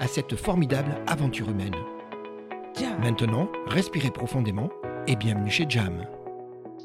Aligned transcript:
à 0.00 0.06
cette 0.06 0.36
formidable 0.36 1.02
aventure 1.06 1.50
humaine. 1.50 1.74
Maintenant, 3.00 3.48
respirez 3.66 4.10
profondément 4.10 4.70
et 5.06 5.16
bienvenue 5.16 5.50
chez 5.50 5.66
Jam. 5.68 6.06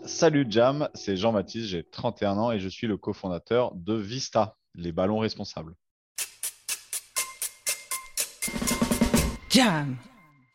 Salut 0.05 0.45
Jam, 0.49 0.89
c'est 0.93 1.17
Jean-Baptiste, 1.17 1.67
j'ai 1.67 1.83
31 1.83 2.37
ans 2.37 2.51
et 2.51 2.59
je 2.59 2.69
suis 2.69 2.87
le 2.87 2.97
cofondateur 2.97 3.73
de 3.75 3.95
Vista, 3.95 4.57
les 4.75 4.91
ballons 4.91 5.19
responsables. 5.19 5.73
Jam 9.49 9.97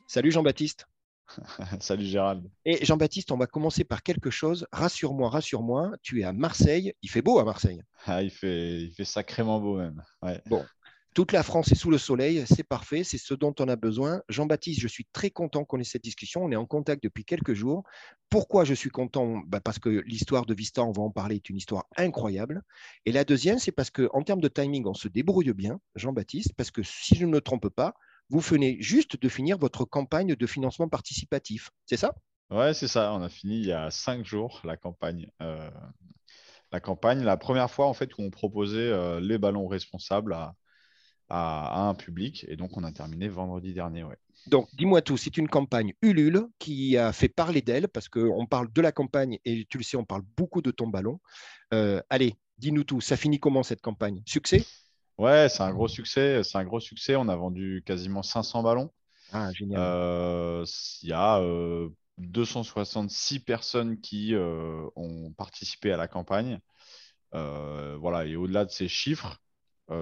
Salut 0.06 0.30
Jean-Baptiste. 0.30 0.86
Salut 1.80 2.04
Gérald. 2.04 2.48
Et 2.64 2.84
Jean-Baptiste, 2.84 3.32
on 3.32 3.36
va 3.36 3.46
commencer 3.46 3.82
par 3.82 4.02
quelque 4.02 4.30
chose. 4.30 4.66
Rassure-moi, 4.72 5.28
rassure-moi, 5.28 5.92
tu 6.02 6.20
es 6.20 6.24
à 6.24 6.32
Marseille. 6.32 6.94
Il 7.02 7.10
fait 7.10 7.22
beau 7.22 7.38
à 7.38 7.44
Marseille. 7.44 7.82
Ah, 8.06 8.22
il, 8.22 8.30
fait, 8.30 8.82
il 8.82 8.92
fait 8.92 9.04
sacrément 9.04 9.60
beau 9.60 9.78
même. 9.78 10.02
Bon, 10.46 10.64
toute 11.14 11.30
la 11.30 11.44
France 11.44 11.70
est 11.70 11.76
sous 11.76 11.90
le 11.90 11.98
soleil, 11.98 12.44
c'est 12.44 12.64
parfait, 12.64 13.04
c'est 13.04 13.18
ce 13.18 13.34
dont 13.34 13.54
on 13.60 13.68
a 13.68 13.76
besoin. 13.76 14.20
Jean-Baptiste, 14.28 14.80
je 14.80 14.88
suis 14.88 15.06
très 15.12 15.30
content 15.30 15.64
qu'on 15.64 15.78
ait 15.78 15.84
cette 15.84 16.02
discussion. 16.02 16.42
On 16.42 16.50
est 16.50 16.56
en 16.56 16.66
contact 16.66 17.04
depuis 17.04 17.24
quelques 17.24 17.54
jours. 17.54 17.84
Pourquoi 18.30 18.64
je 18.64 18.74
suis 18.74 18.90
content? 18.90 19.40
Bah, 19.46 19.60
Parce 19.60 19.78
que 19.78 19.88
l'histoire 19.88 20.44
de 20.44 20.54
Vista, 20.54 20.82
on 20.82 20.90
va 20.90 21.02
en 21.02 21.12
parler, 21.12 21.36
est 21.36 21.48
une 21.48 21.56
histoire 21.56 21.84
incroyable. 21.96 22.62
Et 23.06 23.12
la 23.12 23.22
deuxième, 23.22 23.60
c'est 23.60 23.70
parce 23.70 23.90
qu'en 23.90 24.22
termes 24.22 24.40
de 24.40 24.48
timing, 24.48 24.86
on 24.86 24.94
se 24.94 25.06
débrouille 25.06 25.52
bien, 25.52 25.78
Jean-Baptiste, 25.94 26.52
parce 26.56 26.72
que 26.72 26.82
si 26.82 27.14
je 27.14 27.26
ne 27.26 27.30
me 27.30 27.40
trompe 27.40 27.68
pas, 27.68 27.94
vous 28.28 28.40
venez 28.40 28.76
juste 28.80 29.20
de 29.20 29.28
finir 29.28 29.56
votre 29.56 29.84
campagne 29.84 30.34
de 30.34 30.46
financement 30.46 30.88
participatif. 30.88 31.70
C'est 31.86 31.96
ça? 31.96 32.12
Ouais, 32.50 32.74
c'est 32.74 32.88
ça. 32.88 33.12
On 33.14 33.22
a 33.22 33.28
fini 33.28 33.58
il 33.58 33.66
y 33.66 33.72
a 33.72 33.88
cinq 33.92 34.24
jours 34.24 34.62
la 34.64 34.76
campagne. 34.76 35.30
Euh, 35.42 35.70
la 36.72 36.80
campagne, 36.80 37.22
la 37.22 37.36
première 37.36 37.70
fois 37.70 37.86
en 37.86 37.94
fait 37.94 38.18
où 38.18 38.22
on 38.22 38.30
proposait 38.30 38.78
euh, 38.78 39.20
les 39.20 39.38
ballons 39.38 39.68
responsables 39.68 40.32
à, 40.32 40.56
à, 41.28 41.88
un 41.88 41.94
public. 41.94 42.44
Et 42.48 42.56
donc, 42.56 42.76
on 42.76 42.84
a 42.84 42.92
terminé 42.92 43.28
vendredi 43.28 43.72
dernier. 43.72 44.04
Ouais. 44.04 44.16
Donc, 44.46 44.68
dis-moi 44.74 45.00
tout, 45.02 45.16
c'est 45.16 45.36
une 45.36 45.48
campagne 45.48 45.94
Ulule 46.02 46.46
qui 46.58 46.96
a 46.96 47.12
fait 47.12 47.28
parler 47.28 47.62
d'elle 47.62 47.88
parce 47.88 48.08
qu'on 48.08 48.46
parle 48.46 48.70
de 48.72 48.80
la 48.82 48.92
campagne 48.92 49.38
et 49.44 49.66
tu 49.70 49.78
le 49.78 49.84
sais, 49.84 49.96
on 49.96 50.04
parle 50.04 50.22
beaucoup 50.36 50.60
de 50.60 50.70
ton 50.70 50.88
ballon. 50.88 51.20
Euh, 51.72 52.02
allez, 52.10 52.34
dis-nous 52.58 52.84
tout, 52.84 53.00
ça 53.00 53.16
finit 53.16 53.40
comment 53.40 53.62
cette 53.62 53.80
campagne? 53.80 54.22
Succès? 54.26 54.64
Ouais, 55.16 55.48
c'est 55.48 55.62
un 55.62 55.72
gros 55.72 55.88
succès. 55.88 56.42
C'est 56.42 56.58
un 56.58 56.64
gros 56.64 56.80
succès. 56.80 57.16
On 57.16 57.28
a 57.28 57.36
vendu 57.36 57.82
quasiment 57.86 58.22
500 58.22 58.62
ballons. 58.62 58.90
Ah, 59.32 59.50
génial. 59.52 59.80
Euh, 59.80 60.64
il 61.02 61.08
y 61.08 61.12
a 61.12 61.40
266 62.18 63.36
euh, 63.36 63.40
personnes 63.46 64.00
qui 64.00 64.34
ont 64.36 65.32
participé 65.32 65.90
à 65.92 65.96
la 65.96 66.08
campagne. 66.08 66.60
voilà, 67.32 68.26
et 68.26 68.36
au-delà 68.36 68.66
de 68.66 68.70
ces 68.70 68.88
chiffres, 68.88 69.38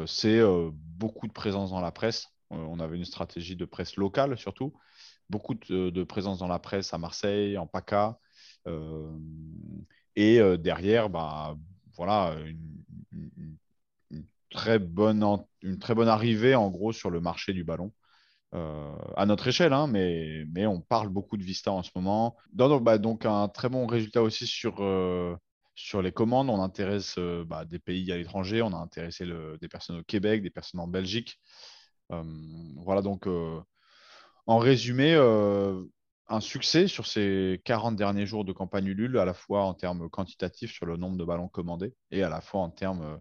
c'est 0.06 0.38
euh, 0.38 0.70
beaucoup 0.72 1.26
de 1.26 1.32
présence 1.32 1.70
dans 1.70 1.80
la 1.80 1.92
presse. 1.92 2.28
Euh, 2.52 2.56
on 2.56 2.80
avait 2.80 2.96
une 2.96 3.04
stratégie 3.04 3.56
de 3.56 3.64
presse 3.64 3.96
locale 3.96 4.36
surtout. 4.38 4.72
Beaucoup 5.30 5.54
de, 5.54 6.04
présence 6.04 6.38
dans 6.38 6.48
la 6.48 6.58
presse 6.58 6.92
à 6.92 6.98
Marseille, 6.98 7.56
en 7.56 7.66
PACA. 7.66 8.18
et 10.14 10.40
derrière, 10.58 11.08
bah, 11.08 11.56
voilà, 11.96 12.36
une, 13.12 13.56
très 14.50 14.78
bonne, 14.78 15.24
une 15.62 15.78
très 15.78 15.94
bonne 15.94 16.08
arrivée 16.08 16.54
en 16.54 16.68
gros 16.70 16.92
sur 16.92 17.08
le 17.08 17.20
marché 17.20 17.54
du 17.54 17.64
ballon. 17.64 17.94
à 18.52 19.24
notre 19.24 19.48
échelle, 19.48 19.72
hein, 19.72 19.86
mais, 19.86 20.44
mais, 20.52 20.66
on 20.66 20.82
parle 20.82 21.08
beaucoup 21.08 21.38
de 21.38 21.44
Vista 21.44 21.72
en 21.72 21.82
ce 21.82 21.90
moment. 21.94 22.36
Bah, 22.52 22.98
donc 22.98 23.24
un 23.24 23.48
très 23.48 23.70
bon 23.70 23.86
résultat 23.86 24.22
aussi 24.22 24.46
sur, 24.46 24.82
sur 25.74 26.02
les 26.02 26.12
commandes, 26.12 26.50
on 26.50 26.62
intéresse 26.62 27.16
euh, 27.18 27.44
bah, 27.44 27.64
des 27.64 27.78
pays 27.78 28.12
à 28.12 28.16
l'étranger, 28.16 28.62
on 28.62 28.72
a 28.72 28.76
intéressé 28.76 29.26
des 29.60 29.68
personnes 29.68 29.98
au 29.98 30.04
Québec, 30.04 30.42
des 30.42 30.50
personnes 30.50 30.80
en 30.80 30.86
Belgique. 30.86 31.40
Euh, 32.12 32.22
voilà, 32.76 33.02
donc 33.02 33.26
euh, 33.26 33.60
en 34.46 34.58
résumé, 34.58 35.14
un 36.28 36.40
succès 36.40 36.88
sur 36.88 37.06
ces 37.06 37.60
40 37.64 37.96
derniers 37.96 38.26
jours 38.26 38.44
de 38.44 38.52
campagne 38.52 38.86
Ulule, 38.86 39.18
à 39.18 39.24
la 39.24 39.34
fois 39.34 39.64
en 39.64 39.74
termes 39.74 40.08
quantitatifs 40.10 40.72
sur 40.72 40.86
le 40.86 40.96
nombre 40.96 41.16
de 41.16 41.24
ballons 41.24 41.48
commandés 41.48 41.94
et 42.10 42.22
à 42.22 42.28
la 42.28 42.40
fois 42.40 42.62
en 42.62 42.70
termes 42.70 43.20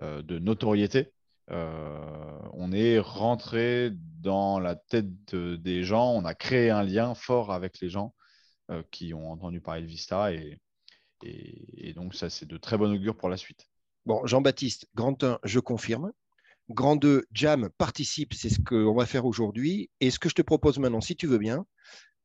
de 0.00 0.38
notoriété. 0.38 1.12
on 1.50 2.72
est 2.72 2.98
rentré 2.98 3.90
dans 3.92 4.58
la 4.58 4.74
tête 4.74 5.34
des 5.34 5.84
gens, 5.84 6.12
on 6.12 6.24
a 6.24 6.34
créé 6.34 6.70
un 6.70 6.82
lien 6.82 7.14
fort 7.14 7.52
avec 7.52 7.80
les 7.80 7.90
gens 7.90 8.14
qui 8.90 9.12
ont 9.12 9.30
entendu 9.30 9.60
parler 9.60 9.82
de 9.82 9.86
Vista 9.86 10.32
et, 10.32 10.58
et, 11.22 11.92
donc, 11.94 12.14
ça, 12.14 12.30
c'est 12.30 12.46
de 12.46 12.56
très 12.56 12.76
bon 12.76 12.92
augure 12.92 13.16
pour 13.16 13.28
la 13.28 13.36
suite. 13.36 13.66
Bon, 14.06 14.26
Jean-Baptiste, 14.26 14.86
grand 14.94 15.22
1, 15.22 15.38
je 15.44 15.60
confirme. 15.60 16.12
Grand 16.70 16.96
2, 16.96 17.26
Jam 17.32 17.68
participe, 17.76 18.34
c'est 18.34 18.48
ce 18.48 18.60
qu'on 18.60 18.94
va 18.94 19.06
faire 19.06 19.26
aujourd'hui. 19.26 19.90
Et 20.00 20.10
ce 20.10 20.18
que 20.18 20.28
je 20.28 20.34
te 20.34 20.42
propose 20.42 20.78
maintenant, 20.78 21.00
si 21.00 21.14
tu 21.14 21.26
veux 21.26 21.38
bien, 21.38 21.66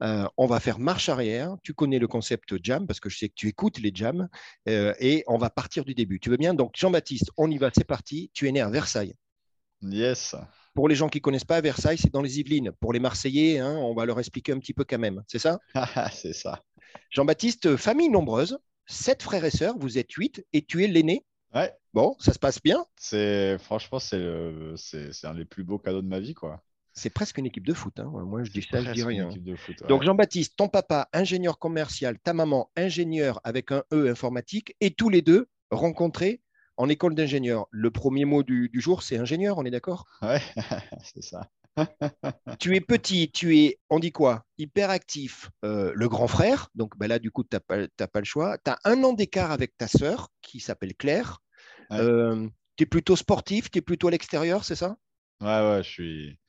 euh, 0.02 0.28
on 0.38 0.46
va 0.46 0.60
faire 0.60 0.80
marche 0.80 1.10
arrière. 1.10 1.56
Tu 1.64 1.74
connais 1.74 2.00
le 2.00 2.08
concept 2.08 2.56
Jam 2.64 2.88
parce 2.88 3.00
que 3.00 3.10
je 3.10 3.18
sais 3.18 3.30
que 3.30 3.36
tu 3.36 3.48
écoutes 3.48 3.80
les 3.80 3.92
Jams. 3.94 4.30
Euh, 4.68 4.94
et 5.00 5.24
on 5.28 5.38
va 5.38 5.50
partir 5.50 5.84
du 5.84 5.94
début. 5.94 6.20
Tu 6.20 6.30
veux 6.30 6.38
bien? 6.38 6.54
Donc, 6.54 6.74
Jean-Baptiste, 6.76 7.32
on 7.38 7.52
y 7.52 7.58
va, 7.58 7.70
c'est 7.76 7.84
parti. 7.84 8.32
Tu 8.34 8.48
es 8.48 8.52
né 8.52 8.62
à 8.62 8.70
Versailles. 8.70 9.16
Yes. 9.82 10.36
Pour 10.74 10.88
les 10.88 10.96
gens 10.96 11.10
qui 11.10 11.18
ne 11.18 11.22
connaissent 11.22 11.46
pas 11.46 11.60
Versailles, 11.62 11.98
c'est 11.98 12.12
dans 12.14 12.22
les 12.22 12.40
Yvelines. 12.40 12.72
Pour 12.80 12.94
les 12.94 13.00
Marseillais, 13.00 13.60
hein, 13.60 13.76
on 13.78 13.94
va 13.94 14.06
leur 14.06 14.20
expliquer 14.20 14.54
un 14.54 14.60
petit 14.60 14.74
peu 14.74 14.86
quand 14.86 15.00
même. 15.00 15.24
C'est 15.28 15.40
ça? 15.40 15.60
C'est 16.14 16.34
ça. 16.34 16.64
Jean-Baptiste, 17.12 17.76
famille 17.76 18.10
nombreuse 18.10 18.58
sept 18.90 19.24
frères 19.24 19.46
et 19.46 19.52
sœurs, 19.52 19.78
vous 19.78 19.98
êtes 19.98 20.12
huit, 20.14 20.46
et 20.52 20.64
tu 20.64 20.84
es 20.84 20.88
l'aîné. 20.88 21.24
Ouais. 21.54 21.72
Bon, 21.94 22.16
ça 22.20 22.34
se 22.34 22.40
passe 22.40 22.62
bien. 22.62 22.86
C'est 22.98 23.58
franchement, 23.60 24.00
c'est 24.00 24.18
un 25.24 25.34
des 25.34 25.46
plus 25.46 25.64
beaux 25.64 25.80
cadeaux 25.80 26.02
de 26.02 26.08
ma 26.08 26.20
vie, 26.20 26.34
quoi. 26.34 26.62
C'est 26.94 27.10
presque 27.10 27.38
une 27.38 27.46
équipe 27.46 27.66
de 27.66 27.74
foot. 27.74 27.98
Hein. 28.00 28.12
Moi, 28.12 28.44
je 28.44 28.52
dis 28.52 28.62
ça, 28.70 28.84
je 28.84 28.92
dis 28.92 29.04
rien. 29.04 29.30
Foot, 29.56 29.84
Donc, 29.88 30.04
Jean-Baptiste, 30.04 30.56
ton 30.58 30.68
papa, 30.68 31.08
ingénieur 31.14 31.58
commercial, 31.58 32.20
ta 32.20 32.34
maman, 32.34 32.70
ingénieur 32.76 33.40
avec 33.44 33.72
un 33.72 33.84
E 33.94 34.10
informatique, 34.10 34.76
et 34.82 34.92
tous 34.92 35.10
les 35.10 35.22
deux 35.22 35.48
rencontrés 35.72 36.42
en 36.78 36.90
école 36.90 37.16
d'ingénieur. 37.16 37.68
Le 37.72 37.92
premier 37.92 38.26
mot 38.26 38.44
du, 38.44 38.70
du 38.70 38.82
jour, 38.82 39.04
c'est 39.04 39.18
ingénieur, 39.18 39.58
on 39.58 39.66
est 39.66 39.72
d'accord? 39.72 40.08
Ouais, 40.22 40.42
c'est 41.04 41.24
ça 41.24 41.50
tu 42.60 42.76
es 42.76 42.82
petit, 42.82 43.32
tu 43.32 43.58
es, 43.58 43.80
on 43.90 44.00
dit 44.00 44.12
quoi? 44.12 44.44
Hyperactif, 44.58 45.50
euh, 45.64 45.92
le 45.96 46.10
grand 46.10 46.28
frère. 46.28 46.70
Donc 46.76 46.98
ben 46.98 47.08
là, 47.08 47.20
du 47.20 47.32
coup, 47.32 47.44
tu 47.44 47.56
n'as 47.56 47.60
pas, 47.60 48.08
pas, 48.08 48.20
le 48.20 48.26
choix. 48.26 48.58
Tu 48.58 48.72
as 48.72 48.80
un 48.84 49.04
an 49.04 49.14
d'écart 49.14 49.52
avec 49.52 49.78
ta 49.78 49.88
sœur 49.88 50.30
qui 50.42 50.60
s'appelle 50.60 50.96
Claire. 50.96 51.40
Euh, 51.92 52.48
tu 52.76 52.84
es 52.84 52.88
plutôt 52.88 53.16
sportif, 53.16 53.72
tu 53.72 53.80
es 53.80 53.82
plutôt 53.82 54.08
à 54.08 54.12
l'extérieur, 54.12 54.64
c'est 54.64 54.76
ça? 54.76 54.98
Ouais, 55.42 55.48
ouais, 55.48 55.82
je 55.84 55.90
suis, 55.90 56.40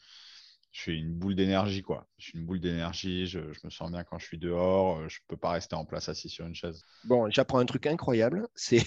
je 0.73 0.81
suis 0.81 0.99
une 0.99 1.13
boule 1.13 1.35
d'énergie, 1.35 1.83
quoi. 1.83 2.07
Je 2.19 2.27
suis 2.27 2.39
une 2.39 2.47
boule 2.47 2.61
d'énergie, 2.61 3.27
je, 3.27 3.41
me 3.41 3.71
sens 3.71 3.91
bien 3.91 4.05
quand 4.05 4.19
je 4.19 4.27
suis 4.27 4.39
dehors, 4.39 4.99
euh, 4.99 5.09
je 5.09 5.19
ne 5.19 5.25
peux 5.29 5.37
pas 5.37 5.51
rester 5.51 5.75
en 5.75 5.85
place 5.85 6.09
assis 6.09 6.29
sur 6.29 6.47
une 6.47 6.55
chaise. 6.55 6.83
Bon, 7.05 7.29
j'apprends 7.31 7.59
un 7.59 7.67
truc 7.67 7.87
incroyable, 7.87 8.47
c'est, 8.55 8.83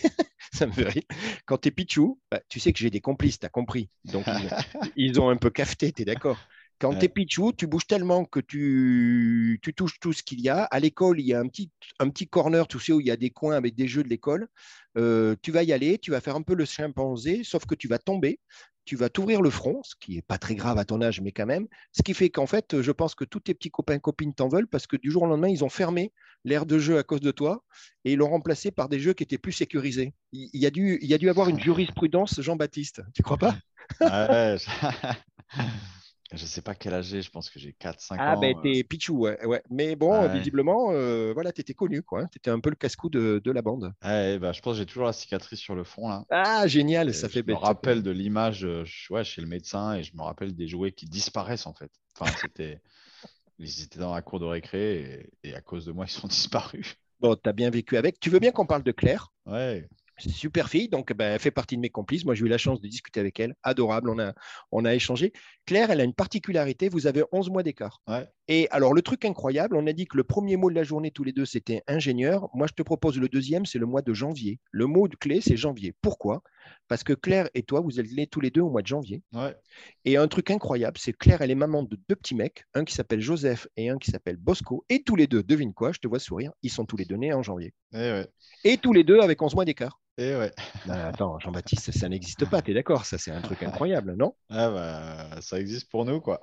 ça 0.54 0.66
me 0.66 0.72
fait 0.72 0.88
rire. 0.88 1.04
Quand 1.46 1.58
tu 1.58 1.68
es 1.68 1.72
Pichou, 1.72 2.20
bah, 2.32 2.42
tu 2.48 2.60
sais 2.60 2.72
que 2.72 2.80
j'ai 2.80 2.90
des 2.90 3.02
complices, 3.02 3.40
tu 3.40 3.46
as 3.46 3.50
compris. 3.50 3.90
Donc, 4.06 4.26
ils, 4.96 5.20
ont 5.20 5.30
un 5.30 5.38
peu 5.38 5.50
cafeté, 5.50 5.92
tu 5.92 6.04
es 6.04 6.06
d'accord 6.06 6.38
Quand 6.80 6.92
Ouais. 6.92 7.00
tu 7.00 7.06
es 7.06 7.10
Pichou, 7.10 7.54
tu 7.54 7.68
bouges 7.68 7.88
tellement 7.88 8.26
que 8.26 8.40
tu, 8.40 9.60
tu 9.62 9.74
touches 9.74 10.00
tout 10.00 10.14
ce 10.14 10.24
qu'il 10.24 10.42
y 10.42 10.50
a. 10.50 10.64
À 10.66 10.80
l'école, 10.80 11.20
il 11.20 11.26
y 11.26 11.34
a 11.34 11.40
un 11.40 11.48
petit, 11.48 11.72
un 12.00 12.10
petit 12.10 12.28
corner, 12.28 12.68
tu 12.68 12.80
sais, 12.80 12.92
où 12.92 13.00
il 13.00 13.08
y 13.08 13.12
a 13.12 13.18
des 13.18 13.30
coins 13.30 13.56
avec 13.56 13.76
des 13.76 13.88
jeux 13.88 14.04
de 14.04 14.10
l'école. 14.10 14.48
Euh, 14.98 15.36
tu 15.42 15.52
vas 15.52 15.64
y 15.64 15.72
aller, 15.74 15.98
tu 15.98 16.12
vas 16.12 16.22
faire 16.22 16.36
un 16.36 16.42
peu 16.42 16.56
le 16.56 16.66
chimpanzé, 16.66 17.44
sauf 17.44 17.66
que 17.66 17.76
tu 17.76 17.88
vas 17.88 18.00
tomber, 18.00 18.40
tu 18.86 18.96
vas 18.96 19.10
t'ouvrir 19.10 19.42
le 19.42 19.50
front, 19.50 19.82
ce 19.84 19.96
qui 20.00 20.16
n'est 20.16 20.22
pas 20.22 20.38
très 20.38 20.56
grave 20.56 20.78
à 20.78 20.86
ton 20.86 21.02
âge, 21.02 21.22
mais 21.22 21.32
quand 21.32 21.46
même. 21.46 21.68
Ce 21.94 22.04
qui 22.04 22.14
fait 22.14 22.30
qu'en 22.30 22.48
fait, 22.48 22.82
je 22.82 22.92
pense 22.92 23.16
que 23.16 23.24
tous 23.24 23.40
tes 23.40 23.54
petits 23.54 23.72
copains 23.72 24.00
copines 24.00 24.34
t'en 24.34 24.50
veulent 24.50 24.68
parce 24.68 24.88
que 24.88 24.98
du 24.98 25.10
jour 25.10 25.24
au 25.24 25.28
lendemain, 25.28 25.48
ils 25.48 25.64
ont 25.64 25.70
fermé 25.70 26.12
l'aire 26.44 26.66
de 26.66 26.78
jeu 26.80 26.98
à 26.98 27.04
cause 27.04 27.22
de 27.22 27.32
toi 27.32 27.64
et 28.04 28.14
ils 28.14 28.18
l'ont 28.18 28.30
remplacé 28.30 28.72
par 28.72 28.90
des 28.90 29.00
jeux 29.00 29.14
qui 29.14 29.24
étaient 29.24 29.38
plus 29.38 29.54
sécurisés. 29.54 30.14
Il, 30.34 30.50
y, 30.54 30.66
a 30.66 30.70
dû, 30.70 31.00
il 31.02 31.10
y 31.10 31.14
a 31.14 31.18
dû 31.18 31.30
avoir 31.30 31.48
une 31.48 31.60
jurisprudence, 31.62 32.42
Jean-Baptiste. 32.42 33.02
Tu 33.14 33.24
crois 33.24 33.38
pas? 33.38 33.56
Ouais, 34.02 34.58
je... 36.34 36.38
je 36.38 36.46
sais 36.46 36.62
pas 36.62 36.76
quel 36.76 36.94
âge 36.94 37.06
j'ai, 37.08 37.22
je 37.22 37.30
pense 37.32 37.50
que 37.50 37.60
j'ai 37.60 37.74
4-5 37.74 38.28
Ah, 38.28 38.36
ans. 38.36 38.36
ben, 38.36 38.56
euh. 38.56 38.62
t'es 38.62 38.84
Pichou, 38.84 39.18
ouais, 39.20 39.44
ouais. 39.46 39.64
Mais 39.70 39.96
bon, 39.96 40.28
Ouais. 40.28 40.28
visiblement, 40.28 40.92
euh, 40.92 41.34
voilà, 41.34 41.52
t'étais 41.52 41.74
connu, 41.74 42.04
quoi. 42.04 42.28
T'étais 42.28 42.52
un 42.52 42.60
peu 42.60 42.70
le 42.70 42.76
casse-cou 42.76 43.10
de, 43.10 43.42
de 43.44 43.52
la 43.52 43.62
bande. 43.64 43.94
Ouais, 44.04 44.38
bah, 44.40 44.52
je 44.52 44.62
pense 44.62 44.74
que 44.74 44.80
j'ai 44.80 44.86
toujours 44.86 45.06
la 45.06 45.14
cicatrice 45.14 45.60
sur 45.60 45.76
le 45.76 45.84
front 45.84 46.10
là. 46.10 46.26
Ah, 46.30 46.68
génial, 46.68 47.14
Et 47.14 47.14
ça 47.14 47.30
je 47.30 47.30
fait 47.30 47.44
me 47.46 47.56
bête. 47.56 47.58
rappelle 47.58 48.04
de 48.04 48.12
l'image 48.12 48.66
euh, 48.66 48.84
je- 48.86 49.14
ouais, 49.14 49.24
chez 49.24 49.42
le 49.42 49.48
médecin 49.48 49.96
et 49.96 50.04
je 50.04 50.16
me 50.16 50.22
rappelle 50.24 50.56
des 50.56 50.68
jouets 50.68 50.92
qui 50.94 51.06
disparaissent 51.06 51.68
en 51.68 51.74
fait. 51.74 51.92
Enfin, 52.16 52.36
c'était... 52.36 52.82
Ils 53.60 53.84
étaient 53.84 54.00
dans 54.00 54.14
la 54.16 54.22
cour 54.24 54.40
de 54.40 54.46
récré 54.46 55.30
et, 55.44 55.50
et 55.52 55.56
à 55.56 55.62
cause 55.62 55.86
de 55.86 55.94
moi, 55.94 56.06
ils 56.08 56.10
sont 56.12 56.28
disparus. 56.30 56.98
Bon, 57.20 57.36
t'as 57.36 57.54
bien 57.54 57.72
vécu 57.72 57.98
avec. 57.98 58.20
Tu 58.20 58.30
veux 58.30 58.38
bien 58.38 58.52
qu'on 58.52 58.68
parle 58.68 58.84
de 58.84 58.92
Claire? 58.92 59.32
Ouais, 59.46 59.88
Super 60.18 60.70
fille, 60.70 60.90
donc 60.90 61.12
ben, 61.14 61.34
elle 61.34 61.40
fait 61.40 61.52
partie 61.52 61.76
de 61.76 61.82
mes 61.82 61.90
complices. 61.90 62.24
Moi, 62.24 62.36
j'ai 62.36 62.46
eu 62.46 62.48
la 62.48 62.60
chance 62.60 62.80
de 62.82 62.88
discuter 62.88 63.20
avec 63.20 63.40
elle. 63.40 63.56
Adorable, 63.64 64.10
on 64.10 64.20
a, 64.20 64.34
on 64.72 64.86
a 64.86 64.94
échangé. 64.94 65.34
Claire, 65.66 65.90
elle 65.90 66.02
a 66.02 66.04
une 66.04 66.14
particularité, 66.14 66.88
vous 66.88 67.08
avez 67.08 67.24
11 67.32 67.50
mois 67.50 67.64
d'écart. 67.64 68.02
ouais. 68.08 68.28
Et 68.48 68.68
alors, 68.72 68.94
le 68.94 69.02
truc 69.02 69.26
incroyable, 69.26 69.76
on 69.78 69.88
a 69.88 69.94
dit 69.94 70.06
que 70.06 70.18
le 70.18 70.24
premier 70.24 70.58
mot 70.58 70.70
de 70.70 70.76
la 70.76 70.84
journée, 70.84 71.12
tous 71.12 71.24
les 71.24 71.32
deux, 71.32 71.46
c'était 71.46 71.82
ingénieur. 71.88 72.50
Moi, 72.54 72.68
je 72.68 72.74
te 72.74 72.84
propose 72.84 73.18
le 73.18 73.30
deuxième, 73.30 73.66
c'est 73.66 73.80
le 73.80 73.86
mois 73.86 74.02
de 74.02 74.14
janvier. 74.14 74.60
Le 74.72 74.86
mot 74.86 75.08
de 75.08 75.16
clé, 75.16 75.40
c'est 75.42 75.58
janvier. 75.58 75.96
Pourquoi? 76.02 76.44
Parce 76.88 77.04
que 77.04 77.14
Claire 77.14 77.50
et 77.54 77.64
toi, 77.64 77.82
vous 77.82 78.00
êtes 78.00 78.12
nés 78.12 78.28
tous 78.28 78.42
les 78.42 78.52
deux 78.52 78.62
au 78.62 78.70
mois 78.70 78.82
de 78.82 78.88
janvier. 78.88 79.22
Ouais. 79.34 79.56
Et 80.06 80.18
un 80.18 80.28
truc 80.28 80.52
incroyable, 80.52 80.98
c'est 81.00 81.14
que 81.14 81.18
Claire, 81.18 81.42
elle 81.42 81.52
est 81.52 81.56
maman 81.56 81.84
de 81.84 81.98
deux 82.08 82.16
petits 82.16 82.36
mecs, 82.36 82.66
un 82.74 82.84
qui 82.84 82.94
s'appelle 82.94 83.22
Joseph 83.22 83.68
et 83.78 83.90
un 83.90 83.98
qui 83.98 84.12
s'appelle 84.12 84.38
Bosco. 84.38 84.86
Et 84.90 85.04
tous 85.04 85.16
les 85.16 85.28
deux, 85.28 85.44
devine 85.44 85.74
quoi, 85.74 85.92
je 85.92 86.00
te 86.00 86.08
vois 86.08 86.20
sourire, 86.20 86.52
ils 86.62 86.70
sont 86.72 86.86
tous 86.86 86.98
les 86.98 87.06
deux 87.06 87.16
nés 87.16 87.34
en 87.34 87.44
janvier. 87.44 87.74
Et 87.94 87.98
ouais. 87.98 88.28
Et 88.64 88.78
tous 88.78 88.94
les 88.94 89.04
deux 89.04 89.20
avec 89.20 89.42
11 89.42 89.56
mois 89.56 89.66
d'écart. 89.66 90.00
Et 90.18 90.36
ouais. 90.36 90.52
Non, 90.86 90.94
attends, 90.94 91.40
Jean-Baptiste, 91.40 91.92
ça 91.92 92.08
n'existe 92.08 92.48
pas, 92.48 92.62
t'es 92.62 92.74
d'accord 92.74 93.06
Ça, 93.06 93.18
c'est 93.18 93.32
un 93.32 93.42
truc 93.42 93.64
incroyable, 93.64 94.16
non? 94.16 94.36
Ah 94.50 94.70
bah, 94.70 95.42
ça 95.42 95.60
existe 95.60 95.90
pour 95.90 96.06
nous, 96.06 96.22
quoi. 96.22 96.40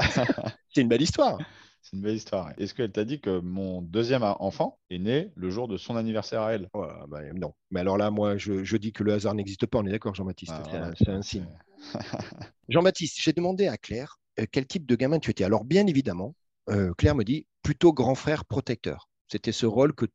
C'est 0.75 0.81
une 0.81 0.88
belle 0.88 1.02
histoire. 1.02 1.38
C'est 1.82 1.97
une 1.97 2.03
belle 2.03 2.17
histoire. 2.17 2.53
Est-ce 2.59 2.75
qu'elle 2.75 2.93
t'a 2.93 3.05
dit 3.05 3.21
que 3.21 3.41
mon 3.41 3.82
deuxième 3.82 4.23
enfant 4.23 4.79
est 4.91 4.99
né 4.99 5.31
le 5.35 5.50
jour 5.50 5.67
de 5.69 5.77
son 5.77 5.97
anniversaire 5.97 6.43
à 6.43 6.53
elle? 6.53 6.69
Ouais, 6.75 6.88
bah, 7.09 7.21
non. 7.35 7.55
Mais 7.71 7.81
alors 7.81 7.97
là, 7.97 8.11
moi, 8.11 8.37
je, 8.37 8.65
je 8.65 8.77
dis 8.77 8.93
que 8.93 9.03
le 9.03 9.12
hasard 9.15 9.35
n'existe 9.35 9.67
pas, 9.67 9.79
on 9.79 9.87
est 9.87 9.91
d'accord, 9.91 10.15
Jean-Baptiste 10.15 10.53
Ah, 10.55 10.62
C'est 10.65 10.77
un- 10.77 10.79
voilà, 10.81 10.94
C'est 10.97 11.09
un, 11.09 11.23
signe. 11.23 11.47
Jean-Baptiste, 12.69 13.17
j'ai 13.21 13.32
demandé 13.32 13.67
à 13.67 13.77
Claire 13.77 14.19
euh, 14.38 14.47
quel 14.50 14.67
type 14.67 14.87
de 14.87 14.94
gamin 14.97 15.19
tu 15.19 15.31
étais. 15.31 15.44
Alors, 15.44 15.65
bien 15.65 15.87
évidemment, 15.87 16.35
euh, 16.69 16.93
Claire 16.97 17.15
me 17.15 17.25
dit 17.25 17.47
plutôt 17.62 17.93
grand 17.93 18.15
frère 18.15 18.44
protecteur. 18.44 19.09
C'était 19.29 19.53
ce 19.53 19.67
rôle 19.67 19.94
que 19.94 20.06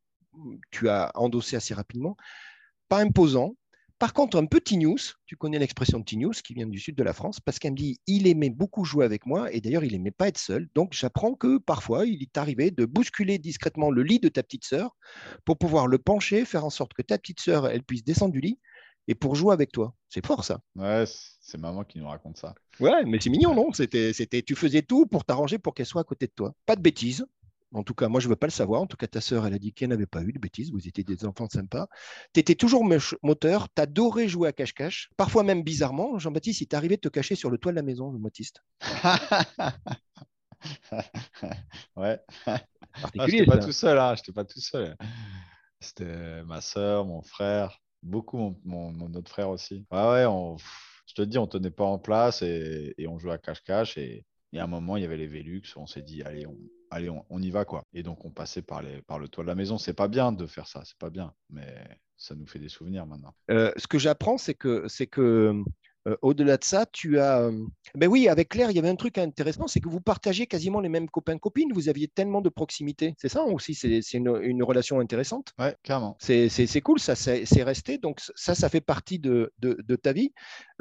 tu 0.72 0.90
as 0.90 1.12
endossé 1.16 1.56
assez 1.56 1.74
rapidement. 1.74 2.16
Pas 2.90 3.00
imposant. 3.00 3.56
Par 3.98 4.12
contre, 4.14 4.38
un 4.38 4.46
petit 4.46 4.78
news, 4.78 4.98
tu 5.26 5.38
connais 5.38 5.58
l'expression 5.58 6.02
petit 6.02 6.18
news 6.18 6.34
qui 6.34 6.54
vient 6.54 6.68
du 6.68 6.80
sud 6.80 6.96
de 6.96 7.04
la 7.04 7.14
France, 7.14 7.40
parce 7.40 7.60
qu'elle 7.60 7.72
me 7.72 7.78
dit 7.78 7.98
il 8.08 8.28
aimait 8.28 8.50
beaucoup 8.50 8.84
jouer 8.84 9.06
avec 9.06 9.26
moi 9.26 9.52
et 9.54 9.62
d'ailleurs 9.62 9.86
il 9.86 9.96
aimait 9.96 10.12
pas 10.12 10.28
être 10.28 10.38
seul. 10.38 10.68
Donc 10.76 10.94
j'apprends 10.94 11.34
que 11.34 11.58
parfois 11.60 12.06
il 12.06 12.22
est 12.22 12.38
arrivé 12.38 12.72
de 12.72 12.86
bousculer 12.86 13.38
discrètement 13.38 13.90
le 13.92 14.04
lit 14.04 14.20
de 14.20 14.28
ta 14.28 14.44
petite 14.44 14.66
sœur 14.66 14.98
pour 15.46 15.58
pouvoir 15.58 15.88
le 15.88 15.98
pencher, 15.98 16.44
faire 16.44 16.66
en 16.66 16.70
sorte 16.70 16.94
que 16.94 17.02
ta 17.02 17.18
petite 17.18 17.40
sœur 17.40 17.68
elle 17.68 17.84
puisse 17.84 18.04
descendre 18.04 18.34
du 18.34 18.42
lit 18.42 18.60
et 19.08 19.16
pour 19.16 19.36
jouer 19.36 19.54
avec 19.54 19.72
toi. 19.72 19.96
C'est 20.10 20.26
fort 20.26 20.44
ça. 20.44 20.60
Ouais, 20.76 21.06
c'est 21.08 21.58
maman 21.58 21.84
qui 21.84 22.00
nous 22.00 22.08
raconte 22.08 22.38
ça. 22.38 22.54
Ouais, 22.80 23.06
mais 23.06 23.20
c'est 23.22 23.30
mignon, 23.30 23.54
non? 23.54 23.72
C'était, 23.72 24.14
c'était, 24.14 24.42
tu 24.42 24.56
faisais 24.56 24.82
tout 24.82 25.06
pour 25.06 25.24
t'arranger 25.24 25.58
pour 25.58 25.74
qu'elle 25.74 25.86
soit 25.86 26.02
à 26.02 26.06
côté 26.06 26.28
de 26.28 26.34
toi. 26.36 26.54
Pas 26.66 26.76
de 26.76 26.82
bêtises. 26.82 27.26
En 27.74 27.84
tout 27.84 27.94
cas, 27.94 28.08
moi, 28.08 28.20
je 28.22 28.28
ne 28.28 28.32
veux 28.32 28.36
pas 28.36 28.48
le 28.48 28.52
savoir. 28.52 28.82
En 28.82 28.88
tout 28.88 28.98
cas, 28.98 29.08
ta 29.08 29.22
sœur, 29.22 29.46
elle 29.46 29.54
a 29.54 29.60
dit 29.60 29.74
qu'elle 29.74 29.90
n'avait 29.90 30.06
pas 30.06 30.22
eu 30.24 30.32
de 30.32 30.40
bêtises. 30.40 30.72
Vous 30.72 30.88
étiez 30.88 31.04
des 31.04 31.26
enfants 31.26 31.50
sympas. 31.50 31.88
Tu 32.34 32.40
étais 32.40 32.56
toujours 32.56 32.86
moteur. 33.24 33.68
Tu 33.76 33.82
adorais 33.82 34.28
jouer 34.28 34.48
à 34.48 34.54
cache-cache. 34.54 35.10
Parfois 35.18 35.44
même 35.44 35.64
bizarrement, 35.64 36.18
Jean-Baptiste, 36.20 36.62
il 36.62 36.76
arrivé 36.76 36.96
de 36.96 37.02
te 37.02 37.10
cacher 37.10 37.36
sur 37.36 37.50
le 37.50 37.58
toit 37.58 37.72
de 37.72 37.78
la 37.78 37.84
maison, 37.84 38.12
Jean-Baptiste. 38.12 38.62
ouais. 41.96 42.20
Ah, 42.46 42.62
Particulier, 43.02 43.40
j'étais 43.40 43.46
pas 43.46 43.60
tout 43.60 43.72
seul, 43.72 44.00
hein. 44.00 44.16
J'étais 44.16 44.32
pas 44.32 44.46
tout 44.46 44.62
seul. 44.62 44.96
C'était 45.80 46.44
ma 46.44 46.62
soeur, 46.62 47.06
mon 47.06 47.22
frère, 47.22 47.80
beaucoup 48.02 48.38
mon, 48.38 48.60
mon- 48.64 48.92
mon 48.92 49.14
autre 49.14 49.30
frère 49.30 49.50
aussi. 49.50 49.86
Ouais, 49.92 50.08
ouais, 50.10 50.26
on- 50.26 50.58
je 51.08 51.14
te 51.14 51.22
dis, 51.22 51.38
on 51.38 51.48
tenait 51.48 51.72
pas 51.72 51.86
en 51.86 52.00
place 52.00 52.42
et, 52.42 52.94
et 52.98 53.08
on 53.08 53.20
jouait 53.20 53.34
à 53.34 53.38
cache-cache. 53.38 53.98
Et, 53.98 54.26
et 54.54 54.60
à 54.60 54.64
un 54.64 54.68
moment, 54.68 54.98
il 54.98 55.04
y 55.04 55.06
avait 55.06 55.18
les 55.18 55.28
Velux. 55.28 55.62
On 55.76 55.86
s'est 55.86 56.02
dit, 56.02 56.24
allez, 56.24 56.48
on, 56.48 56.58
allez 56.96 57.10
on, 57.10 57.26
on 57.30 57.42
y 57.42 57.52
va, 57.52 57.66
quoi. 57.66 57.84
Et 57.94 58.04
donc, 58.04 58.24
on 58.26 58.32
passait 58.32 58.62
par, 58.62 58.82
les, 58.82 59.02
par 59.02 59.20
le 59.20 59.28
toit 59.28 59.44
de 59.44 59.50
la 59.50 59.56
maison. 59.56 59.78
C'est 59.78 59.94
pas 59.94 60.08
bien 60.08 60.32
de 60.32 60.46
faire 60.48 60.68
ça, 60.68 60.82
c'est 60.86 60.98
pas 60.98 61.10
bien. 61.10 61.34
Mais 61.50 61.76
ça 62.18 62.36
nous 62.36 62.48
fait 62.48 62.60
des 62.60 62.70
souvenirs 62.70 63.06
maintenant. 63.06 63.34
Euh, 63.52 63.72
ce 63.76 63.88
que 63.88 64.00
j'apprends, 64.00 64.38
c'est 64.38 64.54
que, 64.54 64.88
c'est 64.88 65.08
que 65.08 65.54
euh, 66.08 66.16
au-delà 66.22 66.58
de 66.58 66.64
ça, 66.64 66.86
tu 66.86 67.20
as. 67.20 67.42
euh, 67.42 67.66
Ben 67.96 68.08
oui, 68.08 68.30
avec 68.30 68.50
Claire, 68.50 68.72
il 68.72 68.76
y 68.76 68.80
avait 68.80 68.90
un 68.90 68.96
truc 68.96 69.18
intéressant, 69.18 69.68
c'est 69.68 69.80
que 69.82 69.90
vous 69.90 70.00
partagez 70.00 70.46
quasiment 70.48 70.80
les 70.80 70.88
mêmes 70.88 71.10
copains-copines. 71.10 71.74
Vous 71.74 71.90
aviez 71.90 72.08
tellement 72.08 72.42
de 72.42 72.50
proximité. 72.50 73.16
C'est 73.18 73.28
ça 73.28 73.44
aussi, 73.44 73.74
c'est, 73.74 74.00
une, 74.14 74.40
une 74.44 74.64
relation 74.64 75.00
intéressante? 75.00 75.52
Ouais, 75.60 75.76
carrément. 75.84 76.16
C'est, 76.20 76.82
cool, 76.82 77.00
ça, 77.00 77.16
c'est, 77.16 77.46
c'est 77.46 77.64
resté. 77.64 77.98
Donc, 77.98 78.22
ça, 78.36 78.56
ça 78.56 78.70
fait 78.70 78.82
partie 78.82 79.20
de, 79.20 79.52
de, 79.60 79.78
de 79.84 79.96
ta 79.96 80.14
vie. 80.14 80.32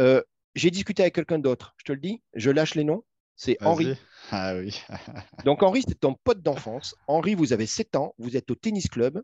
Euh, 0.01 0.23
j'ai 0.55 0.71
discuté 0.71 1.03
avec 1.03 1.17
quelqu'un 1.17 1.41
d'autre, 1.41 1.75
je 1.79 1.85
te 1.85 1.93
le 1.93 1.99
dis, 1.99 2.23
je 2.35 2.51
lâche 2.53 2.77
les 2.77 2.85
noms. 2.85 3.03
C'est 3.37 3.57
Henri. 3.63 3.87
Ah 4.31 4.55
oui. 4.57 4.81
Donc, 5.45 5.63
Henri, 5.63 5.83
c'est 5.87 5.99
ton 5.99 6.15
pote 6.15 6.41
d'enfance. 6.43 6.95
Henri, 7.09 7.35
vous 7.35 7.53
avez 7.53 7.67
7 7.67 7.97
ans, 7.97 8.15
vous 8.19 8.37
êtes 8.37 8.51
au 8.51 8.55
tennis 8.55 8.89
club 8.89 9.23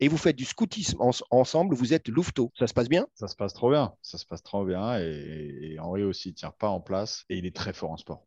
et 0.00 0.08
vous 0.08 0.16
faites 0.16 0.36
du 0.36 0.44
scoutisme 0.44 1.00
en- 1.00 1.10
ensemble. 1.30 1.74
Vous 1.74 1.92
êtes 1.92 2.08
louveteau. 2.08 2.52
Ça 2.58 2.66
se 2.66 2.74
passe 2.74 2.88
bien? 2.88 3.06
Ça 3.14 3.26
se 3.28 3.34
passe 3.36 3.52
trop 3.52 3.70
bien. 3.70 3.94
Ça 4.02 4.16
se 4.16 4.24
passe 4.26 4.42
trop 4.42 4.64
bien. 4.64 4.98
Et, 5.00 5.72
et 5.72 5.78
Henri 5.80 6.04
aussi, 6.04 6.30
il 6.30 6.34
tient 6.34 6.52
pas 6.52 6.68
en 6.68 6.80
place. 6.80 7.24
Et 7.28 7.36
il 7.36 7.46
est 7.46 7.54
très 7.54 7.72
fort 7.72 7.90
en 7.90 7.96
sport. 7.96 8.26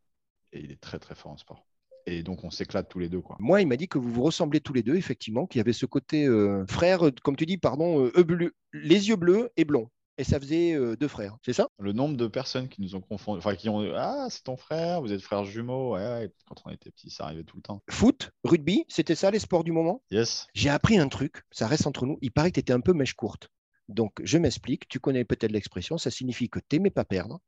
Et 0.53 0.59
il 0.59 0.71
est 0.71 0.81
très, 0.81 0.99
très 0.99 1.15
fort 1.15 1.31
en 1.31 1.37
sport. 1.37 1.65
Et 2.07 2.23
donc, 2.23 2.43
on 2.43 2.49
s'éclate 2.49 2.89
tous 2.89 2.99
les 2.99 3.09
deux, 3.09 3.21
quoi. 3.21 3.37
Moi, 3.39 3.61
il 3.61 3.67
m'a 3.67 3.77
dit 3.77 3.87
que 3.87 3.99
vous 3.99 4.11
vous 4.11 4.23
ressemblez 4.23 4.59
tous 4.59 4.73
les 4.73 4.83
deux, 4.83 4.95
effectivement, 4.95 5.45
qu'il 5.45 5.59
y 5.59 5.61
avait 5.61 5.71
ce 5.71 5.85
côté 5.85 6.25
euh, 6.25 6.65
frère, 6.67 7.01
comme 7.23 7.35
tu 7.35 7.45
dis, 7.45 7.57
pardon, 7.57 8.05
euh, 8.07 8.51
les 8.73 9.07
yeux 9.09 9.15
bleus 9.15 9.51
et 9.55 9.65
blonds. 9.65 9.89
Et 10.21 10.23
ça 10.23 10.39
faisait 10.39 10.73
euh, 10.73 10.95
deux 10.95 11.07
frères, 11.07 11.35
c'est 11.43 11.51
ça? 11.51 11.67
Le 11.79 11.93
nombre 11.93 12.15
de 12.15 12.27
personnes 12.27 12.69
qui 12.69 12.83
nous 12.83 12.93
ont 12.93 13.01
confondus, 13.01 13.39
enfin, 13.39 13.55
qui 13.55 13.69
ont 13.69 13.91
Ah, 13.95 14.27
c'est 14.29 14.43
ton 14.43 14.55
frère, 14.55 15.01
vous 15.01 15.11
êtes 15.11 15.21
frères 15.23 15.45
jumeaux. 15.45 15.95
Ouais, 15.95 15.99
ouais. 15.99 16.31
Quand 16.45 16.61
on 16.63 16.69
était 16.69 16.91
petits, 16.91 17.09
ça 17.09 17.23
arrivait 17.23 17.43
tout 17.43 17.55
le 17.57 17.63
temps. 17.63 17.81
Foot, 17.89 18.29
rugby, 18.43 18.85
c'était 18.87 19.15
ça 19.15 19.31
les 19.31 19.39
sports 19.39 19.63
du 19.63 19.71
moment? 19.71 20.03
Yes. 20.11 20.45
J'ai 20.53 20.69
appris 20.69 20.99
un 20.99 21.07
truc, 21.07 21.41
ça 21.49 21.65
reste 21.65 21.87
entre 21.87 22.05
nous. 22.05 22.19
Il 22.21 22.31
paraît 22.31 22.51
que 22.51 22.53
tu 22.53 22.59
étais 22.59 22.71
un 22.71 22.81
peu 22.81 22.93
mèche 22.93 23.15
courte. 23.15 23.49
Donc, 23.89 24.13
je 24.23 24.37
m'explique, 24.37 24.87
tu 24.87 24.99
connais 24.99 25.25
peut-être 25.25 25.51
l'expression, 25.51 25.97
ça 25.97 26.11
signifie 26.11 26.49
que 26.49 26.59
tu 26.59 26.75
n'aimais 26.75 26.91
pas 26.91 27.03
perdre, 27.03 27.39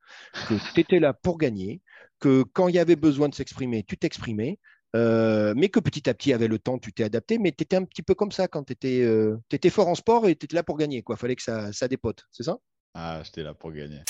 que 0.50 0.56
tu 0.74 0.80
étais 0.80 1.00
là 1.00 1.14
pour 1.14 1.38
gagner, 1.38 1.80
que 2.20 2.42
quand 2.42 2.70
il 2.70 2.76
y 2.76 2.80
avait 2.80 2.96
besoin 2.96 3.30
de 3.30 3.36
s'exprimer, 3.36 3.84
tu 3.84 4.00
t'exprimais, 4.00 4.58
euh, 4.96 5.54
mais 5.56 5.70
que 5.70 5.80
petit 5.80 6.10
à 6.10 6.14
petit, 6.14 6.34
avec 6.34 6.50
le 6.50 6.60
temps, 6.60 6.78
tu 6.78 6.94
t'es 6.94 7.04
adapté, 7.04 7.38
mais 7.38 7.52
tu 7.52 7.64
étais 7.64 7.76
un 7.76 7.84
petit 7.84 8.04
peu 8.04 8.16
comme 8.16 8.32
ça 8.32 8.48
quand 8.48 8.64
tu 8.64 8.74
étais, 8.74 9.70
fort 9.70 9.88
en 9.88 9.96
sport 9.96 10.28
et 10.28 10.36
tu 10.36 10.46
étais 10.46 10.56
là 10.56 10.64
pour 10.64 10.78
gagner. 10.78 11.04
Il 11.08 11.16
fallait 11.16 11.36
que 11.36 11.44
ça, 11.44 11.74
ça 11.74 11.88
dépote, 11.88 12.26
c'est 12.32 12.44
ça? 12.44 12.58
Ah, 12.94 13.22
j'étais 13.24 13.44
là 13.44 13.54
pour 13.54 13.72
gagner. 13.72 14.02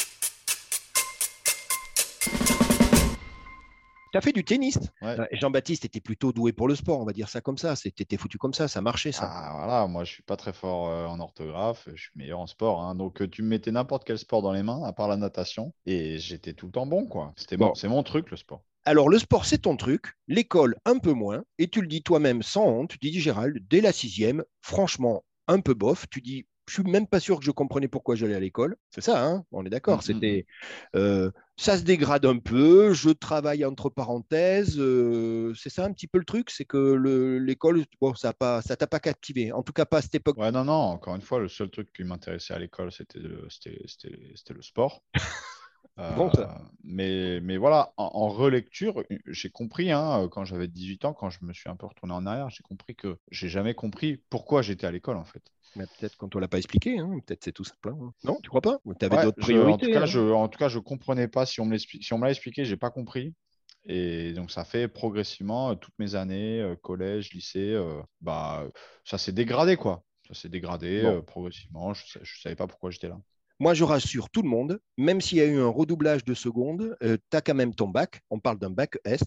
Tu 4.13 4.17
as 4.19 4.21
fait 4.21 4.31
du 4.31 4.43
tennis. 4.45 4.77
Ouais. 5.01 5.17
Jean-Baptiste 5.31 5.85
était 5.85 5.99
plutôt 5.99 6.31
doué 6.31 6.53
pour 6.53 6.67
le 6.67 6.75
sport, 6.75 6.99
on 6.99 7.03
va 7.05 7.13
dire 7.13 7.29
ça 7.29 7.41
comme 7.41 7.57
ça. 7.57 7.75
C'était 7.75 8.15
foutu 8.15 8.37
comme 8.37 8.53
ça, 8.53 8.67
ça 8.67 8.79
marchait 8.79 9.11
ça. 9.11 9.27
Ah, 9.27 9.53
voilà, 9.57 9.87
moi, 9.87 10.03
je 10.03 10.11
suis 10.11 10.21
pas 10.21 10.37
très 10.37 10.53
fort 10.53 10.87
euh, 10.87 11.07
en 11.07 11.19
orthographe. 11.19 11.89
Je 11.95 11.99
suis 12.03 12.11
meilleur 12.15 12.39
en 12.39 12.45
sport. 12.45 12.83
hein. 12.83 12.93
Donc, 12.93 13.23
euh, 13.23 13.27
tu 13.27 13.41
me 13.41 13.47
mettais 13.47 13.71
n'importe 13.71 14.03
quel 14.05 14.19
sport 14.19 14.43
dans 14.43 14.51
les 14.53 14.61
mains, 14.61 14.83
à 14.83 14.93
part 14.93 15.07
la 15.07 15.17
natation. 15.17 15.73
Et 15.87 16.19
j'étais 16.19 16.53
tout 16.53 16.67
le 16.67 16.71
temps 16.71 16.85
bon, 16.85 17.07
quoi. 17.07 17.33
C'était 17.37 17.57
Bon. 17.57 17.69
bon. 17.69 17.73
C'est 17.73 17.87
mon 17.87 18.03
truc, 18.03 18.29
le 18.29 18.37
sport. 18.37 18.61
Alors, 18.85 19.09
le 19.09 19.17
sport, 19.17 19.45
c'est 19.45 19.57
ton 19.59 19.77
truc, 19.77 20.13
l'école, 20.27 20.75
un 20.85 20.99
peu 20.99 21.13
moins, 21.13 21.41
et 21.57 21.67
tu 21.67 21.81
le 21.81 21.87
dis 21.87 22.03
toi-même 22.03 22.43
sans 22.43 22.67
honte, 22.67 22.91
tu 22.99 23.09
dis, 23.09 23.19
Gérald, 23.19 23.65
dès 23.67 23.81
la 23.81 23.91
sixième, 23.91 24.43
franchement, 24.61 25.23
un 25.47 25.59
peu 25.59 25.73
bof, 25.73 26.05
tu 26.11 26.21
dis, 26.21 26.45
je 26.67 26.73
suis 26.75 26.83
même 26.83 27.07
pas 27.07 27.19
sûr 27.19 27.39
que 27.39 27.45
je 27.45 27.51
comprenais 27.51 27.87
pourquoi 27.87 28.15
j'allais 28.15 28.35
à 28.35 28.39
l'école. 28.39 28.77
C'est 28.89 29.01
ça, 29.01 29.25
hein 29.25 29.45
on 29.51 29.65
est 29.65 29.69
d'accord. 29.69 29.99
Mm, 29.99 30.01
C'était, 30.01 30.45
euh, 30.95 31.31
ça 31.57 31.77
se 31.77 31.83
dégrade 31.83 32.25
un 32.25 32.39
peu, 32.39 32.93
je 32.93 33.09
travaille 33.09 33.65
entre 33.65 33.89
parenthèses, 33.89 34.79
euh, 34.79 35.53
c'est 35.55 35.69
ça 35.69 35.85
un 35.85 35.91
petit 35.93 36.07
peu 36.07 36.17
le 36.19 36.25
truc, 36.25 36.49
c'est 36.49 36.65
que 36.65 36.77
le- 36.77 37.37
l'école, 37.39 37.83
bon, 38.01 38.15
ça 38.15 38.33
ne 38.39 38.61
ça 38.61 38.75
t'a 38.75 38.87
pas 38.87 38.99
captivé, 38.99 39.51
en 39.51 39.61
tout 39.63 39.73
cas 39.73 39.85
pas 39.85 39.97
à 39.97 40.01
cette 40.01 40.15
époque. 40.15 40.37
Ouais, 40.37 40.51
non, 40.51 40.63
non, 40.65 40.73
encore 40.73 41.15
une 41.15 41.21
fois, 41.21 41.39
le 41.39 41.47
seul 41.49 41.69
truc 41.69 41.91
qui 41.93 42.03
m'intéressait 42.03 42.53
à 42.53 42.59
l'école, 42.59 42.91
c'était 42.91 43.19
le, 43.19 43.47
c'était, 43.49 43.79
c'était- 43.85 44.31
c'était 44.35 44.53
le 44.53 44.61
sport. 44.61 45.03
Bon, 45.97 46.31
ça. 46.33 46.59
mais, 46.83 47.39
mais 47.41 47.57
voilà, 47.57 47.93
en, 47.97 48.05
en 48.13 48.27
relecture, 48.29 49.03
j'ai 49.27 49.49
compris, 49.49 49.91
hein, 49.91 50.27
quand 50.31 50.43
j'avais 50.45 50.67
18 50.67 51.05
ans, 51.05 51.13
quand 51.13 51.29
je 51.29 51.39
me 51.43 51.53
suis 51.53 51.69
un 51.69 51.75
peu 51.75 51.85
retourné 51.85 52.13
en 52.13 52.25
arrière, 52.25 52.49
j'ai 52.49 52.63
compris 52.63 52.95
que 52.95 53.17
j'ai 53.31 53.47
jamais 53.49 53.73
compris 53.73 54.17
pourquoi 54.29 54.61
j'étais 54.61 54.87
à 54.87 54.91
l'école 54.91 55.17
en 55.17 55.25
fait. 55.25 55.43
Mais 55.75 55.85
peut-être 55.87 56.15
qu'on 56.17 56.27
ne 56.27 56.31
te 56.31 56.37
l'a 56.37 56.47
pas 56.47 56.57
expliqué, 56.57 56.99
hein, 56.99 57.19
peut-être 57.25 57.43
c'est 57.43 57.51
tout 57.51 57.63
simple. 57.63 57.89
hein. 57.89 58.11
Non, 58.23 58.39
tu 58.41 58.49
crois 58.49 58.61
pas? 58.61 58.79
Tu 58.99 59.05
avais 59.05 59.15
Ouais, 59.17 59.23
d'autres 59.23 59.37
je- 59.37 59.41
priorités. 59.43 59.71
en, 59.71 59.77
tout 59.77 59.99
cas, 59.99 60.05
je, 60.05 60.19
en 60.19 60.47
tout 60.47 60.59
cas, 60.59 60.67
je 60.67 60.79
comprenais 60.79 61.27
pas. 61.27 61.45
Si 61.45 61.61
on 61.61 61.65
me 61.65 61.71
l'explique- 61.71 62.03
si 62.03 62.13
l'a 62.19 62.29
expliqué, 62.29 62.65
j'ai 62.65 62.77
pas 62.77 62.91
compris. 62.91 63.33
Et 63.85 64.33
donc, 64.33 64.51
ça 64.51 64.63
fait 64.63 64.87
progressivement 64.87 65.71
euh, 65.71 65.75
toutes 65.75 65.97
mes 65.99 66.15
années, 66.15 66.61
euh, 66.61 66.75
collège, 66.75 67.33
lycée, 67.33 67.73
euh, 67.73 68.01
bah, 68.21 68.65
ça 69.03 69.17
s'est 69.17 69.31
dégradé, 69.33 69.75
quoi. 69.77 70.03
Ça 70.27 70.33
s'est 70.35 70.49
dégradé 70.49 71.01
Bon. 71.01 71.17
euh, 71.17 71.21
progressivement. 71.21 71.93
Je, 71.93 72.03
je 72.21 72.41
savais 72.41 72.55
pas 72.55 72.67
pourquoi 72.67 72.91
j'étais 72.91 73.09
là. 73.09 73.19
Moi, 73.59 73.73
je 73.73 73.83
rassure 73.83 74.29
tout 74.29 74.41
le 74.41 74.49
monde, 74.49 74.79
même 74.97 75.21
s'il 75.21 75.37
y 75.37 75.41
a 75.41 75.45
eu 75.45 75.59
un 75.59 75.69
redoublage 75.69 76.25
de 76.25 76.33
secondes, 76.33 76.97
tu 77.01 77.37
as 77.37 77.41
quand 77.41 77.53
même 77.55 77.73
ton 77.73 77.87
bac. 77.87 78.21
On 78.29 78.39
parle 78.39 78.59
d'un 78.59 78.69
bac 78.71 78.97
S. 79.05 79.23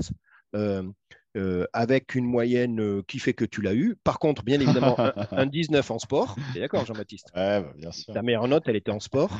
euh, 0.54 0.82
euh, 1.36 1.66
avec 1.72 2.14
une 2.14 2.24
moyenne 2.24 2.80
euh, 2.80 3.02
qui 3.06 3.18
fait 3.18 3.34
que 3.34 3.44
tu 3.44 3.60
l'as 3.62 3.74
eu. 3.74 3.96
Par 4.04 4.18
contre, 4.18 4.42
bien 4.42 4.58
évidemment, 4.60 4.98
un, 4.98 5.12
un 5.32 5.46
19 5.46 5.90
en 5.90 5.98
sport. 5.98 6.36
T'es 6.54 6.60
d'accord, 6.60 6.84
Jean-Baptiste? 6.86 7.28
Ouais, 7.36 7.60
bah, 7.62 7.72
bien 7.76 7.92
sûr. 7.92 8.12
Ta 8.14 8.22
meilleure 8.22 8.48
note, 8.48 8.64
elle 8.66 8.76
était 8.76 8.90
en 8.90 9.00
sport. 9.00 9.30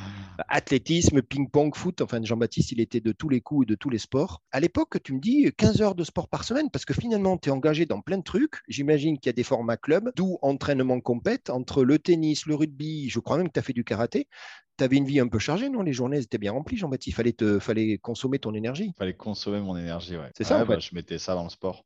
Athlétisme, 0.48 1.22
ping-pong, 1.22 1.74
foot. 1.74 2.00
Enfin, 2.02 2.20
Jean-Baptiste, 2.22 2.72
il 2.72 2.80
était 2.80 3.00
de 3.00 3.12
tous 3.12 3.28
les 3.28 3.40
coups 3.40 3.64
et 3.64 3.66
de 3.66 3.74
tous 3.74 3.90
les 3.90 3.98
sports. 3.98 4.42
À 4.52 4.60
l'époque, 4.60 5.02
tu 5.02 5.14
me 5.14 5.20
dis 5.20 5.50
15 5.56 5.80
heures 5.82 5.94
de 5.94 6.04
sport 6.04 6.28
par 6.28 6.44
semaine 6.44 6.70
parce 6.70 6.84
que 6.84 6.94
finalement, 6.94 7.38
tu 7.38 7.48
es 7.48 7.52
engagé 7.52 7.86
dans 7.86 8.00
plein 8.00 8.18
de 8.18 8.22
trucs. 8.22 8.56
J'imagine 8.68 9.18
qu'il 9.18 9.28
y 9.28 9.30
a 9.30 9.32
des 9.34 9.42
formats 9.42 9.76
clubs, 9.76 10.10
d'où 10.16 10.38
entraînement 10.42 11.00
compète 11.00 11.50
entre 11.50 11.82
le 11.84 11.98
tennis, 11.98 12.46
le 12.46 12.54
rugby. 12.54 13.08
Je 13.08 13.18
crois 13.20 13.38
même 13.38 13.48
que 13.48 13.52
tu 13.54 13.58
as 13.60 13.62
fait 13.62 13.72
du 13.72 13.84
karaté. 13.84 14.28
Tu 14.78 14.84
avais 14.84 14.96
une 14.96 15.06
vie 15.06 15.20
un 15.20 15.28
peu 15.28 15.38
chargée, 15.38 15.70
non? 15.70 15.80
Les 15.80 15.94
journées 15.94 16.18
étaient 16.18 16.36
bien 16.36 16.52
remplies, 16.52 16.76
Jean-Baptiste. 16.76 17.16
Fallait 17.16 17.32
te, 17.32 17.58
fallait 17.58 17.96
consommer 17.96 18.38
ton 18.38 18.52
énergie. 18.52 18.92
Fallait 18.98 19.14
consommer 19.14 19.60
mon 19.62 19.74
énergie, 19.74 20.18
ouais. 20.18 20.30
C'est 20.36 20.44
ça, 20.44 20.56
Ouais, 20.56 20.62
en 20.64 20.66
bah, 20.66 20.74
fait. 20.74 20.80
je 20.82 20.94
mettais 20.94 21.16
ça 21.18 21.34
dans 21.34 21.44
le 21.44 21.48
sport. 21.48 21.85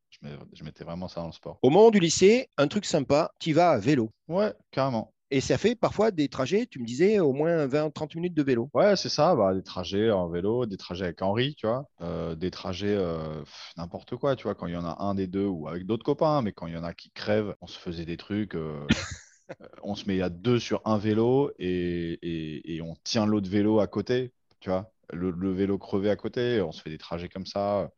Je 0.52 0.64
mettais 0.64 0.84
vraiment 0.84 1.08
ça 1.08 1.20
dans 1.20 1.26
le 1.28 1.32
sport. 1.32 1.58
Au 1.62 1.70
moment 1.70 1.90
du 1.90 1.98
lycée, 2.00 2.48
un 2.58 2.68
truc 2.68 2.84
sympa, 2.84 3.32
tu 3.38 3.52
vas 3.52 3.70
à 3.70 3.78
vélo. 3.78 4.10
Ouais, 4.28 4.54
carrément. 4.70 5.12
Et 5.30 5.40
ça 5.40 5.58
fait 5.58 5.76
parfois 5.76 6.10
des 6.10 6.28
trajets, 6.28 6.66
tu 6.66 6.80
me 6.80 6.84
disais, 6.86 7.20
au 7.20 7.32
moins 7.32 7.66
20-30 7.66 8.14
minutes 8.16 8.34
de 8.34 8.42
vélo. 8.42 8.68
Ouais, 8.74 8.96
c'est 8.96 9.08
ça, 9.08 9.34
bah, 9.34 9.52
des 9.54 9.62
trajets 9.62 10.10
en 10.12 10.28
vélo, 10.28 10.64
des 10.66 10.76
trajets 10.76 11.04
avec 11.06 11.22
Henri, 11.22 11.54
tu 11.56 11.66
vois, 11.66 11.88
euh, 12.02 12.36
des 12.36 12.50
trajets 12.52 12.94
euh, 12.96 13.42
n'importe 13.76 14.14
quoi, 14.16 14.36
tu 14.36 14.44
vois, 14.44 14.54
quand 14.54 14.66
il 14.68 14.74
y 14.74 14.76
en 14.76 14.84
a 14.84 15.02
un 15.02 15.14
des 15.16 15.26
deux 15.26 15.46
ou 15.46 15.66
avec 15.68 15.86
d'autres 15.86 16.04
copains, 16.04 16.40
mais 16.42 16.52
quand 16.52 16.68
il 16.68 16.74
y 16.74 16.76
en 16.76 16.84
a 16.84 16.94
qui 16.94 17.10
crèvent, 17.10 17.56
on 17.60 17.66
se 17.66 17.78
faisait 17.78 18.04
des 18.04 18.16
trucs, 18.16 18.54
euh, 18.54 18.88
euh, 19.62 19.68
on 19.82 19.94
se 19.96 20.06
met 20.08 20.20
à 20.22 20.30
deux 20.30 20.58
sur 20.60 20.82
un 20.84 20.98
vélo 20.98 21.52
et, 21.58 22.18
et- 22.22 22.76
et 22.76 22.82
on 22.82 22.94
tient 23.04 23.26
l'autre 23.26 23.50
vélo 23.50 23.80
à 23.80 23.86
côté, 23.88 24.32
tu 24.60 24.70
vois, 24.70 24.92
le, 25.12 25.30
le 25.32 25.52
vélo 25.52 25.78
crevé 25.78 26.10
à 26.10 26.16
côté, 26.16 26.60
on 26.62 26.72
se 26.72 26.82
fait 26.82 26.90
des 26.90 26.98
trajets 26.98 27.28
comme 27.28 27.46
ça. 27.46 27.90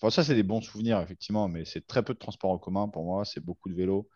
Enfin, 0.00 0.10
ça, 0.10 0.24
c'est 0.24 0.34
des 0.34 0.42
bons 0.42 0.60
souvenirs, 0.60 1.00
effectivement, 1.00 1.48
mais 1.48 1.64
c'est 1.64 1.86
très 1.86 2.02
peu 2.02 2.14
de 2.14 2.18
transport 2.18 2.50
en 2.50 2.58
commun 2.58 2.88
pour 2.88 3.04
moi, 3.04 3.24
c'est 3.24 3.44
beaucoup 3.44 3.68
de 3.68 3.74
vélo. 3.74 4.08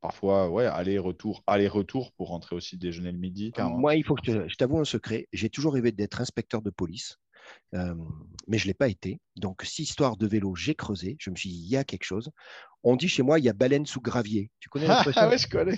Parfois, 0.00 0.50
ouais, 0.50 0.66
aller-retour, 0.66 1.42
aller-retour 1.46 2.12
pour 2.12 2.28
rentrer 2.28 2.54
aussi 2.54 2.76
déjeuner 2.76 3.12
le 3.12 3.18
midi. 3.18 3.50
carrément. 3.50 3.78
Moi, 3.78 3.96
il 3.96 4.04
faut 4.04 4.14
que 4.14 4.48
je 4.48 4.54
t'avoue 4.56 4.78
un 4.78 4.84
secret. 4.84 5.26
J'ai 5.32 5.48
toujours 5.48 5.74
rêvé 5.74 5.90
d'être 5.90 6.20
inspecteur 6.20 6.60
de 6.60 6.70
police, 6.70 7.16
euh, 7.74 7.94
mais 8.46 8.58
je 8.58 8.64
ne 8.64 8.68
l'ai 8.68 8.74
pas 8.74 8.88
été. 8.88 9.20
Donc, 9.36 9.62
si 9.62 9.82
histoire 9.82 10.16
de 10.16 10.26
vélo, 10.26 10.54
j'ai 10.54 10.74
creusé. 10.74 11.16
Je 11.18 11.30
me 11.30 11.36
suis 11.36 11.48
dit, 11.48 11.56
il 11.56 11.70
y 11.70 11.76
a 11.76 11.84
quelque 11.84 12.04
chose. 12.04 12.30
On 12.88 12.94
dit 12.94 13.08
chez 13.08 13.24
moi, 13.24 13.40
il 13.40 13.44
y 13.44 13.48
a 13.48 13.52
baleine 13.52 13.84
sous 13.84 14.00
gravier. 14.00 14.48
Tu 14.60 14.68
connais 14.68 14.86
l'expression 14.86 15.22
Ah 15.24 15.28
ouais, 15.28 15.38
je 15.38 15.48
connais. 15.48 15.76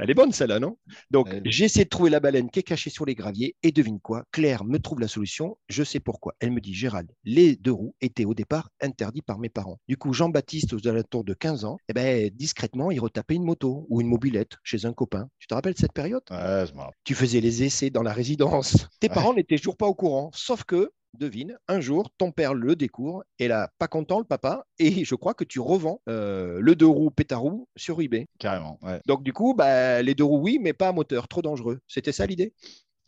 Elle 0.00 0.10
est 0.10 0.14
bonne, 0.14 0.32
celle-là, 0.32 0.58
non? 0.60 0.78
Donc, 1.10 1.28
j'essaie 1.44 1.84
de 1.84 1.88
trouver 1.90 2.08
la 2.08 2.20
baleine 2.20 2.50
qui 2.50 2.60
est 2.60 2.62
cachée 2.62 2.88
sur 2.88 3.04
les 3.04 3.14
graviers. 3.14 3.54
Et 3.62 3.70
devine 3.70 4.00
quoi? 4.00 4.24
Claire 4.32 4.64
me 4.64 4.78
trouve 4.78 5.00
la 5.00 5.08
solution. 5.08 5.58
Je 5.68 5.84
sais 5.84 6.00
pourquoi. 6.00 6.34
Elle 6.40 6.52
me 6.52 6.60
dit 6.60 6.72
Gérald, 6.72 7.10
les 7.24 7.56
deux 7.56 7.72
roues 7.72 7.94
étaient 8.00 8.24
au 8.24 8.32
départ 8.32 8.70
interdits 8.80 9.20
par 9.20 9.38
mes 9.38 9.50
parents. 9.50 9.78
Du 9.88 9.98
coup, 9.98 10.14
Jean-Baptiste, 10.14 10.72
aux 10.72 10.88
alentours 10.88 11.24
de 11.24 11.34
15 11.34 11.66
ans, 11.66 11.76
eh 11.88 11.92
ben, 11.92 12.30
discrètement, 12.34 12.90
il 12.90 12.98
retapait 12.98 13.34
une 13.34 13.44
moto 13.44 13.86
ou 13.90 14.00
une 14.00 14.08
mobilette 14.08 14.56
chez 14.64 14.86
un 14.86 14.94
copain. 14.94 15.28
Tu 15.38 15.46
te 15.46 15.54
rappelles 15.54 15.76
cette 15.76 15.92
période? 15.92 16.22
Ouais, 16.30 16.64
je. 16.66 16.72
Tu 17.04 17.14
faisais 17.14 17.40
les 17.40 17.62
essais 17.62 17.90
dans 17.90 18.02
la 18.02 18.12
résidence. 18.14 18.88
Tes 19.00 19.08
Ouais. 19.08 19.14
parents 19.14 19.34
n'étaient 19.34 19.56
toujours 19.58 19.76
pas 19.76 19.86
au 19.86 19.94
courant. 19.94 20.30
Sauf 20.34 20.64
que, 20.64 20.90
devine, 21.14 21.58
un 21.68 21.80
jour, 21.80 22.10
ton 22.18 22.32
père 22.32 22.54
le 22.54 22.76
découvre. 22.76 23.24
Et 23.38 23.48
là, 23.48 23.70
pas 23.78 23.88
content, 23.88 24.18
le 24.18 24.24
papa. 24.24 24.66
Et 24.78 25.04
je 25.04 25.14
crois 25.14 25.34
que 25.34 25.44
tu 25.44 25.60
revends 25.60 26.00
euh, 26.08 26.58
le 26.60 26.74
deux 26.76 26.86
roues 26.86 27.10
pétarou 27.10 27.68
sur 27.76 28.00
eBay. 28.00 28.26
Carrément, 28.38 28.78
ouais. 28.82 29.02
Donc, 29.06 29.22
du 29.24 29.32
coup, 29.32 29.54
bah, 29.54 30.02
les 30.02 30.14
deux 30.14 30.24
roues, 30.24 30.40
oui, 30.42 30.58
mais 30.60 30.72
pas 30.74 30.88
à 30.88 30.92
moteur, 30.92 31.28
trop 31.28 31.42
dangereux. 31.42 31.80
C'était 31.88 32.12
ça 32.12 32.26
l'idée? 32.26 32.54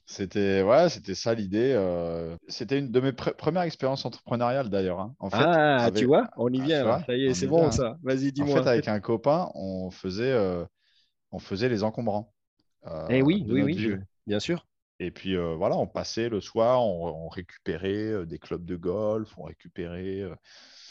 C'était 0.07 0.63
ouais, 0.63 0.89
c'était 0.89 1.15
ça 1.15 1.35
l'idée. 1.35 1.73
euh, 1.77 2.37
C'était 2.49 2.79
une 2.79 2.91
de 2.91 3.01
mes 3.01 3.11
pre- 3.13 3.35
premières 3.37 3.63
expériences 3.65 4.05
entrepreneuriales 4.07 4.71
d'ailleurs. 4.71 5.01
hein. 5.01 5.15
En 5.19 5.31
fait, 5.31 5.51
Ah, 5.53 5.77
avec- 5.77 5.95
tu 5.95 6.07
vois, 6.07 6.29
on 6.37 6.53
y 6.53 6.61
Ah, 6.61 6.63
vient 6.63 7.05
Ça 7.07 7.15
y 7.17 7.25
est, 7.27 7.33
on 7.33 7.35
c'est 7.35 7.47
y 7.47 7.47
bon 7.47 7.71
ça. 7.71 7.99
Vas-y, 8.03 8.33
en 8.39 8.47
dis-moi. 8.47 8.65
fait, 8.65 8.67
avec 8.67 8.89
un 8.89 9.01
copain, 9.01 9.51
on 9.55 9.91
faisait, 9.91 10.33
euh, 10.33 10.65
on 11.33 11.39
faisait 11.41 11.69
les 11.71 11.85
encombrants. 11.85 12.33
euh, 12.89 13.11
Eh 13.11 13.23
oui, 13.23 13.45
oui, 13.49 13.63
oui, 13.63 13.91
bien 14.27 14.41
sûr. 14.41 14.65
Et 15.01 15.11
puis 15.11 15.37
euh, 15.37 15.55
voilà, 15.55 15.77
on 15.77 15.87
passait 15.87 16.29
le 16.29 16.41
soir, 16.41 16.85
on, 16.85 17.07
on 17.27 17.29
récupérait 17.29 18.27
des 18.27 18.39
clubs 18.39 18.65
de 18.65 18.77
golf, 18.77 19.37
on 19.39 19.45
récupérait 19.45 20.21
euh, 20.23 20.35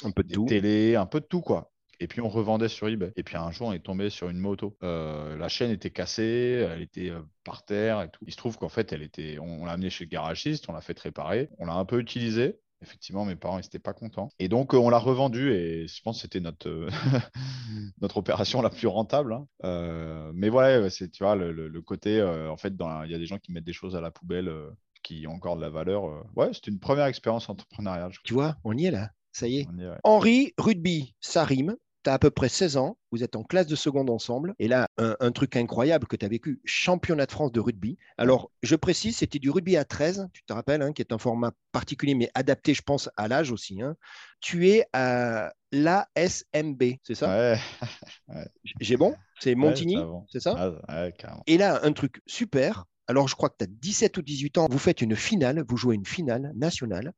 Un 0.04 0.12
peu 0.12 0.24
de 0.24 0.28
des 0.28 0.34
tout. 0.34 0.46
télés, 0.46 0.96
un 0.96 1.06
peu 1.06 1.20
de 1.20 1.26
tout 1.26 1.42
quoi. 1.42 1.74
Et 2.00 2.08
puis 2.08 2.22
on 2.22 2.30
revendait 2.30 2.70
sur 2.70 2.88
eBay. 2.88 3.12
Et 3.16 3.24
puis 3.24 3.38
un 3.38 3.52
jour, 3.52 3.68
on 3.70 3.74
est 3.74 3.80
tombé 3.84 4.10
sur 4.10 4.30
une 4.30 4.38
moto. 4.40 4.78
Euh, 4.84 5.36
la 5.38 5.50
chaîne 5.50 5.72
était 5.72 5.92
cassée, 5.92 6.68
elle 6.72 6.82
était 6.82 7.12
par 7.44 7.66
terre 7.66 8.02
et 8.04 8.10
tout. 8.12 8.24
Il 8.28 8.32
se 8.32 8.38
trouve 8.38 8.58
qu'en 8.58 8.70
fait, 8.70 8.94
elle 8.94 9.02
était, 9.04 9.40
on, 9.40 9.64
on 9.64 9.66
l'a 9.66 9.74
amenée 9.74 9.90
chez 9.90 10.06
le 10.06 10.10
garagiste, 10.10 10.70
on 10.70 10.74
l'a 10.74 10.82
fait 10.82 11.00
réparer, 11.00 11.50
on 11.58 11.66
l'a 11.66 11.74
un 11.74 11.86
peu 11.86 12.00
utilisée. 12.00 12.60
Effectivement, 12.82 13.26
mes 13.26 13.36
parents 13.36 13.58
n'étaient 13.58 13.80
pas 13.80 13.94
contents. 13.94 14.30
Et 14.40 14.50
donc, 14.50 14.74
euh, 14.74 14.78
on 14.78 14.90
l'a 14.90 15.00
revendue 15.00 15.52
et 15.52 15.88
je 15.88 16.02
pense 16.04 16.18
que 16.18 16.22
c'était 16.22 16.40
notre, 16.40 16.70
euh, 16.70 16.90
notre 18.02 18.18
opération 18.18 18.62
la 18.62 18.70
plus 18.70 18.88
rentable. 18.88 19.34
hein. 19.34 19.48
Euh, 19.64 20.32
mais 20.36 20.50
voilà, 20.50 20.90
c'est, 20.90 21.10
tu 21.10 21.24
vois, 21.24 21.36
le, 21.36 21.82
côté, 21.82 22.20
euh, 22.20 22.52
en 22.52 22.58
fait, 22.58 22.74
il 22.80 23.12
y 23.12 23.16
a 23.16 23.18
des 23.18 23.26
gens 23.26 23.40
qui 23.40 23.52
mettent 23.52 23.64
des 23.64 23.74
choses 23.74 23.96
à 23.96 24.02
la 24.02 24.12
poubelle 24.12 24.48
euh, 24.48 24.70
qui 25.04 25.26
ont 25.28 25.34
encore 25.34 25.56
de 25.56 25.62
la 25.62 25.70
valeur. 25.70 26.04
Ouais, 26.36 26.54
c'était 26.54 26.72
une 26.72 26.80
première 26.80 27.06
expérience 27.06 27.50
entrepreneuriale. 27.50 28.12
Tu 28.24 28.34
vois, 28.34 28.58
on 28.64 28.78
y 28.78 28.86
est 28.86 28.92
là. 28.92 29.10
Ça 29.32 29.48
y 29.48 29.60
est. 29.60 29.68
ouais. 29.68 29.98
Henri, 30.04 30.54
rugby, 30.58 31.16
ça 31.20 31.44
rime. 31.44 31.76
Tu 32.08 32.12
as 32.12 32.14
à 32.14 32.20
peu 32.20 32.30
près 32.32 32.48
16 32.48 32.78
ans. 32.78 32.98
Vous 33.12 33.22
êtes 33.24 33.36
en 33.36 33.44
classe 33.44 33.68
de 33.68 33.76
seconde 33.76 34.10
ensemble. 34.10 34.56
Et 34.60 34.70
là, 34.70 34.88
un, 34.98 35.18
un 35.20 35.32
truc 35.34 35.58
incroyable 35.58 36.08
que 36.08 36.16
tu 36.16 36.26
as 36.26 36.30
vécu, 36.30 36.62
championnat 36.64 37.26
de 37.26 37.32
France 37.34 37.52
de 37.52 37.60
rugby. 37.60 37.98
Alors, 38.18 38.50
je 38.64 38.76
précise, 38.78 39.18
c'était 39.18 39.40
du 39.40 39.50
rugby 39.50 39.76
à 39.76 39.84
13, 39.84 40.28
tu 40.32 40.42
te 40.44 40.54
rappelles, 40.54 40.82
hein, 40.82 40.94
qui 40.94 41.02
est 41.02 41.12
un 41.12 41.18
format 41.18 41.52
particulier, 41.74 42.16
mais 42.16 42.30
adapté, 42.34 42.74
je 42.74 42.82
pense, 42.82 43.10
à 43.18 43.28
l'âge 43.28 43.52
aussi. 43.52 43.82
hein. 43.82 43.98
Tu 44.40 44.70
es 44.70 44.86
à 44.94 45.52
l'ASMB, 45.74 46.84
c'est 47.04 47.16
ça? 47.16 47.28
Ouais, 48.30 48.46
J'ai 48.80 48.96
bon? 48.98 49.16
C'est 49.42 49.56
Montigny, 49.56 49.98
ouais, 49.98 50.22
c'est 50.32 50.40
ça? 50.40 50.56
Ah. 50.88 51.10
Et 51.48 51.58
là, 51.58 51.82
un 51.84 51.92
truc 51.92 52.22
super. 52.26 52.86
Alors, 53.08 53.28
je 53.28 53.36
crois 53.36 53.50
que 53.50 53.56
tu 53.60 53.64
as 53.64 53.68
17 53.68 54.18
ou 54.18 54.22
18 54.22 54.58
ans. 54.58 54.68
Vous 54.70 54.80
faites 54.80 55.02
une 55.02 55.16
finale, 55.16 55.64
vous 55.68 55.78
jouez 55.78 55.96
une 55.96 56.06
finale 56.06 56.52
nationale. 56.56 57.14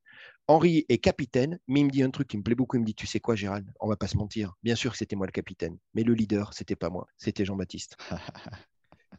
Henri 0.49 0.83
est 0.89 0.97
capitaine, 0.97 1.59
mais 1.67 1.81
il 1.81 1.85
me 1.85 1.91
dit 1.91 2.01
un 2.01 2.09
truc 2.09 2.27
qui 2.27 2.35
me 2.35 2.41
plaît 2.41 2.55
beaucoup. 2.55 2.75
Il 2.75 2.79
me 2.79 2.85
dit 2.85 2.95
Tu 2.95 3.05
sais 3.05 3.19
quoi, 3.19 3.35
Gérald? 3.35 3.71
On 3.79 3.87
va 3.87 3.95
pas 3.95 4.07
se 4.07 4.17
mentir. 4.17 4.55
Bien 4.63 4.73
sûr 4.73 4.91
que 4.91 4.97
c'était 4.97 5.15
moi 5.15 5.27
le 5.27 5.31
capitaine, 5.31 5.77
mais 5.93 6.01
le 6.01 6.15
leader, 6.15 6.55
c'était 6.55 6.75
pas 6.75 6.89
moi. 6.89 7.05
C'était 7.17 7.45
Jean-Baptiste. 7.45 7.97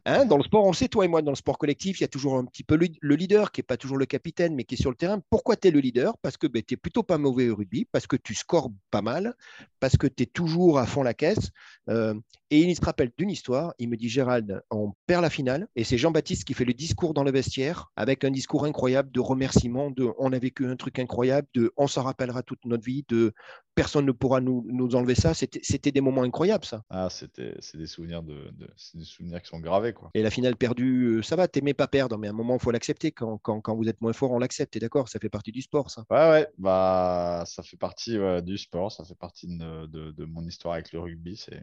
Hein, 0.07 0.25
dans 0.25 0.39
le 0.39 0.43
sport, 0.45 0.65
on 0.65 0.71
le 0.71 0.75
sait, 0.75 0.89
toi 0.89 1.05
et 1.05 1.09
moi, 1.09 1.21
dans 1.21 1.33
le 1.33 1.37
sport 1.37 1.59
collectif, 1.59 2.01
il 2.01 2.03
y 2.03 2.05
a 2.05 2.09
toujours 2.09 2.37
un 2.37 2.47
petit 2.47 2.65
peu 2.65 2.77
le, 2.77 2.87
le 3.01 3.15
leader 3.17 3.53
qui 3.53 3.61
n'est 3.61 3.65
pas 3.65 3.77
toujours 3.77 3.99
le 3.99 4.07
capitaine, 4.07 4.55
mais 4.55 4.65
qui 4.65 4.77
est 4.77 4.81
sur 4.81 4.89
le 4.89 4.97
terrain. 4.97 5.21
Pourquoi 5.29 5.57
tu 5.57 5.69
es 5.69 5.71
le 5.71 5.81
leader? 5.81 6.17
Parce 6.19 6.39
que 6.39 6.47
ben, 6.47 6.63
tu 6.63 6.73
es 6.73 6.77
plutôt 6.79 7.03
pas 7.03 7.19
mauvais 7.19 7.51
au 7.51 7.57
rugby, 7.57 7.85
parce 7.85 8.07
que 8.07 8.17
tu 8.17 8.35
scores 8.35 8.71
pas 8.91 9.03
mal, 9.03 9.37
parce 9.79 9.99
que 9.99 10.07
tu 10.07 10.23
es 10.23 10.27
toujours 10.27 10.79
à 10.79 10.87
fond 10.87 11.03
la 11.03 11.13
caisse. 11.13 11.51
Euh, 11.91 12.15
et 12.51 12.61
il 12.61 12.75
se 12.77 12.85
rappelle 12.85 13.11
d'une 13.17 13.31
histoire. 13.31 13.75
Il 13.79 13.89
me 13.89 13.97
dit 13.97 14.09
Gérald, 14.09 14.63
on 14.71 14.93
perd 15.07 15.23
la 15.23 15.31
finale, 15.31 15.69
et 15.77 15.85
c'est 15.85 15.99
Jean-Baptiste 15.99 16.45
qui 16.45 16.55
fait 16.55 16.65
le 16.65 16.75
discours 16.75 17.15
dans 17.15 17.25
le 17.25 17.31
vestiaire, 17.31 17.91
avec 17.97 18.25
un 18.25 18.31
discours 18.31 18.65
incroyable 18.65 19.11
de 19.13 19.21
remerciement, 19.21 19.91
de 19.91 20.09
on 20.19 20.33
a 20.33 20.39
vécu 20.39 20.67
un 20.67 20.77
truc 20.77 20.99
incroyable, 20.99 21.49
de 21.55 21.73
on 21.77 21.87
s'en 21.87 22.03
rappellera 22.03 22.43
toute 22.43 22.65
notre 22.65 22.85
vie, 22.85 23.05
de 23.09 23.33
personne 23.75 24.05
ne 24.07 24.13
pourra 24.13 24.41
nous, 24.41 24.67
nous 24.69 24.95
enlever 24.95 25.15
ça. 25.15 25.33
C'était 25.35 25.93
des 25.93 26.01
moments 26.01 26.23
incroyables, 26.23 26.65
ça. 26.65 26.83
Ah, 26.91 27.09
c'était, 27.09 27.55
c'est 27.61 27.79
des 27.79 27.87
souvenirs 27.87 28.23
de, 28.23 28.51
des 28.95 29.05
souvenirs 29.05 29.41
qui 29.41 29.49
sont 29.49 29.61
gravés, 29.61 29.93
quoi. 29.93 30.11
Et 30.15 30.23
la 30.23 30.31
finale 30.31 30.57
perdue, 30.57 31.19
euh, 31.19 31.23
ça 31.23 31.37
va, 31.37 31.49
t'aimais 31.49 31.75
pas 31.75 31.89
perdre, 31.89 32.19
mais 32.19 32.27
à 32.27 32.31
un 32.31 32.35
moment, 32.35 32.57
il 32.57 32.61
faut 32.61 32.71
l'accepter. 32.71 33.13
Quand, 33.13 33.39
quand, 33.39 33.61
quand 33.61 33.77
vous 33.77 33.89
êtes 33.89 34.01
moins 34.01 34.13
fort, 34.13 34.33
on 34.33 34.39
l'accepte, 34.39 34.73
t'es 34.73 34.81
d'accord? 34.81 35.09
Ça 35.09 35.19
fait 35.19 35.29
partie 35.31 35.53
du 35.53 35.63
sport, 35.63 35.91
ça. 35.91 36.05
Ouais, 36.11 36.31
ouais, 36.31 36.49
bah, 36.59 37.45
ça 37.47 37.63
fait 37.63 37.77
partie 37.77 38.19
ouais, 38.19 38.43
du 38.43 38.59
sport, 38.59 38.91
ça 38.93 39.05
fait 39.05 39.15
partie 39.15 39.47
de, 39.47 39.87
de- 39.87 40.11
de 40.11 40.25
mon 40.25 40.45
histoire 40.45 40.75
avec 40.75 40.93
le 40.93 41.01
rugby. 41.01 41.37
C'est... 41.37 41.63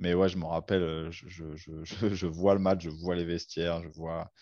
Mais 0.00 0.14
ouais, 0.14 0.28
je 0.28 0.38
me 0.38 0.46
rappelle, 0.46 0.82
euh, 0.82 1.10
je, 1.12 1.28
je- 1.28 1.56
je- 1.56 1.84
je- 1.84 2.14
je 2.14 2.26
vois 2.26 2.54
le 2.54 2.60
match, 2.60 2.82
je 2.84 2.90
vois 2.90 3.14
les 3.16 3.24
vestiaires, 3.24 3.82
je 3.82 3.88
vois 3.88 4.32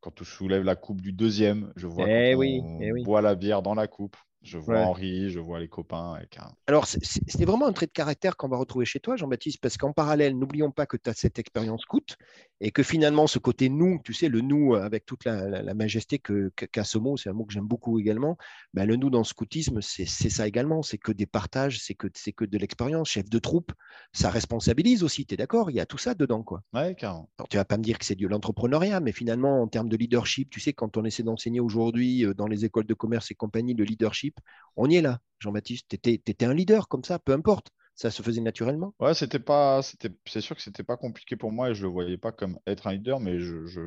quand 0.00 0.20
on 0.22 0.24
soulève 0.24 0.64
la 0.64 0.76
coupe 0.76 1.00
du 1.02 1.12
deuxième, 1.12 1.72
je 1.76 1.86
vois 1.88 2.08
Eh 2.08 2.34
quand 2.34 2.36
oui, 2.36 2.68
on 2.78 2.80
eh 2.80 2.92
oui. 2.92 3.04
boit 3.04 3.22
la 3.22 3.34
bière 3.36 3.62
dans 3.62 3.74
la 3.74 3.88
coupe. 3.88 4.16
Je 4.42 4.58
vois 4.58 4.80
Henri, 4.80 5.30
je 5.30 5.38
vois 5.38 5.60
les 5.60 5.68
copains. 5.68 6.14
Avec 6.14 6.38
Alors, 6.66 6.86
c'est 6.86 7.44
vraiment 7.44 7.66
un 7.66 7.72
trait 7.72 7.86
de 7.86 7.92
caractère 7.92 8.36
qu'on 8.36 8.48
va 8.48 8.56
retrouver 8.56 8.84
chez 8.84 8.98
toi, 8.98 9.16
Jean-Baptiste, 9.16 9.60
parce 9.60 9.76
qu'en 9.76 9.92
parallèle, 9.92 10.36
n'oublions 10.36 10.70
pas 10.70 10.86
que 10.86 10.96
tu 10.96 11.08
as 11.08 11.14
cette 11.14 11.38
expérience 11.38 11.82
scout 11.82 12.16
et 12.60 12.70
que 12.70 12.82
finalement, 12.82 13.26
ce 13.26 13.38
côté 13.38 13.68
nous, 13.68 14.00
tu 14.04 14.14
sais, 14.14 14.28
le 14.28 14.40
nous 14.40 14.74
avec 14.74 15.06
toute 15.06 15.24
la, 15.24 15.74
majesté 15.74 16.18
qu'a 16.18 16.84
ce 16.84 16.98
mot, 16.98 17.16
c'est 17.16 17.28
un 17.28 17.32
mot 17.32 17.44
que 17.44 17.52
j'aime 17.52 17.66
beaucoup 17.66 17.98
également. 17.98 18.36
Ben, 18.74 18.84
le 18.84 18.96
nous 18.96 19.10
dans 19.10 19.18
le 19.18 19.24
scoutisme, 19.24 19.80
c'est 19.80 20.06
ça 20.06 20.46
également. 20.46 20.82
C'est 20.82 20.98
que 20.98 21.12
des 21.12 21.26
partages, 21.26 21.80
c'est 21.80 21.94
que, 21.94 22.08
que 22.08 22.44
de 22.44 22.58
l'expérience. 22.58 23.08
Chef 23.08 23.28
de 23.28 23.38
troupe, 23.38 23.72
ça 24.12 24.30
responsabilise 24.30 25.02
aussi, 25.02 25.26
tu 25.26 25.34
es 25.34 25.36
d'accord? 25.36 25.70
Il 25.70 25.76
y 25.76 25.80
a 25.80 25.86
tout 25.86 25.98
ça 25.98 26.14
dedans, 26.14 26.42
quoi. 26.42 26.62
Ouais, 26.72 26.94
carrément. 26.94 27.28
Alors, 27.38 27.48
tu 27.48 27.56
vas 27.56 27.64
pas 27.64 27.78
me 27.78 27.82
dire 27.82 27.98
que 27.98 28.04
c'est 28.04 28.14
de 28.14 28.26
l'entrepreneuriat, 28.26 29.00
mais 29.00 29.12
finalement, 29.12 29.62
en 29.62 29.68
termes 29.68 29.88
de 29.88 29.96
leadership, 29.96 30.50
tu 30.50 30.60
sais, 30.60 30.72
quand 30.72 30.96
on 30.96 31.04
essaie 31.04 31.22
d'enseigner 31.22 31.60
aujourd'hui 31.60 32.24
euh, 32.24 32.34
dans 32.34 32.46
les 32.46 32.64
écoles 32.64 32.86
de 32.86 32.94
commerce 32.94 33.30
et 33.30 33.34
compagnie 33.34 33.74
le 33.74 33.84
leadership, 33.84 34.31
on 34.76 34.88
y 34.88 34.96
est 34.96 35.02
là, 35.02 35.20
Jean-Baptiste. 35.40 35.86
Tu 35.88 36.10
étais, 36.10 36.44
un 36.44 36.54
leader 36.54 36.88
comme 36.88 37.04
ça, 37.04 37.18
peu 37.18 37.32
importe. 37.32 37.68
Ça 37.94 38.10
se 38.10 38.22
faisait 38.22 38.40
naturellement. 38.40 38.94
Ouais, 39.00 39.12
c'était 39.12 39.38
pas, 39.38 39.82
c'était, 39.82 40.08
c'est 40.26 40.40
sûr 40.40 40.56
que 40.56 40.62
c'était 40.62 40.82
pas 40.82 40.96
compliqué 40.96 41.36
pour 41.36 41.52
moi 41.52 41.70
et 41.70 41.74
je 41.74 41.82
le 41.82 41.88
voyais 41.88 42.16
pas 42.16 42.32
comme 42.32 42.58
être 42.66 42.86
un 42.86 42.94
leader, 42.94 43.20
mais 43.20 43.38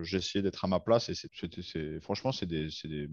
j'essayais 0.04 0.44
d'être 0.44 0.64
à 0.64 0.68
ma 0.68 0.80
place 0.80 1.10
et 1.10 1.16
c'était, 1.16 2.00
franchement, 2.02 2.32
c'est 2.32 2.46
des, 2.46 2.68
des, 2.84 3.10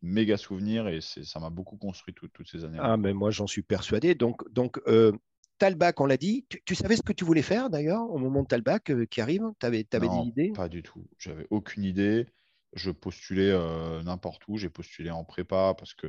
méga 0.00 0.38
souvenirs 0.38 0.88
et 0.88 1.00
ça 1.02 1.40
m'a 1.40 1.50
beaucoup 1.50 1.76
construit 1.76 2.14
toutes 2.14 2.48
ces 2.48 2.64
années. 2.64 2.78
Ah, 2.80 2.96
mais 2.96 3.12
moi, 3.12 3.30
j'en 3.30 3.46
suis 3.46 3.62
persuadé. 3.62 4.14
Donc, 4.14 4.50
donc 4.50 4.80
euh, 4.86 5.12
Talbac, 5.58 6.00
on 6.00 6.06
l'a 6.06 6.16
dit. 6.16 6.46
Tu, 6.64 6.74
savais 6.74 6.96
ce 6.96 7.02
que 7.02 7.12
tu 7.12 7.24
voulais 7.24 7.42
faire 7.42 7.70
d'ailleurs 7.70 8.10
au 8.10 8.18
moment 8.18 8.42
de 8.42 8.48
Talbac 8.48 8.90
euh, 8.90 9.06
qui 9.06 9.20
arrive? 9.20 9.42
Tu 9.60 9.66
avais, 9.66 9.86
avais 9.92 10.08
des 10.08 10.28
idées? 10.28 10.52
Pas 10.52 10.68
du 10.68 10.82
tout. 10.82 11.06
J'avais 11.18 11.46
aucune 11.50 11.84
idée. 11.84 12.26
Je 12.74 12.90
postulais 12.90 13.50
euh, 13.50 14.02
n'importe 14.02 14.42
où. 14.48 14.56
J'ai 14.56 14.68
postulé 14.68 15.10
en 15.10 15.24
prépa 15.24 15.74
parce 15.78 15.94
que 15.94 16.08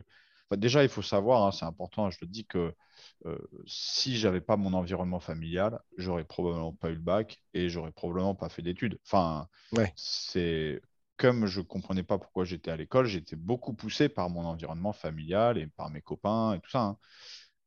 déjà, 0.52 0.84
il 0.84 0.90
faut 0.90 1.02
savoir, 1.02 1.44
hein, 1.44 1.52
c'est 1.52 1.66
important, 1.66 2.10
je 2.10 2.20
te 2.20 2.26
dis 2.26 2.46
que 2.46 2.74
euh, 3.26 3.38
si 3.66 4.18
j'avais 4.18 4.42
pas 4.42 4.58
mon 4.58 4.74
environnement 4.74 5.20
familial, 5.20 5.80
j'aurais 5.98 6.24
probablement 6.24 6.74
pas 6.74 6.90
eu 6.90 6.96
le 6.96 7.02
bac 7.02 7.42
et 7.54 7.70
j'aurais 7.70 7.92
probablement 7.92 8.36
pas 8.36 8.50
fait 8.50 8.62
d'études. 8.62 9.00
Enfin, 9.06 9.48
c'est 9.96 10.82
comme 11.18 11.46
je 11.46 11.62
comprenais 11.62 12.04
pas 12.04 12.18
pourquoi 12.18 12.44
j'étais 12.44 12.72
à 12.72 12.76
l'école, 12.76 13.06
j'étais 13.06 13.36
beaucoup 13.36 13.74
poussé 13.74 14.10
par 14.10 14.30
mon 14.30 14.46
environnement 14.46 14.94
familial 14.94 15.58
et 15.58 15.68
par 15.68 15.90
mes 15.90 16.02
copains 16.02 16.54
et 16.54 16.60
tout 16.60 16.70
ça. 16.70 16.82
Hein. 16.82 16.98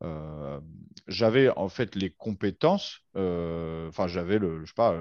Euh, 0.05 0.61
j'avais 1.09 1.49
en 1.51 1.69
fait 1.69 1.97
les 1.97 2.11
compétences, 2.11 3.01
euh, 3.17 3.89
enfin 3.89 4.07
j'avais 4.07 4.39
le, 4.39 4.65
je 4.65 4.67
sais 4.67 4.75
pas. 4.77 4.97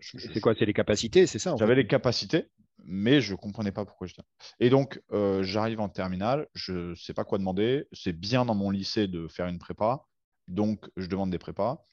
c'est 0.00 0.40
quoi 0.40 0.54
C'est 0.58 0.64
les 0.64 0.72
capacités, 0.72 1.26
c'est 1.26 1.38
ça 1.38 1.54
J'avais 1.56 1.76
les 1.76 1.86
capacités, 1.86 2.48
mais 2.86 3.20
je 3.20 3.32
ne 3.32 3.36
comprenais 3.36 3.72
pas 3.72 3.84
pourquoi 3.84 4.06
j'étais 4.06 4.22
Et 4.60 4.70
donc, 4.70 5.02
euh, 5.12 5.42
j'arrive 5.42 5.80
en 5.80 5.88
terminale, 5.88 6.46
je 6.54 6.90
ne 6.90 6.94
sais 6.94 7.14
pas 7.14 7.24
quoi 7.24 7.38
demander. 7.38 7.86
C'est 7.92 8.12
bien 8.12 8.44
dans 8.44 8.54
mon 8.54 8.70
lycée 8.70 9.08
de 9.08 9.28
faire 9.28 9.46
une 9.46 9.58
prépa, 9.58 10.06
donc 10.48 10.88
je 10.96 11.06
demande 11.06 11.30
des 11.30 11.38
prépas. 11.38 11.86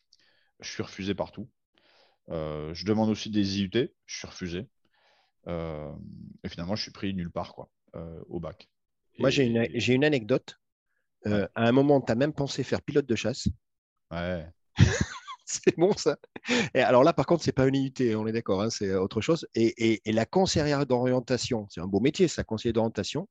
Je 0.59 0.69
suis 0.69 0.83
refusé 0.83 1.15
partout. 1.15 1.49
Euh, 2.29 2.73
je 2.73 2.85
demande 2.85 3.09
aussi 3.09 3.29
des 3.29 3.59
IUT, 3.59 3.71
je 4.05 4.17
suis 4.17 4.27
refusé. 4.27 4.67
Euh, 5.47 5.91
et 6.43 6.49
finalement, 6.49 6.75
je 6.75 6.83
suis 6.83 6.91
pris 6.91 7.13
nulle 7.13 7.31
part 7.31 7.53
quoi, 7.53 7.69
au 8.27 8.39
bac. 8.39 8.69
Moi, 9.19 9.29
j'ai 9.29 9.45
une, 9.45 9.67
une, 9.73 10.05
anecdote. 10.05 10.59
À 11.25 11.47
un 11.55 11.71
moment, 11.71 12.01
tu 12.01 12.11
as 12.11 12.15
même 12.15 12.33
pensé 12.33 12.63
faire 12.63 12.81
pilote 12.81 13.05
de 13.05 13.15
chasse. 13.15 13.47
Ouais. 14.11 14.45
c'est 15.65 15.77
bon 15.77 15.93
ça. 15.93 16.17
Et 16.73 16.81
alors 16.81 17.03
là, 17.03 17.13
par 17.13 17.25
contre, 17.25 17.43
c'est 17.43 17.51
pas 17.51 17.67
une 17.67 17.75
IUT, 17.75 18.15
on 18.15 18.27
est 18.27 18.31
d'accord, 18.31 18.61
hein, 18.61 18.69
c'est 18.69 18.93
autre 18.95 19.21
chose. 19.21 19.47
Et, 19.55 20.01
la 20.05 20.25
conseillère 20.25 20.85
d'orientation, 20.85 21.67
c'est 21.69 21.81
un 21.81 21.87
beau 21.87 21.99
métier, 21.99 22.27
ça, 22.27 22.43
conseiller 22.43 22.73
d'orientation. 22.73 23.27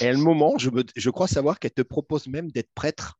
Et 0.00 0.08
à 0.08 0.10
un 0.12 0.18
moment, 0.18 0.54
je, 0.58 0.70
je 0.94 1.10
crois 1.10 1.28
savoir 1.28 1.58
qu'elle 1.58 1.72
te 1.72 1.82
propose 1.82 2.26
même 2.26 2.50
d'être 2.50 2.70
prêtre. 2.74 3.18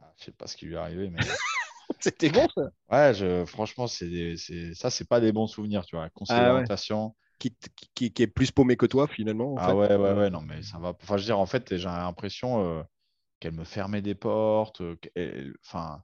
Ah, 0.00 0.12
je 0.18 0.24
sais 0.26 0.32
pas 0.32 0.46
ce 0.46 0.56
qui 0.56 0.66
lui 0.66 0.74
est 0.74 0.78
arrivé, 0.78 1.10
mais. 1.10 1.18
C'était 2.00 2.30
bon 2.30 2.46
ça. 2.54 2.70
Ouais, 2.90 3.14
je, 3.14 3.44
franchement, 3.46 3.86
c'est, 3.86 4.36
ça, 4.74 4.90
c'est 4.90 5.08
pas 5.08 5.20
des 5.20 5.32
bons 5.32 5.46
souvenirs, 5.46 5.84
tu 5.86 5.96
vois. 5.96 6.10
Conseiller 6.10 6.40
ah 6.40 6.48
d'orientation. 6.48 7.14
Qui, 7.38 7.54
qui, 7.94 8.22
est 8.22 8.26
plus 8.26 8.50
paumé 8.50 8.76
que 8.76 8.86
toi 8.86 9.06
finalement. 9.06 9.56
ah 9.58 9.76
ouais, 9.76 9.94
ouais, 9.94 10.12
ouais, 10.12 10.30
non, 10.30 10.40
mais 10.40 10.62
ça 10.62 10.78
va. 10.78 10.94
Enfin, 11.02 11.18
je 11.18 11.22
veux 11.22 11.26
dire, 11.26 11.38
en 11.38 11.44
fait, 11.44 11.76
j'ai 11.76 11.84
l'impression. 11.84 12.64
Euh, 12.64 12.82
qu'elle 13.40 13.52
me 13.52 13.64
fermait 13.64 14.02
des 14.02 14.14
portes. 14.14 14.82
Enfin, 15.64 16.02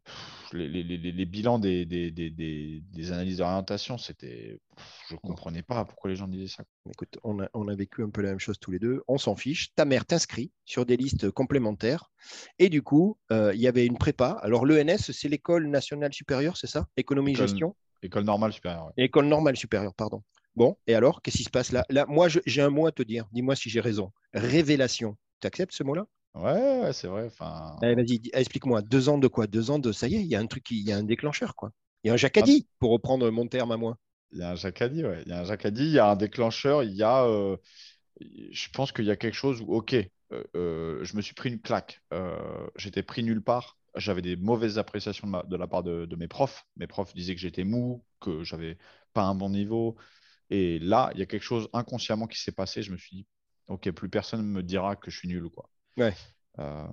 les, 0.53 0.69
les, 0.69 0.83
les, 0.83 1.25
bilans 1.25 1.59
des, 1.59 1.87
des, 1.87 2.11
des, 2.11 2.31
des 2.31 3.13
analyses 3.13 3.39
d'orientation, 3.39 3.99
c'était. 3.99 4.61
Je 5.09 5.15
ne 5.15 5.19
comprenais 5.21 5.63
pas 5.63 5.85
pourquoi 5.85 6.11
les 6.11 6.17
gens 6.17 6.29
disaient 6.29 6.55
ça. 6.55 6.65
Écoute, 6.91 7.19
on 7.25 7.41
a, 7.41 7.49
on 7.55 7.69
a, 7.69 7.75
vécu 7.75 8.03
un 8.03 8.11
peu 8.11 8.23
la 8.23 8.31
même 8.31 8.39
chose 8.39 8.59
tous 8.59 8.71
les 8.71 8.79
deux. 8.79 9.03
On 9.09 9.19
s'en 9.19 9.37
fiche. 9.37 9.75
Ta 9.75 9.85
mère 9.85 10.05
t'inscrit 10.05 10.51
sur 10.65 10.87
des 10.87 10.97
listes 10.97 11.31
complémentaires. 11.31 12.11
Et 12.59 12.69
du 12.69 12.83
coup, 12.83 13.19
euh, 13.31 13.53
il 13.55 13.61
y 13.61 13.69
avait 13.69 13.87
une 13.87 13.99
prépa. 13.99 14.39
Alors, 14.43 14.67
l'ENS, 14.67 15.11
c'est 15.13 15.29
l'école 15.29 15.69
nationale 15.69 16.13
supérieure, 16.13 16.57
c'est 16.57 16.67
ça? 16.67 16.87
Économie-gestion 16.97 17.75
École 18.03 18.25
normale 18.25 18.53
supérieure. 18.53 18.93
École 18.97 19.27
normale 19.27 19.57
supérieure, 19.57 19.95
pardon. 19.95 20.23
Bon, 20.55 20.77
et 20.87 20.95
alors, 20.95 21.23
qu'est-ce 21.23 21.39
qui 21.39 21.45
se 21.45 21.51
passe 21.51 21.73
là, 21.73 21.85
là 21.89 22.05
Moi, 22.07 22.29
j'ai 22.29 22.63
un 22.63 22.69
mot 22.69 22.87
à 22.87 22.93
te 22.93 23.03
dire. 23.03 23.27
Dis-moi 23.33 23.55
si 23.55 23.71
j'ai 23.71 23.81
raison. 23.81 24.13
Révélation. 24.35 25.17
Tu 25.41 25.47
acceptes 25.47 25.73
ce 25.73 25.83
mot-là? 25.83 26.07
Ouais, 26.35 26.93
c'est 26.93 27.09
vrai. 27.09 27.27
Enfin... 27.27 27.77
vas-y, 27.81 28.21
explique-moi. 28.33 28.83
Deux 28.83 29.09
ans 29.09 29.19
de 29.19 29.29
quoi? 29.29 29.47
Deux 29.47 29.71
ans 29.71 29.79
de 29.79 29.93
ça 29.93 30.09
y 30.09 30.17
est, 30.17 30.21
il 30.21 30.29
y 30.29 30.35
a 30.35 30.41
un 30.41 30.47
truc, 30.47 30.71
il 30.71 30.87
y 30.87 30.93
a 30.93 30.97
un 30.97 31.03
déclencheur, 31.03 31.55
quoi. 31.55 31.73
Il 32.03 32.09
y 32.09 32.11
a 32.11 32.15
un 32.15 32.17
jacadi, 32.17 32.67
pour 32.79 32.91
reprendre 32.91 33.31
mon 33.31 33.47
terme 33.47 33.71
à 33.73 33.77
moi. 33.77 33.97
Il 34.33 34.39
y 34.39 34.43
a 34.43 34.51
un 34.51 34.55
jacadi, 34.55 35.05
ouais. 35.05 35.23
Il 35.27 35.31
y 35.31 35.33
a 35.33 35.41
un 35.41 35.45
jacadi, 35.45 35.85
il 35.85 35.93
y 35.93 35.99
a 35.99 36.11
un 36.11 36.17
déclencheur, 36.17 36.83
il 36.83 36.93
y 36.93 37.03
a. 37.03 37.25
Euh, 37.25 37.57
je 38.51 38.69
pense 38.71 38.93
qu'il 38.93 39.05
y 39.05 39.11
a 39.11 39.17
quelque 39.17 39.35
chose 39.35 39.61
où, 39.61 39.75
ok, 39.75 39.95
euh, 39.95 40.45
euh, 40.57 41.05
je 41.05 41.17
me 41.17 41.23
suis 41.23 41.35
pris 41.35 41.51
une 41.51 41.61
claque. 41.61 42.03
j'étais 42.77 43.03
pris 43.03 43.23
nulle 43.23 43.43
part. 43.43 43.79
J'avais 43.95 44.23
des 44.23 44.37
mauvaises 44.37 44.79
appréciations 44.79 45.31
de, 45.47 45.57
la 45.57 45.67
part 45.67 45.83
de, 45.83 46.07
de, 46.07 46.17
mes 46.17 46.29
profs. 46.29 46.65
Mes 46.77 46.87
profs 46.87 47.15
disaient 47.15 47.35
que 47.35 47.41
j'étais 47.43 47.65
mou, 47.65 48.03
que 48.21 48.43
j'avais 48.43 48.79
pas 49.13 49.25
un 49.25 49.35
bon 49.35 49.51
niveau. 49.51 49.97
Et 50.49 50.79
là, 50.79 51.11
il 51.13 51.21
y 51.21 51.23
a 51.23 51.27
quelque 51.27 51.43
chose 51.43 51.69
inconsciemment 51.75 52.27
qui 52.27 52.41
s'est 52.41 52.53
passé. 52.53 52.83
Je 52.83 52.91
me 52.91 52.97
suis 52.97 53.17
dit, 53.17 53.27
ok, 53.69 53.91
plus 53.91 54.09
personne 54.09 54.41
ne 54.41 54.47
me 54.47 54.63
dira 54.63 54.97
que 54.97 55.11
je 55.11 55.19
suis 55.19 55.29
nul, 55.29 55.51
quoi. 55.51 55.69
Euh, 55.99 56.87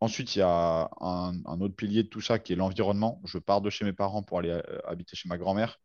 ensuite, 0.00 0.36
il 0.36 0.40
y 0.40 0.42
a 0.42 0.90
un, 1.00 1.60
autre 1.60 1.74
pilier 1.74 2.02
de 2.02 2.08
tout 2.08 2.20
ça 2.20 2.38
qui 2.38 2.52
est 2.52 2.56
l'environnement. 2.56 3.20
Je 3.24 3.38
pars 3.38 3.60
de 3.60 3.70
chez 3.70 3.84
mes 3.84 3.92
parents 3.92 4.22
pour 4.22 4.38
aller 4.38 4.50
euh, 4.50 4.78
habiter 4.84 5.16
chez 5.16 5.28
ma 5.28 5.38
grand-mère. 5.38 5.80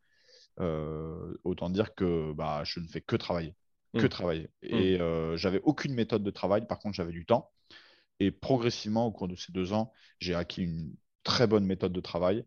Euh, 0.60 1.38
autant 1.44 1.70
dire 1.70 1.96
que 1.96 2.34
bah, 2.34 2.64
je 2.66 2.80
ne 2.80 2.88
fais 2.88 3.02
que 3.02 3.16
travailler. 3.16 3.56
Que 3.98 4.06
mm. 4.06 4.10
travailler. 4.10 4.50
Mm. 4.64 4.68
Et 4.68 5.38
j'avais 5.38 5.62
aucune 5.64 5.94
méthode 5.94 6.24
de 6.24 6.32
travail. 6.32 6.66
Par 6.68 6.80
contre, 6.80 6.96
j'avais 6.96 7.12
du 7.14 7.26
temps. 7.26 7.52
Et 8.20 8.32
progressivement, 8.32 9.06
au 9.06 9.12
cours 9.12 9.30
de 9.30 9.36
ces 9.36 9.54
deux 9.54 9.72
ans, 9.72 9.94
j'ai 10.20 10.36
acquis 10.36 10.64
une 10.64 10.94
très 11.24 11.48
bonne 11.48 11.66
méthode 11.66 11.94
de 11.94 12.02
travail. 12.02 12.46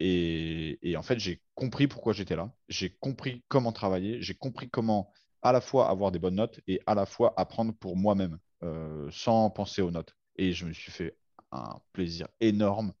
et, 0.00 0.78
et, 0.82 0.96
en 0.96 1.02
fait, 1.02 1.18
j'ai 1.18 1.42
compris 1.54 1.86
pourquoi 1.86 2.12
j'étais 2.12 2.36
là. 2.36 2.52
J'ai 2.68 2.90
compris 2.90 3.44
comment 3.48 3.72
travailler. 3.72 4.22
J'ai 4.22 4.34
compris 4.34 4.70
comment 4.70 5.12
à 5.42 5.52
la 5.52 5.60
fois 5.60 5.90
avoir 5.90 6.12
des 6.12 6.18
bonnes 6.18 6.36
notes 6.36 6.60
et 6.66 6.80
à 6.86 6.94
la 6.94 7.04
fois 7.04 7.34
apprendre 7.36 7.74
pour 7.74 7.96
moi-même, 7.96 8.38
euh, 8.62 9.08
sans 9.10 9.50
penser 9.50 9.82
aux 9.82 9.90
notes. 9.90 10.16
Et 10.36 10.52
je 10.52 10.64
me 10.66 10.72
suis 10.72 10.92
fait 10.92 11.16
un 11.50 11.80
plaisir 11.92 12.28
énorme 12.40 12.92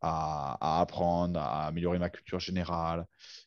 à, 0.00 0.80
apprendre, 0.80 1.40
à 1.40 1.66
améliorer 1.66 1.98
ma 1.98 2.10
culture 2.10 2.38
générale, 2.38 3.06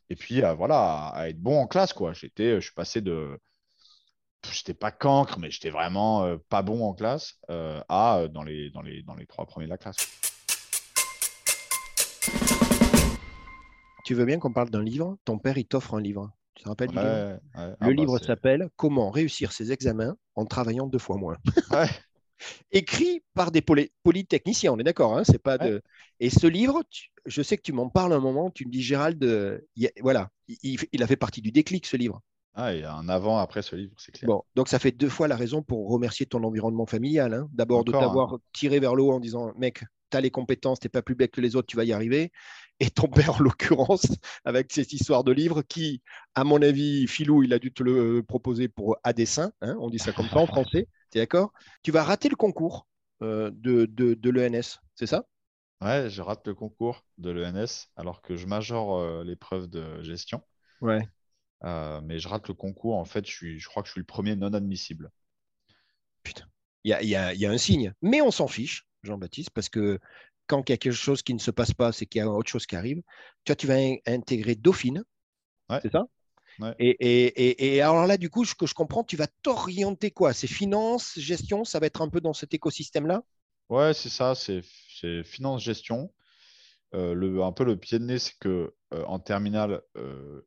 et 0.10 0.16
puis 0.18 0.44
à, 0.44 0.54
voilà, 0.54 1.08
à 1.08 1.30
être 1.30 1.40
bon 1.40 1.62
en 1.62 1.68
classe. 1.68 1.94
Quoi. 1.94 2.14
J'étais, 2.14 2.56
je 2.56 2.66
suis 2.66 2.74
passé 2.74 3.02
de... 3.02 3.40
J'étais 4.52 4.74
pas 4.74 4.92
cancre, 4.92 5.40
mais 5.40 5.52
j'étais 5.52 5.70
vraiment 5.70 6.24
euh, 6.24 6.38
pas 6.50 6.64
bon 6.64 6.84
en 6.84 6.94
classe 6.94 7.38
euh, 7.50 7.82
à 7.88 8.28
dans 8.28 8.44
les, 8.44 8.72
dans, 8.72 8.82
les, 8.82 9.04
dans 9.04 9.16
les 9.16 9.28
trois 9.28 9.46
premiers 9.46 9.68
de 9.68 9.70
la 9.70 9.78
classe. 9.78 9.98
Tu 14.04 14.16
veux 14.16 14.26
bien 14.26 14.40
qu'on 14.40 14.52
parle 14.52 14.72
d'un 14.72 14.84
livre? 14.84 15.18
Ton 15.26 15.38
père, 15.38 15.58
il 15.58 15.66
t'offre 15.66 15.94
un 15.94 16.02
livre. 16.02 16.32
Tu 16.62 16.66
te 16.66 16.70
rappelles 16.70 16.90
du 16.90 16.96
livre? 16.96 17.40
Le 17.56 17.76
ah 17.80 17.90
livre 17.90 18.20
bah, 18.20 18.24
s'appelle 18.24 18.70
Comment 18.76 19.10
réussir 19.10 19.52
ses 19.52 19.72
examens 19.72 20.16
en 20.36 20.46
travaillant 20.46 20.86
deux 20.86 21.00
fois 21.00 21.18
moins. 21.18 21.36
Écrit 22.72 23.24
par 23.34 23.50
des 23.50 23.64
polytechniciens, 24.04 24.72
on 24.72 24.78
est 24.78 24.84
d'accord. 24.84 25.18
Hein, 25.18 25.24
c'est 25.24 25.42
pas 25.42 25.58
de... 25.58 25.82
Et 26.20 26.30
ce 26.30 26.46
livre, 26.46 26.84
je 27.26 27.42
sais 27.42 27.58
que 27.58 27.64
tu 27.64 27.74
m'en 27.74 27.90
parles 27.90 28.14
un 28.14 28.20
moment, 28.20 28.52
tu 28.52 28.68
me 28.68 28.72
dis 28.72 28.84
Gérald, 28.84 29.20
voilà, 30.02 30.30
il, 30.62 31.02
a 31.02 31.08
fait 31.08 31.16
partie 31.16 31.42
du 31.42 31.52
déclic, 31.52 31.88
ce 31.88 31.98
livre. 31.98 32.22
Ah, 32.54 32.76
il 32.76 32.82
y 32.82 32.84
a 32.84 32.94
un 32.94 33.10
avant, 33.10 33.40
après 33.40 33.64
ce 33.64 33.76
livre, 33.76 33.96
c'est 33.98 34.12
clair. 34.12 34.28
Bon, 34.28 34.44
donc 34.54 34.68
ça 34.68 34.78
fait 34.78 34.92
deux 34.92 35.10
fois 35.10 35.28
la 35.28 35.38
raison 35.38 35.64
pour 35.64 35.90
remercier 35.90 36.28
ton 36.28 36.44
environnement 36.44 36.86
familial. 36.86 37.34
Hein. 37.34 37.50
D'abord 37.54 37.84
de 37.84 37.92
t'avoir 37.92 38.38
tiré 38.54 38.80
vers 38.80 38.94
le 38.94 39.02
haut 39.02 39.14
en 39.14 39.20
disant, 39.20 39.52
mec, 39.58 39.84
tu 40.12 40.18
as 40.18 40.22
les 40.22 40.30
compétences, 40.30 40.80
tu 40.80 40.86
n'es 40.86 40.90
pas 40.90 41.02
plus 41.02 41.16
bête 41.16 41.32
que 41.32 41.42
les 41.42 41.56
autres, 41.56 41.66
tu 41.66 41.78
vas 41.78 41.86
y 41.86 41.94
arriver 41.94 42.32
et 42.82 42.90
ton 42.90 43.08
père, 43.08 43.36
en 43.36 43.40
l'occurrence, 43.40 44.08
avec 44.44 44.74
cette 44.74 44.92
histoire 44.92 45.24
de 45.24 45.32
livre 45.32 45.62
qui, 45.62 46.02
à 46.34 46.44
mon 46.44 46.60
avis, 46.64 47.08
Philou, 47.08 47.44
il 47.44 47.54
a 47.54 47.60
dû 47.60 47.72
te 47.72 47.84
le 47.84 48.24
proposer 48.24 48.68
pour 48.68 48.98
à 49.04 49.14
dessin, 49.14 49.54
hein, 49.62 49.78
on 49.80 49.90
dit 49.90 50.00
ça 50.00 50.12
comme 50.12 50.28
ça 50.28 50.38
en 50.38 50.48
français, 50.48 50.88
tu 51.12 51.20
es 51.20 51.22
d'accord? 51.22 51.54
Tu 51.84 51.92
vas 51.92 52.04
rater 52.04 52.28
le 52.28 52.36
concours 52.36 52.88
euh, 53.22 53.52
de, 53.54 53.86
de, 53.86 54.30
l'ENS, 54.32 54.80
c'est 54.96 55.06
ça? 55.06 55.26
Ouais, 55.80 56.10
je 56.10 56.24
rate 56.24 56.48
le 56.48 56.56
concours 56.56 57.06
de 57.20 57.30
l'ENS 57.30 57.88
alors 57.96 58.24
que 58.24 58.36
je 58.36 58.48
majore 58.48 58.98
euh, 58.98 59.24
l'épreuve 59.24 59.68
de 59.68 60.02
gestion. 60.02 60.42
Ouais. 60.82 61.08
Euh, 61.64 62.02
mais 62.02 62.18
je 62.18 62.28
rate 62.28 62.48
le 62.48 62.56
concours, 62.56 62.98
en 62.98 63.06
fait, 63.06 63.28
je, 63.28 63.32
suis, 63.32 63.60
je 63.60 63.70
crois 63.70 63.84
que 63.84 63.88
je 63.88 63.92
suis 63.92 64.02
le 64.02 64.06
premier 64.06 64.36
non 64.36 64.54
admissible. 64.54 65.12
Putain. 66.24 66.46
Il 66.84 66.90
y 66.90 66.94
a, 66.94 67.04
y, 67.04 67.16
a, 67.16 67.34
y 67.36 67.46
a, 67.46 67.52
un 67.52 67.60
signe. 67.60 67.94
Mais 68.02 68.22
on 68.22 68.32
s'en 68.32 68.48
fiche, 68.48 68.88
Jean-Baptiste, 69.04 69.52
parce 69.52 69.70
que 69.70 70.00
quand 70.48 70.68
il 70.70 70.72
y 70.72 70.76
a 70.76 70.78
quelque 70.78 70.94
chose 70.94 71.22
qui 71.22 71.34
ne 71.34 71.40
se 71.40 71.52
passe 71.52 71.74
pas, 71.74 71.92
c'est 71.92 72.06
qu'il 72.06 72.20
y 72.20 72.22
a 72.22 72.30
autre 72.30 72.50
chose 72.50 72.66
qui 72.66 72.76
arrive. 72.76 73.02
Tu 73.44 73.52
vois, 73.52 73.56
tu 73.56 73.68
vas 73.68 73.76
in 73.76 73.96
intégrer 74.08 74.56
Dauphine. 74.56 75.04
Ouais. 75.70 75.80
C'est 75.82 75.92
ça? 75.92 76.06
Ouais. 76.60 76.76
et, 76.80 76.90
et, 77.00 77.76
et, 77.76 77.82
alors 77.82 78.06
là, 78.06 78.18
du 78.18 78.30
coup, 78.30 78.44
ce 78.46 78.54
que 78.54 78.68
je 78.68 78.74
comprends, 78.74 79.04
tu 79.04 79.16
vas 79.16 79.28
t'orienter 79.42 80.12
quoi? 80.12 80.34
C'est 80.34 80.48
finance, 80.48 81.18
gestion, 81.18 81.64
ça 81.64 81.80
va 81.80 81.88
être 81.88 82.02
un 82.02 82.10
peu 82.10 82.20
dans 82.22 82.34
cet 82.34 82.54
écosystème-là? 82.54 83.24
Ouais, 83.70 83.94
c'est 83.94 84.10
ça, 84.10 84.36
c'est 84.36 84.62
finance, 85.24 85.64
gestion. 85.64 86.14
Euh, 86.94 87.14
le, 87.14 87.42
un 87.42 87.54
peu 87.54 87.64
le 87.64 87.78
pied 87.78 88.00
de 88.00 88.04
nez, 88.04 88.20
c'est 88.20 88.38
que 88.40 88.76
euh, 88.94 89.04
en 89.06 89.18
terminale, 89.18 89.82
euh, 89.96 90.42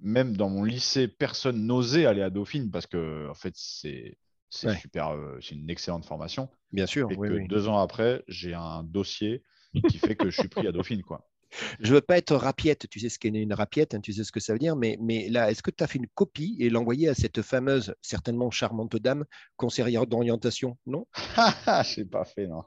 même 0.00 0.36
dans 0.36 0.48
mon 0.48 0.64
lycée, 0.64 1.08
personne 1.08 1.66
n'osait 1.66 2.06
aller 2.06 2.22
à 2.22 2.30
Dauphine 2.30 2.70
parce 2.70 2.86
que 2.86 3.28
en 3.28 3.34
fait, 3.34 3.52
c'est 3.54 4.16
c'est 4.50 4.68
Ouais. 4.68 4.76
super, 4.76 5.16
c'est 5.40 5.54
une 5.54 5.70
excellente 5.70 6.04
formation. 6.04 6.48
Bien 6.72 6.86
sûr, 6.86 7.10
Et 7.10 7.16
oui, 7.16 7.28
que 7.28 7.32
oui. 7.32 7.48
deux 7.48 7.68
ans 7.68 7.78
après, 7.78 8.24
j'ai 8.28 8.54
un 8.54 8.82
dossier 8.82 9.42
qui 9.86 9.98
fait 9.98 10.16
que 10.16 10.30
je 10.30 10.36
suis 10.36 10.48
pris 10.48 10.66
à 10.66 10.72
Dauphine, 10.72 11.02
quoi. 11.02 11.28
Je 11.80 11.94
veux 11.94 12.00
pas 12.00 12.18
être 12.18 12.34
rapiette, 12.36 12.88
tu 12.90 13.00
sais 13.00 13.08
ce 13.08 13.18
qu'est 13.18 13.28
une 13.28 13.52
rapiette, 13.54 13.94
hein, 13.94 14.00
tu 14.00 14.12
sais 14.12 14.24
ce 14.24 14.32
que 14.32 14.40
ça 14.40 14.52
veut 14.52 14.58
dire, 14.58 14.76
mais, 14.76 14.98
mais 15.00 15.28
là, 15.28 15.50
est-ce 15.50 15.62
que 15.62 15.70
tu 15.70 15.82
as 15.84 15.86
fait 15.86 15.98
une 15.98 16.08
copie 16.08 16.56
et 16.58 16.70
l'envoyer 16.70 17.08
à 17.08 17.14
cette 17.14 17.42
fameuse, 17.42 17.94
certainement 18.02 18.50
charmante 18.50 18.96
dame, 18.96 19.24
conseillère 19.56 20.06
d'orientation? 20.06 20.76
Non 20.86 21.06
Je 21.84 22.02
pas 22.04 22.24
fait, 22.24 22.46
non. 22.46 22.64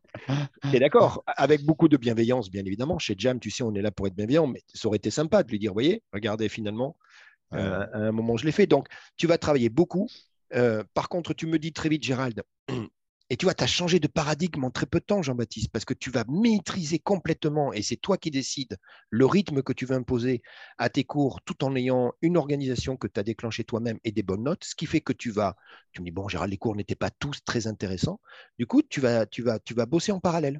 Tu 0.69 0.77
es 0.77 0.79
d'accord? 0.79 1.23
Avec 1.27 1.63
beaucoup 1.65 1.87
de 1.87 1.97
bienveillance, 1.97 2.49
bien 2.51 2.65
évidemment. 2.65 2.99
Chez 2.99 3.15
Jam, 3.17 3.39
tu 3.39 3.51
sais, 3.51 3.63
on 3.63 3.73
est 3.75 3.81
là 3.81 3.91
pour 3.91 4.07
être 4.07 4.15
bienveillant, 4.15 4.47
mais 4.47 4.63
ça 4.73 4.87
aurait 4.87 4.97
été 4.97 5.11
sympa 5.11 5.43
de 5.43 5.49
lui 5.49 5.59
dire, 5.59 5.73
voyez, 5.73 6.03
regardez, 6.13 6.49
finalement, 6.49 6.97
euh, 7.55 7.85
à 7.93 7.97
un 7.99 8.11
moment, 8.11 8.37
je 8.37 8.45
l'ai 8.45 8.51
fait. 8.51 8.67
Donc, 8.67 8.87
tu 9.17 9.27
vas 9.27 9.37
travailler 9.37 9.69
beaucoup. 9.69 10.09
Euh, 10.53 10.83
par 10.93 11.09
contre, 11.09 11.33
tu 11.33 11.45
me 11.47 11.59
dis 11.59 11.73
très 11.73 11.89
vite, 11.89 12.03
Gérald, 12.03 12.43
et 13.31 13.37
tu 13.37 13.45
vois, 13.45 13.53
tu 13.53 13.63
as 13.63 13.67
changé 13.67 13.99
de 13.99 14.07
paradigme 14.07 14.63
en 14.63 14.71
très 14.71 14.87
peu 14.87 14.99
de 14.99 15.05
temps, 15.05 15.21
Jean-Baptiste, 15.21 15.69
parce 15.71 15.85
que 15.85 15.93
tu 15.93 16.09
vas 16.09 16.23
maîtriser 16.27 16.97
complètement, 16.97 17.71
et 17.73 17.83
c'est 17.83 17.97
toi 17.97 18.17
qui 18.17 18.31
décides 18.31 18.77
le 19.11 19.25
rythme 19.27 19.61
que 19.61 19.71
tu 19.71 19.85
veux 19.85 19.95
imposer 19.95 20.41
à 20.79 20.89
tes 20.89 21.03
cours, 21.03 21.41
tout 21.43 21.63
en 21.63 21.75
ayant 21.75 22.11
une 22.23 22.37
organisation 22.37 22.97
que 22.97 23.07
tu 23.07 23.19
as 23.19 23.23
déclenchée 23.23 23.63
toi-même 23.63 23.99
et 24.03 24.11
des 24.11 24.23
bonnes 24.23 24.43
notes, 24.43 24.63
ce 24.63 24.73
qui 24.73 24.87
fait 24.87 25.01
que 25.01 25.13
tu 25.13 25.29
vas, 25.29 25.55
tu 25.91 26.01
me 26.01 26.05
dis, 26.05 26.11
bon, 26.11 26.27
Gérald, 26.27 26.49
les 26.51 26.57
cours 26.57 26.75
n'étaient 26.75 26.95
pas 26.95 27.11
tous 27.11 27.43
très 27.45 27.67
intéressants. 27.67 28.19
Du 28.57 28.65
coup, 28.65 28.81
tu 28.81 28.99
vas, 28.99 29.27
tu 29.27 29.43
vas, 29.43 29.59
tu 29.59 29.75
vas 29.75 29.85
bosser 29.85 30.11
en 30.11 30.19
parallèle. 30.19 30.59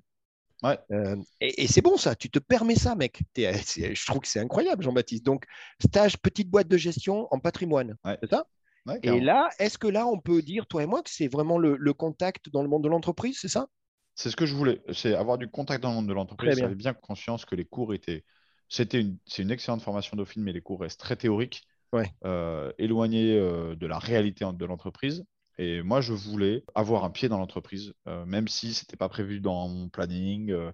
Ouais. 0.62 0.78
Euh, 0.92 1.16
et, 1.40 1.64
et 1.64 1.68
c'est 1.68 1.82
bon 1.82 1.98
ça, 1.98 2.16
tu 2.16 2.30
te 2.30 2.38
permets 2.38 2.76
ça, 2.76 2.94
mec. 2.94 3.22
Je 3.36 4.06
trouve 4.06 4.20
que 4.20 4.28
c'est 4.28 4.42
incroyable, 4.42 4.84
Jean-Baptiste. 4.84 5.26
Donc, 5.26 5.46
stage 5.84 6.18
petite 6.18 6.50
boîte 6.50 6.68
de 6.68 6.78
gestion 6.78 7.28
en 7.32 7.40
patrimoine, 7.40 7.96
Ouais. 8.06 8.18
c'est 8.22 8.30
ça? 8.30 8.46
Ouais, 8.86 9.02
Et 9.04 9.20
là, 9.20 9.50
est-ce 9.60 9.78
que 9.78 9.88
là, 9.88 10.08
on 10.08 10.20
peut 10.22 10.42
dire, 10.42 10.66
toi 10.68 10.84
et 10.84 10.86
moi, 10.86 11.04
que 11.04 11.10
c'est 11.10 11.28
vraiment 11.28 11.58
le, 11.58 11.76
le 11.78 11.94
contact 11.94 12.50
dans 12.50 12.62
le 12.64 12.70
monde 12.70 12.84
de 12.86 12.90
l'entreprise, 12.90 13.38
c'est 13.42 13.50
ça? 13.50 13.68
C'est 14.16 14.30
ce 14.32 14.36
que 14.36 14.46
je 14.46 14.54
voulais, 14.56 14.82
c'est 14.92 15.16
avoir 15.16 15.38
du 15.38 15.48
contact 15.50 15.82
dans 15.82 15.90
le 15.90 15.96
monde 15.96 16.08
de 16.08 16.14
l'entreprise. 16.14 16.58
J'avais 16.58 16.76
bien 16.76 16.94
conscience 16.94 17.46
que 17.46 17.56
les 17.56 17.66
cours 17.66 17.94
étaient. 17.94 18.26
C'était 18.68 19.00
une, 19.00 19.18
c'est 19.26 19.44
une 19.44 19.52
excellente 19.52 19.82
formation 19.82 20.18
Dauphine, 20.18 20.44
mais 20.44 20.52
les 20.52 20.62
cours 20.62 20.82
restent 20.82 21.00
très 21.00 21.16
théoriques, 21.16 21.64
Ouais. 21.94 22.14
euh, 22.26 22.72
éloignés 22.80 23.38
euh, 23.38 23.76
de 23.76 23.88
la 23.88 24.00
réalité 24.00 24.46
de 24.54 24.66
l'entreprise. 24.66 25.26
Et 25.58 25.82
moi, 25.84 26.02
je 26.02 26.14
voulais 26.14 26.66
avoir 26.76 27.04
un 27.06 27.12
pied 27.12 27.30
dans 27.30 27.38
l'entreprise, 27.40 27.94
euh, 28.08 28.26
même 28.26 28.48
si 28.48 28.74
ce 28.74 28.84
n'était 28.84 28.98
pas 28.98 29.10
prévu 29.10 29.42
dans 29.42 29.70
mon 29.70 29.90
planning, 29.90 30.52
euh, 30.52 30.72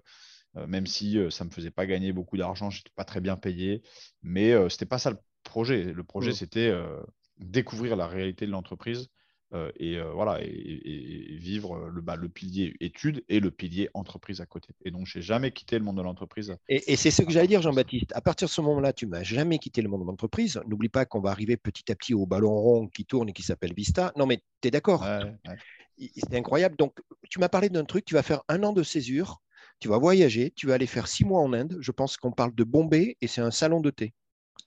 même 0.68 0.86
si 0.86 1.18
euh, 1.18 1.30
ça 1.30 1.44
ne 1.44 1.50
me 1.50 1.54
faisait 1.54 1.70
pas 1.72 1.86
gagner 1.86 2.12
beaucoup 2.12 2.36
d'argent, 2.38 2.70
je 2.70 2.80
n'étais 2.80 2.92
pas 2.96 3.04
très 3.04 3.20
bien 3.20 3.36
payé. 3.36 3.82
Mais 4.22 4.52
ce 4.52 4.62
n'était 4.64 4.86
pas 4.86 4.98
ça 4.98 5.10
le 5.10 5.18
projet. 5.44 5.84
Le 5.92 6.04
projet, 6.04 6.32
Mm. 6.32 6.34
c'était 6.34 6.72
découvrir 7.38 7.96
la 7.96 8.06
réalité 8.06 8.46
de 8.46 8.50
l'entreprise 8.50 9.08
euh, 9.54 9.70
et 9.76 9.96
euh, 9.96 10.10
voilà 10.12 10.40
et, 10.42 11.36
vivre 11.38 11.88
le, 11.88 12.00
bah, 12.00 12.16
le 12.16 12.28
pilier 12.28 12.74
études 12.80 13.22
et 13.28 13.38
le 13.38 13.52
pilier 13.52 13.88
entreprise 13.94 14.40
à 14.40 14.46
côté. 14.46 14.74
Et 14.84 14.90
donc, 14.90 15.06
j'ai 15.06 15.22
jamais 15.22 15.52
quitté 15.52 15.78
le 15.78 15.84
monde 15.84 15.98
de 15.98 16.02
l'entreprise. 16.02 16.56
Et, 16.68 16.92
et 16.92 16.96
c'est 16.96 17.12
ce 17.12 17.22
que 17.22 17.30
j'allais 17.30 17.46
dire, 17.46 17.62
Jean-Baptiste. 17.62 18.12
À 18.14 18.20
partir 18.20 18.48
de 18.48 18.50
ce 18.50 18.60
moment-là, 18.62 18.92
tu 18.92 19.06
m'as 19.06 19.22
jamais 19.22 19.58
quitté 19.58 19.82
le 19.82 19.88
monde 19.88 20.00
de 20.00 20.06
l'entreprise. 20.06 20.60
N'oublie 20.66 20.88
pas 20.88 21.04
qu'on 21.04 21.20
va 21.20 21.30
arriver 21.30 21.56
petit 21.56 21.90
à 21.92 21.94
petit 21.94 22.12
au 22.12 22.26
ballon 22.26 22.50
rond 22.50 22.88
qui 22.88 23.04
tourne 23.04 23.28
et 23.28 23.32
qui 23.32 23.42
s'appelle 23.42 23.72
Vista. 23.72 24.12
Non, 24.16 24.26
mais 24.26 24.42
tu 24.60 24.68
es 24.68 24.70
d'accord 24.72 25.02
Ouais, 25.02 25.32
C'est 25.96 26.34
incroyable. 26.34 26.74
Donc, 26.76 26.98
tu 27.30 27.38
m'as 27.38 27.48
parlé 27.48 27.68
d'un 27.68 27.84
truc, 27.84 28.04
tu 28.04 28.14
vas 28.14 28.24
faire 28.24 28.42
un 28.48 28.64
an 28.64 28.72
de 28.72 28.82
césure, 28.82 29.40
tu 29.78 29.86
vas 29.86 29.98
voyager, 29.98 30.52
tu 30.56 30.66
vas 30.66 30.74
aller 30.74 30.86
faire 30.86 31.06
six 31.06 31.24
mois 31.24 31.40
en 31.40 31.52
Inde. 31.52 31.76
Je 31.80 31.92
pense 31.92 32.16
qu'on 32.16 32.32
parle 32.32 32.54
de 32.54 32.64
Bombay 32.64 33.16
et 33.20 33.28
c'est 33.28 33.42
un 33.42 33.52
salon 33.52 33.80
de 33.80 33.90
thé. 33.90 34.12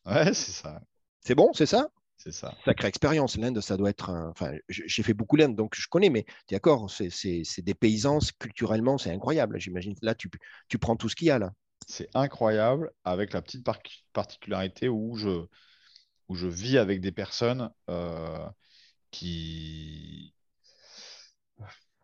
Ouais, 0.05 0.34
c'est 0.34 0.51
ça, 0.51 0.82
C'est 1.19 1.36
bon, 1.36 1.51
c'est 1.53 1.65
ça? 1.65 1.89
C'est 2.19 2.32
ça. 2.32 2.55
Sacrée 2.67 2.88
expérience. 2.89 3.38
L'Inde, 3.38 3.60
ça 3.62 3.77
doit 3.77 3.89
être. 3.89 4.10
un- 4.12 4.29
Enfin, 4.29 4.51
j'ai 4.69 5.03
fait 5.03 5.13
beaucoup 5.15 5.36
l'Inde, 5.36 5.55
donc 5.55 5.73
je 5.75 5.88
connais, 5.88 6.10
mais 6.10 6.23
tu 6.47 6.53
es 6.53 6.55
d'accord, 6.58 6.91
c'est 6.91 7.62
des 7.62 7.73
paysans, 7.73 8.19
culturellement, 8.38 8.97
c'est 8.97 9.12
incroyable. 9.12 9.60
J'imagine. 9.60 9.95
Là, 10.01 10.13
tu, 10.13 10.29
tu 10.67 10.77
prends 10.77 10.95
tout 10.95 11.10
ce 11.10 11.15
qu'il 11.15 11.27
y 11.27 11.32
a 11.32 11.39
là. 11.39 11.51
C'est 11.88 12.10
incroyable 12.13 12.91
avec 13.03 13.34
la 13.34 13.41
petite 13.41 13.63
par- 13.63 13.79
particularité 14.13 14.89
où 14.89 15.15
je, 15.15 15.45
où 16.29 16.36
je 16.36 16.47
vis 16.47 16.77
avec 16.77 17.01
des 17.01 17.12
personnes 17.12 17.71
euh, 17.89 18.45
qui. 19.12 20.34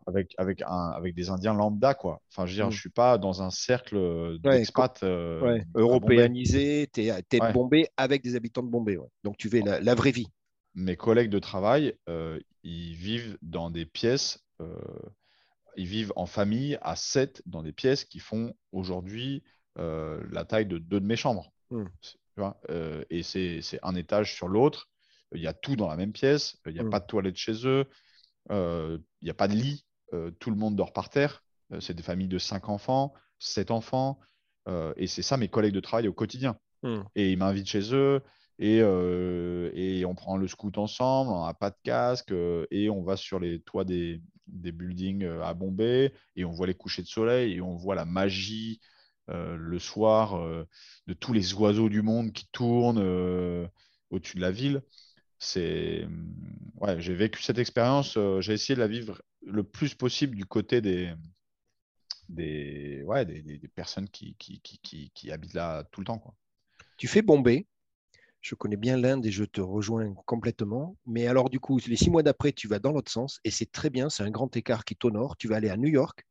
Avec, 0.07 0.35
avec, 0.37 0.61
un, 0.61 0.89
avec 0.91 1.15
des 1.15 1.29
Indiens 1.31 1.53
lambda, 1.55 1.95
quoi. 1.95 2.21
Enfin, 2.29 2.45
je 2.45 2.51
veux 2.51 2.55
dire, 2.57 2.67
Mm. 2.67 2.71
je 2.71 2.79
suis 2.79 2.89
pas 2.91 3.17
dans 3.17 3.41
un 3.41 3.49
cercle 3.49 3.97
Ouais, 3.97 4.37
d'expats. 4.57 5.01
euh, 5.03 5.41
Ouais, 5.41 5.59
Bombay. 5.65 5.81
européanisé, 5.81 6.87
tu 6.93 7.01
es, 7.05 7.11
Ouais. 7.11 7.21
de 7.23 7.53
Bombay 7.53 7.89
avec 7.97 8.21
des 8.21 8.35
habitants 8.35 8.61
de 8.63 8.69
Bombay. 8.69 8.97
ouais. 8.97 9.07
Donc 9.23 9.37
tu 9.37 9.49
fais 9.49 9.61
la, 9.61 9.79
la 9.79 9.95
vraie 9.95 10.11
vie. 10.11 10.27
mes 10.75 10.95
collègues 10.95 11.29
de 11.31 11.39
travail, 11.39 11.95
euh, 12.09 12.39
ils 12.63 12.93
vivent 12.95 13.37
dans 13.41 13.71
des 13.71 13.85
pièces, 13.85 14.43
euh, 14.61 14.75
ils 15.77 15.87
vivent 15.87 16.13
en 16.15 16.25
famille 16.25 16.77
à 16.81 16.95
7 16.95 17.41
dans 17.45 17.63
des 17.63 17.71
pièces 17.73 18.05
qui 18.05 18.19
font 18.19 18.53
aujourd'hui 18.71 19.43
euh, 19.79 20.21
la 20.31 20.45
taille 20.45 20.65
de 20.67 20.77
deux 20.77 20.99
de 20.99 21.05
mes 21.05 21.15
chambres. 21.15 21.51
Mm. 21.71 21.85
Tu 22.03 22.17
vois, 22.37 22.59
euh, 22.69 23.03
et 23.09 23.23
c'est 23.23 23.61
un 23.83 23.95
étage 23.95 24.35
sur 24.35 24.47
l'autre. 24.49 24.89
Il 25.33 25.41
y 25.41 25.47
a 25.47 25.53
tout 25.53 25.75
dans 25.75 25.87
la 25.87 25.95
même 25.97 26.11
pièce. 26.13 26.57
Il 26.67 26.73
n'y 26.73 26.79
a 26.79 26.83
Mm. 26.83 26.89
pas 26.91 26.99
de 26.99 27.07
toilette 27.07 27.37
chez 27.37 27.65
eux. 27.67 27.85
euh, 28.51 28.99
il 29.21 29.25
n'y 29.25 29.31
a 29.31 29.33
pas 29.33 29.47
de 29.47 29.55
lit. 29.55 29.85
Euh, 30.13 30.31
tout 30.39 30.49
le 30.49 30.55
monde 30.57 30.75
dort 30.75 30.93
par 30.93 31.09
terre. 31.09 31.43
Euh, 31.73 31.79
c'est 31.79 31.93
des 31.93 32.03
familles 32.03 32.27
de 32.27 32.39
5 32.39 32.69
enfants, 32.69 33.13
7 33.39 33.71
enfants. 33.71 34.19
euh, 34.67 34.93
et 34.97 35.07
c'est 35.07 35.21
ça 35.21 35.37
mes 35.37 35.47
collègues 35.47 35.73
de 35.73 35.79
travail 35.79 36.07
au 36.07 36.13
quotidien 36.13 36.57
Mm. 36.83 37.01
et 37.15 37.31
ils 37.31 37.37
m'invitent 37.37 37.67
chez 37.67 37.93
eux 37.95 38.21
et, 38.59 38.79
euh, 38.81 39.71
et 39.73 40.05
on 40.05 40.13
prend 40.13 40.37
le 40.37 40.47
scoot 40.47 40.77
ensemble, 40.77 41.31
on 41.31 41.45
n'a 41.45 41.53
pas 41.55 41.71
de 41.71 41.77
casque 41.83 42.31
euh, 42.31 42.67
et 42.69 42.89
on 42.89 43.01
va 43.01 43.17
sur 43.17 43.39
les 43.39 43.59
toits 43.61 43.85
des, 43.85 44.21
des 44.47 44.71
buildings 44.71 45.25
à 45.25 45.53
Bombay 45.55 46.13
et 46.35 46.45
on 46.45 46.51
voit 46.51 46.67
les 46.67 46.75
couchers 46.75 47.01
de 47.01 47.07
soleil 47.07 47.53
et 47.55 47.61
on 47.61 47.75
voit 47.75 47.95
la 47.95 48.05
magie 48.05 48.79
euh, 49.29 49.55
le 49.55 49.79
soir 49.79 50.37
de 51.07 51.13
tous 51.13 51.33
les 51.33 51.53
oiseaux 51.55 51.89
du 51.89 52.01
monde 52.03 52.31
qui 52.33 52.47
tournent 52.51 52.99
au-dessus 54.11 54.35
de 54.37 54.41
la 54.41 54.51
ville. 54.51 54.81
C'est 55.45 56.07
ouais, 56.81 56.99
j'ai 56.99 57.13
vécu 57.13 57.41
cette 57.43 57.59
expérience, 57.59 58.17
euh, 58.17 58.41
j'ai 58.41 58.53
essayé 58.53 58.75
de 58.75 58.79
la 58.79 58.87
vivre 58.87 59.21
le 59.45 59.63
plus 59.63 59.93
possible 59.93 60.35
du 60.35 60.45
côté 60.45 60.81
des 60.81 61.13
des, 62.29 63.03
ouais, 63.05 63.25
des, 63.25 63.41
des- 63.41 63.67
personnes 63.67 64.09
qui, 64.09 64.35
qui, 64.39 64.59
qui, 64.61 64.79
qui, 64.79 65.11
qui 65.13 65.31
habitent 65.31 65.53
là 65.53 65.83
tout 65.91 66.01
le 66.01 66.05
temps. 66.05 66.17
Quoi. 66.17 66.33
Tu 66.97 67.07
fais 67.07 67.21
Bombay. 67.21 67.67
Je 68.41 68.55
connais 68.55 68.77
bien 68.77 68.97
l'Inde 68.97 69.25
et 69.25 69.31
je 69.31 69.43
te 69.43 69.59
rejoins 69.61 70.13
complètement. 70.25 70.97
Mais 71.05 71.27
alors, 71.27 71.49
du 71.49 71.59
coup, 71.59 71.79
les 71.87 71.95
six 71.95 72.09
mois 72.11 72.23
d'après, 72.23 72.51
tu 72.51 72.67
vas 72.67 72.79
dans 72.79 72.91
l'autre 72.91 73.11
sens 73.11 73.39
et 73.43 73.51
c'est 73.51 73.71
très 73.71 73.89
bien. 73.89 74.09
C'est 74.09 74.23
un 74.23 74.29
grand 74.31 74.55
écart 74.55 74.85
qui 74.85 74.95
t'honore. 74.95 75.35
Tu 75.37 75.47
vas 75.47 75.55
aller 75.57 75.69
à 75.69 75.77
New 75.77 75.87
York. 75.89 76.25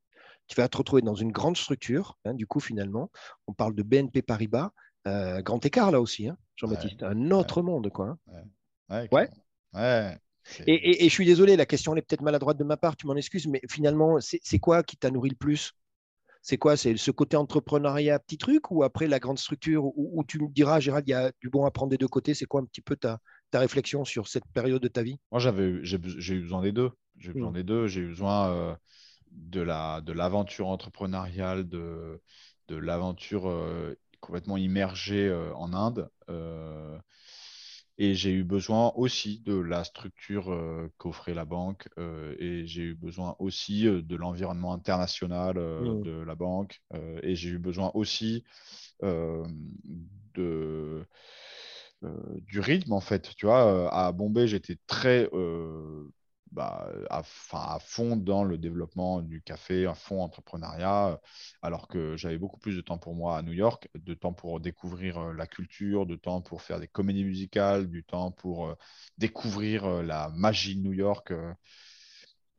Tu 0.46 0.55
vas 0.57 0.68
te 0.68 0.77
retrouver 0.77 1.03
dans 1.03 1.14
une 1.14 1.33
grande 1.33 1.57
structure. 1.57 2.18
hein, 2.24 2.35
du 2.35 2.46
coup, 2.46 2.61
finalement, 2.61 3.11
on 3.46 3.53
parle 3.53 3.74
de 3.74 3.83
BNP 3.83 4.22
Paribas. 4.22 4.70
Euh, 5.07 5.42
grand 5.42 5.64
écart 5.66 5.90
là 5.90 6.00
aussi, 6.00 6.29
hein, 6.29 6.37
Jean-Baptiste. 6.57 7.03
un 7.03 7.31
autre 7.31 7.62
monde, 7.62 7.90
quoi. 7.90 8.09
hein. 8.11 8.18
Ouais. 8.29 8.42
Ouais. 8.90 9.31
Ouais. 9.73 10.18
Et, 10.66 10.75
et- 10.75 11.05
et 11.05 11.09
je 11.09 11.14
suis 11.14 11.25
désolé, 11.27 11.57
la 11.57 11.66
question 11.66 11.97
est 11.97 12.03
peut-être 12.03 12.23
maladroite 12.23 12.57
de 12.59 12.64
ma 12.64 12.77
part, 12.77 12.97
tu 12.97 13.07
m'en 13.07 13.16
excuses, 13.16 13.47
mais 13.47 13.61
finalement, 13.70 14.18
c'est 14.20 14.59
quoi 14.59 14.83
qui 14.83 14.97
t'a 14.97 15.11
nourri 15.11 15.31
le 15.31 15.37
plus? 15.37 15.73
C'est 16.42 16.59
quoi? 16.59 16.77
C'est 16.77 16.97
ce 16.97 17.11
côté 17.11 17.37
entrepreneuriat, 17.37 18.18
petit 18.20 18.38
truc, 18.38 18.70
ou 18.70 18.83
après 18.85 19.07
la 19.09 19.20
grande 19.20 19.38
structure, 19.38 19.87
où, 19.87 20.11
où 20.14 20.25
tu 20.25 20.40
me 20.40 20.49
diras, 20.49 20.81
Gérald, 20.81 21.07
il 21.09 21.12
y 21.12 21.14
a 21.14 21.33
du 21.40 21.51
bon 21.51 21.66
à 21.66 21.70
prendre 21.73 21.90
des 21.90 21.99
deux 21.99 22.09
côtés? 22.09 22.35
C'est 22.35 22.47
quoi 22.47 22.62
un 22.62 22.66
petit 22.66 22.83
peu 22.83 22.97
ta, 22.97 23.20
ta 23.51 23.61
réflexion 23.61 24.05
sur 24.05 24.29
cette 24.29 24.47
période 24.55 24.83
de 24.83 24.88
ta 24.88 25.03
vie? 25.03 25.18
Moi, 25.33 25.40
j'avais, 25.40 25.85
j'ai, 25.85 25.99
eu 26.35 26.40
besoin 26.42 26.62
des 26.62 26.73
deux. 26.73 26.92
J'ai 27.18 27.31
eu 27.31 27.35
besoin 27.35 27.51
Mm. 27.51 27.55
des 27.55 27.64
deux. 27.64 27.87
J'ai 27.88 28.03
eu 28.03 28.09
besoin 28.09 28.51
euh, 28.51 28.77
de 29.33 29.61
la, 29.61 30.01
de 30.03 30.12
l'aventure 30.12 30.68
entrepreneuriale, 30.68 31.68
de, 31.68 32.20
de 32.68 32.77
l'aventure 32.77 33.49
euh, 33.49 33.94
complètement 34.20 34.57
immergée 34.57 35.29
euh, 35.29 35.55
en 35.55 35.73
Inde. 35.75 36.11
Et 37.98 38.14
j'ai 38.14 38.33
eu 38.33 38.44
besoin 38.44 38.92
aussi 38.96 39.40
de 39.40 39.54
la 39.57 39.85
structure 39.85 40.52
euh, 40.52 40.88
qu'offrait 40.98 41.35
la 41.35 41.44
banque. 41.44 41.88
euh, 41.98 42.35
et 42.38 42.66
j'ai 42.66 42.83
eu 42.83 42.94
besoin 42.94 43.37
aussi 43.38 43.87
euh, 43.87 44.02
de 44.02 44.16
l'environnement 44.16 44.72
international 44.74 45.57
euh, 45.59 45.94
Mm. 45.94 46.04
de 46.04 46.11
la 46.12 46.35
banque. 46.35 46.80
et 47.22 47.37
j'ai 47.37 47.50
eu 47.50 47.59
besoin 47.59 47.90
aussi 47.94 48.44
de, 50.35 51.04
du 52.46 52.61
rythme, 52.61 52.92
en 52.92 53.00
fait. 53.00 53.35
Tu 53.37 53.46
vois, 53.46 53.92
à 53.92 54.12
Bombay, 54.12 54.46
j'étais 54.48 54.76
très 54.87 55.28
bah, 56.55 56.88
à, 57.11 57.23
fond 57.81 58.17
dans 58.17 58.45
le 58.45 58.59
développement 58.59 59.21
du 59.23 59.43
café, 59.43 59.87
à 59.87 59.95
fond 59.95 60.23
entrepreneuriat, 60.23 61.21
alors 61.62 61.88
que 61.88 62.17
j'avais 62.17 62.38
beaucoup 62.38 62.61
plus 62.61 62.77
de 62.77 62.81
temps 62.81 62.99
pour 62.99 63.14
moi 63.17 63.37
à 63.37 63.43
New 63.43 63.53
York, 63.53 63.88
de 63.95 64.14
temps 64.14 64.33
pour 64.33 64.61
découvrir 64.61 65.33
la 65.33 65.49
culture, 65.49 66.07
de 66.07 66.14
temps 66.14 66.40
pour 66.40 66.62
faire 66.62 66.79
des 66.79 66.87
comédies 66.87 67.25
musicales, 67.25 67.88
du 67.88 68.05
temps 68.05 68.31
pour 68.31 68.77
découvrir 69.19 70.03
la 70.03 70.31
magie 70.31 70.77
de 70.77 70.83
New 70.83 70.93
York. 70.93 71.33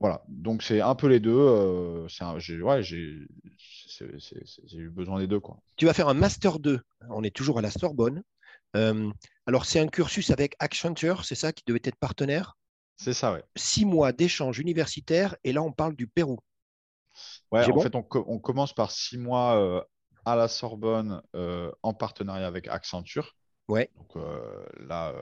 Voilà, 0.01 0.21
donc 0.27 0.61
c'est 0.61 0.81
un 0.81 0.95
peu 0.95 1.07
les 1.07 1.21
deux. 1.21 2.05
j'ai 2.09 2.97
eu 4.73 4.89
besoin 4.89 5.19
des 5.19 5.27
deux. 5.27 5.39
Quoi. 5.39 5.57
Tu 5.77 5.85
vas 5.85 5.93
faire 5.93 6.09
un 6.09 6.13
Master 6.13 6.59
2. 6.59 6.81
On 7.09 7.23
est 7.23 7.33
toujours 7.33 7.59
à 7.59 7.61
la 7.61 7.71
Sorbonne. 7.71 8.23
alors, 8.73 9.65
c'est 9.65 9.79
un 9.79 9.87
cursus 9.87 10.31
avec 10.31 10.55
Accenture, 10.59 11.23
c'est 11.23 11.35
ça, 11.35 11.53
qui 11.53 11.63
devait 11.65 11.79
être 11.85 11.95
partenaire? 11.95 12.57
C'est 12.97 13.13
ça, 13.13 13.33
oui. 13.33 13.39
Six 13.55 13.85
mois 13.85 14.11
d'échange 14.11 14.59
universitaire, 14.59 15.35
et 15.43 15.53
là, 15.53 15.61
on 15.61 15.71
parle 15.71 15.95
du 15.95 16.07
Pérou. 16.07 16.39
Ouais, 17.51 17.69
en 17.69 17.79
fait, 17.79 17.95
on, 17.95 18.05
on, 18.13 18.39
commence 18.39 18.73
par 18.73 18.91
six 18.91 19.17
mois 19.17 19.85
à 20.25 20.35
la 20.35 20.47
Sorbonne 20.47 21.21
en 21.33 21.93
partenariat 21.93 22.47
avec 22.47 22.67
Accenture. 22.67 23.35
Ouais. 23.67 23.89
Donc 23.95 24.23
là 24.79 25.13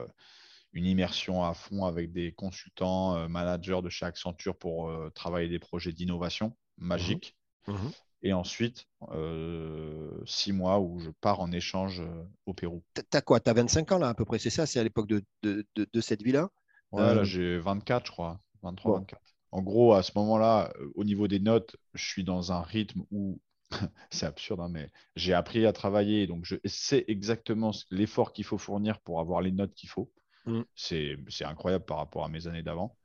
une 0.74 0.86
immersion 0.86 1.44
à 1.44 1.54
fond 1.54 1.86
avec 1.86 2.12
des 2.12 2.32
consultants, 2.32 3.16
euh, 3.16 3.28
managers 3.28 3.80
de 3.82 3.88
chez 3.88 4.04
Accenture 4.04 4.56
pour 4.56 4.90
euh, 4.90 5.08
travailler 5.14 5.48
des 5.48 5.60
projets 5.60 5.92
d'innovation 5.92 6.54
magique. 6.76 7.36
Mhm. 7.68 7.74
Mhm. 7.74 7.92
Et 8.26 8.32
ensuite, 8.32 8.86
euh, 9.10 10.10
six 10.26 10.52
mois 10.52 10.80
où 10.80 10.98
je 10.98 11.10
pars 11.20 11.40
en 11.40 11.52
échange 11.52 12.02
au 12.46 12.54
Pérou. 12.54 12.82
T'as 13.10 13.20
quoi? 13.20 13.38
T'as 13.38 13.52
25 13.52 13.92
ans 13.92 13.98
là 13.98 14.08
à 14.08 14.14
peu 14.14 14.24
près, 14.24 14.38
c'est 14.38 14.50
ça? 14.50 14.64
C'est 14.64 14.80
à 14.80 14.82
l'époque 14.82 15.06
de, 15.06 15.22
de, 15.42 15.66
de, 15.76 16.00
cette 16.00 16.22
vie-là 16.22 16.48
Ouais, 16.94 17.14
là 17.14 17.24
j'ai 17.24 17.58
24 17.58 18.06
je 18.06 18.12
crois, 18.12 18.40
23, 18.62 18.98
24. 19.00 19.22
En 19.52 19.62
gros, 19.62 19.94
à 19.94 20.02
ce 20.02 20.10
moment-là, 20.16 20.72
au 20.96 21.04
niveau 21.04 21.28
des 21.28 21.38
notes, 21.38 21.76
je 21.94 22.04
suis 22.04 22.24
dans 22.24 22.50
un 22.50 22.60
rythme 22.60 23.04
où 23.12 23.40
c'est 24.10 24.26
absurde, 24.26 24.60
hein, 24.60 24.68
mais 24.68 24.90
j'ai 25.16 25.32
appris 25.32 25.64
à 25.66 25.72
travailler, 25.72 26.26
donc 26.26 26.44
je 26.44 26.56
sais 26.64 27.04
exactement 27.08 27.70
l'effort 27.90 28.32
qu'il 28.32 28.44
faut 28.44 28.58
fournir 28.58 29.00
pour 29.00 29.20
avoir 29.20 29.40
les 29.40 29.52
notes 29.52 29.74
qu'il 29.74 29.88
faut. 29.88 30.10
Mm. 30.46 30.62
C'est 30.74 31.44
incroyable 31.44 31.84
par 31.84 31.98
rapport 31.98 32.24
à 32.24 32.28
mes 32.28 32.46
années 32.46 32.62
d'avant. 32.62 32.96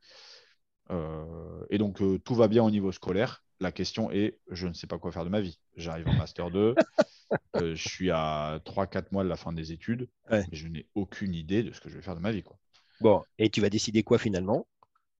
Euh, 0.90 1.64
et 1.70 1.78
donc, 1.78 2.02
euh, 2.02 2.18
tout 2.18 2.34
va 2.34 2.48
bien 2.48 2.64
au 2.64 2.70
niveau 2.70 2.92
scolaire. 2.92 3.44
La 3.60 3.72
question 3.72 4.10
est, 4.10 4.38
je 4.50 4.66
ne 4.66 4.72
sais 4.72 4.86
pas 4.86 4.98
quoi 4.98 5.12
faire 5.12 5.24
de 5.24 5.30
ma 5.30 5.40
vie. 5.40 5.58
J'arrive 5.76 6.08
en 6.08 6.14
Master 6.14 6.50
2, 6.50 6.74
euh, 7.56 7.74
je 7.74 7.88
suis 7.88 8.10
à 8.10 8.60
3-4 8.64 9.12
mois 9.12 9.22
de 9.22 9.28
la 9.28 9.36
fin 9.36 9.52
des 9.52 9.72
études, 9.72 10.08
et 10.32 10.42
je 10.52 10.66
n'ai 10.66 10.88
aucune 10.94 11.34
idée 11.34 11.62
de 11.62 11.72
ce 11.72 11.80
que 11.80 11.88
je 11.88 11.96
vais 11.96 12.02
faire 12.02 12.16
de 12.16 12.20
ma 12.20 12.32
vie. 12.32 12.42
Quoi. 12.42 12.58
Bon, 13.00 13.22
et 13.38 13.50
tu 13.50 13.60
vas 13.60 13.70
décider 13.70 14.02
quoi 14.02 14.18
finalement? 14.18 14.66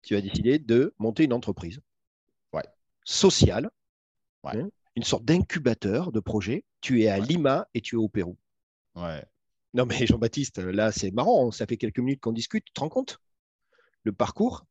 Tu 0.03 0.14
vas 0.14 0.21
décider 0.21 0.59
de 0.59 0.95
monter 0.99 1.25
une 1.25 1.33
entreprise 1.33 1.81
ouais. 2.53 2.64
sociale, 3.05 3.71
hein, 4.45 4.69
une 4.97 5.03
sorte 5.03 5.25
d'incubateur 5.25 6.12
de 6.12 6.21
projet. 6.21 6.64
Tu 6.81 7.03
es 7.03 7.09
à 7.09 7.19
Lima 7.19 7.69
et 7.75 7.81
tu 7.81 7.97
es 7.97 7.99
au 7.99 8.09
Pérou. 8.09 8.37
Ouais. 8.95 9.25
Non, 9.73 9.87
mais 9.87 10.07
Jean-Baptiste, 10.07 10.59
là, 10.59 10.90
c'est 10.90 11.11
marrant. 11.11 11.51
Ça 11.51 11.66
fait 11.66 11.77
quelques 11.77 12.01
minutes 12.01 12.21
qu'on 12.21 12.33
discute. 12.33 12.64
Tu 12.64 12.73
te 12.73 12.81
rends 12.81 12.88
compte? 12.88 13.21
Le 14.03 14.12
parcours? 14.12 14.64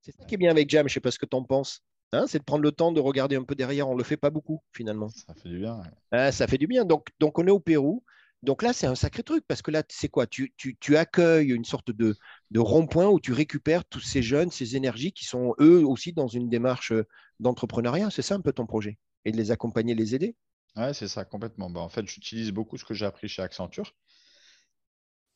C'est 0.00 0.12
ça 0.16 0.24
qui 0.24 0.34
est 0.34 0.38
bien 0.38 0.50
avec 0.50 0.70
Jam. 0.70 0.88
Je 0.88 0.92
ne 0.92 0.94
sais 0.94 1.00
pas 1.00 1.10
ce 1.10 1.18
que 1.18 1.26
tu 1.26 1.36
en 1.36 1.44
penses. 1.44 1.82
Hein, 2.12 2.26
c'est 2.26 2.38
de 2.38 2.44
prendre 2.44 2.62
le 2.62 2.72
temps 2.72 2.92
de 2.92 3.00
regarder 3.00 3.36
un 3.36 3.44
peu 3.44 3.54
derrière. 3.54 3.88
On 3.88 3.94
ne 3.94 3.98
le 3.98 4.04
fait 4.04 4.16
pas 4.16 4.30
beaucoup, 4.30 4.62
finalement. 4.72 5.08
Ça 5.10 5.34
fait 5.34 5.48
du 5.48 5.58
bien. 5.58 5.80
Ah, 6.10 6.32
ça 6.32 6.46
fait 6.46 6.58
du 6.58 6.66
bien. 6.66 6.84
Donc, 6.84 7.08
donc, 7.20 7.38
on 7.38 7.46
est 7.46 7.50
au 7.50 7.60
Pérou. 7.60 8.04
Donc 8.42 8.62
là, 8.62 8.72
c'est 8.72 8.88
un 8.88 8.96
sacré 8.96 9.22
truc 9.22 9.44
parce 9.46 9.62
que 9.62 9.70
là, 9.70 9.84
c'est 9.88 10.08
quoi? 10.08 10.26
Tu, 10.26 10.52
accueilles 10.96 11.52
une 11.52 11.64
sorte 11.64 11.92
de, 11.92 12.16
rond-point 12.56 13.06
où 13.06 13.20
tu 13.20 13.32
récupères 13.32 13.84
tous 13.84 14.00
ces 14.00 14.22
jeunes, 14.22 14.50
ces 14.50 14.76
énergies 14.76 15.12
qui 15.12 15.24
sont 15.24 15.54
eux 15.60 15.86
aussi 15.86 16.12
dans 16.12 16.26
une 16.26 16.48
démarche 16.48 16.92
d'entrepreneuriat. 17.38 18.10
C'est 18.10 18.22
ça 18.22 18.34
un 18.34 18.40
peu 18.40 18.52
ton 18.52 18.66
projet? 18.66 18.98
Et 19.24 19.30
de 19.30 19.36
les 19.36 19.52
accompagner, 19.52 19.94
les 19.94 20.16
aider? 20.16 20.34
Ouais, 20.74 20.92
c'est 20.92 21.06
ça, 21.06 21.24
complètement. 21.24 21.70
Bah, 21.70 21.80
en 21.80 21.88
fait, 21.88 22.06
j'utilise 22.06 22.50
beaucoup 22.50 22.76
ce 22.76 22.84
que 22.84 22.94
j'ai 22.94 23.06
appris 23.06 23.28
chez 23.28 23.42
Accenture. 23.42 23.94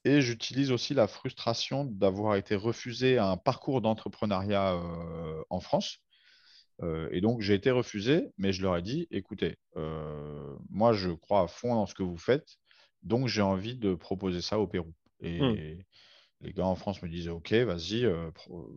Et 0.04 0.20
j'utilise 0.20 0.72
aussi 0.72 0.94
la 0.94 1.06
frustration 1.06 1.84
d'avoir 1.84 2.34
été 2.34 2.56
refusé 2.56 3.18
à 3.18 3.28
un 3.28 3.36
parcours 3.36 3.82
d'entrepreneuriat 3.82 4.80
en 5.50 5.60
France. 5.60 5.98
Et 6.82 7.20
donc, 7.20 7.40
j'ai 7.40 7.54
été 7.54 7.70
refusé, 7.70 8.28
mais 8.36 8.52
je 8.52 8.62
leur 8.62 8.76
ai 8.76 8.82
dit, 8.82 9.06
écoutez, 9.12 9.58
moi, 10.70 10.92
je 10.92 11.10
crois 11.10 11.42
à 11.42 11.46
fond 11.46 11.74
dans 11.74 11.86
ce 11.86 11.94
que 11.94 12.02
vous 12.02 12.18
faites, 12.18 12.58
donc 13.06 13.28
j'ai 13.28 13.42
envie 13.42 13.76
de 13.76 13.94
proposer 13.94 14.42
ça 14.42 14.58
au 14.58 14.66
Pérou. 14.66 14.92
Et 15.20 15.40
hmm. 15.40 15.82
les 16.42 16.52
gars 16.52 16.66
en 16.66 16.74
France 16.74 17.02
me 17.02 17.08
disaient, 17.08 17.30
OK, 17.30 17.52
vas-y, 17.52 18.06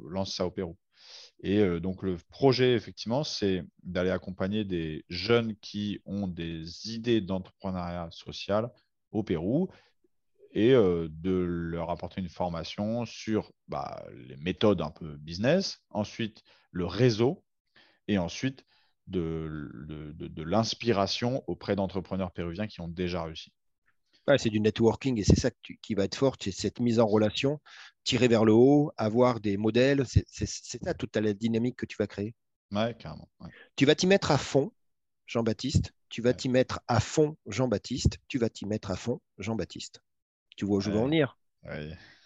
lance 0.10 0.34
ça 0.34 0.46
au 0.46 0.52
Pérou. 0.52 0.78
Et 1.42 1.80
donc, 1.80 2.04
le 2.04 2.18
projet, 2.30 2.74
effectivement, 2.74 3.24
c'est 3.24 3.63
d'aller 3.84 4.10
accompagner 4.10 4.65
des 4.65 5.06
jeunes 5.10 5.56
qui 5.58 6.00
ont 6.06 6.28
des 6.28 6.94
idées 6.94 7.22
d'entrepreneuriat 7.22 8.10
social 8.12 8.70
au 9.12 9.24
Pérou 9.24 9.70
et 10.52 10.72
de 10.72 11.32
leur 11.32 11.89
apporter 11.89 12.22
une 12.22 12.30
formation 12.30 13.06
sur 13.06 13.52
bah, 13.68 14.06
les 14.13 14.38
méthodes 14.38 14.82
un 14.82 14.92
peu 14.92 15.18
business, 15.18 15.82
ensuite 15.89 16.44
le 16.72 16.86
réseau, 16.86 17.44
et 18.10 18.18
ensuite 18.18 18.65
de, 19.08 19.72
de, 20.18 20.44
l'inspiration 20.44 21.44
auprès 21.48 21.76
d'entrepreneurs 21.76 22.32
péruviens 22.32 22.68
qui 22.68 22.82
ont 22.82 22.88
déjà 22.88 23.24
réussi. 23.24 23.52
C'est 24.38 24.49
du 24.49 24.60
networking 24.60 25.19
et 25.19 25.23
c'est 25.23 25.39
ça 25.39 25.49
qui 25.82 25.93
va 25.95 26.03
être 26.03 26.15
fort, 26.15 26.36
c'est 26.39 26.51
cette 26.51 26.79
mise 26.79 26.99
en 26.99 27.08
relation, 27.08 27.60
tirer 28.03 28.27
vers 28.27 28.45
le 28.45 28.53
haut, 28.53 28.91
avoir 28.97 29.39
des 29.39 29.58
modèles, 29.58 30.03
c'est 30.05 30.25
ça 30.27 30.93
toute 30.93 31.15
la 31.15 31.34
dynamique 31.34 31.77
que 31.77 31.86
tu 31.86 31.95
vas 31.97 32.08
créer. 32.08 32.36
Ouais, 32.71 32.95
carrément. 32.97 33.27
Tu 33.75 33.86
vas 33.86 33.95
t'y 33.95 34.08
mettre 34.08 34.32
à 34.32 34.38
fond, 34.38 34.71
Jean-Baptiste, 35.25 35.93
tu 36.10 36.21
vas 36.21 36.34
t'y 36.34 36.49
mettre 36.49 36.79
à 36.88 36.99
fond, 36.99 37.38
Jean-Baptiste, 37.47 38.17
tu 38.27 38.38
vas 38.38 38.49
t'y 38.49 38.65
mettre 38.65 38.91
à 38.91 38.95
fond, 38.95 39.19
Jean-Baptiste. 39.38 40.01
Tu 40.55 40.65
vois 40.65 40.77
où 40.77 40.82
je 40.82 40.91
veux 40.91 40.99
en 40.99 41.05
venir 41.05 41.38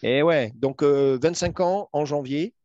Et 0.01 0.23
ouais, 0.23 0.51
donc 0.55 0.83
25 0.83 1.59
euh, 1.59 1.63
ans 1.63 1.89
en 1.93 2.05
janvier, 2.05 2.55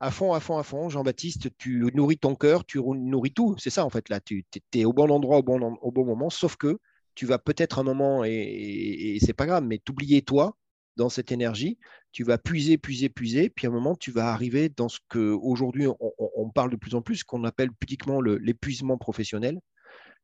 à 0.00 0.10
fond, 0.10 0.32
à 0.32 0.40
fond, 0.40 0.58
à 0.58 0.62
fond. 0.62 0.88
Jean-Baptiste, 0.88 1.50
tu 1.58 1.90
nourris 1.94 2.18
ton 2.18 2.34
cœur, 2.34 2.64
tu 2.64 2.80
nourris 2.80 3.32
tout. 3.32 3.54
C'est 3.58 3.70
ça 3.70 3.84
en 3.84 3.90
fait 3.90 4.08
là. 4.08 4.20
Tu 4.20 4.44
es 4.74 4.84
au 4.84 4.92
bon 4.92 5.10
endroit 5.10 5.38
au 5.38 5.42
bon, 5.42 5.60
au 5.82 5.92
bon 5.92 6.04
moment, 6.04 6.30
sauf 6.30 6.56
que 6.56 6.78
tu 7.14 7.26
vas 7.26 7.38
peut-être 7.38 7.78
un 7.78 7.82
moment, 7.82 8.24
et, 8.24 8.30
et, 8.30 9.18
c'est 9.20 9.32
pas 9.32 9.46
grave, 9.46 9.64
mais 9.64 9.78
t'oublier 9.78 10.22
toi 10.22 10.56
dans 10.96 11.08
cette 11.08 11.32
énergie, 11.32 11.78
tu 12.12 12.24
vas 12.24 12.38
puiser, 12.38 12.78
puiser, 12.78 13.08
puiser, 13.08 13.50
puis 13.50 13.66
à 13.66 13.70
un 13.70 13.72
moment, 13.72 13.94
tu 13.94 14.10
vas 14.10 14.32
arriver 14.32 14.68
dans 14.68 14.88
ce 14.88 14.98
que 15.08 15.18
aujourd'hui 15.18 15.86
on, 15.86 15.96
on, 16.18 16.50
parle 16.50 16.70
de 16.70 16.76
plus 16.76 16.94
en 16.94 17.02
plus, 17.02 17.24
qu'on 17.24 17.44
appelle 17.44 17.72
pudiquement 17.72 18.20
l'épuisement 18.20 18.98
professionnel, 18.98 19.60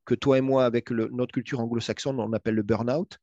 que 0.05 0.14
toi 0.14 0.38
et 0.38 0.40
moi, 0.40 0.64
avec 0.64 0.90
notre 0.90 1.33
culture 1.33 1.61
anglo-saxonne, 1.61 2.20
on 2.20 2.33
appelle 2.33 2.55
le 2.55 2.62
burn-out. 2.62 3.18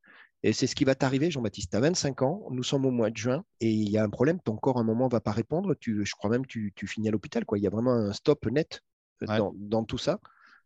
Et 0.45 0.52
c'est 0.52 0.67
ce 0.67 0.76
qui 0.76 0.84
va 0.84 0.93
t'arriver, 0.93 1.32
Jean-Baptiste. 1.32 1.71
Tu 1.71 1.78
as 1.78 1.80
25 1.80 2.21
ans, 2.21 2.45
nous 2.52 2.63
sommes 2.63 2.86
au 2.86 2.91
mois 2.91 3.10
de 3.10 3.15
juin, 3.15 3.45
et 3.62 3.71
il 3.71 3.89
y 3.89 3.97
a 3.97 4.04
un 4.04 4.10
problème, 4.10 4.39
ton 4.41 4.58
corps 4.58 4.78
à 4.78 4.82
un 4.82 4.84
moment 4.84 5.06
ne 5.06 5.12
va 5.12 5.21
pas 5.21 5.32
répondre. 5.32 5.73
Tu, 5.80 6.06
je 6.06 6.15
crois 6.15 6.30
même 6.30 6.43
que 6.43 6.52
tu, 6.52 6.73
tu 6.76 6.86
finis 6.86 7.08
à 7.08 7.12
l'hôpital. 7.12 7.45
Il 7.56 7.63
y 7.63 7.67
a 7.67 7.69
vraiment 7.69 7.93
un 7.93 8.12
stop 8.12 8.45
net 8.47 8.82
euh, 9.30 9.49
dans, 9.56 9.86
tout 9.86 9.97
ça. 9.97 10.19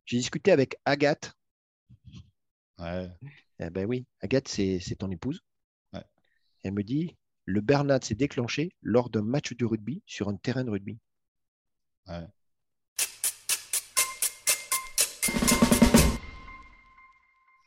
J'ai 0.06 0.18
discuté 0.18 0.52
avec 0.52 0.78
Agathe. 0.86 1.34
Ouais. 2.80 3.10
Eh 3.60 3.70
ben 3.70 3.86
oui, 3.86 4.06
Agathe, 4.22 4.48
c'est 4.48 4.96
ton 4.98 5.12
épouse. 5.12 5.42
Elle 6.64 6.74
me 6.74 6.84
dit, 6.84 7.16
le 7.46 7.62
Bernard 7.62 8.04
s'est 8.04 8.16
déclenché 8.16 8.74
lors 8.82 9.10
d'un 9.10 9.22
match 9.22 9.54
de 9.54 9.64
rugby 9.64 10.02
sur 10.06 10.28
un 10.28 10.36
terrain 10.36 10.64
de 10.64 10.72
rugby. 10.72 11.00
Ouais. 12.08 12.28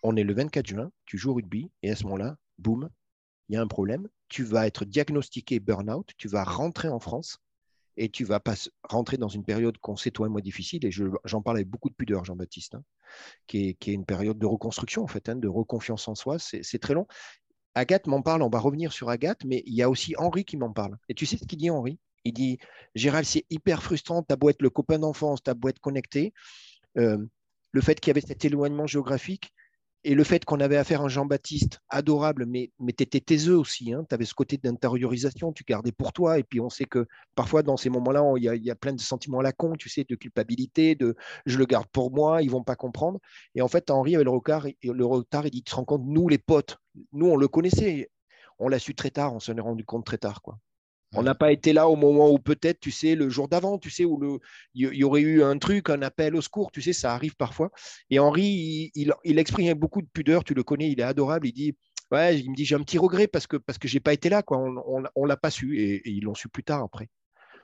on 0.02 0.16
est 0.16 0.24
le 0.24 0.34
24 0.34 0.66
juin, 0.66 0.90
tu 1.06 1.18
joues 1.18 1.30
au 1.30 1.34
rugby, 1.34 1.70
et 1.82 1.90
à 1.90 1.96
ce 1.96 2.04
moment-là, 2.04 2.36
boum, 2.58 2.90
il 3.48 3.54
y 3.54 3.56
a 3.56 3.60
un 3.60 3.66
problème. 3.66 4.08
Tu 4.28 4.44
vas 4.44 4.66
être 4.66 4.84
diagnostiqué 4.84 5.60
burn-out, 5.60 6.10
tu 6.16 6.28
vas 6.28 6.44
rentrer 6.44 6.88
en 6.88 7.00
France, 7.00 7.38
et 7.96 8.08
tu 8.08 8.24
vas 8.24 8.40
pas 8.40 8.54
rentrer 8.84 9.16
dans 9.16 9.28
une 9.28 9.44
période 9.44 9.78
qu'on 9.78 9.96
sait 9.96 10.10
toi 10.10 10.26
et 10.26 10.30
moi 10.30 10.40
difficile, 10.40 10.84
et 10.84 10.90
j'en 10.90 11.42
parle 11.42 11.58
avec 11.58 11.68
beaucoup 11.68 11.90
de 11.90 11.94
pudeur, 11.94 12.24
Jean-Baptiste, 12.24 12.74
hein, 12.74 12.84
qui, 13.46 13.68
est, 13.68 13.86
une 13.86 14.04
période 14.04 14.38
de 14.38 14.46
reconstruction, 14.46 15.02
en 15.02 15.06
fait, 15.06 15.28
hein, 15.28 15.36
de 15.36 15.48
reconfiance 15.48 16.08
en 16.08 16.14
soi, 16.14 16.38
c'est 16.38 16.78
très 16.78 16.94
long. 16.94 17.06
Agathe 17.74 18.06
m'en 18.06 18.22
parle, 18.22 18.42
on 18.42 18.50
va 18.50 18.58
revenir 18.58 18.92
sur 18.92 19.10
Agathe, 19.10 19.44
mais 19.44 19.62
il 19.66 19.74
y 19.74 19.82
a 19.82 19.90
aussi 19.90 20.14
Henri 20.18 20.44
qui 20.44 20.56
m'en 20.56 20.72
parle. 20.72 20.96
Et 21.08 21.14
tu 21.14 21.26
sais 21.26 21.36
ce 21.36 21.44
qu'il 21.44 21.58
dit, 21.58 21.70
Henri? 21.70 21.98
Il 22.24 22.32
dit 22.32 22.58
Gérald, 22.94 23.24
c'est 23.24 23.46
hyper 23.48 23.82
frustrant, 23.82 24.22
t'as 24.22 24.36
beau 24.36 24.50
être 24.50 24.62
le 24.62 24.70
copain 24.70 24.98
d'enfance, 24.98 25.42
t'as 25.42 25.54
beau 25.54 25.68
être 25.68 25.78
connecté. 25.78 26.34
Euh, 26.98 27.24
le 27.72 27.80
fait 27.80 28.00
qu'il 28.00 28.10
y 28.10 28.12
avait 28.12 28.20
cet 28.20 28.44
éloignement 28.44 28.86
géographique, 28.86 29.52
et 30.02 30.14
le 30.14 30.24
fait 30.24 30.44
qu'on 30.44 30.60
avait 30.60 30.76
affaire 30.76 31.02
à 31.02 31.04
un 31.04 31.08
Jean-Baptiste 31.08 31.80
adorable, 31.90 32.46
mais, 32.46 32.72
mais 32.78 32.92
tu 32.92 33.02
étais 33.04 33.48
aussi, 33.48 33.92
hein, 33.92 34.04
tu 34.08 34.14
avais 34.14 34.24
ce 34.24 34.34
côté 34.34 34.56
d'intériorisation, 34.56 35.52
tu 35.52 35.62
gardais 35.64 35.92
pour 35.92 36.12
toi, 36.12 36.38
et 36.38 36.42
puis 36.42 36.60
on 36.60 36.70
sait 36.70 36.86
que 36.86 37.06
parfois 37.34 37.62
dans 37.62 37.76
ces 37.76 37.90
moments-là, 37.90 38.24
il 38.36 38.64
y, 38.64 38.70
a 38.70 38.74
plein 38.74 38.94
de 38.94 39.00
sentiments 39.00 39.40
à 39.40 39.42
la 39.42 39.52
con, 39.52 39.74
tu 39.74 39.88
sais, 39.90 40.04
de 40.08 40.14
culpabilité, 40.14 40.94
de 40.94 41.16
je 41.44 41.58
le 41.58 41.66
garde 41.66 41.86
pour 41.92 42.10
moi, 42.12 42.42
ils 42.42 42.50
vont 42.50 42.64
pas 42.64 42.76
comprendre. 42.76 43.18
Et 43.54 43.62
en 43.62 43.68
fait, 43.68 43.90
Henri 43.90 44.14
avait 44.14 44.24
le 44.24 44.30
retard, 44.30 44.66
le 44.82 45.04
retard 45.04 45.46
il 45.46 45.50
dit, 45.50 45.62
tu 45.62 45.70
te 45.70 45.76
rends 45.76 45.84
compte, 45.84 46.02
nous 46.06 46.28
les 46.28 46.38
potes, 46.38 46.78
nous 47.12 47.26
on 47.26 47.36
le 47.36 47.48
connaissait, 47.48 48.10
on 48.58 48.68
l'a 48.68 48.78
su 48.78 48.94
très 48.94 49.10
tard, 49.10 49.34
on 49.34 49.40
s'en 49.40 49.56
est 49.56 49.60
rendu 49.60 49.84
compte 49.84 50.06
très 50.06 50.18
tard. 50.18 50.40
quoi. 50.40 50.58
On 51.12 51.22
n'a 51.22 51.34
pas 51.34 51.50
été 51.50 51.72
là 51.72 51.88
au 51.88 51.96
moment 51.96 52.30
où 52.30 52.38
peut-être, 52.38 52.78
tu 52.78 52.92
sais, 52.92 53.16
le 53.16 53.28
jour 53.28 53.48
d'avant, 53.48 53.78
tu 53.78 53.90
sais, 53.90 54.04
où 54.04 54.40
il 54.74 54.94
y, 54.94 55.04
aurait 55.04 55.22
eu 55.22 55.42
un 55.42 55.58
truc, 55.58 55.90
un 55.90 56.02
appel 56.02 56.36
au 56.36 56.40
secours, 56.40 56.70
tu 56.70 56.80
sais, 56.82 56.92
ça 56.92 57.14
arrive 57.14 57.34
parfois. 57.34 57.72
Et 58.10 58.20
Henri, 58.20 58.92
il, 58.94 59.38
exprime 59.38 59.74
beaucoup 59.74 60.02
de 60.02 60.06
pudeur, 60.06 60.44
tu 60.44 60.54
le 60.54 60.62
connais, 60.62 60.88
il 60.90 61.00
est 61.00 61.04
adorable, 61.04 61.48
il 61.48 61.52
dit, 61.52 61.76
ouais, 62.12 62.38
il 62.38 62.50
me 62.50 62.54
dit, 62.54 62.64
j'ai 62.64 62.76
un 62.76 62.82
petit 62.82 62.98
regret 62.98 63.26
parce 63.26 63.48
que, 63.48 63.56
parce 63.56 63.78
que 63.78 63.88
je 63.88 63.94
n'ai 63.94 64.00
pas 64.00 64.12
été 64.12 64.28
là, 64.28 64.42
quoi. 64.42 64.58
on 64.58 65.00
ne 65.00 65.26
l'a 65.26 65.36
pas 65.36 65.50
su, 65.50 65.80
et, 65.80 66.08
ils 66.08 66.22
l'ont 66.22 66.34
su 66.34 66.48
plus 66.48 66.62
tard 66.62 66.82
après. 66.82 67.08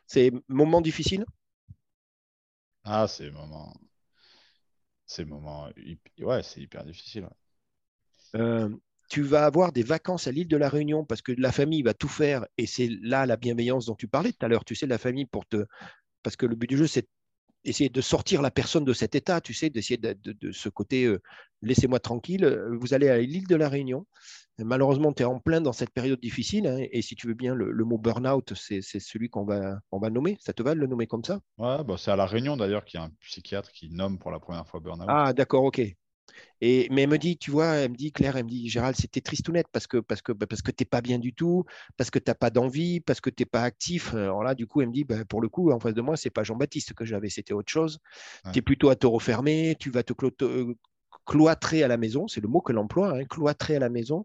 C'est 0.09 0.33
moment 0.49 0.81
difficile? 0.81 1.25
Ah, 2.83 3.07
c'est 3.07 3.31
moment. 3.31 3.75
C'est 5.07 5.25
moment. 5.25 5.69
Ouais, 6.19 6.43
c'est 6.43 6.61
hyper 6.61 6.85
difficile. 6.85 7.29
Euh, 8.35 8.69
tu 9.09 9.23
vas 9.23 9.45
avoir 9.45 9.73
des 9.73 9.83
vacances 9.83 10.27
à 10.27 10.33
l'île 10.33 10.49
de 10.49 10.57
la 10.57 10.69
Réunion 10.69 11.05
parce 11.05 11.23
que 11.23 11.33
la 11.33 11.53
famille 11.53 11.83
va 11.83 11.95
tout 11.95 12.09
faire 12.09 12.47
et 12.59 12.67
c'est 12.67 12.89
là 13.03 13.27
la 13.27 13.37
bienveillance 13.37 13.87
dont 13.87 13.95
tu 13.95 14.09
parlais 14.09 14.33
tout 14.33 14.45
à 14.45 14.49
l'heure. 14.49 14.65
Tu 14.65 14.75
sais, 14.75 14.87
la 14.87 14.99
famille 14.99 15.27
pour 15.27 15.47
te. 15.47 15.65
Parce 16.23 16.37
que 16.37 16.47
le 16.47 16.57
but 16.57 16.69
du 16.69 16.77
jeu, 16.77 16.87
c'est 16.87 17.09
essayer 17.65 17.89
de 17.89 18.01
sortir 18.01 18.43
la 18.43 18.51
personne 18.51 18.85
de 18.85 18.93
cet 18.93 19.15
état, 19.15 19.41
tu 19.41 19.53
sais, 19.53 19.71
d'essayer 19.71 19.99
de, 19.99 20.53
ce 20.53 20.69
côté 20.69 21.05
euh, 21.05 21.21
laissez-moi 21.63 21.99
tranquille. 21.99 22.47
Vous 22.81 22.95
allez 22.95 23.09
à 23.09 23.19
l'île 23.19 23.47
de 23.47 23.57
la 23.57 23.69
Réunion. 23.69 24.07
Malheureusement, 24.59 25.13
tu 25.13 25.23
es 25.23 25.27
en 25.27 25.39
plein 25.39 25.61
dans 25.61 25.73
cette 25.73 25.91
période 25.91 26.21
difficile. 26.21 26.67
Hein, 26.67 26.87
et 26.91 27.03
si 27.03 27.15
tu 27.15 27.27
veux 27.27 27.35
bien, 27.35 27.55
le, 27.55 27.85
mot 27.85 27.99
burn-out, 27.99 28.55
c'est 28.55 28.81
celui 28.83 29.29
qu'on 29.29 29.45
va, 29.45 29.79
on 29.91 29.99
va 29.99 30.11
nommer. 30.11 30.39
Ça 30.41 30.53
te 30.53 30.63
va 30.63 30.75
de 30.75 30.81
le 30.81 30.87
nommer 30.87 31.07
comme 31.07 31.25
ça? 31.25 31.41
Ouais, 31.59 31.85
bah 31.85 31.97
c'est 31.99 32.11
à 32.11 32.17
La 32.17 32.27
Réunion 32.27 32.57
d'ailleurs 32.57 32.85
qu'il 32.85 32.99
y 32.99 33.03
a 33.03 33.07
un 33.07 33.11
psychiatre 33.21 33.71
qui 33.73 33.91
nomme 33.91 34.19
pour 34.19 34.31
la 34.31 34.41
première 34.41 34.67
fois 34.67 34.81
burn-out. 34.81 35.07
Ah, 35.09 35.33
d'accord, 35.33 35.65
ok. 35.65 35.83
Et, 36.61 36.89
mais 36.91 37.03
elle 37.03 37.11
me 37.11 37.19
dit, 37.19 37.37
tu 37.37 37.51
vois, 37.51 37.67
elle 37.75 37.91
me 37.91 37.97
dit, 37.97 38.13
Claire, 38.13 38.37
elle 38.37 38.45
me 38.45 38.49
dit, 38.49 38.69
Gérald, 38.69 38.97
c'était 38.97 39.21
triste 39.21 39.49
ou 39.49 39.53
net 39.53 39.67
parce 39.71 39.87
que, 39.87 39.99
parce 39.99 40.23
que, 40.23 40.33
bah, 40.33 40.47
parce 40.47 40.63
que 40.63 40.71
tu 40.71 40.83
n'es 40.83 40.87
pas 40.87 41.01
bien 41.01 41.19
du 41.19 41.35
tout, 41.35 41.65
parce 41.97 42.11
que 42.11 42.19
tu 42.19 42.31
n'as 42.31 42.35
pas 42.35 42.51
d'envie, 42.51 43.01
parce 43.01 43.21
que 43.21 43.31
tu 43.31 43.43
n'es 43.43 43.47
pas 43.47 43.63
actif. 43.63 44.15
Alors 44.15 44.43
là, 44.43 44.55
du 44.55 44.67
coup, 44.67 44.81
elle 44.81 44.89
me 44.89 44.93
dit, 44.93 45.05
bah, 45.05 45.25
pour 45.29 45.41
le 45.41 45.49
coup, 45.49 45.71
en 45.71 45.81
face 45.81 45.95
de 45.95 46.03
moi, 46.03 46.17
c'est 46.17 46.31
pas 46.31 46.43
Jean-Baptiste 46.43 46.95
que 46.95 47.05
j'avais, 47.05 47.29
c'était 47.29 47.53
autre 47.53 47.71
chose. 47.71 47.99
Tu 48.53 48.59
es 48.59 48.63
plutôt 48.63 48.89
à 48.89 48.97
te 48.97 49.07
refermer, 49.07 49.77
tu 49.79 49.91
vas 49.91 50.03
te 50.03 50.13
euh, 50.43 50.75
cloîtrer 51.27 51.83
à 51.83 51.89
la 51.89 51.97
maison, 51.97 52.29
c'est 52.29 52.41
le 52.41 52.49
mot 52.49 52.61
que 52.61 52.73
l'emploi, 52.73 53.19
hein, 53.19 53.25
cloîtrer 53.25 53.77
à 53.77 53.81
la 53.81 53.89
maison. 53.91 54.25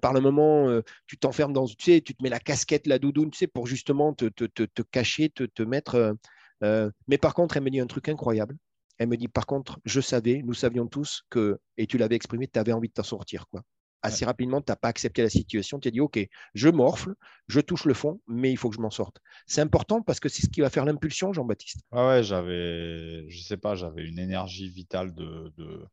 par 0.00 0.12
le 0.12 0.20
moment, 0.20 0.68
euh, 0.68 0.82
tu 1.06 1.16
t'enfermes 1.18 1.52
dans, 1.52 1.66
tu 1.66 1.76
sais, 1.80 2.00
tu 2.00 2.14
te 2.14 2.22
mets 2.22 2.28
la 2.28 2.40
casquette, 2.40 2.86
la 2.86 2.98
doudoune, 2.98 3.30
tu 3.30 3.38
sais, 3.38 3.46
pour 3.46 3.66
justement 3.66 4.12
te, 4.12 4.26
te, 4.26 4.44
te, 4.44 4.82
cacher, 4.82 5.30
te, 5.30 5.44
te 5.44 5.62
mettre. 5.62 6.16
Euh, 6.62 6.90
mais 7.08 7.18
par 7.18 7.34
contre, 7.34 7.56
elle 7.56 7.64
me 7.64 7.70
dit 7.70 7.80
un 7.80 7.86
truc 7.86 8.08
incroyable. 8.08 8.56
Elle 9.02 9.08
me 9.08 9.16
dit, 9.16 9.26
par 9.26 9.46
contre, 9.46 9.80
je 9.84 10.00
savais, 10.00 10.42
nous 10.44 10.54
savions 10.54 10.86
tous 10.86 11.24
que, 11.28 11.58
et 11.76 11.88
tu 11.88 11.98
l'avais 11.98 12.14
exprimé, 12.14 12.46
tu 12.46 12.56
avais 12.58 12.72
envie 12.72 12.86
de 12.86 12.92
t'en 12.92 13.02
sortir. 13.02 13.48
Quoi. 13.50 13.62
Assez 14.00 14.24
rapidement, 14.24 14.60
tu 14.60 14.70
n'as 14.70 14.76
pas 14.76 14.86
accepté 14.86 15.22
la 15.22 15.28
situation. 15.28 15.80
Tu 15.80 15.88
as 15.88 15.90
dit, 15.90 16.00
OK, 16.00 16.20
je 16.54 16.68
morfle, 16.68 17.14
je 17.48 17.58
touche 17.58 17.84
le 17.84 17.94
fond, 17.94 18.20
mais 18.28 18.52
il 18.52 18.56
faut 18.56 18.70
que 18.70 18.76
je 18.76 18.80
m'en 18.80 18.90
sorte. 18.90 19.18
C'est 19.46 19.60
important 19.60 20.02
parce 20.02 20.20
que 20.20 20.28
c'est 20.28 20.42
ce 20.42 20.48
qui 20.48 20.60
va 20.60 20.70
faire 20.70 20.84
l'impulsion, 20.84 21.32
Jean-Baptiste. 21.32 21.80
Ah 21.90 22.06
ouais, 22.06 22.22
j'avais, 22.22 23.28
je 23.28 23.42
sais 23.42 23.56
pas, 23.56 23.74
j'avais 23.74 24.06
une 24.06 24.20
énergie 24.20 24.68
vitale 24.68 25.12
de, 25.14 25.52
de, 25.56 25.88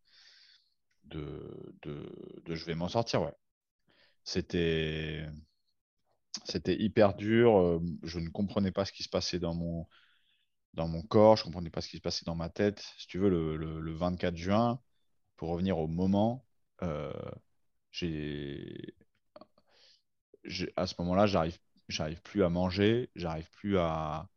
de, 1.81 2.55
je 2.55 2.65
vais 2.65 2.75
m'en 2.75 2.89
sortir. 2.89 3.23
Ouais. 3.23 3.33
C'était, 4.23 5.25
c'était 6.45 6.79
hyper 6.79 7.15
dur. 7.15 7.81
Je 8.03 8.19
ne 8.19 8.29
comprenais 8.29 8.71
pas 8.71 8.85
ce 8.85 8.91
qui 8.91 9.01
se 9.01 9.09
passait 9.09 9.39
dans 9.39 9.55
mon, 9.55 9.87
dans 10.73 10.87
mon 10.87 11.01
corps, 11.01 11.35
je 11.37 11.43
ne 11.43 11.45
comprenais 11.45 11.69
pas 11.69 11.81
ce 11.81 11.89
qui 11.89 11.97
se 11.97 12.01
passait 12.01 12.25
dans 12.25 12.35
ma 12.35 12.49
tête. 12.49 12.79
Si 12.97 13.07
tu 13.07 13.19
veux, 13.19 13.29
le, 13.29 13.93
24 13.93 14.35
juin, 14.35 14.79
pour 15.35 15.49
revenir 15.49 15.77
au 15.77 15.87
moment, 15.87 16.45
euh, 16.83 17.11
j'ai, 17.91 18.93
à 20.75 20.87
ce 20.87 20.95
moment-là, 20.99 21.25
j'arrive, 21.27 21.57
j'arrive 21.87 22.21
plus 22.21 22.43
à 22.43 22.49
manger, 22.49 23.09
j'arrive 23.15 23.49
plus 23.51 23.77
à, 23.77 24.29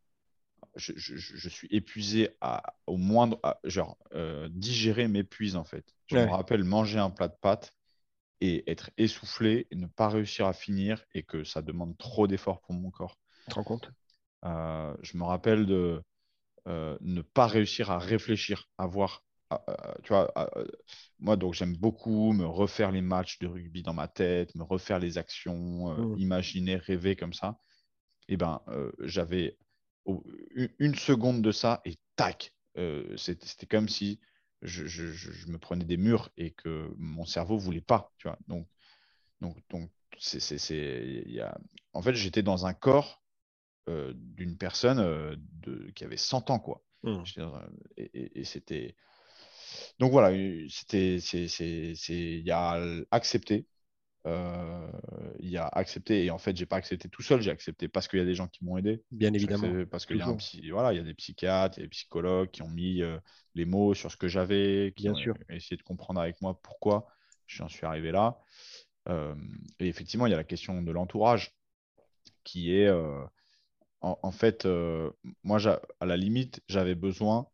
je, 0.77 1.49
suis 1.49 1.69
épuisé 1.71 2.31
à, 2.41 2.75
au 2.87 2.97
moindre, 2.97 3.41
genre 3.65 3.99
euh, 4.15 4.49
digérer 4.51 5.09
m'épuise 5.09 5.57
en 5.57 5.65
fait. 5.65 5.95
Je 6.07 6.17
me 6.17 6.31
rappelle 6.31 6.65
manger 6.65 6.99
un 6.99 7.11
plat 7.11 7.29
de 7.29 7.37
pâtes 7.41 7.73
et 8.41 8.71
être 8.71 8.91
essoufflé 8.97 9.67
et 9.71 9.77
ne 9.77 9.87
pas 9.87 10.09
réussir 10.09 10.47
à 10.47 10.53
finir 10.53 11.05
et 11.15 11.23
que 11.23 11.45
ça 11.45 11.63
demande 11.63 11.97
trop 11.99 12.27
d'efforts 12.27 12.61
pour 12.63 12.75
mon 12.75 12.91
corps. 12.91 13.17
Tu 13.45 13.51
te 13.51 13.55
rends 13.55 13.65
compte? 13.65 13.93
Euh, 14.45 14.95
Je 15.03 15.17
me 15.17 15.25
rappelle 15.25 15.67
de 15.67 16.03
euh, 16.69 16.97
ne 17.01 17.23
pas 17.23 17.47
réussir 17.47 17.91
à 17.91 17.99
réfléchir, 17.99 18.69
à 18.79 18.87
voir. 18.87 19.25
tu 20.05 20.09
vois, 20.09 20.33
moi, 21.19 21.37
donc 21.37 21.55
j'aime 21.55 21.77
beaucoup 21.77 22.33
me 22.33 22.47
refaire 22.47 22.93
les 22.93 23.03
matchs 23.03 23.39
de 23.41 23.47
rugby 23.47 23.83
dans 23.83 23.93
ma 23.93 24.09
tête, 24.09 24.55
me 24.55 24.63
refaire 24.63 24.99
les 24.99 25.19
actions, 25.19 25.91
euh, 25.91 25.97
mmh. 25.97 26.19
imaginer, 26.19 26.77
rêver 26.77 27.17
comme 27.17 27.33
ça. 27.33 27.59
Et 28.29 28.35
eh 28.35 28.37
ben, 28.37 28.61
euh, 28.69 28.93
j'avais 29.01 29.59
une 30.79 30.95
seconde 30.95 31.43
de 31.43 31.53
ça 31.53 31.81
et 31.85 31.97
tac, 32.17 32.55
c'était 33.17 33.67
comme 33.67 33.89
si 33.89 34.21
je, 34.63 34.87
je, 34.87 35.51
me 35.51 35.59
prenais 35.59 35.85
des 35.85 35.97
murs 35.97 36.31
et 36.37 36.53
que 36.53 36.93
mon 36.97 37.25
cerveau 37.25 37.59
voulait 37.59 37.81
pas, 37.81 38.13
tu 38.19 38.29
vois. 38.29 38.39
Donc, 38.49 38.69
donc, 39.41 39.57
donc 39.71 39.91
c'est, 40.19 40.41
en 41.93 42.03
fait, 42.03 42.15
j'étais 42.15 42.43
dans 42.43 42.67
un 42.67 42.75
corps 42.75 43.22
euh, 43.89 44.13
d'une 44.15 44.57
personne 44.57 45.01
euh, 45.01 45.35
de, 45.37 45.91
qui 45.97 46.05
avait 46.05 46.17
100 46.17 46.51
ans, 46.51 46.61
quoi. 46.61 46.85
Mmh. 47.03 47.25
Et, 47.97 48.45
c'était. 48.45 48.95
Donc 49.99 50.13
voilà, 50.13 50.31
c'était, 50.69 51.17
il 51.17 52.47
y 52.47 52.51
a 52.53 52.81
accepté. 53.11 53.67
Euh, 54.25 54.89
il 55.41 55.51
y 55.51 55.57
a 55.57 55.67
accepté 55.67 56.25
et 56.25 56.31
en 56.31 56.39
fait 56.39 56.57
j'ai 56.57 56.65
pas 56.65 56.77
accepté 56.77 57.09
tout 57.09 57.23
seul 57.23 57.43
j'ai 57.43 57.51
accepté 57.51 57.89
parce 57.89 58.07
qu'il 58.07 58.21
y 58.21 58.23
a 58.23 58.25
des 58.25 58.37
gens 58.37 58.47
qui 58.47 58.65
m'ont 58.65 58.79
aidé 58.79 59.03
bien 59.11 59.35
évidemment 59.35 59.85
parce 59.91 60.07
qu'il 60.07 60.19
y 60.19 60.21
a 60.21 60.29
un 60.29 60.37
voilà 60.71 60.93
il 60.93 60.99
y 60.99 61.01
a 61.01 61.03
des 61.03 61.15
psychiatres 61.15 61.81
et 61.81 61.83
des 61.83 61.89
psychologues 61.89 62.49
qui 62.53 62.63
ont 62.63 62.69
mis 62.69 63.03
les 63.57 63.65
mots 63.65 63.95
sur 63.95 64.13
ce 64.13 64.17
que 64.17 64.29
j'avais 64.29 64.93
qui 64.97 65.03
bien 65.03 65.13
ont 65.15 65.17
sûr. 65.17 65.35
essayé 65.51 65.77
de 65.77 65.83
comprendre 65.83 66.21
avec 66.21 66.41
moi 66.41 66.57
pourquoi 66.63 67.09
j'en 67.49 67.67
suis 67.67 67.85
arrivé 67.85 68.13
là 68.13 68.39
et 69.09 69.89
effectivement 69.89 70.29
il 70.29 70.31
y 70.31 70.35
a 70.35 70.37
la 70.37 70.45
question 70.45 70.81
de 70.81 70.93
l'entourage 70.93 71.57
qui 72.45 72.77
est 72.77 72.89
en, 74.03 74.33
fait, 74.33 74.67
euh, 74.67 75.11
moi, 75.45 75.59
à 76.01 76.07
la 76.07 76.17
limite, 76.17 76.61
j'avais 76.69 76.97
besoin, 76.97 77.47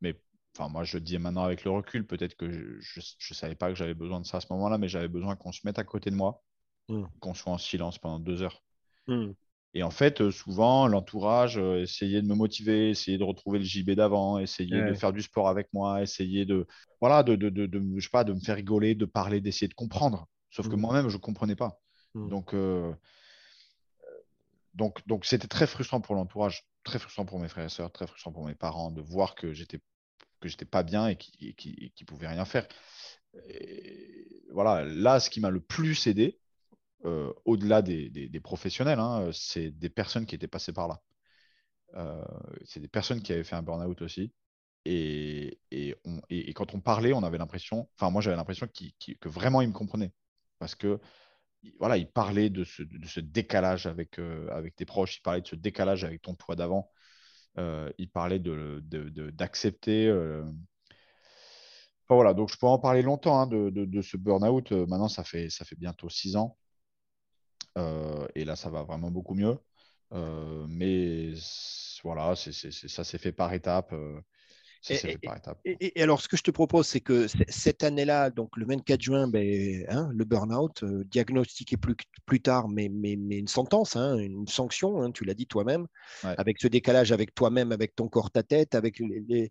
mais 0.00 0.18
enfin, 0.56 0.70
moi, 0.70 0.84
je 0.84 0.96
dis 0.98 1.18
maintenant 1.18 1.44
avec 1.44 1.64
le 1.64 1.70
recul, 1.70 2.06
peut-être 2.06 2.34
que 2.34 2.50
je 2.80 3.00
ne 3.00 3.34
savais 3.34 3.54
pas 3.54 3.68
que 3.68 3.74
j'avais 3.74 3.94
besoin 3.94 4.20
de 4.20 4.26
ça 4.26 4.38
à 4.38 4.40
ce 4.40 4.46
moment-là, 4.52 4.78
mais 4.78 4.88
j'avais 4.88 5.08
besoin 5.08 5.36
qu'on 5.36 5.52
se 5.52 5.60
mette 5.64 5.78
à 5.78 5.84
côté 5.84 6.10
de 6.10 6.16
moi, 6.16 6.42
mmh. 6.88 7.04
qu'on 7.20 7.34
soit 7.34 7.52
en 7.52 7.58
silence 7.58 7.98
pendant 7.98 8.18
deux 8.18 8.42
heures. 8.42 8.62
Mmh. 9.06 9.32
Et 9.74 9.82
en 9.82 9.90
fait, 9.90 10.22
euh, 10.22 10.30
souvent, 10.30 10.88
l'entourage 10.88 11.58
euh, 11.58 11.82
essayait 11.82 12.22
de 12.22 12.26
me 12.26 12.34
motiver, 12.34 12.90
essayait 12.90 13.18
de 13.18 13.24
retrouver 13.24 13.58
le 13.58 13.64
JB 13.64 13.90
d'avant, 13.90 14.38
essayait 14.38 14.82
de 14.82 14.94
faire 14.94 15.12
du 15.12 15.20
sport 15.20 15.48
avec 15.48 15.68
moi, 15.74 16.02
essayait 16.02 16.46
de, 16.46 16.66
voilà, 17.00 17.22
de, 17.22 17.36
de, 17.36 17.50
de, 17.50 17.80
je 17.96 18.02
sais 18.02 18.10
pas, 18.10 18.24
de 18.24 18.32
me 18.32 18.40
faire 18.40 18.56
rigoler, 18.56 18.94
de 18.94 19.04
parler, 19.04 19.42
d'essayer 19.42 19.68
de 19.68 19.74
comprendre. 19.74 20.26
Sauf 20.48 20.68
que 20.68 20.74
mmh. 20.74 20.80
moi-même, 20.80 21.08
je 21.10 21.16
ne 21.16 21.20
comprenais 21.20 21.54
pas. 21.54 21.78
Donc, 22.14 22.56
donc, 24.74 25.06
donc 25.06 25.24
c'était 25.24 25.48
très 25.48 25.66
frustrant 25.66 26.00
pour 26.00 26.14
l'entourage, 26.14 26.66
très 26.84 26.98
frustrant 26.98 27.24
pour 27.24 27.38
mes 27.38 27.48
frères 27.48 27.66
et 27.66 27.68
sœurs, 27.68 27.92
très 27.92 28.06
frustrant 28.06 28.32
pour 28.32 28.46
mes 28.46 28.54
parents 28.54 28.90
de 28.90 29.00
voir 29.00 29.34
que 29.34 29.52
j'étais 29.52 29.80
que 30.40 30.48
j'étais 30.48 30.64
pas 30.64 30.82
bien 30.82 31.08
et 31.08 31.16
qui 31.16 31.54
qui, 31.54 32.04
pouvaient 32.04 32.28
rien 32.28 32.44
faire. 32.44 32.66
voilà, 34.52 34.84
là, 34.84 35.20
ce 35.20 35.30
qui 35.30 35.40
m'a 35.40 35.50
le 35.50 35.60
plus 35.60 36.06
aidé, 36.06 36.40
euh, 37.04 37.32
au-delà 37.44 37.82
des, 37.82 38.10
des, 38.10 38.40
professionnels, 38.40 38.98
hein, 38.98 39.30
c'est 39.32 39.70
des 39.70 39.88
personnes 39.88 40.26
qui 40.26 40.34
étaient 40.34 40.48
passées 40.48 40.72
par 40.72 40.88
là. 40.88 41.00
Euh, 41.94 42.24
c'est 42.64 42.80
des 42.80 42.88
personnes 42.88 43.22
qui 43.22 43.32
avaient 43.32 43.44
fait 43.44 43.56
un 43.56 43.62
burn-out 43.62 44.02
aussi. 44.02 44.32
Et, 44.84 45.60
et, 45.70 45.94
quand 46.54 46.74
on 46.74 46.80
parlait, 46.80 47.12
on 47.12 47.22
avait 47.22 47.38
l'impression, 47.38 47.88
enfin 47.96 48.10
moi 48.10 48.22
j'avais 48.22 48.36
l'impression 48.36 48.66
que 48.66 49.28
vraiment 49.28 49.60
ils 49.62 49.68
me 49.68 49.74
comprenaient. 49.74 50.12
Parce 50.58 50.74
que 50.74 51.00
voilà, 51.78 51.96
il 51.96 52.10
parlait 52.10 52.50
de 52.50 52.64
ce, 52.64 53.20
décalage 53.20 53.86
avec, 53.86 54.18
euh, 54.18 54.48
avec 54.50 54.76
tes 54.76 54.84
proches, 54.84 55.18
il 55.18 55.22
parlait 55.22 55.40
de 55.40 55.46
ce 55.46 55.56
décalage 55.56 56.04
avec 56.04 56.22
ton 56.22 56.34
poids 56.34 56.56
d'avant, 56.56 56.90
euh, 57.58 57.90
il 57.98 58.10
parlait 58.10 58.40
d'accepter. 58.40 60.06
Euh, 60.06 60.44
voilà, 62.08 62.34
donc 62.34 62.50
je 62.50 62.56
peux 62.58 62.66
en 62.66 62.78
parler 62.78 63.02
longtemps 63.02 63.40
hein, 63.40 63.46
de, 63.46 64.02
ce 64.02 64.16
burn-out. 64.16 64.72
Maintenant, 64.72 65.08
ça 65.08 65.22
fait, 65.22 65.48
bientôt 65.78 66.08
six 66.08 66.36
ans. 66.36 66.56
et 68.34 68.44
là, 68.44 68.56
ça 68.56 68.70
va 68.70 68.82
vraiment 68.82 69.10
beaucoup 69.10 69.34
mieux. 69.34 69.58
mais 70.68 71.34
voilà, 72.02 72.34
c'est 72.36 72.52
ça 72.52 73.04
s'est 73.04 73.18
fait 73.18 73.32
par 73.32 73.52
étapes. 73.52 73.94
Et, 75.64 76.02
alors, 76.02 76.20
ce 76.20 76.28
que 76.28 76.36
je 76.36 76.42
te 76.42 76.50
propose, 76.50 76.86
c'est 76.86 77.00
que 77.00 77.26
cette 77.48 77.82
année-là, 77.82 78.30
donc 78.30 78.56
le 78.56 78.66
24 78.66 79.00
juin, 79.00 79.28
ben, 79.28 79.84
hein, 79.88 80.10
le 80.14 80.24
burn-out, 80.24 80.82
euh, 80.82 81.04
diagnostiqué 81.04 81.76
plus, 81.76 81.96
plus 82.24 82.40
tard, 82.40 82.68
mais, 82.68 82.88
mais, 82.88 83.16
mais 83.16 83.38
une 83.38 83.48
sentence, 83.48 83.96
hein, 83.96 84.16
une 84.16 84.46
sanction, 84.46 85.02
hein, 85.02 85.10
tu 85.10 85.24
l'as 85.24 85.34
dit 85.34 85.46
toi-même, 85.46 85.86
avec 86.22 86.60
ce 86.60 86.68
décalage 86.68 87.12
avec 87.12 87.34
toi-même, 87.34 87.72
avec 87.72 87.94
ton 87.94 88.08
corps, 88.08 88.30
ta 88.30 88.42
tête, 88.42 88.74
avec 88.74 88.98
les... 88.98 89.50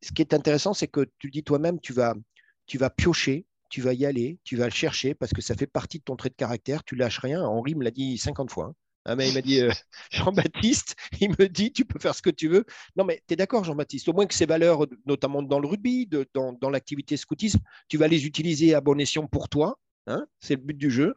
Ce 0.00 0.12
qui 0.12 0.22
est 0.22 0.32
intéressant, 0.32 0.74
c'est 0.74 0.86
que 0.86 1.06
tu 1.18 1.30
dis 1.30 1.42
toi-même, 1.42 1.80
tu 1.80 1.92
vas, 1.92 2.14
tu 2.66 2.78
vas 2.78 2.88
piocher, 2.88 3.46
tu 3.68 3.80
vas 3.80 3.92
y 3.92 4.06
aller, 4.06 4.38
tu 4.44 4.56
vas 4.56 4.66
le 4.66 4.70
chercher, 4.70 5.14
parce 5.14 5.32
que 5.32 5.42
ça 5.42 5.56
fait 5.56 5.66
partie 5.66 5.98
de 5.98 6.04
ton 6.04 6.14
trait 6.14 6.28
de 6.28 6.34
caractère, 6.34 6.84
tu 6.84 6.94
lâches 6.94 7.18
rien. 7.18 7.42
Henri 7.42 7.74
me 7.74 7.82
l'a 7.82 7.90
dit 7.90 8.16
50 8.16 8.50
fois. 8.50 8.74
Ah, 9.04 9.16
mais 9.16 9.28
il 9.28 9.34
m'a 9.34 9.40
dit, 9.42 9.60
euh, 9.60 9.70
Jean-Baptiste, 10.10 10.96
il 11.20 11.30
me 11.30 11.48
dit, 11.48 11.72
tu 11.72 11.84
peux 11.84 11.98
faire 11.98 12.14
ce 12.14 12.22
que 12.22 12.30
tu 12.30 12.48
veux. 12.48 12.64
Non, 12.96 13.04
mais 13.04 13.22
tu 13.26 13.34
es 13.34 13.36
d'accord, 13.36 13.64
Jean-Baptiste, 13.64 14.08
au 14.08 14.12
moins 14.12 14.26
que 14.26 14.34
ces 14.34 14.46
valeurs, 14.46 14.86
notamment 15.06 15.42
dans 15.42 15.60
le 15.60 15.68
rugby, 15.68 16.08
dans, 16.34 16.52
dans 16.52 16.70
l'activité 16.70 17.16
scoutisme, 17.16 17.60
tu 17.88 17.96
vas 17.96 18.08
les 18.08 18.26
utiliser 18.26 18.74
à 18.74 18.80
bon 18.80 18.98
escient 19.00 19.26
pour 19.26 19.48
toi, 19.48 19.78
Hein, 20.08 20.26
c'est 20.40 20.54
le 20.56 20.62
but 20.62 20.76
du 20.78 20.90
jeu. 20.90 21.16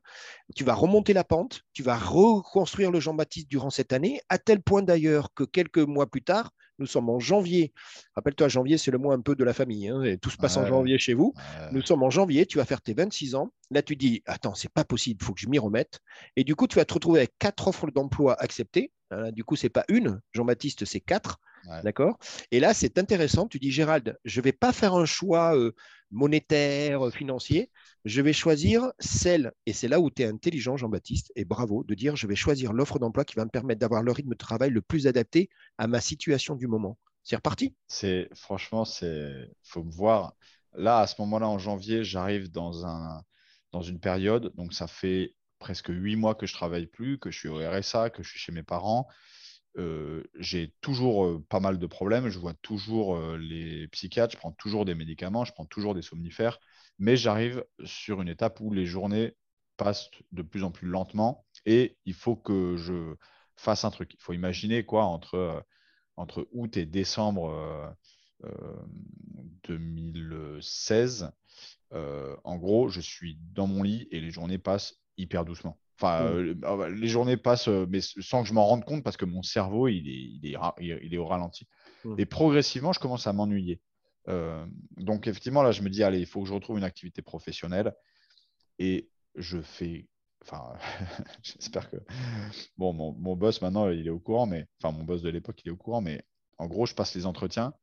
Tu 0.53 0.65
vas 0.65 0.73
remonter 0.73 1.13
la 1.13 1.23
pente, 1.23 1.61
tu 1.71 1.81
vas 1.81 1.97
reconstruire 1.97 2.91
le 2.91 2.99
Jean-Baptiste 2.99 3.47
durant 3.49 3.69
cette 3.69 3.93
année, 3.93 4.19
à 4.27 4.37
tel 4.37 4.61
point 4.61 4.81
d'ailleurs 4.81 5.33
que 5.33 5.45
quelques 5.45 5.77
mois 5.77 6.07
plus 6.11 6.21
tard, 6.21 6.51
nous 6.81 6.87
sommes 6.87 7.09
en 7.09 7.19
janvier. 7.19 7.73
Rappelle-toi, 8.15 8.49
janvier, 8.49 8.77
c'est 8.77 8.91
le 8.91 8.97
mois 8.97 9.13
un 9.13 9.21
peu 9.21 9.35
de 9.35 9.43
la 9.43 9.53
famille. 9.53 9.87
Hein, 9.87 10.03
et 10.03 10.17
tout 10.17 10.29
se 10.29 10.37
passe 10.37 10.57
en 10.57 10.65
janvier 10.65 10.97
chez 10.97 11.13
vous. 11.13 11.33
Nous 11.71 11.81
sommes 11.81 12.03
en 12.03 12.09
janvier, 12.09 12.45
tu 12.45 12.57
vas 12.57 12.65
faire 12.65 12.81
tes 12.81 12.93
26 12.93 13.35
ans. 13.35 13.53
Là, 13.69 13.81
tu 13.81 13.95
dis, 13.95 14.21
attends, 14.25 14.55
c'est 14.55 14.71
pas 14.71 14.83
possible, 14.83 15.19
il 15.21 15.25
faut 15.25 15.33
que 15.33 15.39
je 15.39 15.47
m'y 15.47 15.59
remette. 15.59 15.99
Et 16.35 16.43
du 16.43 16.55
coup, 16.55 16.67
tu 16.67 16.75
vas 16.75 16.85
te 16.85 16.93
retrouver 16.93 17.19
avec 17.19 17.37
quatre 17.39 17.67
offres 17.67 17.89
d'emploi 17.91 18.35
acceptées. 18.41 18.91
Hein, 19.11 19.31
du 19.31 19.43
coup, 19.43 19.55
c'est 19.55 19.69
pas 19.69 19.85
une, 19.87 20.21
Jean-Baptiste, 20.33 20.85
c'est 20.85 20.99
quatre. 20.99 21.39
D'accord? 21.83 22.17
Et 22.49 22.59
là, 22.59 22.73
c'est 22.73 22.97
intéressant. 22.97 23.47
Tu 23.47 23.59
dis, 23.59 23.71
Gérald, 23.71 24.17
je 24.25 24.39
ne 24.39 24.43
vais 24.43 24.51
pas 24.51 24.73
faire 24.73 24.95
un 24.95 25.05
choix 25.05 25.55
euh, 25.55 25.73
monétaire, 26.09 27.07
euh, 27.07 27.11
financier. 27.11 27.69
Je 28.03 28.21
vais 28.21 28.33
choisir 28.33 28.91
celle, 28.99 29.51
et 29.65 29.73
c'est 29.73 29.87
là 29.87 29.99
où 29.99 30.09
tu 30.09 30.23
es 30.23 30.25
intelligent, 30.25 30.75
Jean-Baptiste, 30.75 31.31
et 31.35 31.45
bravo, 31.45 31.83
de 31.83 31.93
dire, 31.93 32.15
je 32.15 32.25
vais 32.25 32.35
choisir 32.35 32.73
l'offre 32.73 32.97
d'emploi 32.97 33.25
qui 33.25 33.35
va 33.35 33.45
me 33.45 33.49
permettre 33.49 33.79
d'avoir 33.79 34.01
le 34.01 34.11
rythme 34.11 34.31
de 34.31 34.35
travail 34.35 34.71
le 34.71 34.81
plus 34.81 35.05
adapté 35.07 35.49
à 35.77 35.87
ma 35.87 36.01
situation 36.01 36.55
du 36.55 36.67
moment. 36.67 36.97
C'est 37.23 37.35
reparti 37.35 37.75
C'est 37.87 38.29
Franchement, 38.33 38.85
il 39.01 39.49
faut 39.63 39.83
me 39.83 39.91
voir. 39.91 40.33
Là, 40.73 40.99
à 40.99 41.07
ce 41.07 41.15
moment-là, 41.19 41.47
en 41.47 41.59
janvier, 41.59 42.03
j'arrive 42.03 42.49
dans, 42.49 42.85
un, 42.87 43.23
dans 43.71 43.81
une 43.81 43.99
période, 43.99 44.51
donc 44.55 44.73
ça 44.73 44.87
fait 44.87 45.35
presque 45.59 45.89
huit 45.89 46.15
mois 46.15 46.33
que 46.33 46.47
je 46.47 46.53
travaille 46.53 46.87
plus, 46.87 47.19
que 47.19 47.29
je 47.29 47.37
suis 47.37 47.49
au 47.49 47.57
RSA, 47.57 48.09
que 48.09 48.23
je 48.23 48.29
suis 48.29 48.39
chez 48.39 48.51
mes 48.51 48.63
parents. 48.63 49.07
Euh, 49.77 50.23
j'ai 50.37 50.73
toujours 50.81 51.25
euh, 51.25 51.45
pas 51.47 51.59
mal 51.59 51.79
de 51.79 51.85
problèmes. 51.85 52.29
Je 52.29 52.39
vois 52.39 52.53
toujours 52.55 53.15
euh, 53.15 53.37
les 53.37 53.87
psychiatres, 53.89 54.33
je 54.33 54.37
prends 54.37 54.51
toujours 54.51 54.85
des 54.85 54.95
médicaments, 54.95 55.45
je 55.45 55.53
prends 55.53 55.65
toujours 55.65 55.93
des 55.95 56.01
somnifères, 56.01 56.59
mais 57.01 57.17
j'arrive 57.17 57.65
sur 57.83 58.21
une 58.21 58.29
étape 58.29 58.61
où 58.61 58.71
les 58.71 58.85
journées 58.85 59.35
passent 59.75 60.11
de 60.31 60.43
plus 60.43 60.63
en 60.63 60.69
plus 60.69 60.87
lentement 60.87 61.47
et 61.65 61.97
il 62.05 62.13
faut 62.13 62.35
que 62.35 62.77
je 62.77 63.15
fasse 63.55 63.83
un 63.83 63.89
truc. 63.89 64.13
Il 64.13 64.21
faut 64.21 64.33
imaginer 64.33 64.85
quoi 64.85 65.05
entre, 65.05 65.65
entre 66.15 66.47
août 66.51 66.77
et 66.77 66.85
décembre 66.85 67.95
2016. 69.63 71.31
en 71.91 72.57
gros, 72.57 72.89
je 72.89 73.01
suis 73.01 73.39
dans 73.53 73.65
mon 73.65 73.81
lit 73.81 74.07
et 74.11 74.21
les 74.21 74.29
journées 74.29 74.59
passent 74.59 75.01
hyper 75.17 75.43
doucement. 75.43 75.79
Enfin, 75.97 76.23
mmh. 76.23 76.35
euh, 76.37 76.55
ah 76.63 76.89
les 76.89 77.07
journées 77.07 77.37
passent, 77.37 77.67
euh, 77.67 77.87
mais 77.89 78.01
sans 78.01 78.43
que 78.43 78.47
je 78.47 78.53
m'en 78.53 78.65
rende 78.65 78.85
compte 78.85 79.03
parce 79.03 79.17
que 79.17 79.25
mon 79.25 79.43
cerveau, 79.43 79.87
il 79.87 80.07
est, 80.07 80.37
il 80.43 80.45
est, 80.45 80.99
il 81.03 81.13
est 81.13 81.17
au 81.17 81.25
ralenti. 81.25 81.67
Mmh. 82.05 82.15
Et 82.19 82.25
progressivement, 82.25 82.93
je 82.93 82.99
commence 82.99 83.27
à 83.27 83.33
m'ennuyer. 83.33 83.81
Euh, 84.27 84.65
donc, 84.97 85.27
effectivement, 85.27 85.63
là, 85.63 85.71
je 85.71 85.81
me 85.81 85.89
dis, 85.89 86.03
allez, 86.03 86.19
il 86.19 86.25
faut 86.25 86.41
que 86.41 86.47
je 86.47 86.53
retrouve 86.53 86.77
une 86.77 86.83
activité 86.83 87.21
professionnelle. 87.21 87.93
Et 88.79 89.09
je 89.35 89.61
fais. 89.61 90.07
Enfin, 90.43 90.73
j'espère 91.43 91.89
que. 91.89 91.97
Bon, 92.77 92.93
mon, 92.93 93.13
mon, 93.13 93.35
boss, 93.35 93.61
maintenant, 93.61 93.89
il 93.89 94.07
est 94.07 94.11
au 94.11 94.19
courant, 94.19 94.45
mais. 94.45 94.67
Enfin, 94.81 94.95
mon 94.95 95.03
boss 95.03 95.21
de 95.21 95.29
l'époque, 95.29 95.61
il 95.63 95.69
est 95.69 95.71
au 95.71 95.77
courant, 95.77 96.01
mais 96.01 96.23
en 96.57 96.67
gros, 96.67 96.85
je 96.85 96.95
passe 96.95 97.15
les 97.15 97.25
entretiens, 97.25 97.73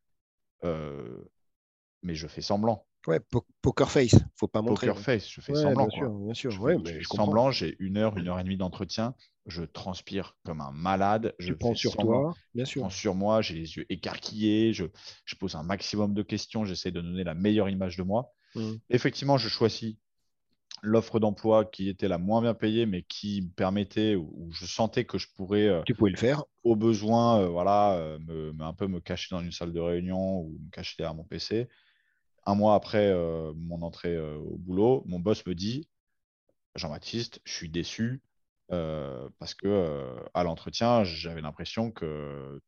mais 0.62 2.14
je 2.14 2.26
fais 2.26 2.42
semblant. 2.42 2.86
Ouais, 3.06 3.20
poker 3.62 3.90
face, 3.90 4.16
faut 4.34 4.48
pas 4.48 4.60
montrer. 4.60 4.88
Poker 4.88 5.02
face, 5.02 5.30
je 5.30 5.40
fais 5.40 5.54
semblant. 5.54 5.86
Bien 5.86 5.96
sûr, 5.96 6.10
bien 6.10 6.34
sûr. 6.34 6.50
Je, 6.50 6.92
fais, 6.92 7.02
semblant, 7.04 7.50
j'ai 7.50 7.76
une 7.78 7.96
heure, 7.96 8.16
une 8.18 8.28
heure 8.28 8.38
et 8.38 8.44
demie 8.44 8.56
d'entretien, 8.56 9.14
je 9.48 9.62
transpire 9.62 10.36
comme 10.44 10.60
un 10.60 10.70
malade. 10.70 11.34
Je 11.38 11.52
prends 11.52 11.74
sur 11.74 11.96
toi, 11.96 12.34
bien 12.54 12.64
sûr. 12.64 12.74
Je 12.74 12.80
prends 12.80 12.90
sur 12.90 13.14
moi, 13.14 13.42
j'ai 13.42 13.54
les 13.54 13.76
yeux 13.76 13.86
écarquillés, 13.88 14.72
je, 14.72 14.84
je, 15.24 15.34
pose 15.34 15.56
un 15.56 15.62
maximum 15.62 16.14
de 16.14 16.22
questions, 16.22 16.64
j'essaie 16.64 16.92
de 16.92 17.00
donner 17.00 17.24
la 17.24 17.34
meilleure 17.34 17.68
image 17.68 17.96
de 17.96 18.02
moi. 18.02 18.32
Mmh. 18.54 18.74
Effectivement, 18.90 19.38
je 19.38 19.48
choisis 19.48 19.96
l'offre 20.82 21.18
d'emploi 21.18 21.64
qui 21.64 21.88
était 21.88 22.08
la 22.08 22.18
moins 22.18 22.42
bien 22.42 22.54
payée, 22.54 22.86
mais 22.86 23.02
qui 23.02 23.42
me 23.42 23.50
permettait, 23.50 24.14
où 24.14 24.48
je 24.52 24.66
sentais 24.66 25.04
que 25.04 25.18
je 25.18 25.28
pourrais, 25.34 25.66
euh, 25.66 25.82
tu 25.86 25.94
pouvais 25.94 26.10
le 26.10 26.16
faire, 26.16 26.44
au 26.62 26.76
besoin, 26.76 27.40
euh, 27.40 27.48
voilà, 27.48 27.94
euh, 27.94 28.18
me, 28.20 28.54
un 28.60 28.72
peu 28.72 28.86
me 28.86 29.00
cacher 29.00 29.34
dans 29.34 29.42
une 29.42 29.52
salle 29.52 29.72
de 29.72 29.80
réunion 29.80 30.40
ou 30.40 30.58
me 30.64 30.70
cacher 30.70 30.94
derrière 30.98 31.14
mon 31.14 31.24
PC 31.24 31.68
un 32.46 32.54
mois 32.54 32.74
après 32.74 33.14
mon 33.56 33.82
entrée 33.82 34.18
au 34.18 34.56
boulot, 34.56 35.02
mon 35.04 35.20
boss 35.20 35.44
me 35.44 35.54
dit 35.54 35.86
Jean-Baptiste, 36.76 37.42
je 37.44 37.52
suis 37.52 37.68
déçu 37.68 38.22
euh, 38.70 39.28
parce 39.38 39.54
que 39.54 40.16
à 40.34 40.44
l'entretien, 40.44 41.04
j'avais 41.04 41.40
l'impression 41.40 41.90
que, 41.90 42.60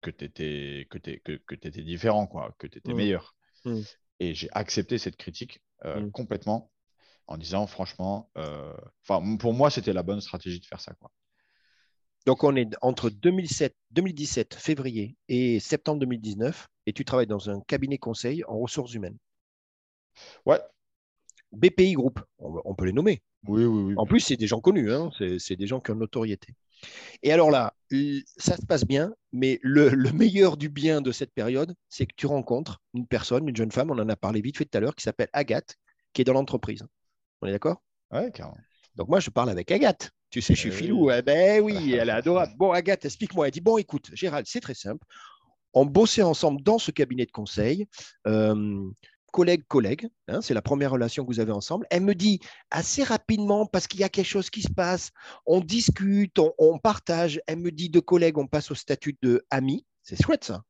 que 0.00 0.10
tu 0.10 0.24
étais, 0.24 0.86
que 0.90 0.98
que, 0.98 1.36
que 1.36 1.54
étais 1.54 1.82
différent, 1.82 2.26
quoi, 2.26 2.54
que 2.58 2.66
tu 2.66 2.78
étais 2.78 2.92
mmh. 2.92 2.96
meilleur. 2.96 3.34
Mmh. 3.64 3.80
Et 4.20 4.34
j'ai 4.34 4.48
accepté 4.52 4.98
cette 4.98 5.16
critique 5.16 5.62
mmh. 5.84 6.10
complètement 6.10 6.70
en 7.26 7.36
disant 7.36 7.66
franchement, 7.66 8.30
pour 9.38 9.54
moi, 9.54 9.70
c'était 9.70 9.92
la 9.92 10.02
bonne 10.02 10.20
stratégie 10.20 10.60
de 10.60 10.66
faire 10.66 10.80
ça. 10.80 10.94
Quoi. 10.94 11.10
Donc, 12.26 12.44
on 12.44 12.54
est 12.54 12.68
entre 12.82 13.08
2007, 13.08 13.74
2017, 13.92 14.54
février, 14.54 15.16
et 15.28 15.58
septembre 15.58 16.00
2019, 16.00 16.68
et 16.86 16.92
tu 16.92 17.04
travailles 17.04 17.26
dans 17.26 17.48
un 17.48 17.60
cabinet 17.62 17.98
conseil 17.98 18.44
en 18.44 18.58
ressources 18.58 18.92
humaines. 18.92 19.16
Ouais. 20.44 20.60
BPI 21.52 21.94
Group, 21.94 22.20
on, 22.38 22.74
peut 22.74 22.84
les 22.84 22.92
nommer. 22.92 23.22
Oui, 23.46 23.64
oui, 23.64 23.82
oui. 23.82 23.94
En 23.96 24.06
plus, 24.06 24.20
c'est 24.20 24.36
des 24.36 24.46
gens 24.46 24.60
connus, 24.60 24.92
hein. 24.92 25.10
c'est 25.38 25.56
des 25.56 25.66
gens 25.66 25.80
qui 25.80 25.90
ont 25.90 25.94
une 25.94 26.00
notoriété. 26.00 26.54
Et 27.22 27.32
alors 27.32 27.50
là, 27.50 27.74
ça 28.36 28.56
se 28.56 28.66
passe 28.66 28.84
bien, 28.84 29.14
mais 29.32 29.58
le, 29.62 29.90
meilleur 30.12 30.56
du 30.56 30.68
bien 30.68 31.00
de 31.00 31.12
cette 31.12 31.32
période, 31.32 31.74
c'est 31.88 32.06
que 32.06 32.14
tu 32.16 32.26
rencontres 32.26 32.80
une 32.94 33.06
personne, 33.06 33.48
une 33.48 33.56
jeune 33.56 33.72
femme, 33.72 33.90
on 33.90 33.98
en 33.98 34.08
a 34.08 34.16
parlé 34.16 34.40
vite 34.40 34.58
fait 34.58 34.64
tout 34.64 34.76
à 34.76 34.80
l'heure, 34.80 34.94
qui 34.94 35.02
s'appelle 35.02 35.28
Agathe, 35.32 35.76
qui 36.12 36.22
est 36.22 36.24
dans 36.24 36.32
l'entreprise. 36.32 36.84
On 37.42 37.46
est 37.46 37.52
d'accord? 37.52 37.82
Ouais, 38.10 38.30
carrément. 38.30 38.56
Donc 38.96 39.08
moi, 39.08 39.20
je 39.20 39.30
parle 39.30 39.50
avec 39.50 39.70
Agathe. 39.70 40.10
Tu 40.30 40.40
sais, 40.40 40.54
je 40.54 40.60
suis 40.60 40.68
eh 40.68 40.72
filou. 40.72 41.10
Eh 41.10 41.22
ben 41.22 41.62
oui, 41.62 41.92
elle 41.94 42.08
est 42.08 42.12
adorable. 42.12 42.52
Bon, 42.56 42.72
Agathe, 42.72 43.04
explique-moi. 43.04 43.46
Elle 43.46 43.52
dit, 43.52 43.60
bon, 43.60 43.78
écoute, 43.78 44.10
Gérald, 44.12 44.46
c'est 44.48 44.60
très 44.60 44.74
simple. 44.74 45.04
On 45.72 45.86
bossait 45.86 46.22
ensemble 46.22 46.62
dans 46.62 46.78
ce 46.78 46.90
cabinet 46.90 47.26
de 47.26 47.30
conseil. 47.30 47.86
Euh, 48.26 48.82
collègue, 49.30 49.62
collègue, 49.68 50.08
hein, 50.28 50.40
c'est 50.40 50.54
la 50.54 50.62
première 50.62 50.90
relation 50.92 51.24
que 51.24 51.28
vous 51.28 51.40
avez 51.40 51.52
ensemble. 51.52 51.86
Elle 51.90 52.02
me 52.02 52.14
dit 52.14 52.40
assez 52.70 53.02
rapidement, 53.02 53.66
parce 53.66 53.86
qu'il 53.86 54.00
y 54.00 54.04
a 54.04 54.08
quelque 54.08 54.26
chose 54.26 54.50
qui 54.50 54.62
se 54.62 54.72
passe, 54.72 55.10
on 55.46 55.60
discute, 55.60 56.38
on, 56.38 56.78
partage. 56.78 57.40
Elle 57.46 57.58
me 57.58 57.70
dit 57.70 57.90
de 57.90 58.00
collègue, 58.00 58.38
on 58.38 58.46
passe 58.46 58.70
au 58.70 58.74
statut 58.74 59.16
de 59.22 59.44
ami. 59.50 59.86
C'est 60.02 60.20
chouette 60.20 60.44
ça. 60.44 60.62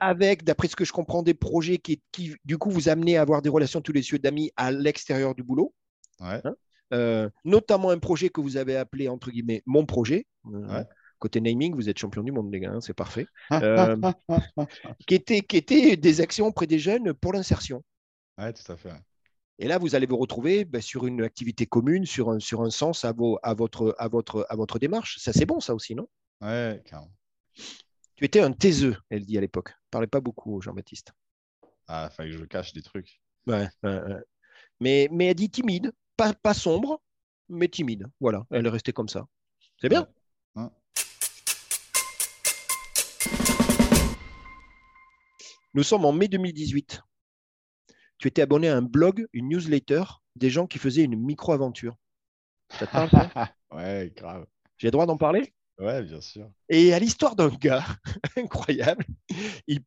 Avec, 0.00 0.44
d'après 0.44 0.66
ce 0.66 0.76
que 0.76 0.84
je 0.84 0.92
comprends, 0.92 1.22
des 1.22 1.34
projets 1.34 1.78
qui, 1.78 2.00
du 2.44 2.58
coup, 2.58 2.70
vous 2.70 2.88
amenez 2.88 3.16
à 3.16 3.22
avoir 3.22 3.42
des 3.42 3.50
relations 3.50 3.80
tous 3.80 3.92
les 3.92 4.10
yeux 4.10 4.18
d'amis 4.18 4.50
à 4.56 4.72
l'extérieur 4.72 5.34
du 5.34 5.42
boulot. 5.42 5.74
Ouais. 6.20 6.40
Hein 6.44 6.54
euh, 6.92 7.28
notamment 7.44 7.90
un 7.90 7.98
projet 7.98 8.30
que 8.30 8.40
vous 8.40 8.56
avez 8.56 8.76
appelé 8.76 9.08
entre 9.08 9.30
guillemets 9.30 9.62
mon 9.66 9.84
projet. 9.84 10.26
Euh, 10.52 10.84
côté 11.18 11.40
naming, 11.40 11.74
vous 11.74 11.88
êtes 11.88 11.98
champion 11.98 12.22
du 12.22 12.32
monde, 12.32 12.52
les 12.52 12.60
gars, 12.60 12.72
hein, 12.72 12.80
c'est 12.80 12.94
parfait. 12.94 13.26
Euh, 13.52 13.96
qui, 15.06 15.14
était, 15.14 15.40
qui 15.40 15.56
était 15.56 15.96
des 15.96 16.20
actions 16.20 16.46
auprès 16.46 16.66
des 16.66 16.78
jeunes 16.78 17.12
pour 17.12 17.32
l'insertion. 17.32 17.82
Oui, 18.38 18.52
tout 18.54 18.72
à 18.72 18.76
fait. 18.76 18.92
Et 19.58 19.66
là, 19.66 19.78
vous 19.78 19.94
allez 19.94 20.06
vous 20.06 20.16
retrouver 20.16 20.64
ben, 20.64 20.80
sur 20.80 21.06
une 21.06 21.22
activité 21.22 21.66
commune, 21.66 22.06
sur 22.06 22.30
un, 22.30 22.38
sur 22.38 22.62
un 22.62 22.70
sens 22.70 23.04
à, 23.04 23.12
vos, 23.12 23.38
à, 23.42 23.54
votre, 23.54 23.94
à, 23.98 24.06
votre, 24.06 24.46
à 24.48 24.54
votre 24.54 24.78
démarche. 24.78 25.18
Ça, 25.18 25.32
c'est 25.32 25.46
bon, 25.46 25.58
ça 25.58 25.74
aussi, 25.74 25.96
non? 25.96 26.08
Oui, 26.40 26.80
carrément. 26.84 27.12
Tu 28.14 28.24
étais 28.24 28.40
un 28.40 28.52
taiseux, 28.52 28.96
elle 29.10 29.26
dit 29.26 29.36
à 29.36 29.40
l'époque. 29.40 29.74
Parlait 29.90 30.06
pas 30.06 30.20
beaucoup, 30.20 30.60
Jean-Baptiste. 30.60 31.12
Ah, 31.88 32.08
il 32.10 32.14
fallait 32.14 32.30
que 32.30 32.38
je 32.38 32.44
cache 32.44 32.72
des 32.72 32.82
trucs. 32.82 33.20
Ouais, 33.46 33.68
Mais, 34.80 35.08
mais 35.10 35.26
elle 35.26 35.34
dit 35.34 35.50
timide 35.50 35.92
pas, 36.16 36.54
sombre, 36.54 37.00
mais 37.48 37.68
timide. 37.68 38.06
Voilà, 38.20 38.44
elle 38.50 38.66
est 38.66 38.70
restée 38.70 38.92
comme 38.92 39.08
ça. 39.08 39.26
C'est 39.80 39.88
bien? 39.88 40.08
Nous 45.74 45.82
sommes 45.82 46.04
en 46.04 46.12
mai 46.12 46.26
2018. 46.28 47.02
Tu 48.18 48.28
étais 48.28 48.42
abonné 48.42 48.68
à 48.68 48.76
un 48.76 48.82
blog, 48.82 49.26
une 49.32 49.48
newsletter, 49.48 50.04
des 50.36 50.50
gens 50.50 50.66
qui 50.66 50.78
faisaient 50.78 51.04
une 51.04 51.16
micro-aventure. 51.16 51.96
Ça 52.78 52.86
te 52.86 52.92
parle, 52.92 53.10
Ouais, 53.72 54.12
grave. 54.16 54.46
J'ai 54.78 54.88
le 54.88 54.92
droit 54.92 55.06
d'en 55.06 55.16
parler? 55.16 55.52
Ouais, 55.78 56.02
bien 56.02 56.20
sûr. 56.20 56.50
Et 56.68 56.92
à 56.92 56.98
l'histoire 56.98 57.36
d'un 57.36 57.48
gars 57.48 57.84
incroyable, 58.36 59.04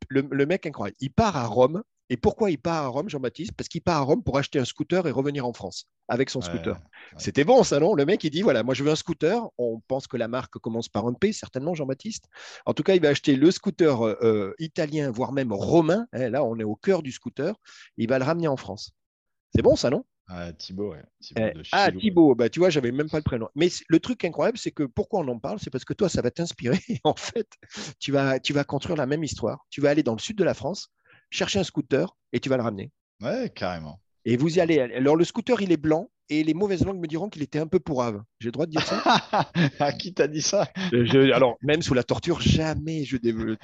le, 0.09 0.21
le, 0.29 0.45
mec 0.45 0.65
incroyable, 0.65 0.97
il 1.01 1.11
part 1.11 1.35
à 1.35 1.45
Rome 1.45 1.83
et 2.11 2.17
pourquoi 2.17 2.51
il 2.51 2.57
part 2.57 2.83
à 2.83 2.87
Rome, 2.87 3.07
Jean-Baptiste? 3.07 3.53
Parce 3.53 3.69
qu'il 3.69 3.81
part 3.81 3.95
à 3.95 4.01
Rome 4.01 4.21
pour 4.21 4.37
acheter 4.37 4.59
un 4.59 4.65
scooter 4.65 5.07
et 5.07 5.11
revenir 5.11 5.45
en 5.45 5.53
France 5.53 5.85
avec 6.09 6.29
son 6.29 6.41
scooter. 6.41 6.77
C'était 7.15 7.45
bon, 7.45 7.63
ça, 7.63 7.79
non? 7.79 7.95
Le 7.95 8.03
mec, 8.03 8.21
il 8.25 8.31
dit 8.31 8.41
voilà, 8.41 8.63
moi, 8.63 8.73
je 8.73 8.83
veux 8.83 8.91
un 8.91 8.97
scooter. 8.97 9.41
On 9.57 9.79
pense 9.87 10.07
que 10.07 10.17
la 10.17 10.27
marque 10.27 10.57
commence 10.59 10.89
par 10.89 11.07
un 11.07 11.13
P, 11.13 11.31
certainement, 11.31 11.73
Jean-Baptiste. 11.73 12.25
En 12.65 12.73
tout 12.73 12.83
cas, 12.83 12.95
il 12.95 13.01
va 13.01 13.07
acheter 13.07 13.37
le 13.37 13.49
scooter 13.49 14.05
euh, 14.05 14.17
euh, 14.23 14.53
italien, 14.59 15.09
voire 15.09 15.31
même 15.31 15.53
romain. 15.53 16.05
Eh, 16.13 16.27
là, 16.27 16.43
on 16.43 16.59
est 16.59 16.65
au 16.65 16.75
cœur 16.75 17.01
du 17.01 17.13
scooter. 17.13 17.55
Il 17.95 18.09
va 18.09 18.19
le 18.19 18.25
ramener 18.25 18.49
en 18.49 18.57
France. 18.57 18.91
C'est 19.55 19.61
bon, 19.61 19.77
ça, 19.77 19.89
non? 19.89 20.03
Ah, 20.33 20.53
Thibaut, 20.53 20.91
ouais. 20.91 21.03
Thibaut 21.19 21.41
eh, 21.43 21.61
ah, 21.73 21.91
Thibaut, 21.91 22.35
bah, 22.35 22.49
tu 22.49 22.59
vois, 22.59 22.69
j'avais 22.69 22.93
même 22.93 23.09
pas 23.09 23.17
le 23.17 23.23
prénom. 23.23 23.49
Mais 23.53 23.67
le 23.89 23.99
truc 23.99 24.23
incroyable, 24.23 24.57
c'est 24.57 24.71
que 24.71 24.83
pourquoi 24.83 25.19
on 25.19 25.27
en 25.27 25.37
parle 25.39 25.59
C'est 25.59 25.69
parce 25.69 25.83
que 25.83 25.93
toi, 25.93 26.07
ça 26.07 26.21
va 26.21 26.31
t'inspirer. 26.31 26.79
en 27.03 27.15
fait, 27.15 27.47
tu 27.99 28.13
vas, 28.13 28.39
tu 28.39 28.53
vas 28.53 28.63
construire 28.63 28.95
la 28.95 29.05
même 29.05 29.25
histoire. 29.25 29.65
Tu 29.69 29.81
vas 29.81 29.89
aller 29.89 30.03
dans 30.03 30.13
le 30.13 30.19
sud 30.19 30.37
de 30.37 30.45
la 30.45 30.53
France, 30.53 30.89
chercher 31.31 31.59
un 31.59 31.65
scooter 31.65 32.15
et 32.31 32.39
tu 32.39 32.47
vas 32.47 32.55
le 32.55 32.63
ramener. 32.63 32.91
Ouais, 33.21 33.51
carrément. 33.53 33.99
Et 34.23 34.37
vous 34.37 34.57
y 34.57 34.61
allez. 34.61 34.79
Alors, 34.79 35.17
le 35.17 35.25
scooter, 35.25 35.59
il 35.61 35.73
est 35.73 35.77
blanc 35.77 36.09
et 36.29 36.45
les 36.45 36.53
mauvaises 36.53 36.85
langues 36.85 37.01
me 37.01 37.07
diront 37.07 37.27
qu'il 37.27 37.41
était 37.41 37.59
un 37.59 37.67
peu 37.67 37.81
pourrave. 37.81 38.23
J'ai 38.39 38.47
le 38.47 38.53
droit 38.53 38.67
de 38.67 38.71
dire 38.71 38.85
ça? 38.85 39.49
À 39.79 39.91
qui 39.91 40.13
t'a 40.13 40.29
dit 40.29 40.41
ça? 40.41 40.71
Alors, 41.33 41.57
même 41.61 41.81
sous 41.81 41.93
la 41.93 42.03
torture, 42.03 42.39
jamais 42.39 43.03
je 43.03 43.17
développe. 43.17 43.59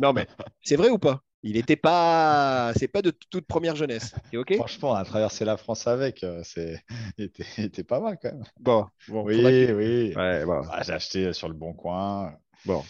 Non, 0.00 0.12
mais 0.12 0.28
c'est 0.62 0.76
vrai 0.76 0.90
ou 0.90 0.98
pas? 0.98 1.22
Il 1.46 1.56
n'était 1.56 1.76
pas. 1.76 2.72
C'est 2.74 2.88
pas 2.88 3.02
de 3.02 3.12
toute 3.30 3.46
première 3.46 3.76
jeunesse. 3.76 4.14
ok? 4.34 4.56
Franchement, 4.56 4.92
on 4.92 4.94
a 4.94 5.04
traversé 5.04 5.44
la 5.44 5.58
France 5.58 5.86
avec. 5.86 6.24
Euh, 6.24 6.40
c'est... 6.42 6.82
Il, 7.18 7.30
était... 7.58 7.84
pas 7.84 8.00
mal 8.00 8.18
quand 8.20 8.32
même. 8.32 8.44
Bon, 8.58 8.86
oui, 9.08 9.70
oui. 9.70 10.14
Ah, 10.16 10.82
j'ai 10.82 10.92
acheté 10.92 11.32
sur 11.34 11.48
le 11.48 11.54
bon 11.54 11.74
coin. 11.74 12.34
Bon. 12.64 12.82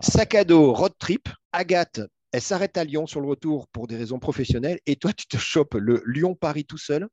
Sac 0.00 0.34
à 0.34 0.42
dos, 0.42 0.72
road 0.72 0.92
trip. 0.98 1.28
Agathe, 1.52 2.00
elle 2.32 2.42
s'arrête 2.42 2.76
à 2.76 2.82
Lyon 2.82 3.06
sur 3.06 3.20
le 3.20 3.28
retour 3.28 3.68
pour 3.68 3.86
des 3.86 3.96
raisons 3.96 4.18
professionnelles 4.18 4.80
et 4.86 4.96
toi, 4.96 5.12
tu 5.12 5.26
te 5.28 5.36
chopes 5.36 5.74
le 5.74 6.02
Lyon-Paris 6.04 6.64
tout 6.64 6.78
seul 6.78 7.06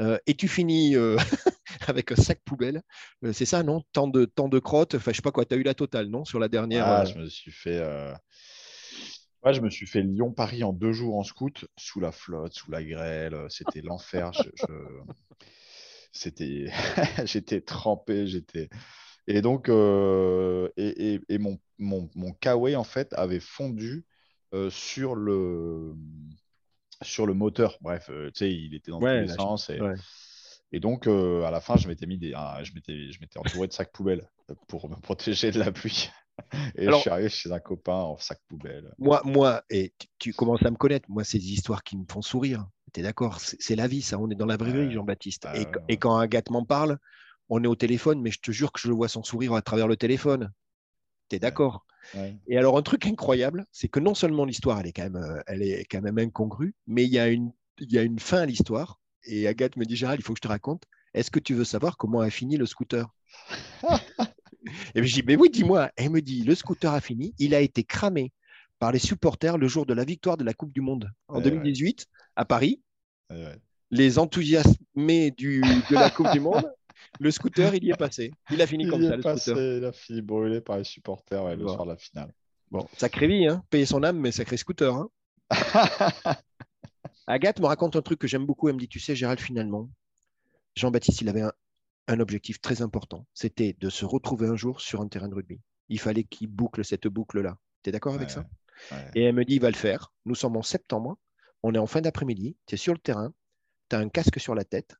euh, 0.00 0.16
et 0.28 0.34
tu 0.34 0.46
finis 0.46 0.94
euh, 0.94 1.16
avec 1.88 2.12
un 2.12 2.14
sac 2.14 2.38
poubelle. 2.44 2.82
Euh, 3.24 3.32
c'est 3.32 3.46
ça, 3.46 3.64
non? 3.64 3.82
Tant 3.92 4.06
de, 4.06 4.26
tant 4.26 4.48
de 4.48 4.60
crottes. 4.60 4.94
Enfin, 4.94 5.10
je 5.10 5.16
sais 5.16 5.22
pas 5.22 5.32
quoi, 5.32 5.44
tu 5.44 5.56
as 5.56 5.58
eu 5.58 5.64
la 5.64 5.74
totale, 5.74 6.06
non? 6.06 6.24
Sur 6.24 6.38
la 6.38 6.46
dernière. 6.46 6.86
Ah, 6.86 7.04
je 7.04 7.18
me 7.18 7.28
suis 7.28 7.50
fait. 7.50 7.82
Ouais, 9.42 9.54
je 9.54 9.60
me 9.60 9.70
suis 9.70 9.86
fait 9.86 10.02
Lyon-Paris 10.02 10.64
en 10.64 10.72
deux 10.72 10.92
jours 10.92 11.16
en 11.16 11.24
scout, 11.24 11.64
sous 11.78 12.00
la 12.00 12.12
flotte, 12.12 12.52
sous 12.52 12.70
la 12.70 12.84
grêle. 12.84 13.36
C'était 13.48 13.80
l'enfer. 13.80 14.32
C'était, 16.12 16.66
j'étais 17.24 17.60
trempé, 17.60 18.26
j'étais. 18.26 18.68
Et 19.26 19.42
donc, 19.42 19.68
et, 19.68 21.20
et, 21.28 21.38
mon, 21.38 21.58
mon, 21.78 22.10
mon 22.14 22.32
kawaii, 22.32 22.76
en 22.76 22.84
fait, 22.84 23.12
avait 23.14 23.40
fondu 23.40 24.04
euh, 24.52 24.68
sur 24.68 25.14
le 25.14 25.94
sur 27.02 27.24
le 27.24 27.34
moteur. 27.34 27.78
Bref, 27.80 28.10
euh, 28.10 28.30
tu 28.32 28.38
sais, 28.38 28.52
il 28.52 28.74
était 28.74 28.90
dans 28.90 28.98
tous 28.98 29.06
les 29.06 29.28
sens. 29.28 29.70
Et, 30.72 30.80
donc, 30.80 31.06
euh, 31.06 31.44
à 31.44 31.50
la 31.50 31.60
fin, 31.60 31.76
je 31.76 31.88
m'étais 31.88 32.06
mis 32.06 32.18
des, 32.18 32.32
je 32.62 32.74
m'étais, 32.74 33.10
je 33.10 33.20
m'étais 33.20 33.38
entouré 33.38 33.68
de 33.68 33.72
sacs 33.72 33.92
poubelles 33.92 34.28
pour 34.68 34.88
me 34.88 34.96
protéger 34.96 35.50
de 35.52 35.58
la 35.58 35.70
pluie. 35.72 36.10
Et 36.76 36.86
je 36.86 36.92
suis 36.94 37.10
arrivé 37.10 37.28
chez 37.28 37.52
un 37.52 37.60
copain 37.60 37.94
en 37.94 38.18
sac 38.18 38.40
poubelle. 38.48 38.92
Moi, 38.98 39.20
moi, 39.24 39.62
et 39.70 39.92
tu, 40.18 40.32
commences 40.32 40.64
à 40.64 40.70
me 40.70 40.76
connaître. 40.76 41.08
Moi, 41.10 41.24
c'est 41.24 41.38
des 41.38 41.52
histoires 41.52 41.82
qui 41.82 41.96
me 41.96 42.04
font 42.08 42.22
sourire. 42.22 42.66
Tu 42.92 43.00
es 43.00 43.02
d'accord 43.02 43.40
C'est 43.40 43.76
la 43.76 43.86
vie, 43.86 44.02
ça. 44.02 44.18
On 44.18 44.28
est 44.30 44.34
dans 44.34 44.46
la 44.46 44.56
vraie 44.56 44.72
vie, 44.72 44.92
Jean-Baptiste. 44.92 45.46
et, 45.54 45.66
et, 45.88 45.96
quand 45.96 46.16
un 46.16 46.26
gars 46.26 46.42
m'en 46.50 46.64
parle, 46.64 46.98
on 47.48 47.62
est 47.62 47.66
au 47.66 47.76
téléphone, 47.76 48.20
mais 48.20 48.30
je 48.30 48.40
te 48.40 48.50
jure 48.52 48.72
que 48.72 48.80
je 48.80 48.88
le 48.88 48.94
vois 48.94 49.08
son 49.08 49.22
sourire 49.22 49.54
à 49.54 49.62
travers 49.62 49.88
le 49.88 49.96
téléphone. 49.96 50.52
Tu 51.28 51.36
es 51.36 51.38
d'accord? 51.38 51.84
Et 52.48 52.56
alors, 52.56 52.76
un 52.76 52.82
truc 52.82 53.06
incroyable, 53.06 53.66
c'est 53.72 53.88
que 53.88 54.00
non 54.00 54.14
seulement 54.14 54.44
l'histoire, 54.44 54.80
elle 54.80 54.86
est 54.86 54.92
quand 54.92 55.02
même, 55.02 55.16
euh, 55.16 55.40
elle 55.46 55.62
est 55.62 55.84
quand 55.84 56.00
même 56.00 56.18
incongrue, 56.18 56.74
mais 56.86 57.04
il 57.04 57.10
y 57.10 57.18
a 57.18 57.28
une, 57.28 57.52
il 57.78 57.92
y 57.92 57.98
a 57.98 58.02
une 58.02 58.18
fin 58.18 58.38
à 58.38 58.46
l'histoire. 58.46 59.00
Et 59.24 59.46
Agathe 59.46 59.76
me 59.76 59.84
dit, 59.84 59.96
Gérald, 59.96 60.20
il 60.20 60.24
faut 60.24 60.32
que 60.32 60.38
je 60.38 60.42
te 60.42 60.48
raconte. 60.48 60.84
Est-ce 61.14 61.30
que 61.30 61.40
tu 61.40 61.54
veux 61.54 61.64
savoir 61.64 61.96
comment 61.96 62.20
a 62.20 62.30
fini 62.30 62.56
le 62.56 62.66
scooter? 62.66 63.06
Et 64.94 65.02
je 65.02 65.14
dis, 65.14 65.22
mais 65.26 65.36
oui, 65.36 65.50
dis-moi. 65.50 65.90
Elle 65.96 66.10
me 66.10 66.20
dit, 66.20 66.42
le 66.42 66.54
scooter 66.54 66.92
a 66.92 67.00
fini. 67.00 67.34
Il 67.38 67.54
a 67.54 67.60
été 67.60 67.84
cramé 67.84 68.32
par 68.78 68.92
les 68.92 68.98
supporters 68.98 69.58
le 69.58 69.68
jour 69.68 69.86
de 69.86 69.94
la 69.94 70.04
victoire 70.04 70.36
de 70.36 70.44
la 70.44 70.54
Coupe 70.54 70.72
du 70.72 70.80
Monde 70.80 71.10
en 71.28 71.40
2018 71.40 72.06
à 72.36 72.44
Paris. 72.44 72.80
Les 73.90 74.18
enthousiasmés 74.18 75.30
du, 75.32 75.60
de 75.60 75.94
la 75.94 76.10
Coupe 76.10 76.30
du 76.32 76.40
Monde 76.40 76.64
le 77.20 77.30
scooter, 77.30 77.74
il 77.74 77.84
y 77.84 77.90
est 77.90 77.96
passé. 77.96 78.32
Il 78.50 78.60
a 78.62 78.66
fini 78.66 78.86
comme 78.86 79.02
ça, 79.02 79.16
le 79.16 79.22
scooter. 79.22 79.78
Il 79.78 79.84
a 79.84 79.92
fini 79.92 80.22
brûlé 80.22 80.60
par 80.60 80.78
les 80.78 80.84
supporters 80.84 81.56
le 81.56 81.66
soir 81.66 81.84
de 81.84 81.90
la 81.90 81.96
finale. 81.96 82.32
Bon, 82.70 82.86
sacré 82.96 83.26
vie, 83.26 83.46
hein. 83.46 83.64
payer 83.68 83.86
son 83.86 84.02
âme, 84.04 84.18
mais 84.18 84.30
sacré 84.30 84.56
scooter. 84.56 84.94
Hein. 84.94 85.10
Agathe 87.26 87.58
me 87.60 87.66
raconte 87.66 87.96
un 87.96 88.02
truc 88.02 88.20
que 88.20 88.28
j'aime 88.28 88.46
beaucoup. 88.46 88.68
Elle 88.68 88.76
me 88.76 88.80
dit 88.80 88.88
Tu 88.88 89.00
sais, 89.00 89.16
Gérald, 89.16 89.40
finalement, 89.40 89.90
Jean-Baptiste, 90.76 91.20
il 91.20 91.28
avait 91.28 91.42
un, 91.42 91.52
objectif 92.08 92.60
très 92.60 92.82
important. 92.82 93.26
C'était 93.34 93.76
de 93.78 93.88
se 93.88 94.04
retrouver 94.04 94.48
un 94.48 94.56
jour 94.56 94.80
sur 94.80 95.00
un 95.00 95.08
terrain 95.08 95.28
de 95.28 95.34
rugby. 95.34 95.60
Il 95.88 96.00
fallait 96.00 96.24
qu'il 96.24 96.48
boucle 96.48 96.84
cette 96.84 97.06
boucle-là. 97.06 97.56
Tu 97.82 97.90
es 97.90 97.92
d'accord 97.92 98.14
avec 98.14 98.30
ça? 98.30 98.44
Et 99.14 99.24
elle 99.24 99.34
me 99.34 99.44
dit 99.44 99.54
Il 99.54 99.60
va 99.60 99.70
le 99.70 99.76
faire. 99.76 100.12
Nous 100.24 100.34
sommes 100.34 100.56
en 100.56 100.62
septembre. 100.62 101.18
On 101.62 101.74
est 101.74 101.78
en 101.78 101.86
fin 101.86 102.00
d'après-midi. 102.00 102.56
Tu 102.66 102.74
es 102.74 102.78
sur 102.78 102.94
le 102.94 102.98
terrain. 102.98 103.32
Tu 103.88 103.96
as 103.96 103.98
un 103.98 104.08
casque 104.08 104.40
sur 104.40 104.54
la 104.54 104.64
tête 104.64 104.96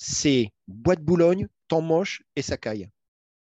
c'est 0.00 0.50
bois 0.66 0.96
de 0.96 1.02
Boulogne, 1.02 1.46
temps 1.68 1.82
moche 1.82 2.22
et 2.34 2.40
ça 2.40 2.56
caille. 2.56 2.90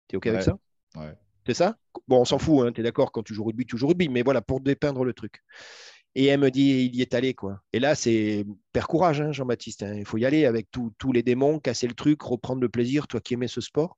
Tu 0.07 0.15
es 0.15 0.17
OK 0.17 0.27
avec 0.27 0.43
ça? 0.43 0.57
ouais. 0.95 1.17
C'est 1.47 1.55
ça? 1.55 1.77
Bon, 2.07 2.21
on 2.21 2.25
s'en 2.25 2.37
fout, 2.37 2.65
hein, 2.65 2.71
tu 2.71 2.79
es 2.79 2.83
d'accord, 2.83 3.11
quand 3.11 3.23
tu 3.23 3.33
joues 3.33 3.43
rugby, 3.43 3.65
tu 3.65 3.75
joues 3.75 3.87
rugby, 3.87 4.07
mais 4.07 4.21
voilà, 4.21 4.41
pour 4.41 4.61
dépeindre 4.61 5.03
le 5.03 5.13
truc. 5.13 5.43
Et 6.15 6.25
elle 6.25 6.39
me 6.39 6.51
dit, 6.51 6.85
il 6.85 6.95
y 6.95 7.01
est 7.01 7.13
allé, 7.15 7.33
quoi. 7.33 7.61
Et 7.73 7.79
là, 7.79 7.95
c'est 7.95 8.45
père 8.71 8.87
courage, 8.87 9.21
hein, 9.21 9.31
Jean-Baptiste. 9.31 9.83
Hein. 9.83 9.95
Il 9.97 10.05
faut 10.05 10.17
y 10.17 10.25
aller 10.25 10.45
avec 10.45 10.67
tous 10.71 11.11
les 11.11 11.23
démons, 11.23 11.59
casser 11.59 11.87
le 11.87 11.95
truc, 11.95 12.21
reprendre 12.21 12.61
le 12.61 12.69
plaisir, 12.69 13.07
toi 13.07 13.19
qui 13.19 13.33
aimais 13.33 13.47
ce 13.47 13.61
sport. 13.61 13.97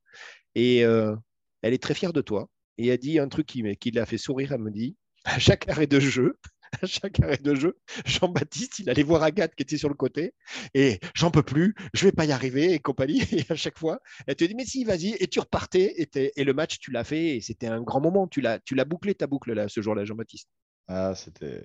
Et 0.54 0.84
euh, 0.84 1.14
elle 1.62 1.74
est 1.74 1.82
très 1.82 1.94
fière 1.94 2.12
de 2.12 2.22
toi. 2.22 2.48
Et 2.78 2.88
elle 2.88 2.98
dit 2.98 3.18
un 3.18 3.28
truc 3.28 3.46
qui, 3.46 3.62
qui 3.76 3.90
l'a 3.90 4.06
fait 4.06 4.18
sourire. 4.18 4.52
Elle 4.52 4.62
me 4.62 4.70
dit, 4.70 4.96
à 5.24 5.38
chaque 5.38 5.68
arrêt 5.68 5.86
de 5.86 6.00
jeu, 6.00 6.38
à 6.82 6.86
chaque 6.86 7.20
arrêt 7.20 7.36
de 7.36 7.54
jeu, 7.54 7.78
Jean-Baptiste, 8.06 8.78
il 8.78 8.88
allait 8.88 9.02
voir 9.02 9.22
Agathe 9.22 9.54
qui 9.54 9.62
était 9.62 9.76
sur 9.76 9.88
le 9.88 9.94
côté 9.94 10.34
et 10.74 11.00
j'en 11.14 11.30
peux 11.30 11.42
plus, 11.42 11.74
je 11.94 12.04
vais 12.04 12.12
pas 12.12 12.24
y 12.24 12.32
arriver 12.32 12.72
et 12.72 12.78
compagnie. 12.78 13.20
Et 13.32 13.44
à 13.50 13.54
chaque 13.56 13.78
fois, 13.78 14.00
elle 14.26 14.36
te 14.36 14.44
dit 14.44 14.54
mais 14.54 14.64
si, 14.64 14.84
vas-y. 14.84 15.16
Et 15.20 15.28
tu 15.28 15.40
repartais 15.40 15.94
et, 15.98 16.32
et 16.34 16.44
le 16.44 16.52
match, 16.54 16.78
tu 16.78 16.90
l'as 16.90 17.04
fait 17.04 17.36
et 17.36 17.40
c'était 17.40 17.66
un 17.66 17.82
grand 17.82 18.00
moment. 18.00 18.26
Tu 18.26 18.40
l'as, 18.40 18.58
tu 18.60 18.74
l'as 18.74 18.84
bouclé 18.84 19.14
ta 19.14 19.26
boucle 19.26 19.52
là 19.52 19.68
ce 19.68 19.80
jour-là, 19.82 20.04
Jean-Baptiste. 20.04 20.48
Ah, 20.88 21.14
c'était. 21.14 21.62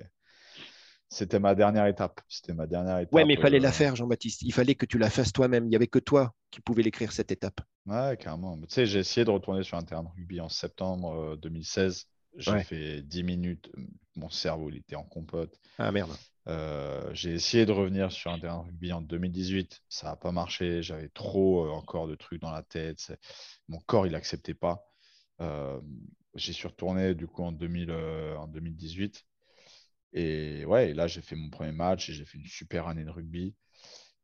C'était 1.11 1.39
ma 1.39 1.55
dernière 1.55 1.87
étape. 1.87 2.21
C'était 2.29 2.53
ma 2.53 2.67
dernière 2.67 2.97
étape. 2.99 3.13
Ouais, 3.13 3.25
mais 3.25 3.33
il 3.33 3.41
fallait 3.41 3.59
la 3.59 3.69
euh, 3.69 3.73
faire, 3.73 3.97
Jean-Baptiste. 3.97 4.43
Il 4.43 4.53
fallait 4.53 4.75
que 4.75 4.85
tu 4.85 4.97
la 4.97 5.09
fasses 5.09 5.33
toi-même. 5.33 5.65
Il 5.65 5.69
n'y 5.69 5.75
avait 5.75 5.87
que 5.87 5.99
toi 5.99 6.33
qui 6.51 6.61
pouvais 6.61 6.83
l'écrire 6.83 7.11
cette 7.11 7.33
étape. 7.33 7.59
Ouais, 7.85 8.17
carrément. 8.17 8.57
tu 8.57 8.65
sais, 8.69 8.85
j'ai 8.85 8.99
essayé 8.99 9.25
de 9.25 9.29
retourner 9.29 9.61
sur 9.63 9.77
un 9.77 9.83
terrain 9.83 10.03
de 10.03 10.07
rugby 10.07 10.39
en 10.39 10.47
septembre 10.47 11.35
2016. 11.41 12.07
Euh, 12.07 12.37
j'ai 12.37 12.63
fait 12.63 13.01
10 13.01 13.23
minutes, 13.23 13.69
mon 14.15 14.29
cerveau 14.29 14.69
il 14.69 14.77
était 14.77 14.95
en 14.95 15.03
compote. 15.03 15.59
Ah 15.77 15.91
merde. 15.91 16.11
Euh, 16.47 17.13
j'ai 17.13 17.33
essayé 17.33 17.65
de 17.65 17.71
revenir 17.71 18.11
sur 18.11 18.31
un 18.31 18.39
terrain 18.39 18.59
de 18.59 18.67
rugby 18.67 18.93
en 18.93 19.01
2018, 19.01 19.81
ça 19.89 20.07
n'a 20.07 20.15
pas 20.15 20.31
marché, 20.31 20.81
j'avais 20.81 21.09
trop 21.09 21.65
euh, 21.65 21.69
encore 21.69 22.07
de 22.07 22.15
trucs 22.15 22.41
dans 22.41 22.51
la 22.51 22.63
tête, 22.63 23.13
mon 23.67 23.79
corps 23.79 24.07
il 24.07 24.13
n'acceptait 24.13 24.53
pas. 24.53 24.87
J'ai 26.35 26.53
suis 26.53 26.67
retourné 26.67 27.15
du 27.15 27.27
coup 27.27 27.43
en, 27.43 27.51
2000, 27.51 27.91
en 27.91 28.47
2018 28.47 29.25
et 30.13 30.65
ouais, 30.65 30.93
là 30.93 31.07
j'ai 31.07 31.21
fait 31.21 31.35
mon 31.35 31.49
premier 31.49 31.71
match 31.71 32.09
et 32.09 32.13
j'ai 32.13 32.25
fait 32.25 32.37
une 32.37 32.47
super 32.47 32.87
année 32.87 33.03
de 33.03 33.09
rugby. 33.09 33.55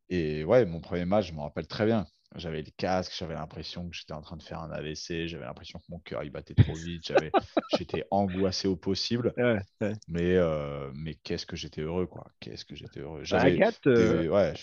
Et 0.09 0.43
ouais, 0.43 0.65
mon 0.65 0.79
premier 0.79 1.05
match, 1.05 1.27
je 1.27 1.33
me 1.33 1.41
rappelle 1.41 1.67
très 1.67 1.85
bien. 1.85 2.07
J'avais 2.35 2.61
le 2.61 2.71
casque, 2.75 3.13
j'avais 3.17 3.33
l'impression 3.33 3.89
que 3.89 3.95
j'étais 3.95 4.13
en 4.13 4.21
train 4.21 4.35
de 4.35 4.43
faire 4.43 4.59
un 4.59 4.71
AVC, 4.71 5.27
j'avais 5.27 5.45
l'impression 5.45 5.79
que 5.79 5.85
mon 5.89 5.99
cœur 5.99 6.23
il 6.23 6.29
battait 6.29 6.55
trop 6.55 6.73
vite, 6.73 7.11
j'étais 7.77 8.05
angoissé 8.11 8.67
au 8.67 8.75
possible. 8.75 9.33
Mais, 10.09 10.35
euh, 10.35 10.89
mais 10.93 11.15
qu'est-ce 11.15 11.45
que 11.45 11.55
j'étais 11.55 11.81
heureux, 11.81 12.05
quoi. 12.05 12.31
Qu'est-ce 12.39 12.65
que 12.65 12.75
j'étais 12.75 13.01
heureux. 13.01 13.19
Bah, 13.19 13.25
j'avais, 13.25 13.59
euh, 13.87 14.27
ouais, 14.29 14.53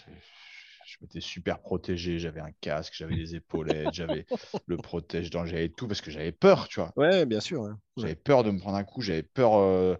je, 0.87 0.97
m'étais 1.03 1.20
super 1.20 1.61
protégé, 1.61 2.18
j'avais 2.18 2.41
un 2.41 2.53
casque, 2.61 2.95
j'avais 2.97 3.14
des 3.14 3.35
épaulettes, 3.35 3.93
j'avais 3.93 4.27
le 4.66 4.77
protège 4.77 5.31
dents 5.31 5.45
j'avais 5.45 5.68
tout 5.68 5.87
parce 5.87 6.01
que 6.01 6.11
j'avais 6.11 6.33
peur, 6.33 6.68
tu 6.68 6.81
vois. 6.81 6.93
Ouais, 6.97 7.27
bien 7.27 7.41
sûr. 7.41 7.68
J'avais 7.97 8.14
peur 8.14 8.43
de 8.43 8.51
me 8.51 8.59
prendre 8.59 8.77
un 8.77 8.85
coup, 8.85 9.03
j'avais 9.03 9.22
peur. 9.22 9.55
Euh, 9.55 9.97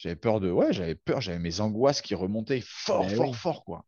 j'avais 0.00 0.16
peur 0.16 0.40
de. 0.40 0.50
Ouais, 0.50 0.72
j'avais 0.72 0.94
peur, 0.94 1.20
j'avais 1.20 1.38
mes 1.38 1.60
angoisses 1.60 2.00
qui 2.00 2.14
remontaient 2.14 2.62
fort, 2.64 3.08
fort, 3.10 3.36
fort, 3.36 3.64
quoi. 3.64 3.84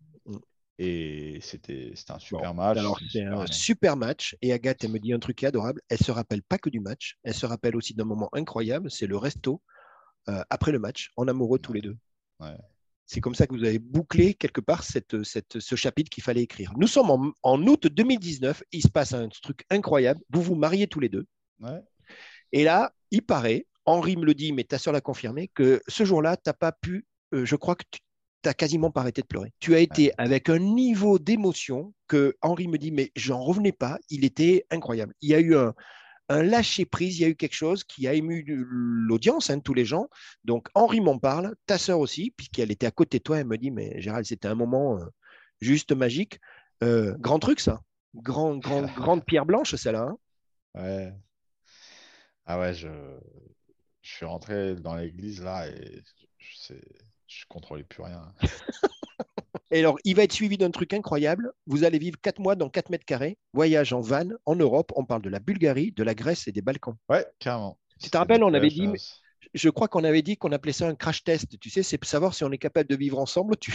Et 0.78 1.38
c'était 1.40 1.94
un 2.10 2.18
super 2.18 2.52
match. 2.52 2.76
Alors, 2.76 3.00
c'est 3.10 3.24
un 3.24 3.46
super 3.46 3.96
match. 3.96 4.36
Et 4.42 4.52
Agathe, 4.52 4.84
elle 4.84 4.90
me 4.90 4.98
dit 4.98 5.14
un 5.14 5.18
truc 5.18 5.42
adorable. 5.42 5.80
Elle 5.88 5.98
se 5.98 6.10
rappelle 6.10 6.42
pas 6.42 6.58
que 6.58 6.68
du 6.68 6.80
match. 6.80 7.16
Elle 7.22 7.34
se 7.34 7.46
rappelle 7.46 7.76
aussi 7.76 7.94
d'un 7.94 8.04
moment 8.04 8.28
incroyable. 8.32 8.90
C'est 8.90 9.06
le 9.06 9.16
resto 9.16 9.62
euh, 10.28 10.42
après 10.50 10.70
le 10.70 10.78
match, 10.78 11.12
en 11.16 11.28
amoureux 11.28 11.58
tous 11.58 11.72
les 11.72 11.80
deux. 11.80 11.96
C'est 13.06 13.20
comme 13.20 13.34
ça 13.34 13.46
que 13.46 13.54
vous 13.54 13.64
avez 13.64 13.78
bouclé 13.78 14.34
quelque 14.34 14.60
part 14.60 14.84
cette, 14.84 15.22
cette, 15.22 15.60
ce 15.60 15.76
chapitre 15.76 16.10
qu'il 16.10 16.22
fallait 16.22 16.42
écrire. 16.42 16.72
Nous 16.76 16.88
sommes 16.88 17.10
en, 17.10 17.32
en, 17.42 17.66
août 17.66 17.86
2019. 17.86 18.62
Il 18.72 18.82
se 18.82 18.88
passe 18.88 19.14
un 19.14 19.28
truc 19.28 19.64
incroyable. 19.70 20.20
Vous 20.30 20.42
vous 20.42 20.56
mariez 20.56 20.88
tous 20.88 21.00
les 21.00 21.08
deux. 21.08 21.26
Et 22.52 22.64
là, 22.64 22.92
il 23.10 23.22
paraît, 23.22 23.66
Henri 23.84 24.16
me 24.16 24.24
le 24.24 24.34
dit, 24.34 24.52
mais 24.52 24.64
ta 24.64 24.78
soeur 24.78 24.92
l'a 24.92 25.00
confirmé, 25.00 25.48
que 25.48 25.80
ce 25.88 26.04
jour-là, 26.04 26.36
tu 26.36 26.42
n'as 26.46 26.52
pas 26.52 26.72
pu, 26.72 27.06
euh, 27.34 27.44
je 27.44 27.56
crois 27.56 27.74
que 27.74 27.84
tu 27.90 28.00
tu 28.42 28.54
quasiment 28.54 28.90
pas 28.90 29.02
arrêté 29.02 29.22
de 29.22 29.26
pleurer. 29.26 29.52
Tu 29.60 29.74
as 29.74 29.80
été 29.80 30.12
avec 30.18 30.48
un 30.48 30.58
niveau 30.58 31.18
d'émotion 31.18 31.94
que 32.08 32.36
Henri 32.42 32.68
me 32.68 32.76
dit, 32.76 32.90
mais 32.90 33.12
j'en 33.14 33.40
revenais 33.40 33.72
pas, 33.72 33.98
il 34.10 34.24
était 34.24 34.66
incroyable. 34.70 35.14
Il 35.20 35.30
y 35.30 35.34
a 35.34 35.40
eu 35.40 35.54
un, 35.54 35.72
lâcher-prise, 36.28 37.18
il 37.18 37.22
y 37.22 37.24
a 37.24 37.28
eu 37.28 37.36
quelque 37.36 37.54
chose 37.54 37.84
qui 37.84 38.08
a 38.08 38.14
ému 38.14 38.44
l'audience, 38.46 39.50
hein, 39.50 39.60
tous 39.60 39.74
les 39.74 39.84
gens. 39.84 40.08
Donc 40.44 40.68
Henri 40.74 41.00
m'en 41.00 41.18
parle, 41.18 41.54
ta 41.66 41.78
sœur 41.78 42.00
aussi, 42.00 42.32
puisqu'elle 42.36 42.70
était 42.70 42.86
à 42.86 42.90
côté 42.90 43.18
de 43.18 43.22
toi, 43.22 43.38
elle 43.38 43.46
me 43.46 43.58
dit, 43.58 43.70
mais 43.70 44.00
Gérald, 44.00 44.24
c'était 44.24 44.48
un 44.48 44.54
moment 44.54 44.98
euh, 44.98 45.04
juste 45.60 45.92
magique. 45.92 46.40
Euh, 46.82 47.14
grand 47.18 47.38
truc, 47.38 47.60
ça. 47.60 47.80
Grand, 48.14 48.56
grand, 48.56 48.82
grande 48.96 49.24
pierre 49.24 49.46
blanche, 49.46 49.74
celle-là. 49.74 50.08
hein. 50.08 50.16
Ouais. 50.74 51.12
Ah 52.44 52.58
ouais, 52.58 52.74
je, 52.74 52.88
je 54.02 54.14
suis 54.16 54.26
rentré 54.26 54.74
dans 54.74 54.96
l'église 54.96 55.42
là 55.42 55.68
et 55.68 56.02
je 56.38 56.74
je 57.26 57.44
contrôlais 57.48 57.84
plus 57.84 58.02
rien. 58.02 58.34
Et 59.70 59.78
alors, 59.78 59.98
il 60.04 60.14
va 60.14 60.24
être 60.24 60.34
suivi 60.34 60.58
d'un 60.58 60.70
truc 60.70 60.92
incroyable. 60.92 61.50
Vous 61.66 61.84
allez 61.84 61.98
vivre 61.98 62.18
quatre 62.20 62.40
mois 62.40 62.56
dans 62.56 62.68
4 62.68 62.90
mètres 62.90 63.06
carrés, 63.06 63.38
voyage 63.54 63.94
en 63.94 64.02
van 64.02 64.28
en 64.44 64.54
Europe. 64.54 64.92
On 64.96 65.06
parle 65.06 65.22
de 65.22 65.30
la 65.30 65.38
Bulgarie, 65.38 65.92
de 65.92 66.02
la 66.02 66.14
Grèce 66.14 66.46
et 66.46 66.52
des 66.52 66.60
Balkans. 66.60 66.96
Ouais, 67.08 67.24
carrément. 67.38 67.78
Tu 67.98 68.10
te 68.10 68.16
rappelles, 68.18 68.44
on 68.44 68.52
avait 68.52 68.68
dit. 68.68 68.86
Je 69.54 69.70
crois 69.70 69.88
qu'on 69.88 70.04
avait 70.04 70.22
dit 70.22 70.36
qu'on 70.36 70.52
appelait 70.52 70.72
ça 70.72 70.88
un 70.88 70.94
crash 70.94 71.24
test. 71.24 71.58
Tu 71.58 71.70
sais, 71.70 71.82
c'est 71.82 72.02
savoir 72.04 72.34
si 72.34 72.44
on 72.44 72.52
est 72.52 72.58
capable 72.58 72.88
de 72.88 72.96
vivre 72.96 73.18
ensemble. 73.18 73.56
Tu... 73.56 73.72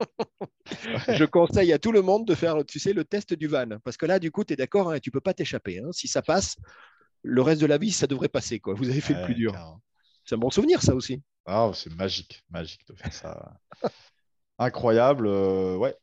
Je 1.08 1.24
conseille 1.24 1.72
à 1.72 1.78
tout 1.78 1.92
le 1.92 2.02
monde 2.02 2.26
de 2.26 2.34
faire, 2.34 2.64
tu 2.66 2.78
sais, 2.78 2.92
le 2.94 3.04
test 3.04 3.34
du 3.34 3.46
van. 3.46 3.78
Parce 3.84 3.96
que 3.96 4.06
là, 4.06 4.18
du 4.18 4.30
coup, 4.30 4.44
tu 4.44 4.54
es 4.54 4.56
d'accord, 4.56 4.90
hein, 4.90 4.98
tu 5.00 5.10
ne 5.10 5.12
peux 5.12 5.20
pas 5.20 5.34
t'échapper. 5.34 5.80
hein. 5.80 5.90
Si 5.92 6.08
ça 6.08 6.22
passe, 6.22 6.56
le 7.22 7.42
reste 7.42 7.60
de 7.60 7.66
la 7.66 7.78
vie, 7.78 7.92
ça 7.92 8.06
devrait 8.06 8.28
passer. 8.28 8.60
Quoi. 8.60 8.74
Vous 8.74 8.88
avez 8.88 9.00
fait 9.00 9.14
le 9.14 9.24
plus 9.24 9.34
dur. 9.34 9.52
C'est 10.24 10.34
un 10.34 10.38
bon 10.38 10.50
souvenir, 10.50 10.82
ça 10.82 10.94
aussi. 10.94 11.22
Ah, 11.44 11.70
c'est 11.74 11.92
magique, 11.94 12.44
magique 12.50 12.80
de 12.88 12.94
faire 12.94 13.12
ça. 13.12 13.60
Incroyable, 14.58 15.26
euh, 15.26 15.76
ouais. 15.76 15.94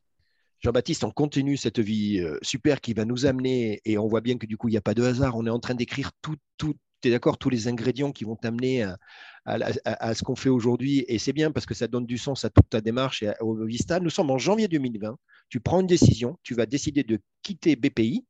Jean-Baptiste, 0.60 1.04
on 1.04 1.10
continue 1.10 1.56
cette 1.56 1.78
vie 1.80 2.20
euh, 2.20 2.38
super 2.40 2.80
qui 2.80 2.94
va 2.94 3.04
nous 3.04 3.26
amener, 3.26 3.80
et 3.84 3.98
on 3.98 4.06
voit 4.06 4.20
bien 4.22 4.38
que 4.38 4.46
du 4.46 4.56
coup, 4.56 4.68
il 4.68 4.72
n'y 4.72 4.76
a 4.78 4.82
pas 4.82 4.94
de 4.94 5.02
hasard. 5.02 5.36
On 5.36 5.44
est 5.46 5.50
en 5.50 5.58
train 5.60 5.74
d'écrire 5.74 6.10
tout, 6.22 6.36
tout, 6.56 6.74
tu 7.02 7.08
es 7.08 7.10
d'accord, 7.10 7.36
tous 7.36 7.50
les 7.50 7.68
ingrédients 7.68 8.12
qui 8.12 8.24
vont 8.24 8.36
t'amener 8.36 8.84
à, 8.84 8.96
à 9.44 9.58
la- 9.58 9.72
à- 9.84 10.06
à 10.08 10.14
ce 10.14 10.22
qu'on 10.22 10.36
fait 10.36 10.48
aujourd'hui. 10.48 11.04
Et 11.08 11.18
c'est 11.18 11.34
bien 11.34 11.50
parce 11.52 11.66
que 11.66 11.74
ça 11.74 11.86
donne 11.86 12.06
du 12.06 12.16
sens 12.16 12.46
à 12.46 12.50
toute 12.50 12.70
ta 12.70 12.80
démarche 12.80 13.22
et 13.22 13.32
au 13.40 13.54
Vista. 13.66 14.00
Nous 14.00 14.08
sommes 14.08 14.30
en 14.30 14.38
janvier 14.38 14.68
2020. 14.68 15.18
Tu 15.50 15.60
prends 15.60 15.80
une 15.82 15.86
décision, 15.86 16.38
tu 16.42 16.54
vas 16.54 16.64
décider 16.64 17.02
de 17.02 17.18
quitter 17.42 17.76
BPI 17.76 18.24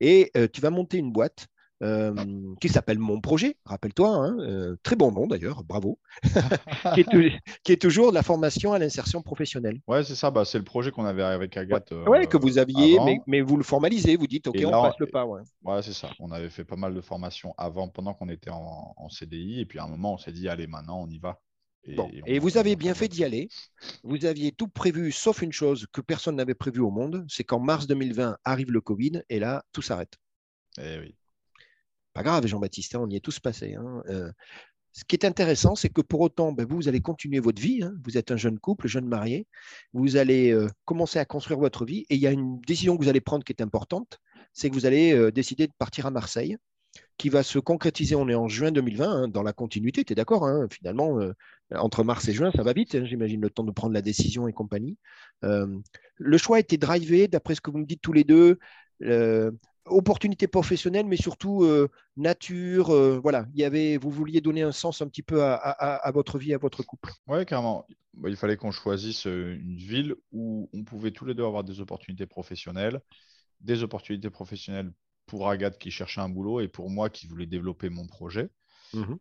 et 0.00 0.30
euh, 0.38 0.48
tu 0.50 0.62
vas 0.62 0.70
monter 0.70 0.96
une 0.96 1.12
boîte. 1.12 1.48
Euh, 1.84 2.14
qui 2.60 2.68
s'appelle 2.68 2.98
Mon 2.98 3.20
Projet, 3.20 3.56
rappelle-toi, 3.64 4.08
hein, 4.08 4.36
euh, 4.40 4.76
très 4.82 4.96
bon 4.96 5.12
nom 5.12 5.26
d'ailleurs, 5.26 5.62
bravo, 5.64 5.98
qui, 6.94 7.00
est, 7.00 7.04
tou- 7.10 7.22
qui 7.62 7.72
est 7.72 7.80
toujours 7.80 8.10
de 8.10 8.14
la 8.14 8.22
formation 8.22 8.72
à 8.72 8.78
l'insertion 8.78 9.22
professionnelle. 9.22 9.80
Ouais, 9.86 10.02
c'est 10.02 10.14
ça, 10.14 10.30
bah, 10.30 10.44
c'est 10.44 10.58
le 10.58 10.64
projet 10.64 10.90
qu'on 10.90 11.04
avait 11.04 11.22
avec 11.22 11.56
Agathe. 11.56 11.92
euh, 11.92 12.04
Ouais, 12.06 12.26
que 12.26 12.36
vous 12.36 12.58
aviez, 12.58 12.94
avant. 12.94 13.04
mais, 13.06 13.20
mais 13.26 13.40
vous 13.42 13.56
le 13.56 13.62
formalisez, 13.64 14.16
vous 14.16 14.26
dites, 14.26 14.46
OK, 14.46 14.56
Et 14.56 14.64
on 14.66 14.70
là, 14.70 14.82
passe 14.82 14.98
le 14.98 15.06
pas. 15.06 15.26
ouais. 15.26 15.42
Ouais, 15.62 15.82
c'est 15.82 15.92
ça. 15.92 16.10
On 16.20 16.30
avait 16.32 16.50
fait 16.50 16.64
pas 16.64 16.76
mal 16.76 16.94
de 16.94 17.00
formations 17.00 17.54
avant, 17.58 17.88
pendant 17.88 18.14
qu'on 18.14 18.28
était 18.28 18.50
en, 18.50 18.94
en 18.96 19.08
CDI. 19.08 19.60
Et 19.60 19.66
puis 19.66 19.78
à 19.78 19.84
un 19.84 19.88
moment, 19.88 20.14
on 20.14 20.18
s'est 20.18 20.32
dit, 20.32 20.48
allez, 20.48 20.66
maintenant, 20.66 21.02
on 21.02 21.08
y 21.08 21.18
va. 21.18 21.40
Et, 21.86 21.96
Bon. 21.96 22.10
Et 22.24 22.38
vous 22.38 22.56
avez 22.56 22.76
bien 22.76 22.94
fait 22.94 23.08
d'y 23.08 23.24
aller. 23.24 23.48
Vous 24.04 24.24
aviez 24.24 24.52
tout 24.52 24.68
prévu, 24.68 25.12
sauf 25.12 25.42
une 25.42 25.52
chose 25.52 25.86
que 25.92 26.00
personne 26.00 26.36
n'avait 26.36 26.54
prévu 26.54 26.80
au 26.80 26.90
monde, 26.90 27.24
c'est 27.28 27.44
qu'en 27.44 27.60
mars 27.60 27.86
2020 27.86 28.38
arrive 28.44 28.70
le 28.70 28.80
Covid 28.80 29.22
et 29.28 29.38
là, 29.38 29.64
tout 29.72 29.82
s'arrête. 29.82 30.14
Eh 30.78 30.98
oui. 30.98 31.14
Pas 32.14 32.22
grave, 32.22 32.46
Jean-Baptiste, 32.46 32.94
hein, 32.94 33.00
on 33.02 33.10
y 33.10 33.16
est 33.16 33.20
tous 33.20 33.40
passés. 33.40 33.74
hein. 33.74 34.02
Euh, 34.08 34.30
ce 34.92 35.02
qui 35.04 35.16
est 35.16 35.24
intéressant, 35.24 35.74
c'est 35.74 35.88
que 35.88 36.00
pour 36.00 36.20
autant, 36.20 36.52
ben, 36.52 36.64
vous, 36.64 36.86
allez 36.88 37.00
continuer 37.00 37.40
votre 37.40 37.60
vie. 37.60 37.82
hein. 37.82 37.92
Vous 38.04 38.16
êtes 38.16 38.30
un 38.30 38.36
jeune 38.36 38.60
couple, 38.60 38.86
jeune 38.86 39.06
marié. 39.08 39.48
Vous 39.92 40.16
allez 40.16 40.52
euh, 40.52 40.68
commencer 40.84 41.18
à 41.18 41.24
construire 41.24 41.58
votre 41.58 41.84
vie. 41.84 42.06
Et 42.10 42.14
il 42.14 42.20
y 42.20 42.28
a 42.28 42.30
une 42.30 42.60
décision 42.60 42.96
que 42.96 43.02
vous 43.02 43.08
allez 43.08 43.20
prendre 43.20 43.42
qui 43.44 43.52
est 43.52 43.60
importante, 43.60 44.20
c'est 44.52 44.70
que 44.70 44.74
vous 44.74 44.86
allez 44.86 45.12
euh, 45.12 45.32
décider 45.32 45.66
de 45.66 45.72
partir 45.76 46.06
à 46.06 46.12
Marseille, 46.12 46.56
qui 47.18 47.28
va 47.30 47.42
se 47.42 47.58
concrétiser. 47.58 48.14
On 48.14 48.28
est 48.28 48.36
en 48.36 48.46
juin 48.46 48.70
2020, 48.70 49.10
hein, 49.10 49.28
dans 49.28 49.42
la 49.42 49.52
continuité, 49.52 50.04
tu 50.04 50.12
es 50.12 50.16
d'accord 50.16 50.48
Finalement, 50.70 51.18
entre 51.72 52.04
mars 52.04 52.28
et 52.28 52.32
juin, 52.32 52.52
ça 52.54 52.62
va 52.62 52.72
vite, 52.72 53.04
j'imagine, 53.04 53.40
le 53.40 53.50
temps 53.50 53.64
de 53.64 53.72
prendre 53.72 53.94
la 53.94 54.02
décision 54.02 54.46
et 54.46 54.52
compagnie. 54.52 54.96
Le 55.42 56.38
choix 56.38 56.58
a 56.58 56.60
été 56.60 56.76
drivé, 56.76 57.26
d'après 57.26 57.56
ce 57.56 57.60
que 57.60 57.72
vous 57.72 57.78
me 57.78 57.86
dites 57.86 58.00
tous 58.00 58.12
les 58.12 58.22
deux. 58.22 58.60
Opportunité 59.86 60.46
professionnelle, 60.48 61.06
mais 61.06 61.16
surtout 61.16 61.64
euh, 61.64 61.88
nature. 62.16 62.90
euh, 62.90 63.18
voilà, 63.22 63.46
il 63.54 63.60
y 63.60 63.64
avait, 63.64 63.96
vous 63.96 64.10
vouliez 64.10 64.40
donner 64.40 64.62
un 64.62 64.72
sens 64.72 65.02
un 65.02 65.08
petit 65.08 65.22
peu 65.22 65.42
à, 65.42 65.54
à- 65.54 65.96
à 65.96 66.10
votre 66.12 66.38
vie, 66.38 66.54
à 66.54 66.58
votre 66.58 66.82
couple. 66.82 67.12
Ouais, 67.26 67.44
carrément. 67.44 67.86
Bah, 68.14 68.28
il 68.28 68.36
fallait 68.36 68.56
qu'on 68.56 68.70
choisisse 68.70 69.26
euh, 69.26 69.56
une 69.60 69.76
ville 69.76 70.14
où 70.32 70.68
on 70.72 70.84
pouvait 70.84 71.10
tous 71.10 71.24
les 71.24 71.34
deux 71.34 71.44
avoir 71.44 71.64
des 71.64 71.80
opportunités 71.80 72.26
professionnelles, 72.26 73.00
des 73.60 73.82
opportunités 73.82 74.30
professionnelles 74.30 74.92
pour 75.26 75.48
Agathe 75.48 75.78
qui 75.78 75.90
cherchait 75.90 76.20
un 76.20 76.28
boulot 76.28 76.60
et 76.60 76.68
pour 76.68 76.90
moi 76.90 77.10
qui 77.10 77.26
voulais 77.26 77.46
développer 77.46 77.88
mon 77.90 78.06
projet, 78.06 78.50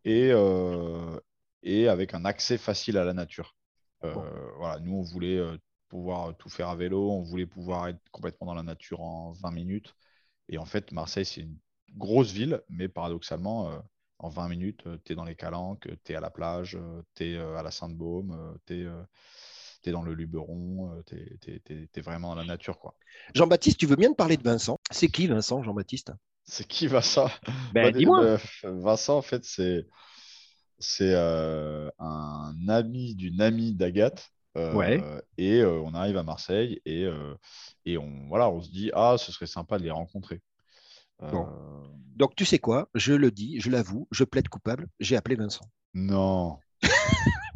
et, 0.06 0.30
euh, 0.32 1.20
et 1.64 1.88
avec 1.88 2.14
un 2.14 2.26
accès 2.26 2.58
facile 2.58 2.98
à 2.98 3.06
la 3.06 3.14
nature. 3.14 3.56
Bon. 4.02 4.26
Voilà, 4.58 4.80
nous, 4.80 4.96
on 4.96 5.02
voulait 5.04 5.42
pouvoir 5.90 6.36
tout 6.38 6.50
faire 6.50 6.70
à 6.70 6.76
vélo, 6.76 7.12
on 7.12 7.22
voulait 7.22 7.46
pouvoir 7.46 7.88
être 7.88 8.00
complètement 8.12 8.48
dans 8.48 8.56
la 8.56 8.64
nature 8.64 9.02
en 9.02 9.32
20 9.32 9.52
minutes. 9.52 9.96
Et 10.50 10.58
en 10.58 10.66
fait, 10.66 10.92
Marseille, 10.92 11.26
c'est 11.26 11.42
une 11.42 11.58
grosse 11.96 12.32
ville, 12.32 12.62
mais 12.70 12.88
paradoxalement, 12.88 13.70
euh, 13.72 13.80
en 14.20 14.30
20 14.30 14.50
minutes, 14.50 14.84
tu 15.04 15.14
es 15.14 15.16
dans 15.16 15.24
les 15.24 15.36
Calanques, 15.36 15.88
tu 16.04 16.14
es 16.14 16.16
à 16.16 16.22
la 16.22 16.30
plage, 16.30 16.78
tu 17.16 17.32
es 17.32 17.38
à 17.38 17.62
la 17.62 17.72
Sainte-Baume, 17.72 18.58
tu 18.66 18.88
es, 19.86 19.92
dans 19.92 20.02
le 20.02 20.14
Luberon, 20.14 21.04
tu 21.06 21.18
es, 21.18 22.02
vraiment 22.02 22.30
dans 22.30 22.36
la 22.36 22.46
nature. 22.46 22.80
quoi. 22.80 22.96
Jean-Baptiste, 23.34 23.78
tu 23.78 23.86
veux 23.86 23.96
bien 23.98 24.12
te 24.12 24.16
parler 24.16 24.38
de 24.38 24.44
Vincent? 24.44 24.80
C'est 24.92 25.10
qui 25.10 25.28
Vincent, 25.28 25.62
Jean-Baptiste? 25.64 26.14
C'est 26.46 26.68
qui 26.68 26.88
Vincent? 26.88 27.30
Ben, 27.74 27.92
Bah, 27.92 27.98
dis-moi. 27.98 28.22
euh, 28.22 28.38
Vincent, 28.64 29.18
en 29.18 29.22
fait, 29.22 29.44
c'est 29.44 29.86
c'est 30.80 31.14
euh, 31.14 31.90
un 32.00 32.54
ami 32.68 33.16
d'une 33.16 33.42
amie 33.42 33.74
d'Agathe. 33.74 34.30
Euh, 34.58 34.74
Ouais. 34.74 35.02
Et 35.38 35.62
euh, 35.62 35.80
on 35.80 35.94
arrive 35.94 36.18
à 36.18 36.24
Marseille 36.24 36.82
et, 36.86 37.06
euh, 37.06 37.36
et 37.86 37.98
on, 37.98 38.28
voilà, 38.28 38.50
on 38.50 38.62
se 38.62 38.70
dit, 38.70 38.92
ah, 38.94 39.16
ce 39.18 39.32
serait 39.32 39.48
sympa 39.48 39.80
de 39.80 39.84
les 39.84 39.92
rencontrer. 39.92 40.42
Euh, 41.22 41.32
Bon. 41.32 41.48
Donc, 42.16 42.36
tu 42.36 42.46
sais 42.46 42.60
quoi? 42.60 42.90
Je 42.94 43.14
le 43.14 43.32
dis, 43.32 43.60
je 43.60 43.72
l'avoue, 43.72 44.08
je 44.12 44.24
plaide 44.24 44.50
coupable. 44.50 44.88
J'ai 45.00 45.16
appelé 45.16 45.36
Vincent. 45.36 45.66
Non. 45.96 46.60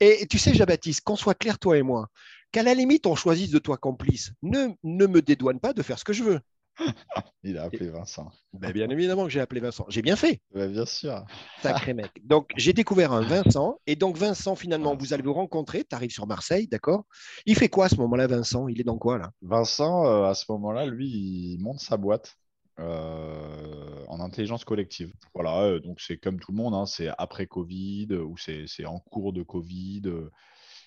Et 0.00 0.26
tu 0.28 0.38
sais, 0.38 0.54
Jean-Baptiste, 0.54 1.02
qu'on 1.02 1.16
soit 1.16 1.34
clair, 1.34 1.58
toi 1.58 1.76
et 1.76 1.82
moi, 1.82 2.08
qu'à 2.52 2.62
la 2.62 2.74
limite, 2.74 3.06
on 3.06 3.14
choisisse 3.14 3.50
de 3.50 3.58
toi 3.58 3.76
complice. 3.76 4.32
Ne, 4.42 4.68
ne 4.84 5.06
me 5.06 5.22
dédouane 5.22 5.60
pas 5.60 5.72
de 5.72 5.82
faire 5.82 5.98
ce 5.98 6.04
que 6.04 6.12
je 6.12 6.22
veux. 6.22 6.40
Il 7.42 7.58
a 7.58 7.64
appelé 7.64 7.88
Vincent. 7.90 8.30
Ben, 8.52 8.72
bien 8.72 8.88
évidemment 8.90 9.24
que 9.24 9.30
j'ai 9.30 9.40
appelé 9.40 9.60
Vincent. 9.60 9.86
J'ai 9.88 10.02
bien 10.02 10.16
fait. 10.16 10.40
Ouais, 10.54 10.68
bien 10.68 10.86
sûr. 10.86 11.24
Sacré 11.62 11.94
mec. 11.94 12.10
Donc, 12.24 12.50
j'ai 12.56 12.72
découvert 12.72 13.12
un 13.12 13.22
Vincent. 13.22 13.78
Et 13.86 13.96
donc, 13.96 14.16
Vincent, 14.16 14.56
finalement, 14.56 14.96
vous 14.96 15.14
allez 15.14 15.22
vous 15.22 15.32
rencontrer. 15.32 15.84
Tu 15.84 15.94
arrives 15.94 16.10
sur 16.10 16.26
Marseille, 16.26 16.66
d'accord? 16.68 17.06
Il 17.46 17.56
fait 17.56 17.68
quoi 17.68 17.86
à 17.86 17.88
ce 17.88 17.96
moment-là, 17.96 18.26
Vincent? 18.26 18.68
Il 18.68 18.80
est 18.80 18.84
dans 18.84 18.98
quoi, 18.98 19.18
là? 19.18 19.30
Vincent, 19.42 20.06
euh, 20.06 20.24
à 20.24 20.34
ce 20.34 20.44
moment-là, 20.50 20.86
lui, 20.86 21.08
il 21.08 21.58
monte 21.60 21.80
sa 21.80 21.96
boîte 21.96 22.36
euh, 22.78 24.04
en 24.08 24.20
intelligence 24.20 24.64
collective. 24.64 25.12
Voilà, 25.34 25.62
euh, 25.62 25.80
donc 25.80 26.00
c'est 26.00 26.18
comme 26.18 26.38
tout 26.38 26.52
le 26.52 26.56
monde, 26.56 26.74
hein, 26.74 26.84
c'est 26.84 27.08
après 27.16 27.46
Covid 27.46 28.08
ou 28.12 28.36
c'est 28.36 28.84
en 28.84 28.98
cours 28.98 29.32
de 29.32 29.42
Covid. 29.42 30.02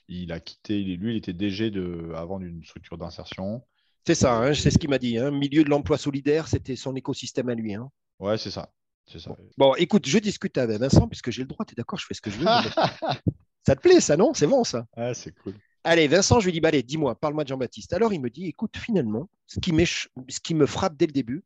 il 0.08 0.32
a 0.32 0.40
quitté, 0.40 0.84
lui, 0.84 1.14
il 1.14 1.18
était 1.18 1.34
DG 1.34 1.72
de, 1.72 2.12
avant 2.16 2.40
d'une 2.40 2.64
structure 2.64 2.98
d'insertion. 2.98 3.64
C'est 4.06 4.16
ça, 4.16 4.38
hein, 4.38 4.54
c'est 4.54 4.72
ce 4.72 4.78
qu'il 4.78 4.90
m'a 4.90 4.98
dit. 4.98 5.18
Hein. 5.18 5.32
Milieu 5.32 5.64
de 5.64 5.70
l'emploi 5.70 5.98
solidaire, 5.98 6.48
c'était 6.48 6.76
son 6.76 6.96
écosystème 6.96 7.50
à 7.50 7.56
lui. 7.56 7.76
Hein. 7.76 7.90
Ouais, 8.20 8.38
c'est 8.38 8.52
ça. 8.52 8.72
C'est 9.06 9.20
ça. 9.20 9.36
Bon, 9.58 9.74
écoute, 9.76 10.08
je 10.08 10.18
discute 10.20 10.58
avec 10.58 10.80
Vincent, 10.80 11.08
puisque 11.08 11.32
j'ai 11.32 11.42
le 11.42 11.48
droit, 11.48 11.66
tu 11.66 11.74
es 11.74 11.76
d'accord, 11.76 12.00
je 12.00 12.06
fais 12.06 12.14
ce 12.14 12.22
que 12.22 12.30
je 12.30 12.38
veux. 12.38 12.46
mais- 12.46 13.18
ça 13.66 13.76
te 13.76 13.82
plaît, 13.82 14.00
ça, 14.00 14.18
non? 14.18 14.34
C'est 14.34 14.48
bon, 14.48 14.64
ça 14.64 14.86
Ouais, 14.96 15.14
c'est 15.14 15.32
cool. 15.44 15.56
Allez, 15.84 16.08
Vincent, 16.08 16.40
je 16.40 16.46
lui 16.46 16.52
dis, 16.52 16.60
bah, 16.60 16.68
allez, 16.70 16.84
dis-moi, 16.84 17.16
parle-moi 17.16 17.44
de 17.44 17.50
Jean-Baptiste. 17.50 17.94
Alors, 17.94 18.14
il 18.14 18.20
me 18.20 18.30
dit, 18.30 18.46
écoute, 18.48 18.76
finalement, 18.78 19.30
ce 19.48 19.60
qui, 19.60 19.72
ce 19.86 20.40
qui 20.40 20.54
me 20.54 20.66
frappe 20.66 20.96
dès 20.98 21.06
le 21.08 21.12
début, 21.14 21.44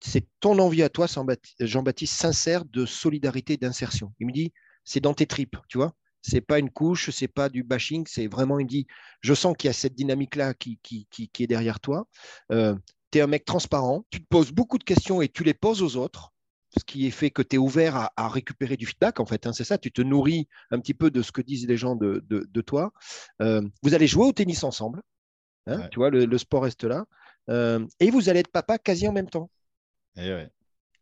c'est 0.00 0.26
ton 0.40 0.58
envie 0.60 0.82
à 0.82 0.88
toi, 0.88 1.06
Jean-Baptiste- 1.06 1.66
Jean-Baptiste, 1.66 2.14
sincère 2.14 2.64
de 2.64 2.86
solidarité 2.86 3.54
et 3.54 3.56
d'insertion. 3.56 4.12
Il 4.20 4.26
me 4.28 4.32
dit, 4.32 4.52
c'est 4.84 5.00
dans 5.00 5.12
tes 5.14 5.26
tripes, 5.26 5.56
tu 5.68 5.76
vois 5.78 5.92
c'est 6.28 6.40
pas 6.40 6.58
une 6.58 6.70
couche, 6.70 7.10
c'est 7.10 7.28
pas 7.28 7.48
du 7.48 7.62
bashing, 7.62 8.04
c'est 8.06 8.26
vraiment, 8.26 8.58
il 8.58 8.64
me 8.64 8.68
dit, 8.68 8.86
je 9.20 9.34
sens 9.34 9.54
qu'il 9.56 9.68
y 9.68 9.70
a 9.70 9.74
cette 9.74 9.94
dynamique-là 9.94 10.54
qui, 10.54 10.78
qui, 10.82 11.06
qui, 11.10 11.28
qui 11.28 11.42
est 11.44 11.46
derrière 11.46 11.80
toi. 11.80 12.06
Euh, 12.52 12.74
tu 13.10 13.18
es 13.18 13.20
un 13.22 13.26
mec 13.26 13.44
transparent, 13.44 14.04
tu 14.10 14.20
te 14.20 14.26
poses 14.28 14.52
beaucoup 14.52 14.78
de 14.78 14.84
questions 14.84 15.22
et 15.22 15.28
tu 15.28 15.44
les 15.44 15.54
poses 15.54 15.82
aux 15.82 15.96
autres, 15.96 16.32
ce 16.76 16.84
qui 16.84 17.06
est 17.06 17.10
fait 17.10 17.30
que 17.30 17.42
tu 17.42 17.56
es 17.56 17.58
ouvert 17.58 17.96
à, 17.96 18.12
à 18.16 18.28
récupérer 18.28 18.76
du 18.76 18.86
feedback, 18.86 19.20
en 19.20 19.26
fait, 19.26 19.46
hein, 19.46 19.52
c'est 19.54 19.64
ça, 19.64 19.78
tu 19.78 19.90
te 19.90 20.02
nourris 20.02 20.46
un 20.70 20.78
petit 20.80 20.94
peu 20.94 21.10
de 21.10 21.22
ce 21.22 21.32
que 21.32 21.40
disent 21.42 21.66
les 21.66 21.78
gens 21.78 21.96
de, 21.96 22.22
de, 22.28 22.46
de 22.50 22.60
toi. 22.60 22.92
Euh, 23.40 23.62
vous 23.82 23.94
allez 23.94 24.06
jouer 24.06 24.26
au 24.26 24.32
tennis 24.32 24.62
ensemble, 24.64 25.00
hein, 25.66 25.80
Ouais. 25.80 25.88
tu 25.90 25.98
vois, 25.98 26.10
le, 26.10 26.26
le 26.26 26.38
sport 26.38 26.62
reste 26.64 26.84
là, 26.84 27.04
Euh, 27.50 27.86
et 27.98 28.10
vous 28.10 28.28
allez 28.28 28.40
être 28.40 28.52
papa 28.52 28.76
quasi 28.78 29.08
en 29.08 29.12
même 29.12 29.30
temps. 29.30 29.50
Et 30.16 30.28
ouais. 30.34 30.50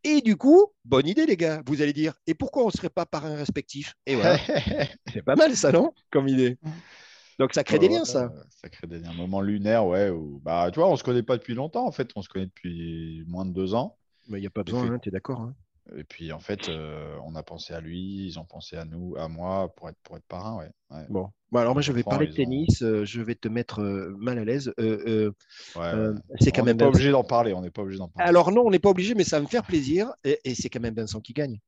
Et 0.07 0.21
du 0.21 0.37
coup, 0.37 0.67
bonne 0.85 1.09
idée, 1.09 1.27
les 1.27 1.37
gars. 1.37 1.63
Vous 1.67 1.83
allez 1.83 1.93
dire, 1.93 2.15
et 2.29 2.35
pourquoi 2.35 2.63
on 2.63 2.67
ne 2.67 2.71
serait 2.71 2.89
pas 2.91 3.07
parrain 3.07 3.35
respectif? 3.35 3.95
Et 4.07 4.15
voilà, 4.15 4.39
c'est 5.13 5.23
pas 5.23 5.35
mal, 5.35 5.57
ça, 5.57 5.73
non? 5.73 5.93
Comme 6.13 6.29
idée. 6.29 6.59
Donc, 7.41 7.53
ça 7.53 7.65
crée 7.65 7.81
des 7.81 7.89
liens, 7.89 8.05
ça. 8.05 8.27
Ouais, 8.29 8.41
Ça 8.63 8.69
crée 8.69 8.87
des 8.87 9.01
liens. 9.01 9.11
Un 9.11 9.15
moment 9.15 9.41
lunaire, 9.41 9.85
ouais. 9.85 10.11
Où, 10.11 10.41
bah, 10.45 10.71
tu 10.73 10.79
vois, 10.79 10.89
on 10.89 10.97
se 10.97 11.03
connaît 11.03 11.25
pas 11.25 11.37
depuis 11.37 11.55
longtemps, 11.55 11.87
en 11.87 11.91
fait. 11.91 12.11
On 12.15 12.23
se 12.23 12.29
connaît 12.29 12.47
depuis 12.47 13.25
moins 13.27 13.45
de 13.45 13.53
deux 13.53 13.75
ans. 13.75 13.99
Mais 14.29 14.39
il 14.39 14.43
n'y 14.43 14.47
a 14.47 14.51
pas 14.51 14.63
besoin, 14.63 14.83
besoin, 14.83 14.97
hein, 14.97 15.01
tu 15.01 15.09
es 15.09 15.13
d'accord. 15.13 15.41
hein. 15.41 15.55
Et 15.97 16.03
puis 16.03 16.33
en 16.33 16.41
fait, 16.41 16.69
euh, 16.69 17.17
on 17.25 17.37
a 17.37 17.43
pensé 17.45 17.73
à 17.73 17.81
lui, 17.81 18.27
ils 18.27 18.39
ont 18.41 18.45
pensé 18.45 18.77
à 18.77 18.85
nous, 18.85 19.15
à 19.17 19.29
moi 19.29 19.73
pour 19.77 19.89
être 19.89 19.99
pour 20.03 20.17
être 20.17 20.27
parrain, 20.27 20.57
ouais. 20.57 20.71
ouais. 20.91 21.07
Bon. 21.09 21.31
Bon, 21.53 21.61
alors 21.61 21.75
moi 21.75 21.83
je 21.83 21.93
vais 21.93 22.03
parler 22.03 22.27
de 22.27 22.33
ont- 22.33 22.35
tennis, 22.35 22.83
euh, 22.83 23.05
je 23.05 23.23
vais 23.23 23.37
te 23.37 23.47
mettre 23.47 23.81
euh, 23.81 24.13
mal 24.19 24.37
à 24.39 24.45
l'aise. 24.45 24.73
Ouais, 24.79 25.31
ouais. 25.77 26.11
c'est 26.41 26.51
quand 26.51 26.63
on 26.63 26.65
n'est 26.65 26.71
même 26.73 26.79
pas 26.79 26.89
obligé 26.89 27.13
d'en 27.13 27.23
parler, 27.23 27.53
on 27.55 27.61
n'est 27.61 27.71
pas 27.71 27.83
obligé 27.83 27.99
d'en 27.99 28.09
parler. 28.09 28.29
Alors 28.29 28.51
non, 28.51 28.63
on 28.67 28.71
n'est 28.71 28.81
pas 28.81 28.91
obligé, 28.91 29.15
mais 29.15 29.23
ça 29.23 29.37
va 29.37 29.43
me 29.43 29.49
faire 29.49 29.63
plaisir. 29.63 30.13
Et, 30.25 30.41
et 30.45 30.55
c'est 30.57 30.69
quand 30.69 30.81
même 30.81 30.95
Vincent 30.95 31.21
qui 31.21 31.33
gagne. 31.33 31.61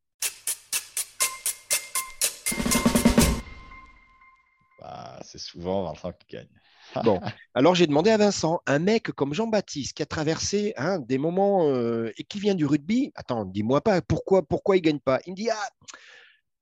Bah, 4.81 5.21
c'est 5.23 5.39
souvent 5.39 5.85
Vincent 5.85 6.13
qui 6.13 6.37
gagne. 6.37 6.49
Bon, 7.05 7.21
alors 7.55 7.75
j'ai 7.75 7.87
demandé 7.87 8.11
à 8.11 8.17
Vincent, 8.17 8.61
un 8.67 8.79
mec 8.79 9.13
comme 9.13 9.35
Jean-Baptiste 9.35 9.97
qui 9.97 10.03
a 10.03 10.07
traversé 10.07 10.73
hein, 10.77 10.99
des 11.01 11.19
moments 11.19 11.69
euh, 11.69 12.11
et 12.17 12.25
qui 12.25 12.41
vient 12.41 12.55
du 12.55 12.67
rugby, 12.67 13.13
attends, 13.15 13.45
dis-moi 13.45 13.81
pas 13.81 14.01
pourquoi, 14.03 14.43
pourquoi 14.43 14.77
il 14.77 14.81
gagne 14.81 15.01
pas. 15.01 15.21
Il 15.27 15.33
me 15.33 15.37
dit, 15.37 15.51
ah, 15.51 15.69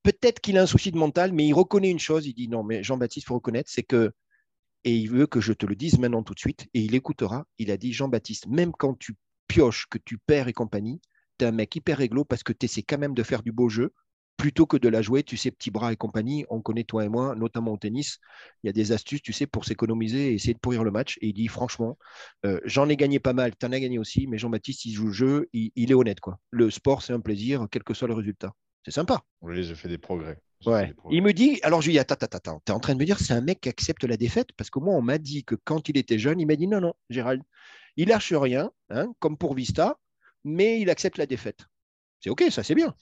peut-être 0.03 0.41
qu'il 0.41 0.59
a 0.59 0.63
un 0.63 0.67
souci 0.67 0.91
de 0.91 0.99
mental, 0.99 1.33
mais 1.33 1.47
il 1.47 1.53
reconnaît 1.53 1.91
une 1.91 1.99
chose. 1.99 2.27
Il 2.27 2.35
dit, 2.35 2.49
non, 2.49 2.63
mais 2.63 2.83
Jean-Baptiste, 2.83 3.25
il 3.25 3.29
faut 3.29 3.35
reconnaître, 3.35 3.71
c'est 3.71 3.83
que, 3.83 4.13
et 4.85 4.95
il 4.95 5.09
veut 5.11 5.27
que 5.27 5.41
je 5.41 5.53
te 5.53 5.67
le 5.67 5.75
dise 5.75 5.99
maintenant 5.99 6.23
tout 6.23 6.35
de 6.35 6.39
suite, 6.39 6.67
et 6.75 6.81
il 6.81 6.95
écoutera, 6.95 7.47
il 7.59 7.71
a 7.71 7.77
dit, 7.77 7.93
Jean-Baptiste, 7.93 8.47
même 8.47 8.73
quand 8.73 8.99
tu 8.99 9.15
pioches, 9.49 9.87
que 9.89 9.99
tu 9.99 10.19
perds 10.19 10.49
et 10.49 10.53
compagnie, 10.53 11.01
tu 11.39 11.45
es 11.45 11.49
un 11.49 11.53
mec 11.53 11.75
hyper 11.77 11.99
réglo 11.99 12.25
parce 12.25 12.43
que 12.43 12.53
tu 12.53 12.67
essaies 12.67 12.83
quand 12.83 12.99
même 12.99 13.15
de 13.15 13.23
faire 13.23 13.43
du 13.43 13.53
beau 13.53 13.69
jeu 13.69 13.93
plutôt 14.37 14.67
que 14.67 14.77
de 14.77 14.89
la 14.89 15.03
jouer, 15.03 15.23
tu 15.23 15.37
sais, 15.37 15.51
petits 15.51 15.71
bras 15.71 15.93
et 15.93 15.97
compagnie, 15.97 16.45
on 16.51 16.61
connaît 16.61 16.85
toi 16.85 17.05
et 17.05 17.09
moi, 17.09 17.35
notamment 17.35 17.73
au 17.73 17.77
tennis, 17.77 18.19
il 18.63 18.67
y 18.67 18.71
a 18.71 18.73
des 18.73 18.93
astuces, 18.93 19.23
tu 19.23 19.33
sais, 19.33 19.47
pour 19.47 19.65
s'économiser 19.65 20.31
et 20.31 20.35
essayer 20.35 20.55
de 20.55 20.59
pourrir 20.59 20.85
le 20.85 20.91
match. 20.91 21.19
Et 21.23 21.29
il 21.29 21.33
dit, 21.33 21.49
franchement, 21.49 21.99
euh, 22.45 22.61
j'en 22.65 22.89
ai 22.89 22.97
gagné 22.97 23.19
pas 23.19 23.33
mal, 23.33 23.57
tu 23.57 23.67
en 23.67 23.73
as 23.73 23.81
gagné 23.81 23.99
aussi, 23.99 24.27
mais 24.27 24.39
Jean-Baptiste, 24.39 24.85
il 24.85 24.93
joue 24.93 25.07
le 25.07 25.13
jeu, 25.13 25.49
il, 25.53 25.73
il 25.75 25.91
est 25.91 25.95
honnête. 25.95 26.21
quoi. 26.21 26.39
Le 26.51 26.71
sport, 26.71 27.03
c'est 27.03 27.13
un 27.13 27.21
plaisir, 27.21 27.67
quel 27.71 27.83
que 27.83 27.95
soit 27.95 28.09
le 28.09 28.15
résultat. 28.15 28.53
C'est 28.85 28.93
sympa. 28.93 29.23
Oui, 29.41 29.63
j'ai 29.65 29.75
fait 29.75 29.89
des 29.89 29.99
progrès. 29.99 30.39
Ouais. 30.65 30.89
des 30.89 30.95
progrès. 30.95 31.17
Il 31.17 31.23
me 31.23 31.33
dit, 31.33 31.59
alors 31.63 31.81
je 31.81 31.89
lui 31.89 31.95
dis, 31.95 31.99
attends, 31.99 32.15
attends, 32.15 32.37
attends, 32.37 32.63
tu 32.65 32.73
es 32.73 32.75
en 32.75 32.81
train 32.81 32.95
de 32.95 32.99
me 33.01 33.05
dire, 33.05 33.19
c'est 33.19 33.33
un 33.35 33.41
mec 33.41 33.61
qui 33.61 33.69
accepte 33.69 34.05
la 34.05 34.17
défaite? 34.17 34.53
Parce 34.57 34.71
que 34.71 34.79
moi, 34.79 34.95
on 34.95 35.03
m'a 35.03 35.19
dit 35.19 35.45
que 35.45 35.55
quand 35.55 35.89
il 35.89 35.97
était 35.97 36.19
jeune, 36.19 36.41
il 36.41 36.47
m'a 36.47 36.57
dit, 36.57 36.69
non, 36.69 36.81
non, 36.81 36.95
Gérald, 37.11 37.43
il 37.97 38.09
lâche 38.09 38.33
rien, 38.33 38.71
hein, 38.91 39.13
comme 39.19 39.37
pour 39.37 39.55
Vista, 39.55 39.99
mais 40.45 40.81
il 40.81 40.91
accepte 40.91 41.19
la 41.19 41.27
défaite. 41.27 41.67
C'est 42.21 42.31
OK, 42.31 42.45
ça 42.51 42.63
c'est 42.63 42.75
bien. 42.75 42.95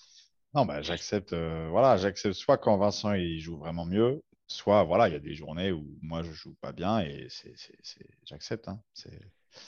Non, 0.55 0.65
bah, 0.67 0.83
j'accepte. 0.83 1.33
euh, 1.33 1.69
voilà, 1.71 1.97
j'accepte 1.97 2.35
soit 2.35 2.59
quand 2.59 2.77
Vincent 2.79 3.13
il 3.15 3.41
joue 3.41 3.57
vraiment 3.59 3.85
mieux, 3.87 4.23
soit 4.47 4.85
voilà, 4.85 5.09
il 5.09 5.13
y 5.13 5.17
a 5.17 5.21
des 5.21 5.35
journées 5.35 5.73
où 5.73 5.85
moi 6.03 6.23
je 6.23 6.33
joue 6.33 6.55
pas 6.61 6.73
bien 6.73 7.01
et 7.01 7.29
j'accepte. 8.25 8.69
hein. 8.69 8.81
C'est- 8.93 9.21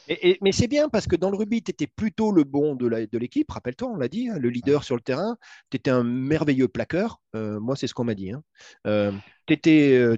Et- 0.08 0.30
et- 0.30 0.38
mais 0.42 0.50
c'est 0.50 0.66
bien 0.66 0.88
parce 0.88 1.06
que 1.06 1.14
dans 1.14 1.30
le 1.30 1.36
rugby, 1.36 1.62
tu 1.62 1.70
étais 1.70 1.86
plutôt 1.86 2.32
le 2.32 2.42
bon 2.42 2.74
de 2.74 3.18
l'équipe, 3.18 3.48
rappelle-toi, 3.50 3.88
on 3.88 3.96
l'a 3.96 4.08
dit, 4.08 4.28
hein, 4.28 4.36
le 4.38 4.48
leader 4.50 4.82
sur 4.82 4.96
le 4.96 5.00
terrain. 5.00 5.36
Tu 5.70 5.76
étais 5.76 5.90
un 5.90 6.02
merveilleux 6.02 6.66
plaqueur. 6.66 7.20
Euh, 7.36 7.60
moi, 7.60 7.76
c'est 7.76 7.86
ce 7.86 7.94
qu'on 7.94 8.02
m'a 8.04 8.14
dit. 8.16 8.32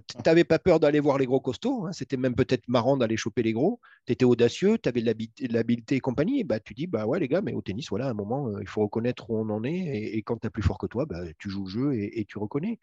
tu 0.06 0.16
n'avais 0.24 0.44
pas 0.44 0.58
peur 0.58 0.80
d'aller 0.80 1.00
voir 1.00 1.18
les 1.18 1.26
gros 1.26 1.40
costauds. 1.40 1.86
hein, 1.86 1.92
C'était 1.92 2.16
même 2.16 2.34
peut-être 2.34 2.66
marrant 2.68 2.96
d'aller 2.96 3.16
choper 3.18 3.42
les 3.42 3.52
gros. 3.52 3.78
Tu 4.06 4.14
étais 4.14 4.24
audacieux, 4.24 4.78
tu 4.78 4.88
avais 4.88 5.02
de 5.02 5.06
l'habi- 5.06 5.32
de 5.40 5.52
l'habileté 5.52 5.96
et 5.96 6.00
compagnie. 6.00 6.40
Et 6.40 6.44
bah, 6.44 6.60
tu 6.60 6.72
dis, 6.72 6.86
bah 6.86 7.06
ouais, 7.06 7.20
les 7.20 7.28
gars, 7.28 7.42
mais 7.42 7.52
au 7.52 7.60
tennis, 7.60 7.88
voilà, 7.90 8.06
à 8.06 8.10
un 8.10 8.14
moment, 8.14 8.48
euh, 8.48 8.58
il 8.62 8.66
faut 8.68 8.80
reconnaître 8.82 9.28
où 9.28 9.36
on 9.38 9.50
en 9.50 9.64
est. 9.64 9.70
Et, 9.76 10.16
et 10.16 10.22
quand 10.22 10.38
tu 10.38 10.46
es 10.46 10.50
plus 10.50 10.62
fort 10.62 10.78
que 10.78 10.86
toi, 10.86 11.04
bah, 11.04 11.20
tu 11.38 11.50
joues 11.50 11.64
le 11.64 11.70
jeu 11.70 11.94
et 11.94 12.24
tu 12.24 12.38
reconnais. 12.38 12.78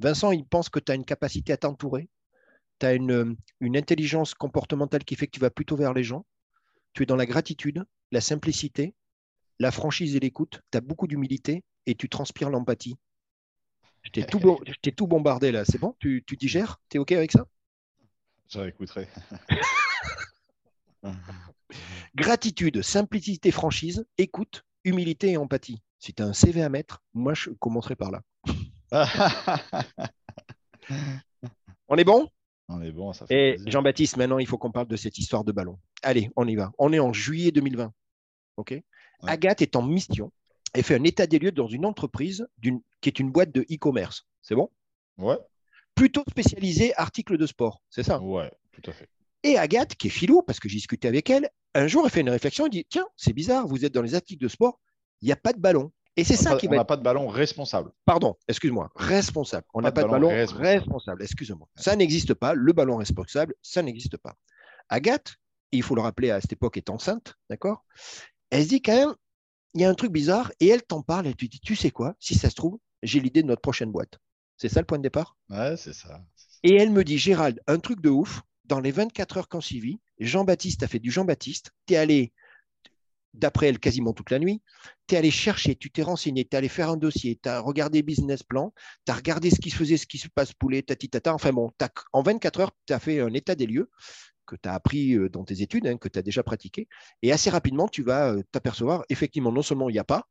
Euh, 0.00 0.08
Vincent, 0.08 0.32
il 0.32 0.44
pense 0.44 0.68
que 0.68 0.78
tu 0.80 0.92
as 0.92 0.94
une 0.94 1.04
capacité 1.04 1.52
à 1.52 1.56
t'entourer 1.56 2.08
tu 2.80 2.86
as 2.86 2.94
une, 2.94 3.36
une 3.60 3.76
intelligence 3.76 4.34
comportementale 4.34 5.04
qui 5.04 5.14
fait 5.14 5.26
que 5.26 5.32
tu 5.32 5.40
vas 5.40 5.50
plutôt 5.50 5.76
vers 5.76 5.92
les 5.92 6.02
gens. 6.02 6.26
Tu 6.94 7.04
es 7.04 7.06
dans 7.06 7.16
la 7.16 7.26
gratitude, 7.26 7.84
la 8.10 8.20
simplicité, 8.20 8.94
la 9.58 9.70
franchise 9.70 10.16
et 10.16 10.20
l'écoute. 10.20 10.60
Tu 10.72 10.78
as 10.78 10.80
beaucoup 10.80 11.06
d'humilité 11.06 11.62
et 11.86 11.94
tu 11.94 12.08
transpires 12.08 12.50
l'empathie. 12.50 12.96
Je 14.02 14.10
t'ai 14.10 14.26
tout, 14.26 14.40
bombardé 15.06 15.52
là. 15.52 15.64
C'est 15.64 15.78
bon? 15.78 15.94
Tu, 16.00 16.24
tu 16.26 16.36
digères? 16.36 16.80
Tu 16.88 16.96
es 16.96 16.98
OK 16.98 17.12
avec 17.12 17.30
ça? 17.32 17.46
Je 18.48 18.58
réécouterai. 18.58 19.06
Gratitude, 22.14 22.82
simplicité, 22.82 23.50
franchise, 23.52 24.04
écoute, 24.18 24.64
humilité 24.84 25.32
et 25.32 25.36
empathie. 25.36 25.82
Si 25.98 26.14
tu 26.14 26.22
as 26.22 26.26
un 26.26 26.32
CV 26.32 26.62
à 26.62 26.68
mettre, 26.68 27.02
moi, 27.14 27.34
je 27.34 27.50
commencerai 27.50 27.94
par 27.94 28.10
là. 28.10 28.22
On 31.88 31.96
est 31.96 32.04
bon? 32.04 32.28
On 32.68 32.80
est 32.82 32.92
bon, 32.92 33.12
ça 33.12 33.26
fait 33.26 33.54
Et. 33.54 33.70
Jean-Baptiste, 33.70 34.16
maintenant, 34.16 34.38
il 34.38 34.46
faut 34.46 34.58
qu'on 34.58 34.70
parle 34.70 34.86
de 34.86 34.96
cette 34.96 35.18
histoire 35.18 35.42
de 35.44 35.52
ballon. 35.52 35.78
Allez, 36.02 36.30
on 36.36 36.46
y 36.46 36.54
va. 36.54 36.70
On 36.78 36.92
est 36.92 37.00
en 37.00 37.12
juillet 37.12 37.50
2020. 37.50 37.92
OK? 38.58 38.74
Agathe 39.22 39.62
est 39.62 39.76
en 39.76 39.82
mission 39.82 40.32
et 40.74 40.82
fait 40.82 40.94
un 40.94 41.04
état 41.04 41.26
des 41.26 41.38
lieux 41.38 41.52
dans 41.52 41.66
une 41.66 41.84
entreprise 41.84 42.46
d'une- 42.58 42.80
qui 43.00 43.08
est 43.08 43.18
une 43.18 43.30
boîte 43.30 43.50
de 43.52 43.62
e-commerce. 43.62 44.26
C'est 44.40 44.54
bon? 44.54 44.70
Ouais, 45.18 45.36
Plutôt 45.96 46.22
spécialisée 46.30 46.94
articles 46.96 47.36
de 47.36 47.46
sport. 47.46 47.82
C'est 47.90 48.04
ça? 48.04 48.20
Ouais, 48.22 48.50
tout 48.72 48.88
à 48.88 48.92
fait. 48.92 49.08
Et 49.42 49.58
Agathe, 49.58 49.94
qui 49.96 50.06
est 50.06 50.10
philo, 50.10 50.40
parce 50.42 50.60
que 50.60 50.68
j'ai 50.68 50.76
discuté 50.76 51.08
avec 51.08 51.28
elle, 51.28 51.50
un 51.74 51.86
jour, 51.88 52.04
elle 52.04 52.10
fait 52.10 52.20
une 52.20 52.30
réflexion. 52.30 52.66
Elle 52.66 52.70
dit 52.70 52.86
Tiens, 52.88 53.06
c'est 53.16 53.32
bizarre, 53.32 53.66
vous 53.66 53.84
êtes 53.84 53.92
dans 53.92 54.00
les 54.02 54.14
articles 54.14 54.42
de 54.42 54.48
sport, 54.48 54.80
il 55.20 55.26
n'y 55.26 55.32
a 55.32 55.36
pas 55.36 55.52
de 55.52 55.58
ballon. 55.60 55.90
Et 56.16 56.24
c'est 56.24 56.36
ça 56.36 56.56
qui 56.56 56.66
va 56.66 56.74
on 56.74 56.76
n'a 56.76 56.84
pas 56.84 56.96
de 56.96 57.02
ballon 57.02 57.28
responsable. 57.28 57.92
Pardon, 58.04 58.36
excuse-moi, 58.48 58.90
responsable. 58.96 59.66
On 59.74 59.80
n'a 59.80 59.92
pas 59.92 60.02
de 60.02 60.08
ballon 60.08 60.28
responsable. 60.28 60.66
responsable, 60.66 61.22
excuse-moi. 61.22 61.68
Ça 61.76 61.96
n'existe 61.96 62.34
pas, 62.34 62.54
le 62.54 62.72
ballon 62.72 62.96
responsable, 62.96 63.54
ça 63.62 63.82
n'existe 63.82 64.16
pas. 64.16 64.34
Agathe, 64.88 65.36
il 65.72 65.82
faut 65.82 65.94
le 65.94 66.02
rappeler, 66.02 66.30
à 66.30 66.40
cette 66.40 66.52
époque, 66.52 66.76
est 66.76 66.90
enceinte, 66.90 67.34
d'accord? 67.48 67.84
Elle 68.50 68.64
se 68.64 68.68
dit 68.68 68.82
quand 68.82 68.96
même, 68.96 69.14
il 69.74 69.80
y 69.80 69.84
a 69.84 69.88
un 69.88 69.94
truc 69.94 70.10
bizarre, 70.10 70.50
et 70.58 70.68
elle 70.68 70.82
t'en 70.82 71.02
parle, 71.02 71.28
elle 71.28 71.36
te 71.36 71.44
dit, 71.44 71.60
tu 71.60 71.76
sais 71.76 71.92
quoi, 71.92 72.16
si 72.18 72.34
ça 72.34 72.50
se 72.50 72.56
trouve, 72.56 72.78
j'ai 73.02 73.20
l'idée 73.20 73.42
de 73.42 73.48
notre 73.48 73.62
prochaine 73.62 73.92
boîte. 73.92 74.18
C'est 74.56 74.68
ça 74.68 74.80
le 74.80 74.86
point 74.86 74.98
de 74.98 75.04
départ? 75.04 75.36
Ouais, 75.48 75.76
c'est 75.76 75.94
ça. 75.94 76.20
Et 76.62 76.74
elle 76.74 76.90
me 76.90 77.04
dit, 77.04 77.18
Gérald, 77.18 77.60
un 77.66 77.78
truc 77.78 78.00
de 78.02 78.10
ouf, 78.10 78.42
dans 78.64 78.80
les 78.80 78.90
24 78.90 79.38
heures 79.38 79.48
qu'on 79.48 79.60
suivi, 79.60 80.00
Jean-Baptiste 80.18 80.82
a 80.82 80.88
fait 80.88 80.98
du 80.98 81.10
Jean-Baptiste, 81.10 81.70
tu 81.86 81.94
es 81.94 81.96
allé, 81.96 82.32
d'après 83.34 83.68
elle, 83.68 83.78
quasiment 83.78 84.12
toute 84.12 84.30
la 84.30 84.38
nuit, 84.38 84.62
tu 85.06 85.14
es 85.14 85.18
allé 85.18 85.30
chercher, 85.30 85.76
tu 85.76 85.90
t'es 85.90 86.02
renseigné, 86.02 86.44
tu 86.44 86.50
es 86.54 86.58
allé 86.58 86.68
faire 86.68 86.90
un 86.90 86.96
dossier, 86.96 87.38
tu 87.42 87.48
as 87.48 87.60
regardé 87.60 88.02
business 88.02 88.42
plan, 88.42 88.72
tu 89.06 89.12
as 89.12 89.14
regardé 89.14 89.50
ce 89.50 89.60
qui 89.60 89.70
se 89.70 89.76
faisait, 89.76 89.96
ce 89.96 90.06
qui 90.06 90.18
se 90.18 90.28
passe, 90.28 90.52
poulet, 90.52 90.82
tati 90.82 91.08
tata, 91.08 91.34
enfin 91.34 91.52
bon, 91.52 91.70
en 92.12 92.22
24 92.22 92.60
heures, 92.60 92.72
tu 92.86 92.92
as 92.92 92.98
fait 92.98 93.20
un 93.20 93.32
état 93.32 93.54
des 93.54 93.66
lieux 93.66 93.90
que 94.46 94.56
tu 94.56 94.68
as 94.68 94.74
appris 94.74 95.14
euh, 95.14 95.28
dans 95.28 95.44
tes 95.44 95.62
études, 95.62 95.86
hein, 95.86 95.96
que 95.96 96.08
tu 96.08 96.18
as 96.18 96.22
déjà 96.22 96.42
pratiqué, 96.42 96.88
et 97.22 97.32
assez 97.32 97.50
rapidement, 97.50 97.88
tu 97.88 98.02
vas 98.02 98.32
euh, 98.32 98.42
t'apercevoir, 98.50 99.04
effectivement, 99.08 99.52
non 99.52 99.62
seulement 99.62 99.88
il 99.88 99.92
n'y 99.92 99.98
a 99.98 100.04
pas, 100.04 100.28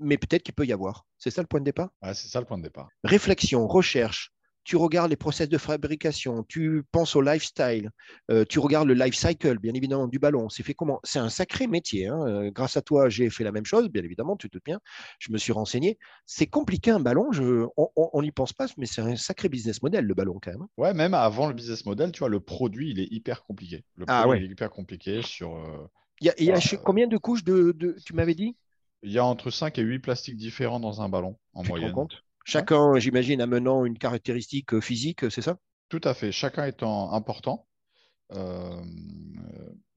mais 0.00 0.18
peut-être 0.18 0.42
qu'il 0.42 0.54
peut 0.54 0.66
y 0.66 0.72
avoir. 0.72 1.06
C'est 1.18 1.30
ça 1.30 1.42
le 1.42 1.46
point 1.46 1.60
de 1.60 1.64
départ? 1.64 1.90
Ouais, 2.02 2.14
c'est 2.14 2.28
ça 2.28 2.40
le 2.40 2.46
point 2.46 2.58
de 2.58 2.62
départ. 2.62 2.88
réflexion, 3.04 3.66
recherche, 3.66 4.32
tu 4.66 4.76
regardes 4.76 5.10
les 5.10 5.16
process 5.16 5.48
de 5.48 5.58
fabrication, 5.58 6.44
tu 6.48 6.82
penses 6.92 7.14
au 7.16 7.22
lifestyle, 7.22 7.90
euh, 8.30 8.44
tu 8.48 8.58
regardes 8.58 8.88
le 8.88 8.94
life 8.94 9.14
cycle, 9.14 9.58
bien 9.60 9.72
évidemment, 9.74 10.08
du 10.08 10.18
ballon. 10.18 10.48
C'est 10.48 10.64
fait 10.64 10.74
comment? 10.74 11.00
C'est 11.04 11.20
un 11.20 11.28
sacré 11.28 11.68
métier. 11.68 12.08
hein. 12.08 12.20
Euh, 12.26 12.50
Grâce 12.50 12.76
à 12.76 12.82
toi, 12.82 13.08
j'ai 13.08 13.30
fait 13.30 13.44
la 13.44 13.52
même 13.52 13.64
chose, 13.64 13.88
bien 13.88 14.02
évidemment, 14.02 14.36
tu 14.36 14.50
te 14.50 14.58
bien. 14.64 14.80
Je 15.20 15.30
me 15.32 15.38
suis 15.38 15.52
renseigné. 15.52 15.98
C'est 16.26 16.46
compliqué 16.48 16.90
un 16.90 17.00
ballon, 17.00 17.30
je... 17.32 17.66
on 17.76 18.22
n'y 18.22 18.32
pense 18.32 18.52
pas, 18.52 18.66
mais 18.76 18.86
c'est 18.86 19.02
un 19.02 19.16
sacré 19.16 19.48
business 19.48 19.82
model, 19.82 20.04
le 20.04 20.14
ballon, 20.14 20.38
quand 20.42 20.50
même. 20.50 20.66
Ouais, 20.78 20.94
même 20.94 21.14
avant 21.14 21.48
le 21.48 21.54
business 21.54 21.84
model, 21.86 22.12
tu 22.12 22.20
vois, 22.20 22.28
le 22.30 22.40
produit, 22.40 22.90
il 22.90 23.00
est 23.00 23.10
hyper 23.12 23.42
compliqué. 23.44 23.84
Le 23.94 24.06
Ah 24.06 24.22
produit, 24.22 24.38
ouais. 24.40 24.44
il 24.44 24.48
est 24.48 24.52
hyper 24.52 24.70
compliqué 24.70 25.22
sur. 25.22 25.56
euh, 25.56 25.86
Il 26.20 26.26
y 26.26 26.30
a, 26.30 26.34
il 26.38 26.44
y 26.46 26.52
a 26.52 26.54
Ouais. 26.54 26.60
chez- 26.60 26.76
combien 26.78 27.06
de 27.06 27.16
couches 27.16 27.44
de, 27.44 27.72
de- 27.72 27.96
tu 28.04 28.14
m'avais 28.14 28.34
dit? 28.34 28.56
Il 29.02 29.10
y 29.10 29.18
a 29.18 29.24
entre 29.24 29.50
5 29.50 29.78
et 29.78 29.82
8 29.82 30.00
plastiques 30.00 30.36
différents 30.36 30.80
dans 30.80 31.00
un 31.00 31.08
ballon, 31.08 31.38
en 31.54 31.62
Tu 31.62 31.74
te 31.74 31.80
rends 31.80 31.90
moyenne. 31.90 31.90
compte? 31.90 32.24
Chacun, 32.48 32.96
j'imagine, 33.00 33.40
amenant 33.40 33.84
une 33.84 33.98
caractéristique 33.98 34.72
euh, 34.72 34.80
physique, 34.80 35.28
c'est 35.32 35.42
ça? 35.42 35.58
Tout 35.88 36.00
à 36.04 36.14
fait. 36.14 36.30
Chacun 36.30 36.64
étant 36.64 37.12
important. 37.12 37.66
Euh, 38.32 38.80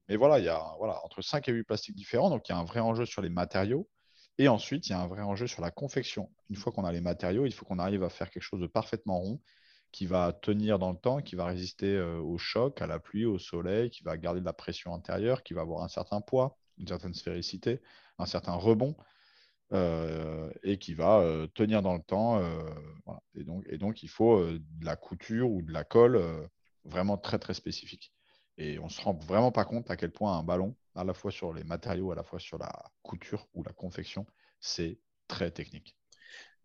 mais 0.08 0.16
voilà, 0.16 0.40
il 0.40 0.46
y 0.46 0.48
a 0.48 0.74
voilà, 0.78 0.98
entre 1.04 1.22
5 1.22 1.48
et 1.48 1.52
8 1.52 1.62
plastiques 1.62 1.94
différents. 1.94 2.28
Donc, 2.28 2.48
il 2.48 2.52
y 2.52 2.54
a 2.56 2.58
un 2.58 2.64
vrai 2.64 2.80
enjeu 2.80 3.06
sur 3.06 3.22
les 3.22 3.28
matériaux. 3.28 3.88
Et 4.38 4.48
ensuite, 4.48 4.88
il 4.88 4.90
y 4.90 4.94
a 4.96 5.00
un 5.00 5.06
vrai 5.06 5.22
enjeu 5.22 5.46
sur 5.46 5.62
la 5.62 5.70
confection. 5.70 6.28
Une 6.48 6.56
fois 6.56 6.72
qu'on 6.72 6.84
a 6.84 6.90
les 6.90 7.00
matériaux, 7.00 7.46
il 7.46 7.52
faut 7.52 7.64
qu'on 7.64 7.78
arrive 7.78 8.02
à 8.02 8.08
faire 8.08 8.30
quelque 8.30 8.42
chose 8.42 8.60
de 8.60 8.66
parfaitement 8.66 9.20
rond 9.20 9.40
qui 9.92 10.06
va 10.06 10.32
tenir 10.32 10.80
dans 10.80 10.90
le 10.90 10.98
temps, 10.98 11.20
qui 11.20 11.36
va 11.36 11.44
résister 11.44 11.94
euh, 11.94 12.18
au 12.18 12.36
choc, 12.36 12.82
à 12.82 12.88
la 12.88 12.98
pluie, 12.98 13.26
au 13.26 13.38
soleil, 13.38 13.90
qui 13.90 14.02
va 14.02 14.16
garder 14.16 14.40
de 14.40 14.44
la 14.44 14.52
pression 14.52 14.92
intérieure, 14.92 15.44
qui 15.44 15.54
va 15.54 15.60
avoir 15.60 15.84
un 15.84 15.88
certain 15.88 16.20
poids, 16.20 16.58
une 16.78 16.88
certaine 16.88 17.14
sphéricité, 17.14 17.80
un 18.18 18.26
certain 18.26 18.54
rebond. 18.54 18.96
Euh, 19.72 20.50
et 20.62 20.78
qui 20.78 20.94
va 20.94 21.20
euh, 21.20 21.46
tenir 21.46 21.82
dans 21.82 21.94
le 21.94 22.02
temps. 22.02 22.38
euh, 22.40 22.62
voilà. 23.04 23.22
et, 23.34 23.44
donc, 23.44 23.64
et 23.68 23.78
donc, 23.78 24.02
il 24.02 24.08
faut 24.08 24.44
de 24.44 24.84
la 24.84 24.96
couture 24.96 25.50
ou 25.50 25.62
de 25.62 25.72
la 25.72 25.84
colle 25.84 26.20
vraiment 26.84 27.16
très, 27.16 27.38
très 27.38 27.54
spécifique. 27.54 28.12
Et 28.58 28.78
on 28.78 28.84
ne 28.84 28.90
se 28.90 29.00
rend 29.00 29.14
vraiment 29.14 29.52
pas 29.52 29.64
compte 29.64 29.90
à 29.90 29.96
quel 29.96 30.10
point 30.10 30.36
un 30.36 30.42
ballon, 30.42 30.74
à 30.94 31.04
la 31.04 31.14
fois 31.14 31.30
sur 31.30 31.52
les 31.52 31.64
matériaux, 31.64 32.12
à 32.12 32.14
la 32.14 32.22
fois 32.22 32.38
sur 32.38 32.58
la 32.58 32.70
couture 33.02 33.46
ou 33.54 33.62
la 33.62 33.72
confection, 33.72 34.26
c'est 34.60 34.98
très 35.28 35.50
technique. 35.50 35.96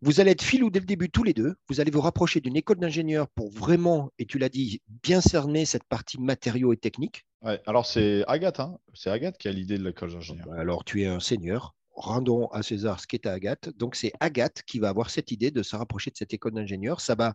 Vous 0.02 0.20
allez 0.20 0.32
être 0.32 0.42
filous 0.42 0.68
dès 0.68 0.80
le 0.80 0.84
début 0.84 1.08
tous 1.08 1.22
les 1.22 1.32
deux. 1.32 1.54
Vous 1.68 1.80
allez 1.80 1.90
vous 1.90 2.02
rapprocher 2.02 2.40
d'une 2.40 2.56
école 2.56 2.78
d'ingénieur 2.78 3.28
pour 3.30 3.50
vraiment, 3.50 4.10
et 4.18 4.26
tu 4.26 4.38
l'as 4.38 4.50
dit, 4.50 4.82
bien 5.02 5.22
cerner 5.22 5.64
cette 5.64 5.84
partie 5.84 6.20
matériaux 6.20 6.74
et 6.74 6.76
techniques. 6.76 7.24
Ouais, 7.40 7.62
alors, 7.66 7.86
c'est 7.86 8.22
Agathe, 8.26 8.60
hein, 8.60 8.78
c'est 8.92 9.08
Agathe 9.10 9.38
qui 9.38 9.48
a 9.48 9.52
l'idée 9.52 9.78
de 9.78 9.84
l'école 9.84 10.12
d'ingénieur. 10.12 10.52
Alors 10.52 10.84
tu 10.84 11.02
es 11.02 11.06
un 11.06 11.20
seigneur. 11.20 11.74
Rendons 11.96 12.46
à 12.48 12.62
César 12.62 13.00
ce 13.00 13.06
qui 13.06 13.16
est 13.16 13.26
à 13.26 13.32
Agathe. 13.32 13.70
Donc, 13.78 13.96
c'est 13.96 14.12
Agathe 14.20 14.62
qui 14.66 14.78
va 14.78 14.88
avoir 14.90 15.10
cette 15.10 15.32
idée 15.32 15.50
de 15.50 15.62
se 15.62 15.74
rapprocher 15.74 16.10
de 16.10 16.16
cette 16.16 16.32
école 16.34 16.52
d'ingénieurs. 16.52 17.00
Ça 17.00 17.14
va 17.14 17.34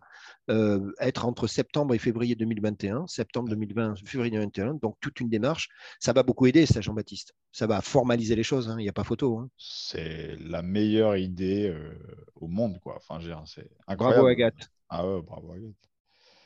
euh, 0.50 0.92
être 1.00 1.26
entre 1.26 1.46
septembre 1.46 1.94
et 1.94 1.98
février 1.98 2.34
2021, 2.34 3.06
septembre 3.06 3.48
2020, 3.50 3.96
février 4.06 4.30
2021. 4.30 4.74
Donc, 4.74 4.96
toute 5.00 5.20
une 5.20 5.28
démarche. 5.28 5.68
Ça 6.00 6.12
va 6.12 6.22
beaucoup 6.22 6.46
aider, 6.46 6.64
ça, 6.66 6.80
Jean-Baptiste. 6.80 7.34
Ça 7.52 7.66
va 7.66 7.80
formaliser 7.82 8.36
les 8.36 8.42
choses. 8.44 8.68
hein. 8.70 8.76
Il 8.78 8.82
n'y 8.84 8.88
a 8.88 8.92
pas 8.92 9.04
photo. 9.04 9.38
hein. 9.38 9.48
C'est 9.58 10.36
la 10.40 10.62
meilleure 10.62 11.16
idée 11.16 11.68
euh, 11.68 11.92
au 12.36 12.46
monde, 12.46 12.78
quoi. 12.80 12.96
Enfin, 12.96 13.20
c'est 13.46 13.68
incroyable. 13.86 13.96
Bravo, 13.96 14.26
Agathe. 14.28 14.70
Ah 14.88 15.06
ouais, 15.06 15.22
bravo, 15.22 15.52
Agathe. 15.52 15.74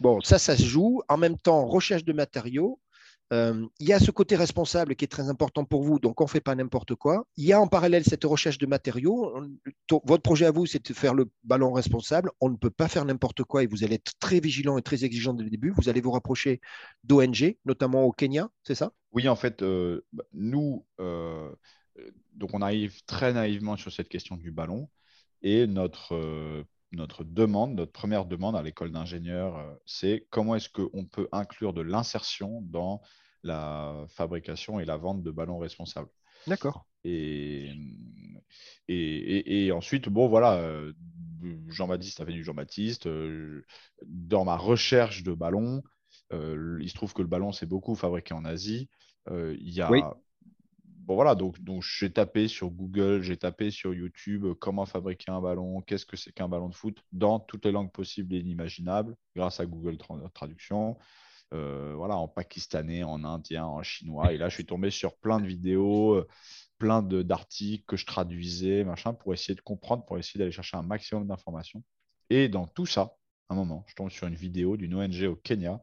Bon, 0.00 0.20
ça, 0.20 0.38
ça 0.38 0.56
se 0.56 0.62
joue. 0.64 1.02
En 1.08 1.16
même 1.16 1.38
temps, 1.38 1.66
recherche 1.66 2.04
de 2.04 2.12
matériaux. 2.12 2.78
Euh, 3.32 3.66
il 3.80 3.88
y 3.88 3.92
a 3.92 3.98
ce 3.98 4.10
côté 4.10 4.36
responsable 4.36 4.94
qui 4.94 5.04
est 5.04 5.08
très 5.08 5.28
important 5.28 5.64
pour 5.64 5.82
vous, 5.82 5.98
donc 5.98 6.20
on 6.20 6.24
ne 6.24 6.28
fait 6.28 6.40
pas 6.40 6.54
n'importe 6.54 6.94
quoi. 6.94 7.26
Il 7.36 7.44
y 7.44 7.52
a 7.52 7.60
en 7.60 7.66
parallèle 7.66 8.04
cette 8.04 8.24
recherche 8.24 8.58
de 8.58 8.66
matériaux. 8.66 9.36
Votre 10.04 10.22
projet 10.22 10.46
à 10.46 10.52
vous, 10.52 10.66
c'est 10.66 10.86
de 10.88 10.94
faire 10.94 11.14
le 11.14 11.28
ballon 11.42 11.72
responsable. 11.72 12.30
On 12.40 12.48
ne 12.48 12.56
peut 12.56 12.70
pas 12.70 12.88
faire 12.88 13.04
n'importe 13.04 13.42
quoi 13.42 13.62
et 13.64 13.66
vous 13.66 13.82
allez 13.82 13.96
être 13.96 14.12
très 14.20 14.38
vigilant 14.38 14.78
et 14.78 14.82
très 14.82 15.04
exigeant 15.04 15.34
dès 15.34 15.44
le 15.44 15.50
début. 15.50 15.72
Vous 15.76 15.88
allez 15.88 16.00
vous 16.00 16.12
rapprocher 16.12 16.60
d'ONG, 17.02 17.56
notamment 17.64 18.04
au 18.04 18.12
Kenya, 18.12 18.48
c'est 18.62 18.76
ça? 18.76 18.92
Oui, 19.12 19.28
en 19.28 19.36
fait, 19.36 19.62
euh, 19.62 20.04
bah, 20.12 20.24
nous, 20.32 20.86
euh, 21.00 21.50
donc 22.34 22.50
on 22.52 22.62
arrive 22.62 23.02
très 23.06 23.32
naïvement 23.32 23.76
sur 23.76 23.92
cette 23.92 24.08
question 24.08 24.36
du 24.36 24.52
ballon 24.52 24.88
et 25.42 25.66
notre, 25.66 26.64
notre 26.96 27.24
demande, 27.24 27.74
notre 27.76 27.92
première 27.92 28.26
demande 28.26 28.56
à 28.56 28.62
l'école 28.62 28.92
d'ingénieurs, 28.92 29.58
euh, 29.58 29.74
c'est 29.86 30.26
comment 30.30 30.56
est-ce 30.56 30.68
qu'on 30.70 31.04
peut 31.06 31.28
inclure 31.32 31.72
de 31.74 31.82
l'insertion 31.82 32.62
dans 32.62 33.02
la 33.44 34.04
fabrication 34.08 34.80
et 34.80 34.84
la 34.84 34.96
vente 34.96 35.22
de 35.22 35.30
ballons 35.30 35.58
responsables. 35.58 36.10
D'accord. 36.46 36.86
Et, 37.04 37.72
et, 38.88 38.94
et- 38.94 39.66
et 39.66 39.72
ensuite, 39.72 40.08
bon, 40.08 40.28
voilà, 40.28 40.54
euh, 40.58 40.92
Jean-Baptiste 41.68 42.20
a 42.20 42.24
du 42.24 42.44
Jean-Baptiste. 42.44 43.06
euh, 43.06 43.64
dans 44.06 44.44
ma 44.44 44.56
recherche 44.56 45.22
de 45.22 45.32
ballons, 45.32 45.82
euh, 46.32 46.78
il 46.80 46.88
se 46.88 46.94
trouve 46.94 47.12
que 47.14 47.22
le 47.22 47.28
ballon, 47.28 47.52
c'est 47.52 47.66
beaucoup 47.66 47.94
fabriqué 47.94 48.34
en 48.34 48.44
Asie. 48.44 48.88
Euh, 49.28 49.56
il 49.60 49.70
y 49.70 49.80
a. 49.80 49.92
Oui. 49.92 50.02
Bon, 51.06 51.14
voilà, 51.14 51.36
donc, 51.36 51.60
donc 51.60 51.84
j'ai 51.84 52.10
tapé 52.12 52.48
sur 52.48 52.68
Google, 52.70 53.22
j'ai 53.22 53.36
tapé 53.36 53.70
sur 53.70 53.94
YouTube 53.94 54.44
euh, 54.44 54.54
comment 54.54 54.86
fabriquer 54.86 55.30
un 55.30 55.40
ballon, 55.40 55.80
qu'est-ce 55.82 56.04
que 56.04 56.16
c'est 56.16 56.32
qu'un 56.32 56.48
ballon 56.48 56.68
de 56.68 56.74
foot 56.74 56.98
dans 57.12 57.38
toutes 57.38 57.64
les 57.64 57.70
langues 57.70 57.92
possibles 57.92 58.34
et 58.34 58.38
inimaginables, 58.40 59.14
grâce 59.36 59.60
à 59.60 59.66
Google 59.66 59.94
Tra- 59.94 60.28
Traduction. 60.32 60.98
Euh, 61.54 61.94
voilà, 61.96 62.16
en 62.16 62.28
pakistanais, 62.28 63.04
en 63.04 63.24
indien, 63.24 63.64
en 63.66 63.82
chinois. 63.84 64.32
Et 64.32 64.38
là, 64.38 64.48
je 64.48 64.54
suis 64.54 64.66
tombé 64.66 64.90
sur 64.90 65.16
plein 65.16 65.40
de 65.40 65.46
vidéos, 65.46 66.14
euh, 66.14 66.28
plein 66.78 67.02
d'articles 67.02 67.84
que 67.86 67.96
je 67.96 68.04
traduisais, 68.06 68.82
machin, 68.84 69.14
pour 69.14 69.32
essayer 69.32 69.54
de 69.54 69.60
comprendre, 69.60 70.04
pour 70.06 70.18
essayer 70.18 70.38
d'aller 70.40 70.52
chercher 70.52 70.76
un 70.76 70.82
maximum 70.82 71.26
d'informations. 71.28 71.84
Et 72.30 72.48
dans 72.48 72.66
tout 72.66 72.86
ça, 72.86 73.14
un 73.48 73.54
moment, 73.54 73.84
je 73.88 73.94
tombe 73.94 74.10
sur 74.10 74.26
une 74.26 74.34
vidéo 74.34 74.76
d'une 74.76 74.94
ONG 74.94 75.24
au 75.28 75.36
Kenya 75.36 75.80